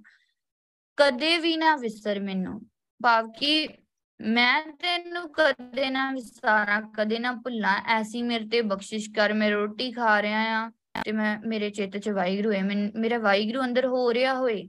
ਕਦੇ 0.97 1.37
ਵੀ 1.37 1.57
ਨਾ 1.57 1.75
ਵਿਸਰ 1.75 2.19
ਮੈਨੂੰ। 2.19 2.61
ਭਾਵ 3.03 3.31
ਕਿ 3.31 3.67
ਮੈਂ 4.19 4.61
ਤੈਨੂੰ 4.81 5.27
ਕਦੇ 5.33 5.89
ਨਾ 5.89 6.11
ਵਿਸਾਰਾਂ 6.11 6.81
ਕਦੇ 6.95 7.19
ਨਾ 7.19 7.31
ਭੁੱਲਾਂ। 7.43 7.75
ਐਸੀ 7.95 8.21
ਮੇਰੇ 8.23 8.47
ਤੇ 8.51 8.61
ਬਖਸ਼ਿਸ਼ 8.61 9.09
ਕਰ, 9.15 9.33
ਮੈਂ 9.33 9.49
ਰੋਟੀ 9.51 9.91
ਖਾ 9.91 10.21
ਰਿਹਾ 10.21 10.39
ਆ 10.57 10.69
ਤੇ 11.03 11.11
ਮੈਂ, 11.11 11.37
ਮੇਰੇ 11.47 11.69
ਚਿੱਤ 11.69 11.97
'ਚ 11.97 12.09
ਵਾਹਿਗੁਰੂ 12.09 12.51
ਹੈ 12.53 12.63
ਮੇਰਾ 12.63 13.17
ਵਾਹਿਗੁਰੂ 13.17 13.63
ਅੰਦਰ 13.63 13.85
ਹੋ 13.87 14.13
ਰਿਹਾ 14.13 14.33
ਹੋਏ 14.33 14.63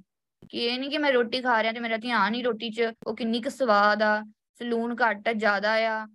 ਕਿ 0.51 0.65
ਇਹ 0.67 0.79
ਨਹੀਂ 0.79 0.91
ਕਿ 0.91 0.99
ਮੈਂ 0.99 1.13
ਰੋਟੀ 1.13 1.41
ਖਾ 1.43 1.63
ਰਿਹਾ 1.63 1.73
ਤੇ 1.73 1.81
ਮੇਰਾ 1.81 1.97
ਧਿਆਨ 1.97 2.35
ਹੀ 2.35 2.43
ਰੋਟੀ 2.43 2.71
'ਚ, 2.71 2.91
ਉਹ 3.07 3.17
ਕਿੰਨੀ 3.17 3.41
ਕੁ 3.43 3.51
ਸਵਾਦ 3.51 4.03
ਆ, 4.03 4.23
ਸਲੂਨ 4.61 4.95
ਘੱਟ 5.03 5.29
ਆ, 5.29 5.33
ਜ਼ਿਆਦਾ 5.33 5.73
ਆ, 5.87 6.07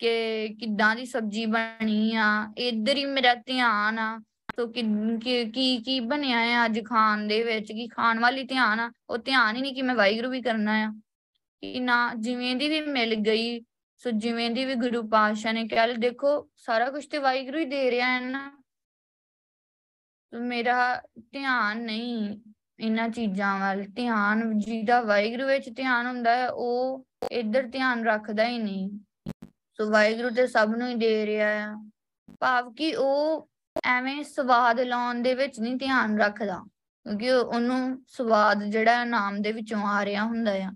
ਕਿ 0.00 0.48
ਕਿੱਦਾਂ 0.60 0.94
ਦੀ 0.96 1.04
ਸਬਜ਼ੀ 1.06 1.44
ਬਣੀ 1.46 2.14
ਆ, 2.16 2.28
ਇੱਧਰ 2.58 2.96
ਹੀ 2.96 3.04
ਮੇਰਾ 3.06 3.34
ਧਿਆਨ 3.46 3.98
ਆ। 3.98 4.18
ਸੋ 4.56 4.66
ਕਿ, 4.66 4.82
ਕੀ 5.54 5.76
ਕੀ 5.78 5.98
ਬਣਿਆ 6.00 6.38
ਆ 6.38 6.64
ਅੱਜ 6.64 6.80
ਖਾਣ 6.84 7.26
ਦੇ 7.26 7.42
ਵਿੱਚ, 7.44 7.72
ਕੀ 7.72 7.86
ਖਾਣ 7.88 8.18
ਵਾਲੀ 8.20 8.44
ਧਿਆਨ 8.44 8.80
ਆ, 8.80 8.90
ਉਹ 9.10 9.18
ਧਿਆਨ 9.18 9.56
ਹੀ 9.56 9.60
ਨਹੀਂ 9.62 9.74
ਕਿ 9.74 9.82
ਮੈਂ 9.82 9.94
ਵਾਹਿਗੁਰੂ 9.94 10.30
ਵੀ 10.30 10.40
ਕਰਨਾ 10.42 10.76
ਆ। 10.84 10.92
ਕਿ 11.62 11.80
ਨਾ 11.80 12.12
ਜਿਵੇਂ 12.16 12.54
ਦੀ 12.56 12.68
ਵੀ 12.68 12.80
ਮਿਲ 12.82 13.14
ਗਈ, 13.16 13.60
ਸੋ 14.02 14.10
ਜਿਵੇਂ 14.10 14.50
ਦੀ 14.50 14.64
ਵੀ 14.64 14.74
ਗੁਰੂ 14.74 15.02
ਪਾਤਸ਼ਾਹ 15.08 15.52
ਨੇ 15.52 15.66
ਕਿਹਾ, 15.68 15.86
ਦੇਖੋ 15.86 16.48
ਸਾਰਾ 16.56 16.90
ਕੁਝ 16.90 17.06
ਤੇ 17.06 17.18
ਵਾਹਿਗੁਰੂ 17.18 17.58
ਹੀ 17.58 17.64
ਦੇ 17.64 17.90
ਰਿਹਾ 17.90 18.08
ਹੈ 18.08 18.20
ਨਾ। 18.20 18.50
ਮੇਰਾ 20.32 21.02
ਧਿਆਨ 21.32 21.80
ਨਹੀਂ 21.82 22.38
ਇਹਨਾਂ 22.80 23.08
ਚੀਜ਼ਾਂ 23.08 23.58
ਵੱਲ, 23.60 23.84
ਧਿਆਨ 23.86 24.58
ਜਿਹਦਾ 24.58 25.00
ਵਾਹਿਗੁਰੂ 25.02 25.46
ਵਿੱਚ 25.46 25.68
ਧਿਆਨ 25.70 26.06
ਹੁੰਦਾ 26.06 26.36
ਹੈ, 26.36 26.48
ਉਹ 26.48 27.04
ਇੱਧਰ 27.30 27.66
ਧਿਆਨ 27.68 28.04
ਰੱਖਦਾ 28.06 28.46
ਹੀ 28.46 28.58
ਨਹੀਂ। 28.58 28.88
ਸੋ 29.78 29.90
ਵਾਹਿਗੁਰੂ 29.90 30.30
ਤੇ 30.30 30.46
ਸਭ 30.46 30.74
ਨੂੰ 30.76 30.88
ਹੀ 30.88 30.94
ਦੇ 30.94 31.26
ਰਿਹਾ 31.26 31.48
ਹੈ। 31.48 31.74
ਭਾਵ 32.40 32.72
ਕਿ 32.74 32.94
ਉਹ 32.96 33.48
ਐਵੇਂ 33.86 34.22
ਸਵਾਦ 34.24 34.80
ਲਾਉਣ 34.80 35.22
ਦੇ 35.22 35.34
ਵਿੱਚ 35.34 35.58
ਨਹੀਂ 35.60 35.76
ਧਿਆਨ 35.76 36.20
ਰੱਖਦਾ, 36.20 36.62
ਕਿਉਂਕਿ 37.06 37.30
ਉਹਨੂੰ 37.30 38.04
ਸਵਾਦ 38.08 38.64
ਜਿਹੜਾ 38.64 39.04
ਨਾਮ 39.04 39.40
ਦੇ 39.42 39.52
ਵਿੱਚੋਂ 39.52 39.86
ਆ 39.88 40.04
ਰਿਹਾ 40.04 40.24
ਹੁੰਦਾ 40.24 40.52
ਆ। 40.54 40.72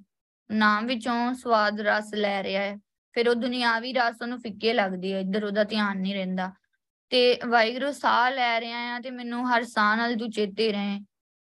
ਨਾਮ 0.55 0.86
ਵਿੱਚੋਂ 0.86 1.34
ਸਵਾਦ 1.34 1.80
ਰਸ 1.80 2.14
ਲੈ 2.14 2.42
ਰਿਹਾ 2.42 2.62
ਹੈ। 2.62 2.76
ਫਿਰ 3.12 3.28
ਉਹ 3.28 3.34
ਦੁਨਿਆਵੀ 3.34 3.92
ਰਸ 3.92 4.16
ਉਹਨੂੰ 4.22 4.38
ਫਿੱਕੇ 4.38 4.72
ਲੱਗਦੀ 4.72 5.12
ਹੈ, 5.12 5.20
ਇੱਧਰ 5.20 5.44
ਉਹਦਾ 5.44 5.64
ਧਿਆਨ 5.64 6.00
ਨਹੀਂ 6.00 6.14
ਰਹਿੰਦਾ। 6.14 6.52
ਤੇ 7.11 7.38
ਵਾਹਿਗੁਰੂ 7.46 7.92
ਸਾਹ 7.92 8.30
ਲੈ 8.30 8.61
ਰਿਹਾ 8.61 8.78
ਆ 8.78 9.00
ਤੇ 9.00 9.11
ਮੈਨੂੰ 9.11 9.57
ਹਰ 9.57 9.64
ਸਾਹ 9.64 9.96
ਨਾਲ 9.96 10.16
ਤੂੰ 10.16 10.30
ਚੇਤੇ 10.30 10.72
ਰਹੇ 10.72 11.00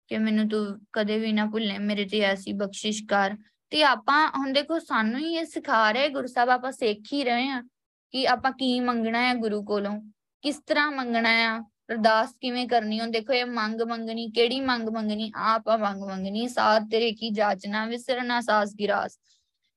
ਕਿ 0.09 0.19
ਮੈਨੂੰ 0.19 0.49
ਤੂੰ 0.49 0.79
ਕਦੇ 0.93 1.19
ਵੀ 1.19 1.33
ਨਾ 1.33 1.47
ਭੁੱਲੇ, 1.47 1.79
ਮੇਰੇ 1.79 2.05
ਤੇ 2.05 2.21
ਐਸੀ 2.21 2.53
ਬਖਸ਼ਿਸ਼ 2.53 3.03
ਕਰ। 3.09 3.37
ਤੇ 3.71 3.83
ਆਪਾਂ 3.83 4.31
ਹੁਣ 4.39 4.53
ਦੇਖੋ 4.53 4.79
ਸਾਨੂੰ 4.79 5.21
ਹੀ 5.21 5.35
ਇਹ 5.35 5.45
ਸਿਖਾ 5.45 5.91
ਰਹੇ 5.93 6.09
ਗੁਰੂ 6.09 6.27
ਸਾਹਿਬ, 6.27 6.51
ਆਪਾਂ 6.51 6.73
ਸਿੱਖ 6.73 7.13
ਹੀ 7.13 7.25
ਰਹੇ 7.25 7.49
ਆ 7.49 7.63
ਕਿ 8.11 8.29
ਆਪਾਂ 8.29 8.53
ਕੀ 8.53 8.81
ਮੰਗਣਾ 8.81 9.29
ਹੈ 9.29 9.35
ਗੁਰੂ 9.35 9.65
ਕੋਲੋਂ, 9.65 10.01
ਕਿਸ 10.43 10.61
ਤਰ੍ਹਾਂ 10.67 10.91
ਮੰਗਣਾ 10.93 11.31
ਆ। 11.31 11.70
ਅਰਦਾਸ 11.91 12.35
ਕਿਵੇਂ 12.41 12.69
ਕਰਨੀ 12.69 13.01
ਹੁਣ 13.01 13.11
ਦੇਖੋ, 13.11 13.33
ਇਹ 13.33 13.45
ਮੰਗ 13.45 13.81
ਮੰਗਣੀ, 13.81 14.31
ਕਿਹੜੀ 14.31 14.61
ਮੰਗ 14.61 14.89
ਮੰਗਣੀ? 14.89 15.33
ਆਪਾ 15.37 15.77
ਮੰਗ 15.77 16.03
ਮੰਗਣੀ। 16.03 16.49
ਸਾਥ 16.49 16.83
ਤੇਰੇ 16.83 17.13
ਕੀ 17.13 17.31
ਜਾਚਨਾ, 17.31 17.87
ਵਿਸਰਨਾ, 17.87 18.41
ਸਾਸ 18.41 18.75
ਗਿਰਾਸ। 18.75 19.19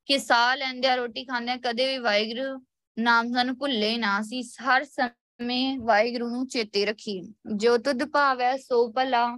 ਕਿ 0.05 0.17
ਸਾਹ 0.19 0.55
ਲੈਂਦੇ 0.55 0.87
ਆ 0.87 0.95
ਰੋਟੀ 0.95 1.25
ਖਾਂਦੇ 1.25 1.51
ਆ 1.51 1.57
ਕਦੇ 1.57 1.85
ਵੀ 1.85 1.97
ਵਾਹਿਗੁਰੂ 1.97 2.65
ਨਾਮ 2.99 3.33
ਸਾਨੂੰ 3.33 3.57
ਭੁੱਲੇ 3.57 3.97
ਨਾ 3.97 4.21
ਸੀ। 4.21 4.41
ਹਰ 4.41 4.83
ਸਮੇਂ 4.83 5.79
ਵਾਹਿਗੁਰੂ 5.79 6.29
ਨੂੰ 6.29 6.47
ਚੇਤੇ 6.47 6.85
ਰੱਖੀ। 6.85 7.33
ਜੋ 7.55 7.77
ਤੁਧ 7.77 8.03
ਭਾਵੈ, 8.03 8.57
ਸੋ 8.57 8.91
ਭਲਾ। 8.91 9.37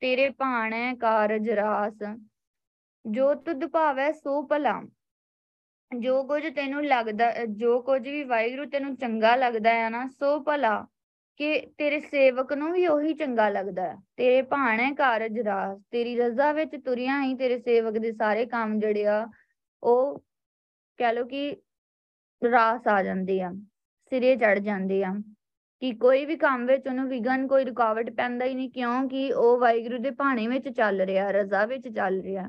ਤੇਰੇ 0.00 0.30
ਭਾਣੈ 0.30 0.94
ਕਾਰਜ 0.94 1.50
ਰਾਸ। 1.50 2.18
ਜੋ 3.06 3.34
ਤੁਧ 3.34 3.66
ਭਾਵੈ, 3.66 4.12
ਸੋ 4.12 4.46
ਭਲਾ। 4.46 4.82
ਜੋ 5.98 6.24
ਕੁਝ 6.24 6.54
ਤੈਨੂੰ 6.54 6.86
ਲੱਗਦਾ, 6.86 7.32
ਜੋ 7.44 7.82
ਕੁਝ 7.82 8.08
ਵੀ 8.08 8.24
ਵਾਹਿਗੁਰੂ 8.24 8.70
ਤੈਨੂੰ 8.70 8.96
ਚੰਗਾ 8.96 9.36
ਲੱਗਦਾ 9.36 9.74
ਹੈ 9.74 9.90
ਨਾ, 9.90 10.08
ਸੋ 10.08 10.40
ਭਲਾ। 10.40 10.86
ਕਿ 11.36 11.60
ਤੇਰੇ 11.78 12.00
ਸੇਵਕ 12.00 12.52
ਨੂੰ 12.52 12.72
ਵੀ 12.72 12.86
ਉਹੀ 12.86 13.14
ਚੰਗਾ 13.14 13.48
ਲੱਗਦਾ 13.48 13.82
ਹੈ। 13.82 13.96
ਤੇਰੇ 14.16 14.42
ਭਾਣੇ 14.42 14.92
ਕਾਰਜ 14.94 15.38
ਰਾਸ 15.40 15.78
ਤੇਰੀ 15.90 16.16
ਰਜ਼ਾ 16.16 16.52
ਵਿੱਚ 16.52 16.76
ਤੁਰਿਆ 16.84 17.22
ਹੀ 17.22 17.34
ਤੇਰੇ 17.34 17.58
ਸੇਵਕ 17.58 17.98
ਦੇ 17.98 18.12
ਸਾਰੇ 18.12 18.46
ਕੰਮ 18.46 18.78
ਜਿਹੜੇ 18.78 19.06
ਆ, 19.06 19.26
ਉਹ 19.82 20.18
ਕਹਿ 20.98 21.12
ਲੋ 21.12 21.24
ਕਿ 21.24 21.56
ਰਾਸ 22.42 22.88
ਆ 22.88 23.02
ਜਾਂਦੇ 23.02 23.40
ਆ, 23.42 23.52
ਸਿਰੇ 24.12 24.36
ਚੜ 24.36 24.58
ਜਾਂਦੇ 24.58 25.02
ਆ। 25.04 25.14
ਕਿ 25.80 25.92
ਕੋਈ 25.92 26.24
ਵੀ 26.26 26.36
ਕੰਮ 26.36 26.66
ਵਿੱਚ 26.66 26.86
ਉਹਨੂੰ 26.86 27.08
ਵਿਗਨ 27.08 27.46
ਕੋਈ 27.46 27.64
ਰੁਕਾਵਟ 27.64 28.10
ਪੈਂਦਾ 28.10 28.44
ਹੀ 28.44 28.54
ਨਹੀਂ 28.54 28.70
ਕਿਉਂਕਿ 28.70 29.32
ਉਹ 29.32 29.58
ਵਾਹਿਗੁਰੂ 29.58 29.98
ਦੇ 29.98 30.10
ਭਾਣੇ 30.10 30.46
ਵਿੱਚ 30.48 30.68
ਚੱਲ 30.68 31.00
ਰਿਹਾ, 31.00 31.30
ਰਜ਼ਾ 31.30 31.64
ਵਿੱਚ 31.66 31.88
ਚੱਲ 31.88 32.20
ਰਿਹਾ। 32.20 32.48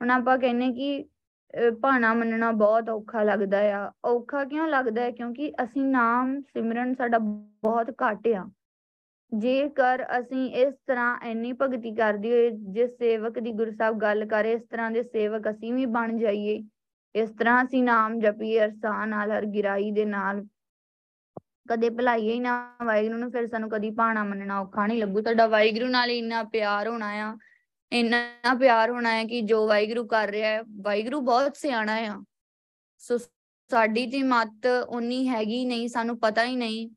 ਹੁਣ 0.00 0.10
ਆਪਾਂ 0.10 0.38
ਕਹਿੰਨੇ 0.38 0.72
ਕਿ 0.72 1.04
ਭਾਣਾ 1.82 2.14
ਮੰਨਣਾ 2.14 2.50
ਬਹੁਤ 2.50 2.88
ਔਖਾ 2.88 3.22
ਲੱਗਦਾ 3.22 3.58
ਆ। 3.58 3.92
ਔਖਾ 4.04 4.44
ਕਿਉਂ 4.44 4.68
ਲੱਗਦਾ 4.68 5.02
ਹੈ? 5.02 5.10
ਕਿਉਂਕਿ 5.10 5.52
ਅਸੀਂ 5.64 5.84
ਨਾਮ 5.84 6.40
ਸਿਮਰਨ 6.40 6.94
ਸਾਡਾ 6.94 7.18
ਬਹੁਤ 7.18 7.90
ਘੱਟ 7.90 8.28
ਆ। 8.28 8.50
ਜੇਕਰ 9.34 10.04
ਅਸੀਂ 10.20 10.54
ਇਸ 10.54 10.74
ਤਰ੍ਹਾਂ 10.86 11.20
ਇੰਨੀ 11.24 11.52
ਭਗਤੀ 11.52 11.94
ਕਰਦੀ 11.94 12.30
ਹੋਏ, 12.30 12.50
ਜਿਸ 12.50 12.90
ਸੇਵਕ 12.90 13.38
ਦੀ 13.38 13.52
ਗੁਰੂ 13.52 13.70
ਸਾਹਿਬ 13.70 13.98
ਗੱਲ 13.98 14.26
ਕਰੇ 14.26 14.52
ਇਸ 14.52 14.62
ਤਰ੍ਹਾਂ 14.70 14.90
ਦੇ 14.90 15.02
ਸੇਵਕ 15.02 15.50
ਅਸੀਂ 15.50 15.74
ਵੀ 15.74 15.86
ਬਣ 15.86 16.18
ਜਾਈਏ। 16.18 16.64
ਇਸ 17.14 17.30
ਤਰ੍ਹਾਂ 17.30 17.64
ਅਸੀਂ 17.64 17.82
ਨਾਮ 17.82 18.18
ਜਪੀਏ, 18.20 18.64
ਅਰਸਾਂ 18.64 19.06
ਨਾਲ 19.06 19.30
ਹਰ 19.30 19.44
ਗਿਰਾਈ 19.44 19.90
ਦੇ 19.90 20.04
ਨਾਲ। 20.04 20.46
ਕਦੇ 21.70 21.90
ਭਲਾਈਏ 21.90 22.32
ਹੀ 22.32 22.40
ਨਾ, 22.40 22.76
ਵਾਹਿਗੁਰੂ 22.84 23.18
ਨੂੰ 23.18 23.30
ਫਿਰ 23.30 23.46
ਸਾਨੂੰ 23.46 23.70
ਕਦੀ 23.70 23.90
ਭਾਣਾ 23.90 24.24
ਮੰਨਣਾ 24.24 24.60
ਔਖਾ 24.60 24.86
ਨਹੀਂ 24.86 25.02
ਲੱਗੂ। 25.02 25.20
ਤੁਹਾਡਾ 25.20 25.46
ਵਾਹਿਗੁਰੂ 25.46 25.88
ਨਾਲ 25.88 26.10
ਇੰਨਾ 26.10 26.42
ਪਿਆਰ 26.42 26.88
ਹੋਣਾ 26.88 27.08
ਆ। 27.08 27.36
ਇੰਨਾ 27.94 28.54
ਪਿਆਰ 28.54 28.90
ਹੋਣਾ 28.90 29.10
ਹੈ 29.12 29.24
ਕਿ 29.24 29.40
ਜੋ 29.40 29.66
ਵਾਹਿਗੁਰੂ 29.68 30.06
ਕਰ 30.06 30.28
ਰਿਹਾ 30.28 30.48
ਹੈ, 30.48 30.62
ਵਾਹਿਗੁਰੂ 30.62 31.20
ਬਹੁਤ 31.20 31.56
ਸਿਆਣਾ 31.56 31.94
ਆ। 31.94 32.24
ਸੋ 32.98 33.18
ਸਾਡੀ 33.70 34.06
ਤੇ 34.06 34.22
ਮਤ 34.22 34.66
ਉਨੀ 34.88 35.28
ਹੈਗੀ 35.28 35.64
ਨਹੀਂ, 35.64 35.88
ਸਾਨੂੰ 35.88 36.18
ਪਤਾ 36.18 36.44
ਹੀ 36.44 36.56
ਨਹੀਂ, 36.56 36.88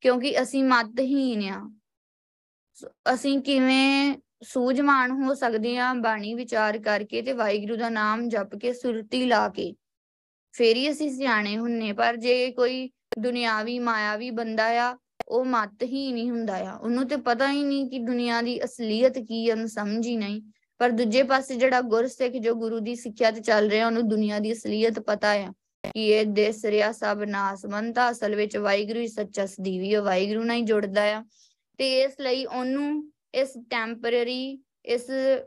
ਕਿਉਂਕਿ 0.00 0.42
ਅਸੀਂ 0.42 0.64
ਮਤਹੀਨ 0.64 1.42
ਆ। 1.48 1.70
ਅਸੀਂ 3.14 3.38
ਕਿਵੇਂ 3.40 4.16
ਸੂਝਵਾਨ 4.42 5.10
ਹੋ 5.10 5.34
ਸਕਦੇ 5.34 5.78
ਆ 5.78 5.92
ਬਾਣੀ 5.94 6.34
ਵਿਚਾਰ 6.34 6.78
ਕਰਕੇ 6.78 7.22
ਤੇ 7.22 7.32
ਵਾਹਿਗੁਰੂ 7.32 7.76
ਦਾ 7.76 7.88
ਨਾਮ 7.88 8.28
ਜਪ 8.28 8.54
ਕੇ, 8.56 8.72
ਸੁਰਤੀ 8.72 9.24
ਲਾ 9.26 9.48
ਕੇ? 9.48 9.74
ਫੇਰ 10.52 10.76
ਹੀ 10.76 10.90
ਅਸੀਂ 10.90 11.10
ਸਿਆਣੇ 11.10 11.56
ਹੁੰਨੇ 11.58 11.92
ਪਰ 11.92 12.16
ਜੇ 12.16 12.50
ਕੋਈ 12.52 12.90
ਦੁਨਿਆਵੀ, 13.18 13.78
ਮਾਇਆਵੀ 13.78 14.30
ਬੰਦਾ 14.30 14.66
ਆ 14.66 14.96
ਉਹ 15.28 15.44
ਮਤ 15.44 15.82
ਹੀ 15.82 16.12
ਨਹੀਂ 16.12 16.30
ਹੁੰਦਾ 16.30 16.56
ਆ। 16.56 16.76
ਉਹਨੂੰ 16.76 17.08
ਤੇ 17.08 17.16
ਪਤਾ 17.16 17.52
ਹੀ 17.52 17.64
ਨਹੀਂ 17.64 17.90
ਕਿ 17.90 17.98
ਦੁਨੀਆ 17.98 18.42
ਦੀ 18.42 18.64
ਅਸਲੀਅਤ 18.64 19.18
ਕੀ 19.18 19.48
ਹੈ 19.48 19.54
ਉਹਨੂੰ 19.54 19.68
ਸਮਝ 19.68 20.06
ਹੀ 20.06 20.16
ਨਹੀਂ। 20.16 20.42
ਪਰ 20.78 20.90
ਦੂਜੇ 20.90 21.22
ਪਾਸੇ 21.22 21.56
ਜਿਹੜਾ 21.56 21.80
ਗੁਰਸਿੱਖ, 21.80 22.34
ਜੋ 22.34 22.54
ਗੁਰੂ 22.54 22.78
ਦੀ 22.78 22.96
ਸਿੱਖਿਆ 22.96 23.30
ਤੇ 23.30 23.40
ਚੱਲ 23.40 23.68
ਰਿਹਾ, 23.68 23.86
ਉਹਨੂੰ 23.86 24.08
ਦੁਨੀਆ 24.08 24.38
ਦੀ 24.38 24.52
ਅਸਲੀਅਤ 24.52 25.00
ਪਤਾ 25.00 25.30
ਆ 25.30 25.52
ਕਿ 25.94 26.06
ਇਹ 26.06 26.26
ਦੇਸ 26.26 26.64
ਰਿਆ 26.64 26.92
ਸਭ 26.92 27.24
ਨਾਸਵੰਤਾ 27.26 28.10
ਅਸਲ 28.10 28.34
ਵਿੱਚ 28.34 28.56
ਵਾਹਿਗੁਰੂ 28.56 29.00
ਹੀ 29.00 29.08
ਸੱਚਾ 29.08 29.46
ਸਦੀਵੀ 29.46 29.94
ਹੈ 29.94 30.00
ਵਾਹਿਗੁਰੂ 30.00 30.44
ਨਾਲ 30.44 30.56
ਹੀ 30.56 30.62
ਜੁੜਦਾ 30.62 31.02
ਆ। 31.02 31.24
ਤੇ 31.78 32.00
ਇਸ 32.00 32.12
ਲਈ 32.20 32.44
ਉਹਨੂੰ 32.44 33.12
ਇਸ 33.34 33.48
ਟੈਂਪਰੇਰੀ 33.70 34.62
ਇਸ 34.84 35.02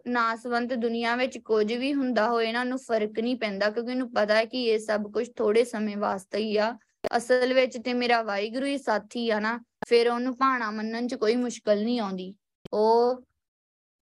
ਨਾਸਵੰਤ 0.08 0.74
ਦੁਨੀਆ 0.74 1.16
ਵਿੱਚ 1.16 1.38
ਕੁਝ 1.38 1.74
ਵੀ 1.74 1.94
ਹੁੰਦਾ 1.94 2.28
ਹੋਏ 2.28 2.52
ਨਾ, 2.52 2.60
ਉਹਨੂੰ 2.60 2.78
ਫ਼ਰਕ 2.78 3.20
ਨਹੀਂ 3.20 3.36
ਪੈਂਦਾ, 3.36 3.70
ਕਿਉਂਕਿ 3.70 3.92
ਉਹਨੂੰ 3.92 4.14
ਪਤਾ 4.14 4.36
ਹੈ 4.36 4.46
ਕਿ 4.46 4.64
ਇਹ 4.64 4.80
ਸਭ 4.80 5.12
ਕੁਝ 5.12 5.28
ਥੋੜੇ 5.36 5.64
ਸਮੇਂ 5.64 5.98
ਵਾਸਤੇ 5.98 6.38
ਹੀ 6.38 6.58
ਆ। 6.58 6.78
ਅਸਲ 7.18 7.54
ਵਿੱਚ 7.54 7.78
ਤੇ 7.78 7.94
ਮੇਰਾ 7.94 8.22
ਵਾਹਿਗੁਰੂ 8.22 8.66
ਹੀ 8.66 8.78
ਸਾਥੀ 8.78 9.30
ਆ 9.30 9.40
ਨਾ 9.40 9.60
ਫਿਰ 9.88 10.10
ਉਹਨੂੰ 10.10 10.36
ਭਾਣਾ 10.38 10.72
ਮੰਨਣ 10.72 11.08
'ਚ 11.08 11.16
ਕੋਈ 11.16 11.36
ਮੁਸ਼ਕਲ 11.36 11.84
ਨਹੀਂ 11.84 12.00
ਆਉਂਦੀ। 12.00 12.36
ਉਹ, 12.74 13.24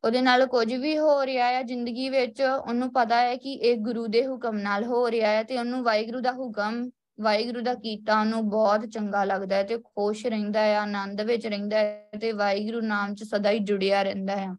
ਉਹਦੇ 0.04 0.22
ਨਾਲ 0.22 0.46
ਕੁਝ 0.46 0.74
ਵੀ 0.74 0.98
ਹੋ 0.98 1.26
ਰਿਹਾ 1.26 1.48
ਹੈ 1.48 1.64
ਜ਼ਿੰਦਗੀ 1.64 2.10
ਵਿੱਚ, 2.10 2.42
ਉਹਨੂੰ 2.42 2.94
ਪਤਾ 2.94 3.22
ਹੈ 3.22 3.36
ਕਿ 3.36 3.54
ਇਹ 3.54 3.78
ਗੁਰੂ 3.78 4.08
ਦੇ 4.08 4.28
ਹੁਕਮ 4.28 4.58
ਨਾਲ 4.58 4.84
ਹੋ 4.84 5.12
ਰਿਹਾ 5.12 5.32
ਹੈ 5.32 5.44
ਤੇ 5.44 5.58
ਉਹਨੂੰ 5.58 5.84
ਵਾਹਿਗੁਰੂ 5.84 6.20
ਦਾ 6.20 6.32
ਹੁਕਮ, 6.32 6.90
ਵਾਹਿਗੁਰੂ 7.22 7.62
ਦਾ 7.62 7.74
ਕੀਤਾ 7.74 8.20
ਉਹਨੂੰ 8.20 8.50
ਬਹੁਤ 8.50 8.86
ਚੰਗਾ 8.86 9.24
ਲੱਗਦਾ 9.24 9.56
ਹੈ 9.56 9.64
ਤੇ 9.64 9.78
ਖੁਸ਼ 9.78 10.26
ਰਹਿੰਦਾ 10.26 10.60
ਹੈ, 10.60 10.80
ਆਨੰਦ 10.80 11.22
ਵਿੱਚ 11.22 11.48
ਰਹਿੰਦਾ 11.48 11.78
ਹੈ 11.78 12.10
ਤੇ 12.22 12.32
ਵਾਹਿਗੁਰੂ 12.32 12.82
ਨਾਮ 12.82 13.16
'ਚ 13.16 13.24
ਸਦਾ 13.24 13.50
ਹੀ 13.50 13.60
ਜੁੜਿਆ 13.60 14.04
ਰਹਿੰਦਾ 14.04 14.36
ਹੈ। 14.36 14.54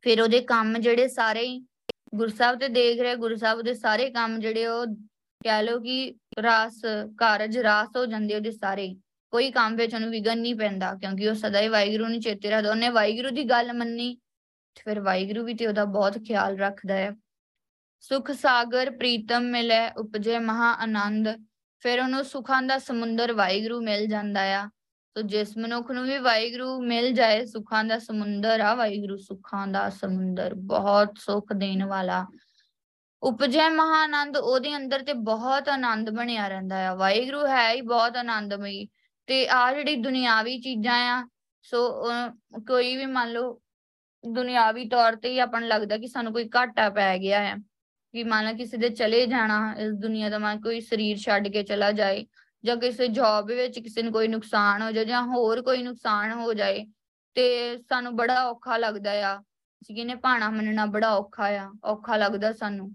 ਫਿਰ 0.00 0.22
ਉਹਦੇ 0.22 0.40
ਕੰਮ 0.40 0.78
ਜਿਹੜੇ 0.78 1.08
ਸਾਰੇ 1.08 1.60
ਗੁਰਸਾਹਿਬ 2.14 2.58
ਤੇ 2.58 2.68
ਦੇਖ 2.68 3.00
ਰਿਹਾ 3.00 3.14
ਗੁਰਸਾਹਿਬ 3.14 3.62
ਦੇ 3.62 3.74
ਸਾਰੇ 3.74 4.10
ਕੰਮ 4.10 4.38
ਜਿਹੜੇ 4.40 4.66
ਉਹ 4.66 4.86
ਕਹਿ 5.44 5.62
ਲੋ 5.62 5.80
ਕਿ 5.80 6.14
ਰਾਸ, 6.42 6.80
ਕਾਰਜ 7.18 7.58
ਰਾਸ 7.58 7.88
ਹੋ 7.96 8.06
ਜਾਂਦੇ 8.06 8.34
ਉਹਦੇ 8.34 8.50
ਸਾਰੇ। 8.50 8.96
ਕੋਈ 9.32 9.50
ਕੰਮ 9.50 9.76
ਵਿੱਚ 9.76 9.94
ਉਹਨੂੰ 9.94 10.10
ਵਿਗਨ 10.10 10.38
ਨਹੀਂ 10.38 10.54
ਪੈਂਦਾ, 10.54 10.94
ਕਿਉਂਕਿ 10.94 11.28
ਉਹ 11.28 11.34
ਸਦਾ 11.34 11.60
ਹੀ 11.60 11.68
ਵਾਹਿਗੁਰੂ 11.68 12.08
ਨੂੰ 12.08 12.20
ਚੇਤੇ 12.20 12.50
ਰੱਖਦਾ, 12.50 12.70
ਉਹਨੇ 12.70 12.88
ਵਾਹਿਗੁਰੂ 12.88 13.30
ਦੀ 13.30 13.44
ਗੱਲ 13.44 13.72
ਮੰਨੀ 13.72 14.18
ਫਿਰ 14.84 15.00
ਵਾਹਿਗੁਰੂ 15.00 15.44
ਵੀ 15.44 15.54
ਤੇ 15.54 15.66
ਉਹਦਾ 15.66 15.84
ਬਹੁਤ 15.84 16.18
ਖਿਆਲ 16.18 16.58
ਰੱਖਦਾ 16.58 16.94
ਹੈ। 16.94 17.12
ਸੁਖ 18.00 18.30
ਸਾਗਰ 18.30 18.90
ਪ੍ਰੀਤਮ 18.90 19.42
ਮਿਲੇ, 19.42 19.90
ਉਪਜੇ 19.90 20.38
ਮਹਾ 20.38 20.72
ਆਨੰਦ। 20.72 21.28
ਫਿਰ 21.80 22.00
ਉਹਨੂੰ 22.00 22.24
ਸੁਖਾਂ 22.24 22.62
ਦਾ 22.62 22.78
ਸਮੁੰਦਰ 22.78 23.32
ਵਾਹਿਗੁਰੂ 23.32 23.80
ਮਿਲ 23.80 24.06
ਜਾਂਦਾ 24.06 24.40
ਆ। 24.40 24.70
ਤੋ 25.14 25.22
ਜਿਸ 25.22 25.56
ਮਨੁੱਖ 25.56 25.90
ਨੂੰ 25.90 26.04
ਵੀ 26.04 26.18
ਵਾਹਿਗੁਰੂ 26.18 26.80
ਮਿਲ 26.80 27.12
ਜਾਏ, 27.12 27.46
ਸੁਖਾਂ 27.46 27.84
ਦਾ 27.84 27.98
ਸਮੁੰਦਰ 27.98 28.60
ਆ, 28.60 28.74
ਵਾਹਿਗੁਰੂ 28.74 29.16
ਸੁਖਾਂ 29.16 29.66
ਦਾ 29.66 29.90
ਸਮੁੰਦਰ 29.90 30.54
ਬਹੁਤ 30.54 31.10
ਸੁਖ 31.18 31.52
ਦੇਣ 31.52 31.84
ਵਾਲਾ। 31.84 32.26
ਉਪਜੈ 33.22 33.68
ਮਹਾਨੰਦ 33.68 34.36
ਉਹਦੇ 34.36 34.76
ਅੰਦਰ 34.76 35.00
ਤੇ 35.00 35.12
ਬਹੁਤ 35.12 35.68
ਆਨੰਦ 35.68 36.10
ਬਣਿਆ 36.10 36.48
ਰਹਿੰਦਾ 36.48 36.88
ਆ। 36.88 36.94
ਵਾਹਿਗੁਰੂ 36.94 37.46
ਹੈ 37.46 37.72
ਹੀ 37.72 37.80
ਬਹੁਤ 37.80 38.16
ਆਨੰਦਮਈ। 38.16 38.88
ਤੇ 39.28 39.46
ਆ 39.48 39.72
ਜਿਹੜੀ 39.72 39.96
ਦੁਨਿਆਵੀ 39.96 40.58
ਚੀਜ਼ਾਂ 40.60 40.96
ਆ, 41.08 41.26
ਸੋ 41.64 41.88
ਕੋਈ 42.66 42.96
ਵੀ 42.96 43.06
ਮੰਨ 43.06 43.32
ਲਓ 43.32 43.58
ਦੁਨਿਆਵੀ 44.24 44.88
ਤੌਰ 44.88 45.16
ਤੇ 45.16 45.30
ਹੀ 45.30 45.38
ਆਪਾਂ 45.38 45.60
ਨੂੰ 45.60 45.68
ਲੱਗਦਾ 45.68 45.96
ਕਿ 45.98 46.06
ਸਾਨੂੰ 46.06 46.32
ਕੋਈ 46.32 46.48
ਘਾਟਾ 46.56 46.88
ਪੈ 46.90 47.16
ਗਿਆ 47.18 47.40
ਹੈ 47.40 47.54
ਕਿ 48.14 48.24
ਮੰਨ 48.24 48.44
ਲਾ 48.44 48.52
ਕਿਸੇ 48.52 48.76
ਦੇ 48.76 48.88
ਚਲੇ 48.88 49.26
ਜਾਣਾ, 49.26 49.74
ਇਸ 49.78 49.92
ਦੁਨੀਆ 49.92 50.28
ਦਾ 50.30 50.38
ਮਨ 50.38 50.60
ਕੋਈ 50.60 50.80
ਸਰੀਰ 50.80 51.18
ਛੱਡ 51.18 51.48
ਕੇ 51.48 51.62
ਚਲਾ 51.62 51.90
ਜਾਏ, 51.92 52.24
ਜਾਂ 52.64 52.76
ਕਿਸੇ 52.76 53.08
ਜੌਬ 53.08 53.46
ਵਿੱਚ 53.46 53.78
ਕਿਸੇ 53.78 54.02
ਨੂੰ 54.02 54.12
ਕੋਈ 54.12 54.28
ਨੁਕਸਾਨ 54.28 54.82
ਹੋ 54.82 54.90
ਜਾਏ, 54.90 55.04
ਜਾਂ 55.04 55.22
ਹੋਰ 55.22 55.62
ਕੋਈ 55.62 55.82
ਨੁਕਸਾਨ 55.82 56.32
ਹੋ 56.32 56.52
ਜਾਏ, 56.54 56.84
ਤੇ 57.36 57.76
ਸਾਨੂੰ 57.78 58.14
ਬੜਾ 58.16 58.42
ਔਖਾ 58.44 58.76
ਲੱਗਦਾ 58.76 59.12
ਆ। 59.30 59.36
ਅਸੀਂ 59.82 59.96
ਕਹਿੰਦੇ 59.96 60.14
ਭਾਣਾ 60.14 60.50
ਮੰਨਣਾ 60.50 60.86
ਬੜਾ 60.86 61.14
ਔਖਾ 61.14 61.46
ਆ, 61.46 61.70
ਔਖਾ 61.84 62.16
ਲੱਗਦਾ 62.16 62.52
ਸਾਨੂੰ। 62.52 62.90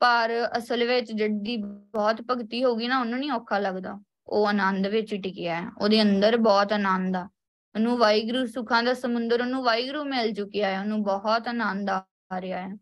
ਪਰ 0.00 0.30
ਅਸਲ 0.58 0.84
ਵਿੱਚ 0.84 1.12
ਜਿਹੜੀ 1.12 1.56
ਬਹੁਤ 1.56 2.22
ਭਗਤੀ 2.30 2.64
ਹੋਗੀ 2.64 2.88
ਨਾ, 2.88 3.00
ਉਹਨੂੰ 3.00 3.18
ਨਹੀਂ 3.18 3.30
ਔਖਾ 3.30 3.58
ਲੱਗਦਾ। 3.58 3.98
ਉਹ 4.26 4.46
ਆਨੰਦ 4.46 4.86
ਵਿੱਚ 4.86 5.14
ਟਿਕਿਆ 5.14 5.60
ਹੈ, 5.60 5.68
ਉਹਦੇ 5.80 6.02
ਅੰਦਰ 6.02 6.36
ਬਹੁਤ 6.36 6.72
ਆਨੰਦ 6.72 7.16
ਆ। 7.16 7.28
ਉਹਨੂੰ 7.74 7.98
ਵਾਹਿਗੁਰੂ, 7.98 8.46
ਸੁਖਾਂ 8.46 8.82
ਦਾ 8.82 8.94
ਸਮੁੰਦਰ, 8.94 9.40
ਉਹਨੂੰ 9.40 9.62
ਵਾਹਿਗੁਰੂ 9.62 10.04
ਮਿਲ 10.04 10.34
ਚੁੱਕਿਆ 10.34 10.68
ਹੈ, 10.68 10.80
ਉਹਨੂੰ 10.80 11.02
ਬਹੁਤ 11.02 11.48
ਆਨੰਦ 11.48 11.90
ਆ 11.90 12.06
ਰਿਹਾ 12.36 12.68
ਹੈ। 12.68 12.74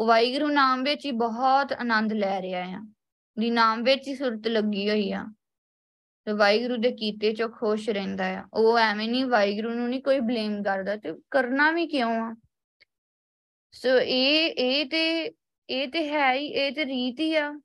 ਉਹ 0.00 0.06
ਵਾਹਿਗੁਰੂ 0.06 0.48
ਨਾਮ 0.48 0.82
ਵਿੱਚ 0.82 1.06
ਹੀ 1.06 1.10
ਬਹੁਤ 1.10 1.72
ਆਨੰਦ 1.72 2.12
ਲੈ 2.12 2.42
ਰਿਹਾ 2.42 2.64
ਹੈ 2.66 2.78
ਦੀ 3.38 3.50
ਨਾਮ 3.50 3.82
ਵਿੱਚ 3.82 4.08
ਹੀ 4.08 4.14
ਸੁਰਤ 4.14 4.48
ਲੱਗੀ 4.48 4.90
ਹੋਈ 4.90 5.12
ਆ। 5.12 5.24
ਤੇ 6.24 6.32
ਵਾਹਿਗੁਰੂ 6.32 6.76
ਦੇ 6.76 6.90
ਕੀਤੇ 6.92 7.32
ਚੋਂ 7.32 7.48
ਖੁਸ਼ 7.48 7.90
ਰਹਿੰਦਾ 7.90 8.24
ਆ। 8.24 8.44
ਉਹ 8.54 8.78
ਐਵੇਂ 8.78 9.08
ਨਹੀਂ, 9.08 9.24
ਵਾਹਿਗੁਰੂ 9.24 9.70
ਨੂੰ 9.70 9.88
ਨਹੀਂ 9.88 10.02
ਕੋਈ 10.02 10.20
ਬਲੇਮ 10.20 10.62
ਕਰਦਾ, 10.62 10.96
ਤੇ 10.96 11.14
ਕਰਨਾ 11.30 11.70
ਵੀ 11.70 11.86
ਕਿਉਂ 11.86 12.10
ਆ? 12.10 12.34
ਸੋ 13.72 13.98
ਇਹ 14.00 14.50
ਇਹ 14.50 14.86
ਤੇ 14.86 15.32
ਇਹ 15.70 15.88
ਤੇ 15.88 16.08
ਹੈ 16.10 16.32
ਹੀ, 16.32 16.46
ਇਹ 16.46 16.72
ਤੇ 16.72 16.84
ਰੀਤ 16.84 17.20
ਹੀ 17.20 17.34
ਆ। 17.34 17.60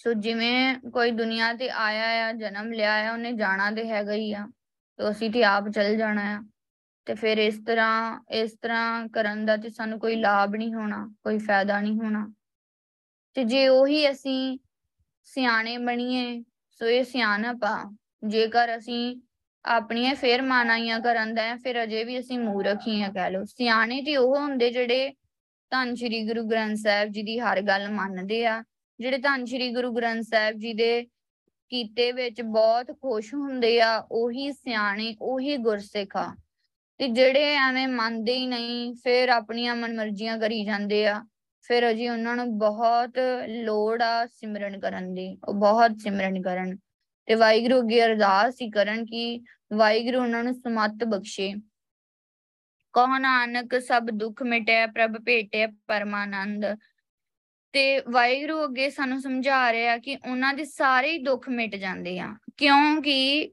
ਸੋ 0.00 0.12
ਜਿਵੇਂ 0.12 0.74
ਕੋਈ 0.74 1.10
ਦੁਨੀਆ 1.10 1.54
ਤੇ 1.54 1.70
ਆਇਆ 1.70 2.28
ਆ, 2.28 2.32
ਜਨਮ 2.32 2.72
ਲਿਆ 2.72 3.08
ਆ, 3.08 3.12
ਉਹਨੇ 3.12 3.32
ਜਾਣਾ 3.32 3.70
ਤੇ 3.70 3.88
ਹੈਗਾ 3.88 4.12
ਹੀ 4.12 4.32
ਆ, 4.32 4.46
ਤੇ 4.98 5.10
ਅਸੀਂ 5.10 5.30
ਤੇ 5.30 5.44
ਆਪ 5.44 5.68
ਚੱਲ 5.68 5.96
ਜਾਣਾ 5.96 6.36
ਆ। 6.36 6.42
ਤੇ 7.06 7.14
ਫਿਰ 7.14 7.38
ਇਸ 7.38 7.58
ਤਰ੍ਹਾਂ 7.66 8.20
ਇਸ 8.30 8.52
ਤਰ੍ਹਾਂ 8.62 9.08
ਕਰਨ 9.08 9.46
ਦਾ 9.46 9.56
ਤੇ 9.56 9.68
ਸਾਨੂੰ 9.68 9.98
ਕੋਈ 10.00 10.16
ਲਾਭ 10.16 10.54
ਨਹੀਂ 10.54 10.74
ਹੋਣਾ, 10.74 11.14
ਕੋਈ 11.22 11.38
ਫਾਇਦਾ 11.38 11.80
ਨਹੀਂ 11.80 11.96
ਹੋਣਾ। 11.96 12.32
ਤੇ 13.34 13.44
ਜੇ 13.44 13.68
ਉਹੀ 13.68 14.10
ਅਸੀਂ 14.10 14.58
ਸਿਆਣੇ 15.24 15.78
ਬਣੀਏ, 15.78 16.44
ਸੋ 16.70 16.86
ਇਹ 16.86 17.04
ਸਿਆਣਪ 17.04 17.64
ਆ। 17.64 17.96
ਜੇਕਰ 18.26 18.76
ਅਸੀਂ 18.76 19.20
ਆਪਣੀਆਂ 19.64 20.14
ਫੇਰ 20.14 20.42
ਮਾਨਾਈਆਂ 20.42 21.00
ਕਰਨ 21.00 21.34
ਦਾ 21.34 21.56
ਫਿਰ 21.56 21.82
ਅਜੇ 21.82 22.04
ਵੀ 22.04 22.18
ਅਸੀਂ 22.18 22.38
ਮੂਰਖ 22.38 22.78
ਹੀ 22.88 23.02
ਆ 23.02 23.08
ਕਹਿ 23.08 23.30
ਲਓ। 23.30 23.44
ਸਿਆਣੇ 23.44 24.02
ਤੇ 24.02 24.16
ਉਹ 24.16 24.36
ਹੁੰਦੇ 24.36 24.70
ਜਿਹੜੇ 24.70 25.12
ਧੰਨ 25.70 25.94
ਸ਼੍ਰੀ 25.94 26.26
ਗੁਰੂ 26.26 26.42
ਗ੍ਰੰਥ 26.42 26.76
ਸਾਹਿਬ 26.76 27.10
ਜੀ 27.10 27.22
ਦੀ 27.22 27.38
ਹਰ 27.38 27.60
ਗੱਲ 27.60 27.90
ਮੰਨਦੇ 27.90 28.46
ਆ 28.46 28.62
ਜਿਹੜੇ 29.00 29.18
ਧੰਨ 29.18 29.44
ਸ਼੍ਰੀ 29.44 29.74
ਗੁਰੂ 29.74 29.92
ਗ੍ਰੰਥ 29.92 30.22
ਸਾਹਿਬ 30.22 30.56
ਜੀ 30.58 30.74
ਦੇ 30.74 31.02
ਕੀਤੇ 31.68 32.12
ਵਿੱਚ 32.12 32.42
ਬਹੁਤ 32.42 32.86
ਖੁਸ਼ 32.92 33.34
ਹੁੰਦੇ 33.34 33.80
ਆ, 33.80 34.06
ਉਹੀ 34.10 34.52
ਸਿਆਣੇ, 34.52 35.16
ਉਹੀ 35.20 35.56
ਗੁਰਸਿੱਖ 35.56 36.16
ਆ। 36.16 36.36
ਤੇ 36.98 37.08
ਜਿਹੜੇ 37.08 37.54
ਐਵੇਂ 37.54 37.88
ਮੰਨਦੇ 37.88 38.36
ਹੀ 38.36 38.46
ਨਹੀਂ, 38.46 38.94
ਫਿਰ 38.94 39.28
ਆਪਣੀਆਂ 39.28 39.76
ਮਨਮਰਜ਼ੀਆਂ 39.76 40.38
ਕਰੀ 40.38 40.64
ਜਾਂਦੇ 40.64 41.06
ਆ। 41.06 41.24
ਫਿਰ 41.62 41.90
ਅਜੀ 41.90 42.08
ਉਹਨਾਂ 42.08 42.36
ਨੂੰ 42.36 42.58
ਬਹੁਤ 42.58 43.10
ਲੋੜ 43.46 44.02
ਆ 44.02 44.26
ਸਿਮਰਨ 44.26 44.80
ਕਰਨ 44.80 45.14
ਦੀ, 45.14 45.38
ਉਹ 45.48 45.54
ਬਹੁਤ 45.54 45.90
ਸਿਮਰਨ 45.98 46.42
ਕਰਨ। 46.42 46.76
ਤੇ 47.26 47.34
ਵਾਹਿਗੁਰੂ 47.34 47.80
ਅੱਗੇ 47.80 48.04
ਅਰਦਾਸ 48.04 48.54
ਹੀ 48.62 48.70
ਕਰਨ 48.70 49.04
ਕਿ 49.04 49.40
ਵਾਹਿਗੁਰੂ 49.72 50.22
ਉਹਨਾਂ 50.22 50.44
ਨੂੰ 50.44 50.54
ਸਮਤ 50.54 51.04
ਬਖਸ਼ੇ। 51.04 51.54
ਕਹ 52.92 53.18
ਨਾਨਕ, 53.18 53.80
ਸਭ 53.80 54.02
ਦੁੱਖ 54.02 54.42
ਮਿਟੇ, 54.42 54.86
ਪ੍ਰਭ 54.86 55.16
ਭੇਟੇ 55.26 55.66
ਪਰਮਾਨੰਦ। 55.66 56.66
ਤੇ 57.72 58.00
ਵਾਹਿਗੁਰੂ 58.00 58.64
ਅੱਗੇ 58.64 58.90
ਸਾਨੂੰ 58.90 59.20
ਸਮਝਾ 59.20 59.72
ਰਿਹਾ 59.72 59.98
ਕਿ 59.98 60.18
ਉਹਨਾਂ 60.30 60.54
ਦੇ 60.54 60.64
ਸਾਰੇ 60.64 61.12
ਹੀ 61.12 61.18
ਦੁੱਖ 61.18 61.48
ਮਿਟ 61.48 61.76
ਜਾਂਦੇ 61.76 62.20
ਆ। 62.20 62.36
ਕਿਉਂਕਿ 62.56 63.52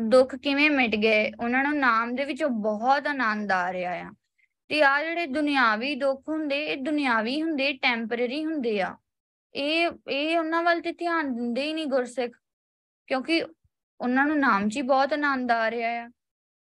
ਦੁੱਖ 0.00 0.36
ਕਿਵੇਂ 0.36 0.70
ਮਿਟ 0.70 0.96
ਗਏ? 0.96 1.32
ਉਹਨਾਂ 1.40 1.64
ਨੂੰ 1.64 1.78
ਨਾਮ 1.78 2.14
ਦੇ 2.14 2.24
ਵਿੱਚੋਂ 2.24 2.50
ਬਹੁਤ 2.50 3.06
ਆਨੰਦ 3.06 3.52
ਆ 3.52 3.72
ਰਿਹਾ 3.72 3.92
ਆ। 3.92 4.12
ਤੇ 4.68 4.82
ਆ 4.82 5.04
ਜਿਹੜੇ 5.04 5.26
ਦੁਨਿਆਵੀ 5.26 5.94
ਦੁੱਖ 5.94 6.22
ਹੁੰਦੇ, 6.28 6.66
ਇਹ 6.66 6.76
ਦੁਨਿਆਵੀ 6.76 7.42
ਹੁੰਦੇ 7.42 7.72
ਟੈਂਪਰੇਰੀ 7.72 8.44
ਹੁੰਦੇ 8.44 8.80
ਆ। 8.80 8.96
ਇਹ 9.54 9.88
ਇਹ 10.10 10.38
ਉਹਨਾਂ 10.38 10.62
ਵੱਲ 10.62 10.80
ਤੇ 10.80 10.92
ਧਿਆਨ 10.92 11.34
ਦਿੰਦੇ 11.34 11.62
ਹੀ 11.62 11.72
ਨਹੀਂ 11.72 11.86
ਗੁਰਸਿੱਖ। 11.86 12.32
ਕਿਉਂਕਿ 13.06 13.44
ਉਹਨਾਂ 14.00 14.26
ਨੂੰ 14.26 14.38
ਨਾਮ 14.38 14.68
'ਚ 14.68 14.76
ਹੀ 14.76 14.82
ਬਹੁਤ 14.82 15.12
ਆਨੰਦ 15.12 15.50
ਆ 15.50 15.70
ਰਿਹਾ 15.70 15.90
ਆ। 15.90 16.10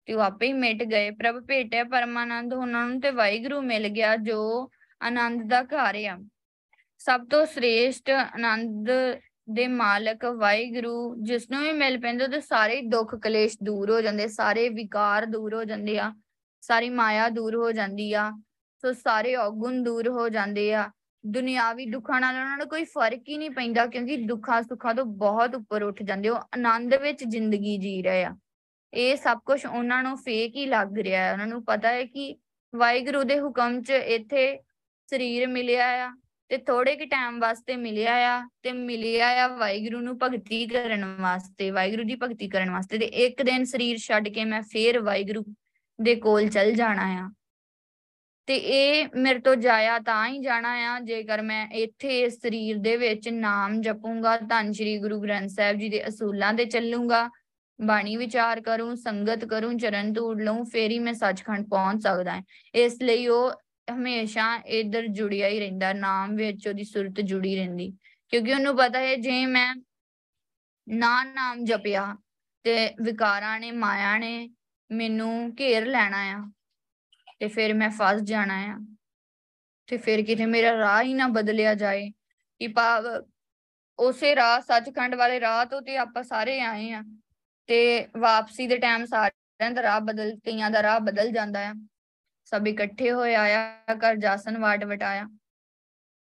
ਤੇ 0.06 0.14
ਉਹ 0.14 0.20
ਆਪੇ 0.20 0.46
ਹੀ 0.46 0.52
ਮਿਟ 0.52 0.82
ਗਏ। 0.82 1.10
ਪ੍ਰਭ 1.10 1.46
ਭੇਟਿਆ 1.46 1.84
ਪਰਮਾਨੰਦ, 1.84 2.54
ਉਹਨਾਂ 2.54 2.88
ਨੂੰ 2.88 3.00
ਤੇ 3.00 3.10
ਵਾਹਿਗੁਰੂ 3.10 3.62
ਮਿਲ 3.62 3.88
ਗਿਆ 3.88 4.16
ਜੋ 4.16 4.70
ਆਨੰਦ 5.02 5.50
ਦਾ 5.50 5.62
ਘਰ 5.62 5.94
ਆ। 6.04 6.18
ਸਭ 7.06 7.24
ਤੋਂ 7.30 7.44
ਸ੍ਰੇਸ਼ਟ 7.46 8.10
ਆਨੰਦ 8.10 8.90
ਦੇ 9.50 9.66
ਮਾਲਕ 9.68 10.24
ਵਾਹਿਗੁਰੂ 10.24 11.14
ਜਿਸ 11.22 11.50
ਨੂੰ 11.50 11.60
ਵੀ 11.62 11.72
ਮਿਲ 11.72 11.98
ਪੈਂਦੇ, 12.00 12.24
ਉਹਦੇ 12.24 12.40
ਸਾਰੇ 12.40 12.80
ਦੁੱਖ 12.82 13.14
ਕਲੇਸ਼ 13.14 13.56
ਦੂਰ 13.62 13.90
ਹੋ 13.90 14.00
ਜਾਂਦੇ, 14.00 14.28
ਸਾਰੇ 14.28 14.68
ਵਿਕਾਰ 14.68 15.26
ਦੂਰ 15.26 15.54
ਹੋ 15.54 15.64
ਜਾਂਦੇ 15.64 15.98
ਆ, 15.98 16.12
ਸਾਰੀ 16.60 16.88
ਮਾਇਆ 16.90 17.28
ਦੂਰ 17.28 17.56
ਹੋ 17.56 17.72
ਜਾਂਦੀ 17.72 18.12
ਆ, 18.12 18.30
ਸੋ 18.84 18.92
ਸਾਰੇ 18.92 19.34
ਔਗੁਣ 19.36 19.82
ਦੂਰ 19.82 20.08
ਹੋ 20.08 20.28
ਜਾਂਦੇ 20.28 20.72
ਆ। 20.74 20.90
ਦੁਨਿਆਵੀ 21.24 21.86
ਦੁੱਖਾਂ 21.86 22.20
ਨਾਲ 22.20 22.34
ਉਹਨਾਂ 22.34 22.56
ਨੂੰ 22.58 22.68
ਕੋਈ 22.68 22.84
ਫ਼ਰਕ 22.84 23.28
ਹੀ 23.28 23.38
ਨਹੀਂ 23.38 23.50
ਪੈਂਦਾ, 23.50 23.86
ਕਿਉਂਕਿ 23.86 24.16
ਦੁੱਖਾਂ 24.16 24.62
ਸੁੱਖਾਂ 24.62 24.94
ਤੋਂ 24.94 25.04
ਬਹੁਤ 25.04 25.54
ਉੱਪਰ 25.54 25.82
ਉੱਠ 25.82 26.02
ਜਾਂਦੇ, 26.02 26.28
ਉਹ 26.28 26.36
ਆਨੰਦ 26.36 26.94
ਵਿੱਚ 26.94 27.24
ਜ਼ਿੰਦਗੀ 27.24 27.78
ਜੀ 27.78 28.02
ਰਹੇ 28.02 28.24
ਆ। 28.24 28.36
ਇਹ 28.92 29.16
ਸਭ 29.16 29.38
ਕੁਝ 29.46 29.64
ਉਹਨਾਂ 29.66 30.02
ਨੂੰ 30.02 30.16
ਫੇਕ 30.16 30.56
ਹੀ 30.56 30.66
ਲੱਗ 30.66 30.98
ਰਿਹਾ 30.98 31.22
ਹੈ। 31.24 31.32
ਉਹਨਾਂ 31.32 31.46
ਨੂੰ 31.46 31.64
ਪਤਾ 31.64 31.88
ਹੈ 31.88 32.04
ਕਿ 32.04 32.34
ਵਾਹਿਗੁਰੂ 32.74 33.22
ਦੇ 33.22 33.40
ਹੁਕਮ 33.40 33.82
'ਚ 33.82 33.90
ਇੱਥੇ 33.90 34.58
ਸਰੀਰ 35.08 35.46
ਮਿਲਿਆ 35.46 35.86
ਆ 36.06 36.12
ਤੇ 36.54 36.58
ਥੋੜੇ 36.58 36.94
ਕਿ 36.96 37.06
ਟਾਈਮ 37.06 37.38
ਵਾਸਤੇ 37.40 37.76
ਮਿਲਿਆ 37.76 38.14
ਆ 38.26 38.40
ਤੇ 38.62 38.72
ਮਿਲਿਆ 38.72 39.28
ਆ 39.44 39.46
ਵਾਹਿਗੁਰੂ 39.48 40.00
ਨੂੰ 40.00 40.18
ਭਗਤੀ 40.18 40.66
ਕਰਨ 40.66 41.04
ਵਾਸਤੇ, 41.20 41.70
ਵਾਹਿਗੁਰੂ 41.70 42.02
ਦੀ 42.02 42.16
ਭਗਤੀ 42.16 42.48
ਕਰਨ 42.48 42.70
ਵਾਸਤੇ 42.70 42.98
ਤੇ 42.98 43.04
ਇੱਕ 43.04 43.42
ਦਿਨ 43.42 43.64
ਸਰੀਰ 43.64 43.96
ਛੱਡ 43.98 44.28
ਕੇ 44.28 44.44
ਮੈਂ 44.44 44.60
ਫੇਰ 44.62 44.98
ਵਾਹਿਗੁਰੂ 44.98 45.44
ਦੇ 45.98 46.14
ਕੋਲ 46.14 46.48
ਚਲ 46.48 46.72
ਜਾਣਾ 46.72 47.06
ਆ। 47.20 47.28
ਤੇ 48.46 48.56
ਇਹ 48.56 49.08
ਮੇਰੇ 49.16 49.38
ਤੋਂ 49.38 49.54
ਜਾਇਆ 49.56 49.98
ਤਾਂ 49.98 50.26
ਹੀ 50.28 50.38
ਜਾਣਾ 50.38 50.72
ਆ 50.86 50.98
ਜੇਕਰ 51.00 51.42
ਮੈਂ 51.42 51.66
ਇੱਥੇ 51.74 52.20
ਇਸ 52.20 52.40
ਸਰੀਰ 52.40 52.78
ਦੇ 52.78 52.96
ਵਿੱਚ 52.96 53.28
ਨਾਮ 53.28 53.80
ਜਪੂੰਗਾ, 53.80 54.36
ਧੰਨ 54.36 54.72
ਸ਼੍ਰੀ 54.72 54.98
ਗੁਰੂ 54.98 55.20
ਗ੍ਰੰਥ 55.20 55.50
ਸਾਹਿਬ 55.50 55.78
ਜੀ 55.78 55.88
ਦੇ 55.88 56.06
ਅਸੂਲਾਂ 56.08 56.52
ਤੇ 56.54 56.64
ਚੱਲੂੰਗਾ, 56.64 57.28
ਬਾਣੀ 57.78 58.16
ਵਿਚਾਰ 58.16 58.60
ਕਰੂੰ, 58.60 58.96
ਸੰਗਤ 58.96 59.44
ਕਰੂੰ, 59.44 59.76
ਚਰਨ 59.78 60.12
ਧੂੜ 60.12 60.40
ਲਵਾਂ 60.42 60.64
ਫੇਰ 60.64 60.90
ਹੀ 60.90 60.98
ਮੈਂ 60.98 61.14
ਸੱਚਖੰਡ 61.14 61.68
ਪਹੁੰਚ 61.68 62.02
ਸਕਦਾ। 62.02 62.32
ਹਾਂ 62.32 62.42
ਇਸ 62.74 63.02
ਲਈ 63.02 63.26
ਉਹ 63.26 63.52
ਹਮੇਸ਼ਾ 63.88 64.54
ਇਧਰ 64.56 65.06
ਜੁੜਿਆ 65.06 65.48
ਹੀ 65.48 65.58
ਰਹਿੰਦਾ, 65.60 65.92
ਨਾਮ 65.92 66.36
ਵਿੱਚ 66.36 66.68
ਉਹਦੀ 66.68 66.84
ਸੁਰਤ 66.84 67.20
ਜੁੜੀ 67.20 67.54
ਰਹਿੰਦੀ। 67.56 67.92
ਕਿਉਂਕਿ 68.28 68.54
ਉਹਨੂੰ 68.54 68.76
ਪਤਾ 68.76 68.98
ਹੈ, 68.98 69.16
ਜੇ 69.16 69.46
ਮੈਂ 69.46 69.74
ਨਾ 70.88 71.24
ਨਾਮ 71.24 71.64
ਜਪਿਆ 71.64 72.16
ਤੇ 72.64 72.94
ਵਿਕਾਰਾਂ 73.02 73.60
ਨੇ, 73.60 73.70
ਮਾਇਆ 73.70 74.18
ਨੇ 74.18 74.50
ਮੈਨੂੰ 74.90 75.54
ਘੇਰ 75.60 75.86
ਲੈਣਾ 75.86 76.22
ਆ 76.30 76.42
ਤੇ 77.38 77.48
ਫਿਰ 77.48 77.74
ਮੈਂ 77.74 77.90
ਫਸ 77.90 78.20
ਜਾਣਾ 78.22 78.58
ਆ 78.72 78.78
ਤੇ 79.86 79.96
ਫਿਰ 79.96 80.22
ਕਿਤੇ 80.22 80.46
ਮੇਰਾ 80.46 80.76
ਰਾਹ 80.78 81.02
ਹੀ 81.02 81.14
ਨਾ 81.14 81.28
ਬਦਲਿਆ 81.28 81.74
ਜਾਏ 81.74 82.10
ਕਿ 82.60 82.68
ਭਾਵ 82.68 83.04
ਉਸੇ 83.98 84.34
ਰਾਹ, 84.36 84.60
ਸੱਚਖੰਡ 84.60 85.14
ਵਾਲੇ 85.14 85.40
ਰਾਹ 85.40 85.64
ਤੋਂ 85.64 85.80
ਤੇ 85.82 85.96
ਆਪਾਂ 85.96 86.22
ਸਾਰੇ 86.22 86.60
ਆਏ 86.60 86.90
ਆ 86.90 87.02
ਤੇ 87.66 88.06
ਵਾਪਸੀ 88.16 88.66
ਦੇ 88.66 88.76
ਟਾਈਮ 88.78 89.04
ਸਾਰਿਆਂ 89.04 89.70
ਦਾ 89.70 89.82
ਰਾਹ 89.82 90.00
ਬਦਲ, 90.00 90.38
ਕਈਆਂ 90.44 90.70
ਦਾ 90.70 90.82
ਰਾਹ 90.82 91.00
ਬਦਲ 91.00 91.30
ਜਾਂਦਾ 91.30 91.68
ਆ। 91.68 91.74
ਸਭ 92.54 92.66
ਇਕੱਠੇ 92.66 93.10
ਹੋਏ 93.12 93.34
ਆਇਆ 93.34 93.94
ਕਰ 94.00 94.16
ਜਾਸਨ 94.16 94.58
ਵਾਟ 94.58 94.84
ਵਟਾਇਆ। 94.84 95.28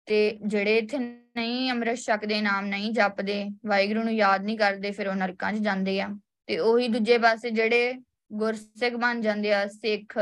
ਤੇ 0.08 0.40
ਜਿਹੜੇ 0.46 0.78
ਇੱਥੇ 0.78 0.98
ਨਹੀਂ 0.98 1.72
ਅੰਮ੍ਰਿਤ 1.72 2.00
ਛਕਦੇ 2.00 2.42
ਨਾਮ 2.42 2.66
ਨਹੀਂ 2.66 2.92
ਜਪਦੇ, 2.94 3.46
ਵਾਹਿਗੁਰੂ 3.66 4.04
ਨੂੰ 4.04 4.14
ਯਾਦ 4.14 4.44
ਨਹੀਂ 4.44 4.58
ਕਰਦੇ, 4.58 4.92
ਫਿਰ 4.92 5.08
ਉਹ 5.08 5.16
ਨਰਕਾਂ 5.16 5.54
'ਚ 5.54 5.58
ਜਾਂਦੇ 5.58 6.02
ਆ। 6.02 6.10
ਤੇ 6.48 6.58
ਉਹੀ 6.60 6.88
ਦੂਜੇ 6.88 7.18
ਪਾਸੇ 7.18 7.50
ਜਿਹੜੇ 7.50 7.94
ਗੁਰਸਿੱਖ 8.34 8.96
ਬਣ 8.96 9.22
ਜਾਂਦੇ 9.22 9.54
ਆ, 9.54 9.68
ਸਿੱਖ 9.68 10.18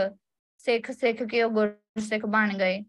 ਸਿੱਖ 0.57 0.91
ਸਿੱਖ 0.91 1.23
ਕੇ 1.23 1.43
ਉਹ 1.43 1.51
ਗੁਰਸਿੱਖ 1.51 2.25
ਬਣ 2.25 2.57
ਗਏ। 2.57 2.81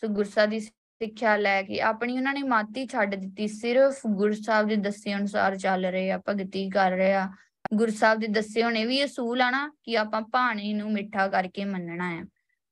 ਸੋ 0.00 0.08
ਗੁਰਸਾ 0.08 0.46
ਦੀ 0.46 0.60
ਸਿੱਖਿਆ 0.60 1.36
ਲੈ 1.36 1.62
ਕੇ 1.62 1.80
ਆਪਣੀ 1.80 2.16
ਉਹਨਾਂ 2.16 2.34
ਨੇ 2.34 2.42
ਮਾਤੀ 2.42 2.86
ਛੱਡ 2.86 3.14
ਦਿੱਤੀ, 3.14 3.48
ਸਿਰਫ 3.48 4.00
ਗੁਰਸਾਹਿਬ 4.06 4.68
ਦੇ 4.68 4.76
ਦੱਸੇ 4.76 5.14
ਅਨੁਸਾਰ 5.14 5.56
ਚੱਲ 5.56 5.86
ਰਹੇ 5.86 6.10
ਆ, 6.10 6.20
ਭਗਤੀ 6.28 6.70
ਕਰ 6.70 6.90
ਰਹੇ 6.90 7.12
ਆ। 7.12 7.28
ਗੁਰਸਾਹਿਬ 7.74 8.18
ਦੇ 8.18 8.26
ਦੱਸੇ 8.26 8.64
ਹੋਣੇ 8.64 8.84
ਵੀ 8.84 9.04
ਅਸੂਲ 9.04 9.42
ਆ 9.42 9.50
ਨਾ 9.50 9.72
ਕਿ 9.82 9.98
ਆਪਾਂ 9.98 10.22
ਭਾਣੇ 10.22 10.72
ਨੂੰ 10.72 10.92
ਮਿੱਠਾ 10.92 11.28
ਕਰਕੇ 11.28 11.64
ਮੰਨਣਾ 11.64 12.10
ਆ। 12.10 12.24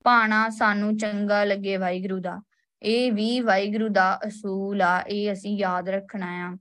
ਭਾਣਾ 0.04 0.48
ਸਾਨੂੰ 0.48 0.96
ਚੰਗਾ 0.96 1.44
ਲੱਗੇ 1.44 1.76
ਵਾਹਿਗੁਰੂ 1.76 2.20
ਦਾ। 2.20 2.42
ਇਹ 2.82 3.12
ਵੀ 3.12 3.40
ਵਾਹਿਗੁਰੂ 3.40 3.88
ਦਾ 3.88 4.20
ਅਸੂਲ 4.28 4.82
ਆ, 4.82 5.00
ਇਹ 5.00 5.32
ਅਸੀਂ 5.32 5.58
ਯਾਦ 5.58 5.88
ਰੱਖਣਾ 5.88 6.52
ਆ। 6.52 6.56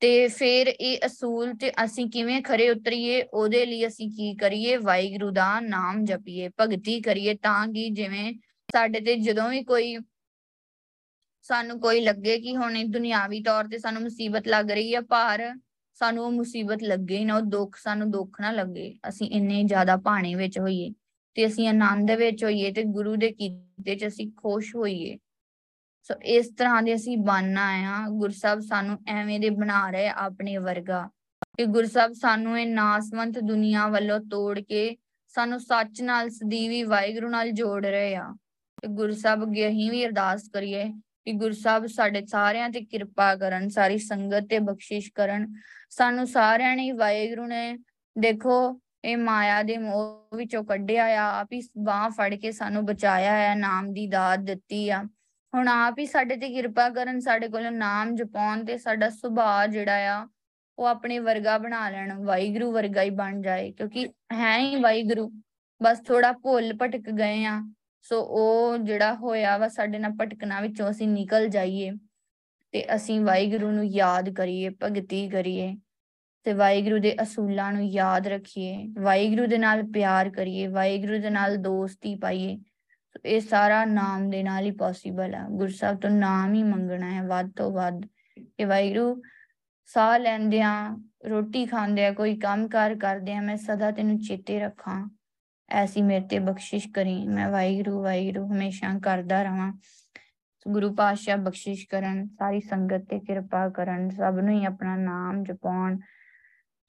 ਤੇ 0.00 0.28
ਫਿਰ 0.28 0.66
ਇਹ 0.66 0.98
ਅਸੂਲ 1.06 1.54
ਤੇ 1.54 1.72
ਅਸੀਂ 1.84 2.10
ਕਿਵੇਂ 2.10 2.42
ਖਰੇ 2.42 2.70
ਉਤਰੀਏ, 2.70 3.22
ਉਹਦੇ 3.22 3.66
ਲਈ 3.66 3.86
ਅਸੀਂ 3.86 4.08
ਕੀ 4.08 4.34
ਕਰੀਏ? 4.34 4.76
ਵਾਹਿਗੁਰੂ 4.76 5.30
ਦਾ 5.30 5.60
ਨਾਮ 5.60 6.04
ਜਪੀਏ, 6.04 6.50
ਭਗਤੀ 6.60 7.00
ਕਰੀਏ 7.00 7.34
ਤਾਂ 7.34 7.68
ਕਿ 7.68 7.90
ਜਿਵੇਂ 7.90 8.34
ਸਾਡੇ 8.72 9.00
ਤੇ 9.00 9.16
ਜਦੋਂ 9.16 9.48
ਵੀ 9.48 9.64
ਕੋਈ 9.64 9.98
ਸਾਨੂੰ 11.42 11.80
ਕੋਈ 11.80 12.00
ਲੱਗੇ 12.00 12.40
ਕਿ 12.40 12.56
ਹੁਣ 12.56 12.84
ਦੁਨਿਆਵੀ 12.84 13.42
ਤੌਰ 13.42 13.64
ਤੇ 13.64 13.78
ਸਾਨੂੰ 13.78 14.02
ਮੁਸੀਬਤ 14.02 14.48
ਲੱਗ 14.48 14.70
ਰਹੀ 14.70 14.94
ਹੈ 14.94 15.00
ਪਰ 15.00 15.54
ਸਾਨੂੰ 15.98 16.24
ਉਹ 16.24 16.32
ਮੁਸੀਬਤ 16.32 16.82
ਲੱਗੇ 16.82 17.24
ਨਾ, 17.24 17.36
ਉਹ 17.36 17.40
ਦੁੱਖ 17.40 17.76
ਸਾਨੂੰ 17.76 18.10
ਦੁੱਖ 18.10 18.40
ਨਾ 18.40 18.50
ਲੱਗੇ। 18.50 18.94
ਅਸੀਂ 19.08 19.30
ਇੰਨੇ 19.30 19.62
ਜ਼ਿਆਦਾ 19.64 19.96
ਭਾਣੇ 19.96 20.34
ਵਿੱਚ 20.34 20.58
ਹੋਈਏ 20.58 20.90
ਤੇ 21.34 21.46
ਅਸੀਂ 21.46 21.68
ਆਨੰਦ 21.68 22.10
ਵਿੱਚ 22.10 22.44
ਹੋਈਏ 22.44 22.72
ਤੇ 22.72 22.82
ਗੁਰੂ 22.82 23.16
ਦੇ 23.16 23.30
ਕੀਤੇ 23.32 23.94
'ਚ 23.94 24.06
ਅਸੀਂ 24.06 24.32
ਖੁਸ਼ 24.36 24.76
ਹੋਈਏ। 24.76 25.18
ਸੋ 26.02 26.14
ਇਸ 26.14 26.50
ਤਰ੍ਹਾਂ 26.58 26.82
ਦੇ 26.82 26.94
ਅਸੀਂ 26.94 27.18
ਬਣਨਾ 27.18 27.66
ਆ 27.94 28.08
ਗੁਰਸਬ 28.08 28.60
ਸਾਨੂੰ 28.60 28.98
ਐਵੇਂ 29.06 29.40
ਦੇ 29.40 29.50
ਬਣਾ 29.50 29.90
ਰਹੇ 29.90 30.08
ਆਪਣੇ 30.08 30.56
ਵਰਗਾ। 30.56 31.08
ਕਿ 31.56 31.64
ਗੁਰਸਬ 31.64 32.12
ਸਾਨੂੰ 32.12 32.60
ਇਹ 32.60 32.66
ਨਾਸਵੰਤ 32.66 33.38
ਦੁਨੀਆ 33.38 33.88
ਵੱਲੋਂ 33.88 34.20
ਤੋੜ 34.20 34.60
ਕੇ 34.60 34.96
ਸਾਨੂੰ 35.28 35.60
ਸੱਚ 35.60 36.02
ਨਾਲ, 36.02 36.30
ਸਦੀਵੀ 36.30 36.82
ਵਾਹਿਗੁਰੂ 36.82 37.28
ਨਾਲ 37.28 37.50
ਜੋੜ 37.50 37.86
ਰਹੇ 37.86 38.14
ਆ। 38.16 38.34
ਤੇ 38.82 38.88
ਗੁਰਸਬ 38.88 39.42
ਅੱਗੇ 39.42 39.68
ਅਸੀਂ 39.68 39.90
ਵੀ 39.90 40.06
ਅਰਦਾਸ 40.06 40.48
ਕਰੀਏ 40.48 40.84
ਕਿ 41.24 41.32
ਗੁਰਸਬ 41.32 41.86
ਸਾਡੇ 41.86 42.26
ਸਾਰਿਆਂ 42.26 42.70
ਤੇ 42.70 42.80
ਕਿਰਪਾ 42.80 43.36
ਕਰਨ, 43.36 43.68
ਸਾਰੀ 43.68 43.98
ਸੰਗਤ 43.98 44.46
ਤੇ 44.50 44.58
ਬਖਸ਼ਿਸ਼ 44.58 45.12
ਕਰਨ। 45.14 45.54
ਸਾਨੂੰ 45.90 46.26
ਸਾਰਿਆਂ 46.26 46.76
ਨੇ 46.76 46.92
ਵਾਹਿਗੁਰੂ 46.92 47.46
ਨੇ 47.46 47.78
ਦੇਖੋ, 48.18 48.80
ਇਹ 49.04 49.16
ਮਾਇਆ 49.16 49.62
ਦੇ 49.62 49.76
ਮੋਹ 49.78 50.36
ਵਿੱਚੋਂ 50.36 50.64
ਕੱਢਿਆ 50.64 51.04
ਆ, 51.04 51.40
ਆਪ 51.40 51.52
ਹੀ 51.52 51.62
ਬਾਹ 51.78 52.10
ਫੜ 52.10 52.34
ਕੇ 52.34 52.52
ਸਾਨੂੰ 52.52 52.86
ਬਚਾਇਆ 52.86 53.32
ਹੈ 53.32 53.54
ਨਾਮ 53.54 53.92
ਦੀ 53.92 54.06
ਦਾਤ 54.06 54.38
ਦਿੱਤੀ 54.38 54.90
ਆ। 54.90 55.02
ਹੁਣ 55.54 55.68
ਆਪ 55.68 55.98
ਹੀ 55.98 56.06
ਸਾਡੇ 56.06 56.36
ਤੇ 56.36 56.48
ਕਿਰਪਾ 56.48 56.88
ਕਰਨ, 56.88 57.20
ਸਾਡੇ 57.20 57.48
ਕੋਲ 57.48 57.72
ਨਾਮ 57.72 58.14
ਜਪਾਉਣ 58.14 58.64
ਤੇ 58.64 58.78
ਸਾਡਾ 58.78 59.10
ਸੁਭਾਅ 59.10 59.66
ਜਿਹੜਾ 59.66 59.94
ਆ, 59.94 60.28
ਉਹ 60.78 60.84
ਆਪਣੇ 60.84 61.18
ਵਰਗਾ 61.18 61.58
ਬਣਾ 61.58 61.90
ਲੈਣ, 61.90 62.14
ਵਾਹਿਗੁਰੂ 62.24 62.72
ਵਰਗਾ 62.72 63.02
ਹੀ 63.02 63.10
ਬਣ 63.10 63.40
ਜਾਏ। 63.40 63.72
ਕਿਉਂਕਿ 63.72 64.08
ਹੈ 64.32 64.58
ਹੀ 64.58 64.76
ਵਾਹਿਗੁਰੂ, 64.76 65.42
ਬਸ 65.82 66.00
ਥੋੜਾ 66.00 66.32
ਭੁੱਲ 66.32 66.72
ਭਟਕ 66.82 67.10
ਗਏ 67.10 67.44
ਆ। 67.44 67.72
ਸੋ 68.10 68.20
ਉਹ 68.20 68.76
ਜਿਹੜਾ 68.78 69.14
ਹੋਇਆ 69.14 69.56
ਵਾ 69.58 69.68
ਸਾਡੇ 69.68 69.98
ਨਾਲ 69.98 70.12
ਭਟਕਣਾ 70.20 70.60
ਵਿੱਚੋਂ 70.60 70.90
ਅਸੀਂ 70.90 71.08
ਨਿਕਲ 71.08 71.48
ਜਾਈਏ 71.48 71.90
ਤੇ 72.72 72.84
ਅਸੀਂ 72.94 73.20
ਵਾਹਿਗੁਰੂ 73.20 73.70
ਨੂੰ 73.70 73.84
ਯਾਦ 73.84 74.30
ਕਰੀਏ, 74.34 74.68
ਭਗਤੀ 74.68 75.28
ਕਰੀਏ 75.28 75.76
ਤੇ 76.44 76.52
ਵਾਹਿਗੁਰੂ 76.52 76.98
ਦੇ 76.98 77.14
ਅਸੂਲਾਂ 77.22 77.72
ਨੂੰ 77.72 77.84
ਯਾਦ 77.84 78.26
ਰੱਖੀਏ, 78.26 78.86
ਵਾਹਿਗੁਰੂ 78.98 79.46
ਦੇ 79.46 79.58
ਨਾਲ 79.58 79.82
ਪਿਆਰ 79.82 80.30
ਕਰੀਏ, 80.30 80.66
ਵਾਹਿਗੁਰੂ 80.66 81.18
ਦੇ 81.18 81.30
ਨਾਲ 81.30 81.56
ਦੋਸਤੀ 81.56 82.14
ਪਾਈਏ। 82.14 82.58
ਇਹ 83.24 83.40
ਸਾਰਾ 83.40 83.84
ਨਾਮ 83.84 84.30
ਦੇ 84.30 84.42
ਨਾਲ 84.42 84.64
ਹੀ 84.64 84.70
ਪੋਸੀਬਲ 84.70 85.34
ਹੈ 85.34 85.44
ਗੁਰਸਾਹਿਬ 85.50 85.98
ਤੋਂ 85.98 86.10
ਨਾਮ 86.10 86.54
ਹੀ 86.54 86.62
ਮੰਗਣਾ 86.62 87.10
ਹੈ 87.10 87.22
ਵੱਧ 87.22 87.50
ਤੋਂ 87.56 87.70
ਵੱਧ 87.72 88.06
ਕਿ 88.36 88.64
ਵਾਹਿਗੁਰੂ 88.64 89.22
ਸਾਹ 89.84 90.18
ਲੈਂਦੇ 90.18 90.60
ਆ 90.62 90.96
ਰੋਟੀ 91.28 91.66
ਖਾਂਦੇ 91.66 92.06
ਆ 92.06 92.12
ਕੋਈ 92.12 92.36
ਕੰਮ 92.38 92.68
ਕਾਰ 92.68 92.94
ਕਰਦੇ 92.94 93.34
ਆ 93.34 93.40
ਮੈਂ 93.40 93.56
ਸਦਾ 93.56 93.90
ਤੈਨੂੰ 93.90 94.18
ਚੇਤੇ 94.18 94.60
ਰੱਖਾਂ। 94.60 95.17
ਐਸੀ 95.70 96.02
ਮੇਰੇ 96.02 96.26
ਤੇ 96.26 96.38
ਬਖਸ਼ਿਸ਼ 96.38 96.88
ਕਰੀ 96.88 97.16
ਮੈਂ 97.28 97.48
ਵਾਹਿਗੁਰੂ 97.50 98.02
ਵਾਹਿਗੁਰੂ 98.02 98.46
ਹਮੇਸ਼ਾ 98.46 98.98
ਕਰਦਾ 99.02 99.42
ਰਵਾਂ 99.42 99.72
ਗੁਰੂ 100.66 100.94
ਪਾਤਸ਼ਾਹ 100.94 101.36
ਬਖਸ਼ਿਸ਼ 101.36 101.86
ਕਰਨ 101.88 102.26
ਸਾਰੀ 102.26 102.60
ਸੰਗਤ 102.60 103.04
ਤੇ 103.04 103.18
ਕਿਰਪਾ 103.18 103.68
ਕਰਨ 103.68 104.08
ਸਭ 104.10 104.38
ਨੂੰ 104.38 104.54
ਹੀ 104.54 104.64
ਆਪਣਾ 104.64 104.96
ਨਾਮ 104.96 105.42
ਜਪਾਉਣ 105.42 105.98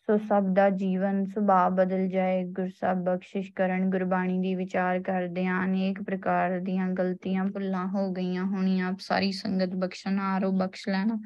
ਸੋ 0.10 0.18
ਸਭ 0.18 0.44
ਦਾ 0.54 0.70
ਜੀਵਨ 0.70 1.24
ਸੁਭਾਅ 1.26 1.70
ਬਦਲ 1.70 2.08
ਜਾਏ 2.08 2.44
ਗੁਰਸਬ 2.44 3.04
ਬਖਸ਼ਿਸ਼ 3.04 3.52
ਕਰਨ 3.52 3.90
ਗੁਰਬਾਣੀ 3.90 4.40
ਦੀ 4.40 4.56
ਵਿਚਾਰ 4.56 5.02
ਕਰਦੇ 5.02 5.46
ਆਂ 5.46 5.64
ਅਨੇਕ 5.66 6.02
ਪ੍ਰਕਾਰ 6.04 6.60
ਦੀਆਂ 6.60 6.88
ਗਲਤੀਆਂ 6.90 7.46
ਭੁੱਲਾਂ 7.46 7.86
ਹੋ 7.88 8.10
ਗਈਆਂ 8.14 8.46
ਹੋਣੀਆਂ 8.46 8.88
ਆਪ 8.88 9.00
ਸਾਰੀ 9.00 9.32
ਸੰਗਤ 9.32 9.76
ਬਖਸ਼ਨਾਰੋ 9.76 10.52
ਬਖਸ਼ 10.52 10.88
ਲੈਣਾ 10.90 11.20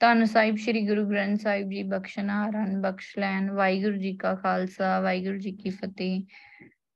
ਧੰਨ 0.00 0.24
ਸਾਹਿਬ 0.24 0.56
ਸ੍ਰੀ 0.56 0.86
ਗੁਰੂ 0.86 1.08
ਗ੍ਰੰਥ 1.10 1.40
ਸਾਹਿਬ 1.40 1.70
ਜੀ 1.70 1.82
ਬਖਸ਼ਨਾਰਨ 1.82 2.80
ਬਖਸ਼ 2.80 3.18
ਲੈਣ 3.18 3.50
ਵਾਹਿਗੁਰੂ 3.50 3.96
ਜੀ 3.96 4.16
ਕਾ 4.16 4.34
ਖਾਲਸਾ 4.34 5.00
ਵਾਹਿਗੁਰੂ 5.00 5.38
ਜੀ 5.38 5.52
ਕੀ 5.52 5.70
ਫਤਿਹ 5.70 6.22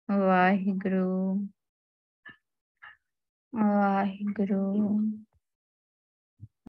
ਵਾਹਿਗੁਰੂ 0.08 1.46
ਵਾਹਿਗੁਰੂ। 3.52 5.00